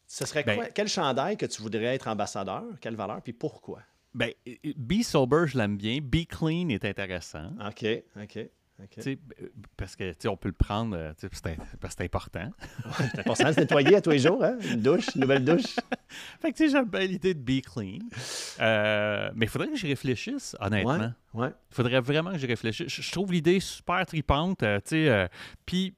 Ce 0.06 0.24
serait 0.28 0.44
Ben- 0.44 0.56
quoi? 0.56 0.66
Quel 0.70 0.88
chandail 0.88 1.36
que 1.36 1.48
tu 1.48 1.64
voudrais 1.64 1.96
être 1.96 2.08
ambassadeur? 2.08 2.64
Quelle 2.80 2.96
valeur? 2.96 3.24
Puis 3.24 3.34
pourquoi? 3.34 3.82
Ben, 4.14 4.32
Be 4.76 5.02
Sober, 5.02 5.46
je 5.48 5.58
l'aime 5.58 5.78
bien. 5.78 5.98
Be 6.00 6.28
Clean 6.28 6.70
est 6.70 6.86
intéressant. 6.86 7.52
OK, 7.68 7.86
OK. 8.22 8.40
Parce 9.76 9.96
que 9.96 10.28
on 10.28 10.38
peut 10.38 10.50
le 10.50 10.54
prendre, 10.54 10.96
euh, 10.96 11.14
parce 11.82 11.96
que 11.96 11.98
c'est 11.98 12.04
important. 12.04 12.52
c'est 13.12 13.20
important 13.20 13.48
de 13.50 13.54
se 13.54 13.60
nettoyer 13.60 13.96
à 13.96 14.02
tous 14.02 14.12
les 14.12 14.20
jours, 14.20 14.44
hein? 14.44 14.58
Une 14.62 14.82
douche, 14.82 15.08
une 15.16 15.22
nouvelle 15.22 15.44
douche. 15.44 15.76
fait 16.40 16.54
que 16.54 16.70
j'aime 16.70 16.86
bien 16.86 17.06
l'idée 17.06 17.34
de 17.34 17.40
be 17.40 17.62
clean. 17.62 18.00
Euh, 18.60 19.32
mais 19.36 19.46
il 19.46 19.50
faudrait 19.50 19.70
que 19.70 19.76
j'y 19.76 19.88
réfléchisse, 19.88 20.56
honnêtement. 20.60 21.14
Ouais. 21.34 21.50
Il 21.72 21.76
faudrait 21.76 22.02
vraiment 22.02 22.32
que 22.32 22.38
j'y 22.38 22.46
réfléchisse. 22.46 22.88
Je, 22.88 23.12
trouve 23.12 23.32
l'idée 23.32 23.60
super 23.60 24.06
tripante. 24.06 24.64
Euh, 24.64 24.80
euh, 24.94 25.28
Puis, 25.66 25.96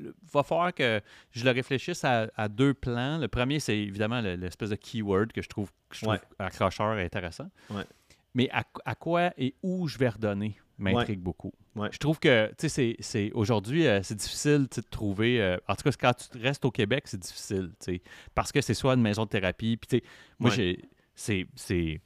il 0.00 0.12
va 0.32 0.42
falloir 0.42 0.74
que 0.74 1.00
je 1.30 1.44
le 1.44 1.50
réfléchisse 1.50 2.04
à, 2.04 2.48
deux 2.48 2.74
plans. 2.74 3.18
Le 3.18 3.28
premier, 3.28 3.60
c'est 3.60 3.76
évidemment 3.76 4.20
l'espèce 4.20 4.70
de 4.70 4.76
keyword 4.76 5.32
que 5.32 5.42
je 5.42 5.48
trouve, 5.48 5.70
que 5.88 5.96
je 5.96 6.00
trouve 6.02 6.18
accrocheur 6.38 6.98
et 6.98 7.04
intéressant. 7.04 7.50
Mais 8.34 8.48
à, 8.50 8.64
à, 8.84 8.94
quoi 8.94 9.30
et 9.38 9.54
où 9.62 9.86
je 9.86 9.96
vais 9.96 10.08
redonner? 10.08 10.56
M'intrigue 10.78 11.20
beaucoup. 11.20 11.52
Je 11.90 11.98
trouve 11.98 12.18
que, 12.18 12.52
tu 12.58 12.68
sais, 12.68 12.96
c'est, 13.00 13.32
aujourd'hui, 13.32 13.86
euh, 13.86 14.00
c'est 14.02 14.14
difficile 14.14 14.66
de 14.74 14.80
trouver. 14.82 15.40
Euh, 15.40 15.56
en 15.68 15.74
tout 15.74 15.82
cas, 15.84 15.96
quand 16.00 16.12
tu 16.14 16.38
restes 16.38 16.64
au 16.64 16.70
Québec, 16.70 17.04
c'est 17.06 17.20
difficile, 17.20 17.70
tu 17.80 17.94
sais, 17.94 18.02
parce 18.34 18.52
que 18.52 18.60
c'est 18.60 18.74
soit 18.74 18.94
une 18.94 19.02
maison 19.02 19.24
de 19.24 19.30
thérapie, 19.30 19.76
puis, 19.76 19.88
tu 19.88 19.96
sais, 19.98 20.12
moi, 20.38 20.50
j'ai. 20.50 20.80
C'est. 21.16 21.46
c'est 21.54 22.00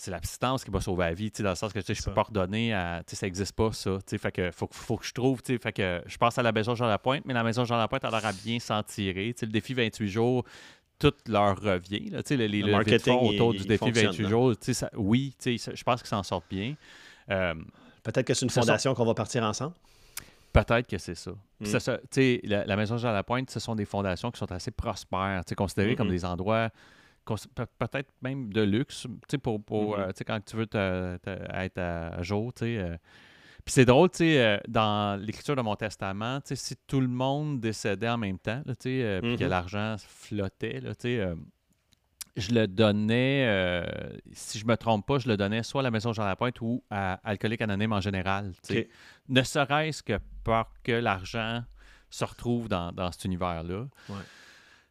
c'est 0.00 0.10
l'assistance 0.10 0.64
qui 0.64 0.70
va 0.70 0.80
sauver 0.80 1.04
la 1.04 1.12
vie, 1.12 1.30
dans 1.40 1.50
le 1.50 1.54
sens 1.54 1.74
que 1.74 1.80
je 1.80 2.02
peux 2.02 2.14
pas 2.14 2.22
redonner 2.22 2.72
à. 2.72 3.02
Ça 3.06 3.26
n'existe 3.26 3.52
pas, 3.52 3.70
ça. 3.72 3.98
Fait 4.06 4.32
que 4.32 4.50
faut, 4.50 4.66
faut 4.72 4.96
que 4.96 5.04
je 5.04 5.12
trouve. 5.12 5.42
Fait 5.44 5.72
que 5.72 6.00
je 6.06 6.16
pense 6.16 6.38
à 6.38 6.42
la 6.42 6.52
maison 6.52 6.74
Jean-Lapointe, 6.74 7.24
mais 7.26 7.34
la 7.34 7.44
maison 7.44 7.66
Jean-Lapointe 7.66 8.02
a 8.06 8.10
l'air 8.10 8.24
à 8.24 8.32
bien 8.32 8.58
s'en 8.60 8.82
tirer. 8.82 9.34
le 9.38 9.48
défi 9.48 9.74
28 9.74 10.08
jours, 10.08 10.44
tout 10.98 11.12
leur 11.26 11.60
revient. 11.60 12.08
Là, 12.10 12.22
les, 12.30 12.48
le 12.48 12.70
marketing 12.70 13.14
autour 13.14 13.52
du 13.52 13.64
défi 13.66 13.90
28 13.90 14.28
jours, 14.28 14.54
ça, 14.60 14.90
oui, 14.96 15.34
je 15.44 15.82
pense 15.82 16.00
qu'ils 16.00 16.08
s'en 16.08 16.22
sortent 16.22 16.48
bien. 16.48 16.76
Euh, 17.30 17.54
Peut-être 18.02 18.26
que 18.26 18.34
c'est 18.34 18.46
une 18.46 18.50
fondation 18.50 18.94
qu'on 18.94 19.04
va 19.04 19.14
partir 19.14 19.42
ensemble. 19.42 19.74
Peut-être 20.52 20.88
que 20.88 20.98
c'est 20.98 21.14
ça. 21.14 21.32
Hmm. 21.60 21.66
la, 22.44 22.64
la, 22.64 22.76
Maison 22.76 22.96
Jean 22.96 23.12
Lapointe, 23.12 23.50
ce 23.50 23.60
sont 23.60 23.74
des 23.74 23.84
fondations 23.84 24.30
qui 24.30 24.38
sont 24.38 24.50
assez 24.50 24.70
prospères, 24.70 25.42
considérées 25.56 25.96
comme 25.96 26.08
des 26.08 26.24
endroits 26.24 26.70
peut-être 27.78 28.10
même 28.22 28.52
de 28.52 28.62
luxe 28.62 29.06
pour, 29.42 29.62
pour 29.62 29.96
mm-hmm. 29.96 30.08
euh, 30.08 30.24
quand 30.26 30.44
tu 30.44 30.56
veux 30.56 30.68
être 30.72 31.78
à 31.78 32.22
jour. 32.22 32.52
Euh. 32.62 32.96
Puis 33.64 33.74
c'est 33.74 33.84
drôle, 33.84 34.08
dans 34.68 35.20
l'écriture 35.20 35.56
de 35.56 35.62
mon 35.62 35.76
testament, 35.76 36.40
si 36.44 36.76
tout 36.86 37.00
le 37.00 37.08
monde 37.08 37.60
décédait 37.60 38.08
en 38.08 38.18
même 38.18 38.38
temps, 38.38 38.62
puis 38.64 38.74
que 38.74 39.20
mm-hmm. 39.20 39.46
l'argent 39.46 39.96
flottait, 39.98 40.80
là, 40.80 40.92
je 42.40 42.52
le 42.52 42.66
donnais, 42.66 43.46
euh, 43.46 43.84
si 44.32 44.58
je 44.58 44.66
me 44.66 44.76
trompe 44.76 45.06
pas, 45.06 45.18
je 45.18 45.28
le 45.28 45.36
donnais 45.36 45.62
soit 45.62 45.80
à 45.80 45.84
la 45.84 45.90
Maison 45.90 46.12
Jean 46.12 46.24
Lapointe 46.24 46.60
ou 46.60 46.82
à 46.90 47.14
Alcoolique 47.24 47.60
Anonyme 47.62 47.92
en 47.92 48.00
général. 48.00 48.52
Ne 49.28 49.42
serait-ce 49.42 50.02
que 50.02 50.18
pour 50.42 50.66
que 50.82 50.92
l'argent 50.92 51.62
se 52.10 52.24
retrouve 52.24 52.68
dans, 52.68 53.12
cet 53.12 53.24
univers-là. 53.24 53.86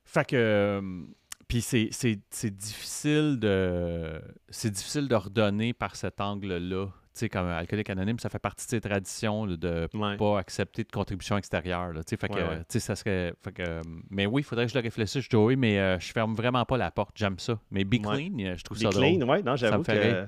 Fait 0.06 0.26
que. 0.26 0.36
Euh, 0.36 1.04
puis 1.48 1.62
c'est 1.62 2.52
difficile 2.52 3.38
de. 3.40 4.22
C'est 4.50 4.72
difficile 4.72 5.08
de 5.08 5.16
redonner 5.16 5.74
par 5.74 5.96
cet 5.96 6.22
angle-là 6.22 6.88
comme 7.28 7.48
alcoolique 7.48 7.90
anonyme, 7.90 8.20
ça 8.20 8.30
fait 8.30 8.40
partie 8.40 8.66
de 8.66 8.70
ses 8.70 8.82
traditions 8.82 9.46
de 9.46 9.90
ne 9.94 10.16
pas 10.16 10.40
accepter 10.40 10.84
de 10.84 10.92
contribution 10.92 11.38
extérieure. 11.38 11.92
Là, 11.92 12.02
fait 12.08 12.30
que, 12.30 12.80
ça 12.80 12.96
serait. 12.96 13.34
que, 13.54 13.82
mais 14.10 14.26
oui, 14.26 14.42
il 14.42 14.46
faudrait 14.46 14.66
que 14.66 14.72
je 14.72 14.78
le 14.78 14.84
réfléchisse, 14.84 15.26
Joey, 15.30 15.56
mais 15.56 15.80
euh, 15.80 16.00
je 16.00 16.12
ferme 16.12 16.36
vraiment 16.36 16.64
pas 16.66 16.78
la 16.78 16.92
porte. 16.92 17.12
J'aime 17.16 17.40
ça. 17.40 17.60
Mais 17.72 17.84
Be 17.84 18.02
Clean, 18.02 18.32
euh, 18.40 18.56
je 18.56 18.64
trouve 18.64 18.78
be 18.78 18.84
ça 18.84 18.90
clean, 18.90 19.28
oui, 19.28 19.44
non, 19.44 19.56
j'avoue 19.56 19.84
que. 19.84 20.28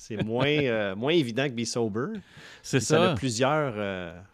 C'est 0.00 0.22
moins, 0.22 0.46
euh, 0.46 0.94
moins 0.94 1.12
évident 1.12 1.46
que 1.48 1.54
Be 1.54 1.64
Sober. 1.64 2.20
C'est 2.62 2.80
ça. 2.80 2.96
Ça 2.96 3.10
a 3.10 3.14
plusieurs, 3.14 3.74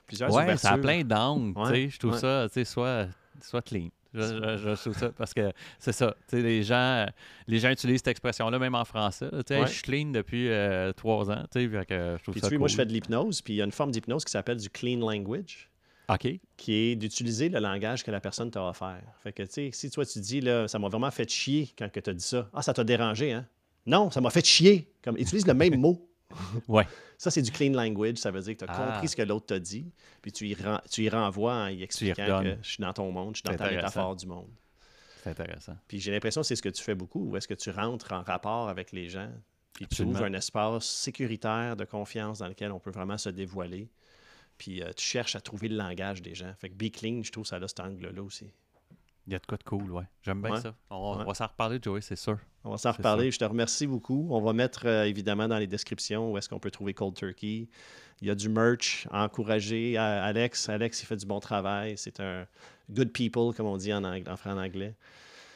plusieurs 0.07 0.33
ouais, 0.33 0.57
ça 0.57 0.73
a 0.73 0.79
plein 0.79 1.03
d'angles. 1.03 1.55
Je 1.89 1.99
trouve 1.99 2.17
ça, 2.17 2.47
soit, 2.65 3.09
soit 3.41 3.63
clean. 3.63 3.89
Je, 4.15 4.75
trouve 4.81 4.97
ça 4.97 5.11
parce 5.11 5.35
que 5.35 5.53
c'est 5.79 5.93
ça. 5.93 6.15
Les 6.33 6.63
gens, 6.63 7.07
les 7.47 7.59
gens 7.59 7.71
utilisent 7.71 7.99
cette 7.99 8.09
expression-là 8.09 8.59
même 8.59 8.75
en 8.75 8.85
français. 8.85 9.29
Je 9.33 9.67
suis 9.67 9.83
clean 9.83 10.11
depuis 10.11 10.49
euh, 10.49 10.93
trois 10.93 11.31
ans. 11.31 11.45
Fait 11.53 11.69
que 11.69 12.17
je 12.19 12.23
trouve 12.23 12.39
ça 12.39 12.49
Moi, 12.57 12.69
je 12.69 12.77
fais 12.77 12.87
de 12.87 12.93
l'hypnose, 12.93 13.43
puis 13.43 13.55
il 13.55 13.57
y 13.57 13.63
a 13.63 13.65
une 13.65 13.73
forme 13.73 13.91
d'hypnose 13.91 14.25
qui 14.25 14.31
s'appelle 14.31 14.59
du 14.59 14.71
clean 14.71 14.99
language. 14.99 15.71
Qui 16.57 16.73
est 16.73 16.97
d'utiliser 16.97 17.49
le 17.49 17.59
langage 17.61 18.05
que 18.05 18.11
la 18.11 18.21
personne 18.21 18.51
t'a 18.51 18.63
offert. 18.69 19.03
Fait 19.23 19.33
que, 19.33 19.43
tu 19.43 19.53
sais, 19.53 19.71
si 19.73 19.91
toi, 19.91 20.05
tu 20.05 20.21
dis, 20.21 20.41
là, 20.41 20.69
ça 20.69 20.79
m'a 20.79 20.89
vraiment 20.89 21.11
fait 21.11 21.29
chier 21.29 21.71
quand 21.79 21.89
tu 21.91 22.11
as 22.11 22.13
dit 22.13 22.25
ça. 22.25 22.49
Ah, 22.53 22.63
ça 22.63 22.75
t'a 22.75 22.85
dérangé, 22.85 23.33
hein? 23.33 23.47
Non, 23.87 24.11
ça 24.11 24.21
m'a 24.21 24.31
fait 24.31 24.45
chier. 24.45 24.93
Comme, 25.03 25.17
utilise 25.17 25.47
le 25.47 25.55
même 25.55 25.77
mot. 25.81 26.09
Ouais. 26.69 26.87
Ça, 27.19 27.31
c'est 27.31 27.43
du 27.43 27.51
clean 27.51 27.73
language. 27.73 28.17
Ça 28.19 28.31
veut 28.31 28.41
dire 28.41 28.55
que 28.57 28.65
tu 28.65 28.71
as 28.71 28.75
compris 28.75 29.01
ah. 29.03 29.07
ce 29.07 29.17
que 29.17 29.23
l'autre 29.23 29.47
t'a 29.47 29.59
dit, 29.59 29.93
puis 30.23 30.33
tu 30.33 30.49
y, 30.49 30.57
tu 30.91 31.05
y 31.05 31.09
renvoies 31.09 31.55
en 31.55 31.69
y 31.69 31.83
expliquant 31.83 32.43
que 32.43 32.57
je 32.63 32.69
suis 32.69 32.83
dans 32.83 32.93
ton 32.93 33.11
monde, 33.13 33.37
je 33.37 33.41
suis 33.41 33.57
dans 33.57 33.65
ta 33.65 33.71
métaphore 33.71 34.17
du 34.17 34.27
monde. 34.27 34.51
C'est 35.23 35.31
intéressant. 35.31 35.77
Puis 35.89 36.01
j'ai 36.01 36.13
l'impression 36.13 36.43
que 36.43 36.47
c'est 36.47 36.57
ce 36.57 36.63
que 36.63 36.69
tu 36.69 36.83
fais 36.83 36.95
beaucoup. 36.95 37.31
Ou 37.31 37.37
est-ce 37.37 37.49
que 37.49 37.55
tu 37.55 37.71
rentres 37.71 38.13
en 38.13 38.23
rapport 38.23 38.69
avec 38.69 38.93
les 38.93 39.09
gens, 39.09 39.31
puis 39.73 39.87
tu 39.87 40.03
ouvres 40.03 40.25
un 40.25 40.33
espace 40.35 40.85
sécuritaire 40.85 41.77
de 41.77 41.85
confiance 41.85 42.41
dans 42.41 42.49
lequel 42.49 42.73
on 42.73 42.79
peut 42.79 42.91
vraiment 42.91 43.19
se 43.19 43.31
dévoiler, 43.31 43.89
puis 44.59 44.83
euh, 44.83 44.93
tu 44.95 45.05
cherches 45.05 45.35
à 45.35 45.41
trouver 45.41 45.69
le 45.69 45.77
langage 45.77 46.23
des 46.23 46.35
gens. 46.35 46.53
Fait 46.59 46.69
que 46.69 46.75
Be 46.75 46.91
Clean, 46.91 47.23
je 47.23 47.33
trouve 47.33 47.47
ça 47.47 47.57
a 47.57 47.69
cet 47.69 47.81
angle-là 47.81 48.23
aussi. 48.23 48.53
Il 49.27 49.33
y 49.33 49.37
a 49.37 49.39
de 49.39 49.47
quoi 49.47 49.57
de 49.57 49.63
cool, 49.63 49.91
ouais. 49.91 50.05
J'aime 50.23 50.43
bien 50.43 50.61
ça. 50.61 50.75
On, 50.91 51.17
va 51.25 51.35
s'en 51.35 51.47
reparler, 51.47 51.79
Joey, 51.81 52.03
c'est 52.03 52.17
sûr. 52.17 52.39
On 52.63 52.71
va 52.71 52.77
s'en 52.77 52.93
reparler. 52.93 53.31
Je 53.31 53.39
te 53.39 53.45
remercie 53.45 53.87
beaucoup. 53.87 54.29
On 54.31 54.43
va 54.43 54.53
mettre 54.53 54.87
euh, 54.87 55.05
évidemment 55.05 55.49
dans 55.49 55.59
les 55.59 55.67
descriptions 55.67 56.31
où 56.31 56.39
est-ce 56.39 56.49
qu'on 56.49 56.59
peut 56.59 56.71
trouver 56.71 56.93
Cold 56.93 57.15
Turkey. 57.15 57.69
Il 58.21 58.29
y 58.29 58.31
a 58.31 58.35
du 58.35 58.51
merch 58.51 59.09
à 59.11 59.25
encourager. 59.25 59.97
Alex, 59.97 60.69
Alex, 60.69 61.03
il 61.03 61.07
fait 61.07 61.17
du 61.17 61.27
bon 61.27 61.41
travail. 61.41 61.95
C'est 61.97 62.21
un 62.21 62.47
good 62.91 63.13
people, 63.13 63.55
comme 63.55 63.67
on 63.67 63.79
dit 63.79 63.93
en, 63.95 64.05
anglais, 64.05 64.25
en 64.45 64.59
anglais. 64.59 64.95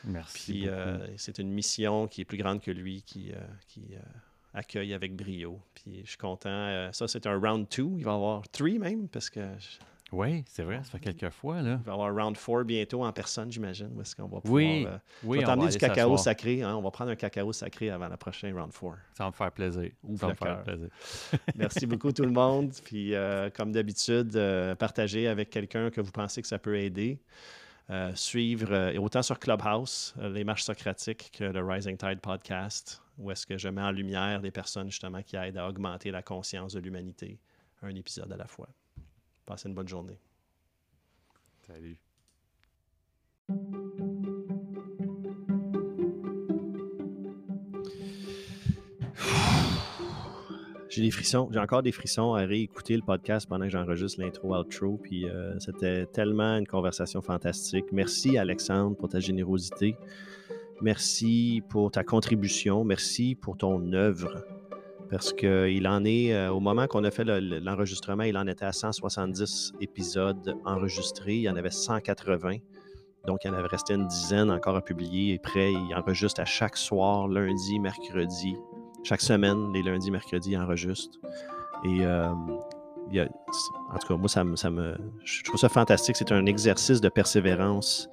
Merci. 0.05 0.53
Puis 0.53 0.69
euh, 0.69 0.99
c'est 1.16 1.39
une 1.39 1.51
mission 1.51 2.09
qui 2.09 2.23
est 2.23 2.24
plus 2.24 2.39
grande 2.39 2.62
que 2.62 2.70
lui, 2.70 3.03
qui, 3.03 3.32
euh, 3.32 3.39
qui 3.66 3.90
accueille 4.55 4.95
avec 4.95 5.15
brio. 5.15 5.61
Puis 5.74 6.01
je 6.05 6.09
suis 6.09 6.19
content. 6.19 6.90
ça, 6.93 7.07
c'est 7.07 7.27
un 7.27 7.39
round 7.39 7.66
2. 7.77 7.82
Il 7.99 8.05
va 8.05 8.12
y 8.12 8.15
avoir 8.15 8.49
3 8.49 8.70
même, 8.78 9.09
parce 9.09 9.28
que 9.28 9.40
oui, 10.10 10.43
c'est 10.48 10.62
vrai, 10.62 10.80
ça 10.85 10.93
fait 10.93 11.01
quelques 11.01 11.30
fois. 11.30 11.60
Là. 11.60 11.78
Il 11.80 11.85
va 11.85 11.93
y 11.93 11.94
avoir 11.94 12.14
round 12.14 12.36
4 12.36 12.62
bientôt 12.62 13.05
en 13.05 13.12
personne, 13.12 13.52
j'imagine. 13.52 13.90
Où 13.94 14.01
est-ce 14.01 14.16
qu'on 14.16 14.22
va 14.22 14.40
pouvoir. 14.40 14.62
Oui, 14.62 14.86
euh, 14.86 14.97
oui. 15.22 15.44
On 15.47 15.66
du 15.66 15.76
cacao 15.76 16.16
sacré. 16.16 16.62
Hein? 16.62 16.76
On 16.76 16.80
va 16.80 16.90
prendre 16.90 17.10
un 17.10 17.16
cacao 17.16 17.52
sacré 17.52 17.90
avant 17.90 18.09
la 18.09 18.16
prochaine 18.16 18.59
round 18.59 18.72
4. 18.72 18.94
Ça 19.12 19.24
va 19.24 19.30
me 19.30 19.35
faire 19.35 19.52
plaisir. 19.52 19.90
ça 20.16 20.26
va 20.26 20.32
me 20.32 20.35
faire 20.35 20.62
plaisir. 20.62 20.89
Merci 21.56 21.86
beaucoup, 21.86 22.10
tout 22.10 22.22
le 22.22 22.30
monde. 22.30 22.72
Puis, 22.85 23.14
euh, 23.14 23.51
comme 23.51 23.70
d'habitude, 23.70 24.35
euh, 24.36 24.74
partagez 24.74 25.28
avec 25.28 25.51
quelqu'un 25.51 25.90
que 25.90 26.01
vous 26.01 26.12
pensez 26.12 26.40
que 26.40 26.48
ça 26.48 26.59
peut 26.59 26.78
aider. 26.78 27.20
suivre 28.14 28.97
autant 28.98 29.22
sur 29.22 29.39
Clubhouse, 29.39 30.14
les 30.22 30.44
marches 30.44 30.64
socratiques, 30.64 31.32
que 31.36 31.44
le 31.44 31.62
Rising 31.62 31.98
Tide 31.98 32.20
podcast, 32.20 33.02
où 33.18 33.30
est-ce 33.30 33.47
que 33.47 33.59
je 33.59 33.68
mets 33.68 33.82
en 33.82 33.90
lumière 33.90 34.40
des 34.40 34.51
personnes 34.51 34.90
justement 34.90 35.22
qui 35.22 35.36
aident 35.36 35.59
à 35.59 35.68
augmenter 35.68 36.10
la 36.10 36.22
conscience 36.22 36.72
de 36.72 36.80
l'humanité, 36.80 37.39
un 37.82 37.94
épisode 37.94 38.32
à 38.32 38.36
la 38.36 38.47
fois. 38.47 38.68
Passez 39.48 39.66
une 39.70 39.74
bonne 39.74 39.88
journée. 39.88 40.20
Salut. 41.66 41.96
J'ai 50.90 51.00
des 51.00 51.10
frissons, 51.10 51.48
j'ai 51.50 51.58
encore 51.60 51.82
des 51.82 51.92
frissons 51.92 52.34
à 52.34 52.44
réécouter 52.44 52.94
le 52.94 53.02
podcast 53.02 53.48
pendant 53.48 53.64
que 53.64 53.70
j'enregistre 53.70 54.20
l'intro 54.20 54.54
outro. 54.54 54.98
Puis 54.98 55.26
euh, 55.26 55.58
c'était 55.60 56.04
tellement 56.04 56.58
une 56.58 56.66
conversation 56.66 57.22
fantastique. 57.22 57.86
Merci 57.90 58.36
Alexandre 58.36 58.98
pour 58.98 59.08
ta 59.08 59.20
générosité. 59.20 59.96
Merci 60.82 61.62
pour 61.70 61.90
ta 61.90 62.04
contribution. 62.04 62.84
Merci 62.84 63.34
pour 63.34 63.56
ton 63.56 63.94
œuvre 63.94 64.44
parce 65.10 65.32
qu'il 65.32 65.89
en 65.89 66.05
est, 66.05 66.35
euh, 66.35 66.51
au 66.51 66.60
moment 66.60 66.86
qu'on 66.86 67.05
a 67.05 67.10
fait 67.10 67.24
l'enregistrement, 67.24 68.24
il 68.24 68.36
en 68.36 68.47
était 68.47 68.64
à 68.64 68.72
170 68.72 69.72
épisodes 69.80 70.56
enregistrés. 70.64 71.36
Il 71.36 71.43
y 71.43 71.51
en 71.51 71.56
avait 71.56 71.70
180. 71.70 72.56
Donc, 73.26 73.44
il 73.44 73.51
en 73.51 73.55
avait 73.55 73.68
resté 73.68 73.94
une 73.94 74.06
dizaine 74.06 74.51
encore 74.51 74.76
à 74.76 74.82
publier. 74.82 75.35
Et 75.35 75.39
prêt, 75.39 75.72
il 75.72 75.94
enregistre 75.94 76.40
à 76.40 76.44
chaque 76.44 76.76
soir, 76.76 77.28
lundi, 77.28 77.78
mercredi. 77.78 78.55
Chaque 79.05 79.20
semaine, 79.20 79.72
les 79.72 79.82
lundis, 79.82 80.10
mercredis, 80.10 80.52
il 80.52 80.59
enregistre. 80.59 81.18
Et 81.85 82.05
euh, 82.05 82.28
en 82.28 83.98
tout 84.01 84.09
cas, 84.09 84.16
moi, 84.16 84.28
ça 84.28 84.44
me, 84.44 84.97
je 85.24 85.44
trouve 85.44 85.59
ça 85.59 85.68
fantastique. 85.68 86.16
C'est 86.16 86.32
un 86.32 86.47
exercice 86.47 87.01
de 87.01 87.09
persévérance. 87.09 88.09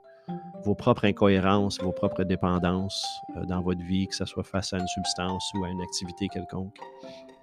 vos 0.64 0.74
propres 0.74 1.06
incohérences, 1.06 1.82
vos 1.82 1.92
propres 1.92 2.24
dépendances 2.24 3.06
euh, 3.36 3.44
dans 3.46 3.62
votre 3.62 3.82
vie, 3.82 4.08
que 4.08 4.16
ce 4.16 4.24
soit 4.24 4.44
face 4.44 4.74
à 4.74 4.78
une 4.78 4.88
substance 4.88 5.52
ou 5.56 5.66
à 5.66 5.70
une 5.70 5.82
activité 5.82 6.30
quelconque. 6.30 6.78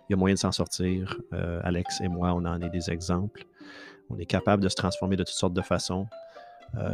Il 0.09 0.13
y 0.13 0.15
a 0.15 0.17
moyen 0.17 0.35
de 0.35 0.39
s'en 0.39 0.53
sortir. 0.53 1.21
Alex 1.65 2.01
et 2.01 2.07
moi, 2.07 2.33
on 2.33 2.45
en 2.45 2.61
est 2.61 2.71
des 2.71 2.91
exemples. 2.93 3.45
On 4.09 4.17
est 4.19 4.25
capable 4.25 4.63
de 4.63 4.69
se 4.69 4.77
transformer 4.77 5.17
de 5.17 5.25
toutes 5.25 5.35
sortes 5.35 5.53
de 5.53 5.63
façons. 5.63 6.07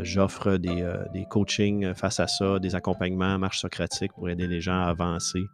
J'offre 0.01 0.57
des, 0.57 0.91
des 1.13 1.27
coachings 1.27 1.93
face 1.93 2.21
à 2.21 2.27
ça, 2.27 2.59
des 2.59 2.75
accompagnements, 2.75 3.39
marche 3.39 3.61
socratique 3.61 4.15
pour 4.15 4.31
aider 4.31 4.47
les 4.47 4.63
gens 4.63 4.81
à 4.81 4.87
avancer 4.87 5.45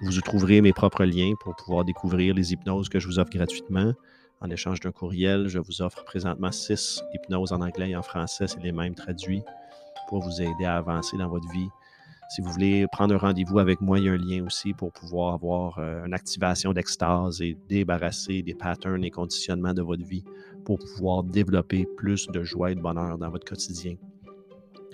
vous 0.00 0.20
trouverez 0.20 0.60
mes 0.60 0.72
propres 0.72 1.04
liens 1.04 1.34
pour 1.40 1.54
pouvoir 1.56 1.84
découvrir 1.84 2.34
les 2.34 2.52
hypnoses 2.52 2.88
que 2.88 2.98
je 2.98 3.06
vous 3.06 3.18
offre 3.18 3.30
gratuitement. 3.30 3.92
En 4.40 4.50
échange 4.50 4.80
d'un 4.80 4.90
courriel, 4.90 5.48
je 5.48 5.58
vous 5.58 5.82
offre 5.82 6.04
présentement 6.04 6.50
six 6.50 7.02
hypnoses 7.14 7.52
en 7.52 7.60
anglais 7.60 7.90
et 7.90 7.96
en 7.96 8.02
français, 8.02 8.48
c'est 8.48 8.60
les 8.60 8.72
mêmes 8.72 8.94
traduits, 8.94 9.42
pour 10.08 10.20
vous 10.20 10.42
aider 10.42 10.64
à 10.64 10.76
avancer 10.76 11.16
dans 11.16 11.28
votre 11.28 11.48
vie. 11.52 11.68
Si 12.28 12.40
vous 12.40 12.50
voulez 12.50 12.86
prendre 12.90 13.14
un 13.14 13.18
rendez-vous 13.18 13.58
avec 13.58 13.80
moi, 13.80 13.98
il 13.98 14.06
y 14.06 14.08
a 14.08 14.12
un 14.12 14.16
lien 14.16 14.44
aussi 14.44 14.72
pour 14.72 14.90
pouvoir 14.90 15.34
avoir 15.34 15.78
euh, 15.78 16.04
une 16.06 16.14
activation 16.14 16.72
d'extase 16.72 17.42
et 17.42 17.56
débarrasser 17.68 18.42
des 18.42 18.54
patterns 18.54 19.04
et 19.04 19.10
conditionnements 19.10 19.74
de 19.74 19.82
votre 19.82 20.04
vie 20.04 20.24
pour 20.64 20.78
pouvoir 20.78 21.24
développer 21.24 21.86
plus 21.96 22.26
de 22.28 22.42
joie 22.42 22.72
et 22.72 22.74
de 22.74 22.80
bonheur 22.80 23.18
dans 23.18 23.28
votre 23.28 23.44
quotidien. 23.44 23.96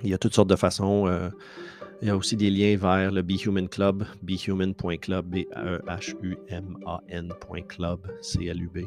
Il 0.02 0.10
y 0.10 0.14
a 0.14 0.18
toutes 0.18 0.34
sortes 0.34 0.50
de 0.50 0.56
façons. 0.56 1.06
Euh, 1.06 1.30
il 2.00 2.08
y 2.08 2.10
a 2.10 2.16
aussi 2.16 2.36
des 2.36 2.50
liens 2.50 2.76
vers 2.76 3.10
le 3.10 3.22
Be 3.22 3.44
Human 3.44 3.68
Club, 3.68 4.04
behuman.club, 4.22 5.26
B-E-H-U-M-A-N.club, 5.26 8.00
C-L-U-B, 8.20 8.78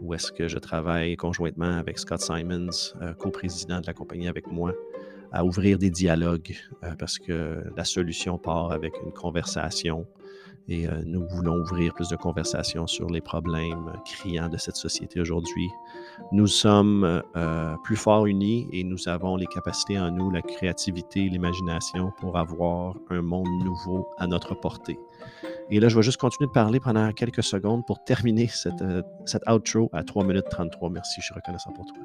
où 0.00 0.14
est-ce 0.14 0.32
que 0.32 0.46
je 0.46 0.58
travaille 0.58 1.16
conjointement 1.16 1.78
avec 1.78 1.98
Scott 1.98 2.20
Simons, 2.20 2.92
euh, 3.00 3.14
co-président 3.14 3.80
de 3.80 3.86
la 3.86 3.94
compagnie 3.94 4.28
avec 4.28 4.46
moi, 4.48 4.74
à 5.32 5.44
ouvrir 5.44 5.78
des 5.78 5.90
dialogues, 5.90 6.54
euh, 6.84 6.94
parce 6.98 7.18
que 7.18 7.64
la 7.76 7.84
solution 7.84 8.38
part 8.38 8.70
avec 8.70 8.92
une 9.04 9.12
conversation 9.12 10.06
et 10.68 10.88
euh, 10.88 11.02
nous 11.04 11.26
voulons 11.28 11.60
ouvrir 11.60 11.94
plus 11.94 12.08
de 12.08 12.16
conversations 12.16 12.86
sur 12.86 13.08
les 13.08 13.20
problèmes 13.20 13.92
criants 14.04 14.48
de 14.48 14.56
cette 14.56 14.76
société 14.76 15.20
aujourd'hui. 15.20 15.70
Nous 16.32 16.46
sommes 16.46 17.22
euh, 17.36 17.76
plus 17.84 17.96
forts 17.96 18.26
unis 18.26 18.66
et 18.72 18.84
nous 18.84 19.08
avons 19.08 19.36
les 19.36 19.46
capacités 19.46 19.98
en 19.98 20.10
nous, 20.10 20.30
la 20.30 20.42
créativité, 20.42 21.28
l'imagination 21.28 22.12
pour 22.18 22.36
avoir 22.36 22.94
un 23.10 23.22
monde 23.22 23.48
nouveau 23.64 24.08
à 24.18 24.26
notre 24.26 24.54
portée. 24.54 24.98
Et 25.70 25.80
là, 25.80 25.88
je 25.88 25.96
vais 25.96 26.02
juste 26.02 26.20
continuer 26.20 26.48
de 26.48 26.52
parler 26.52 26.80
pendant 26.80 27.12
quelques 27.12 27.42
secondes 27.42 27.84
pour 27.86 28.02
terminer 28.04 28.46
cette, 28.48 28.82
euh, 28.82 29.02
cette 29.24 29.42
outro 29.48 29.90
à 29.92 30.04
3 30.04 30.24
minutes 30.24 30.46
33. 30.50 30.90
Merci, 30.90 31.20
je 31.20 31.26
suis 31.26 31.34
reconnaissant 31.34 31.72
pour 31.72 31.86
toi. 31.86 32.04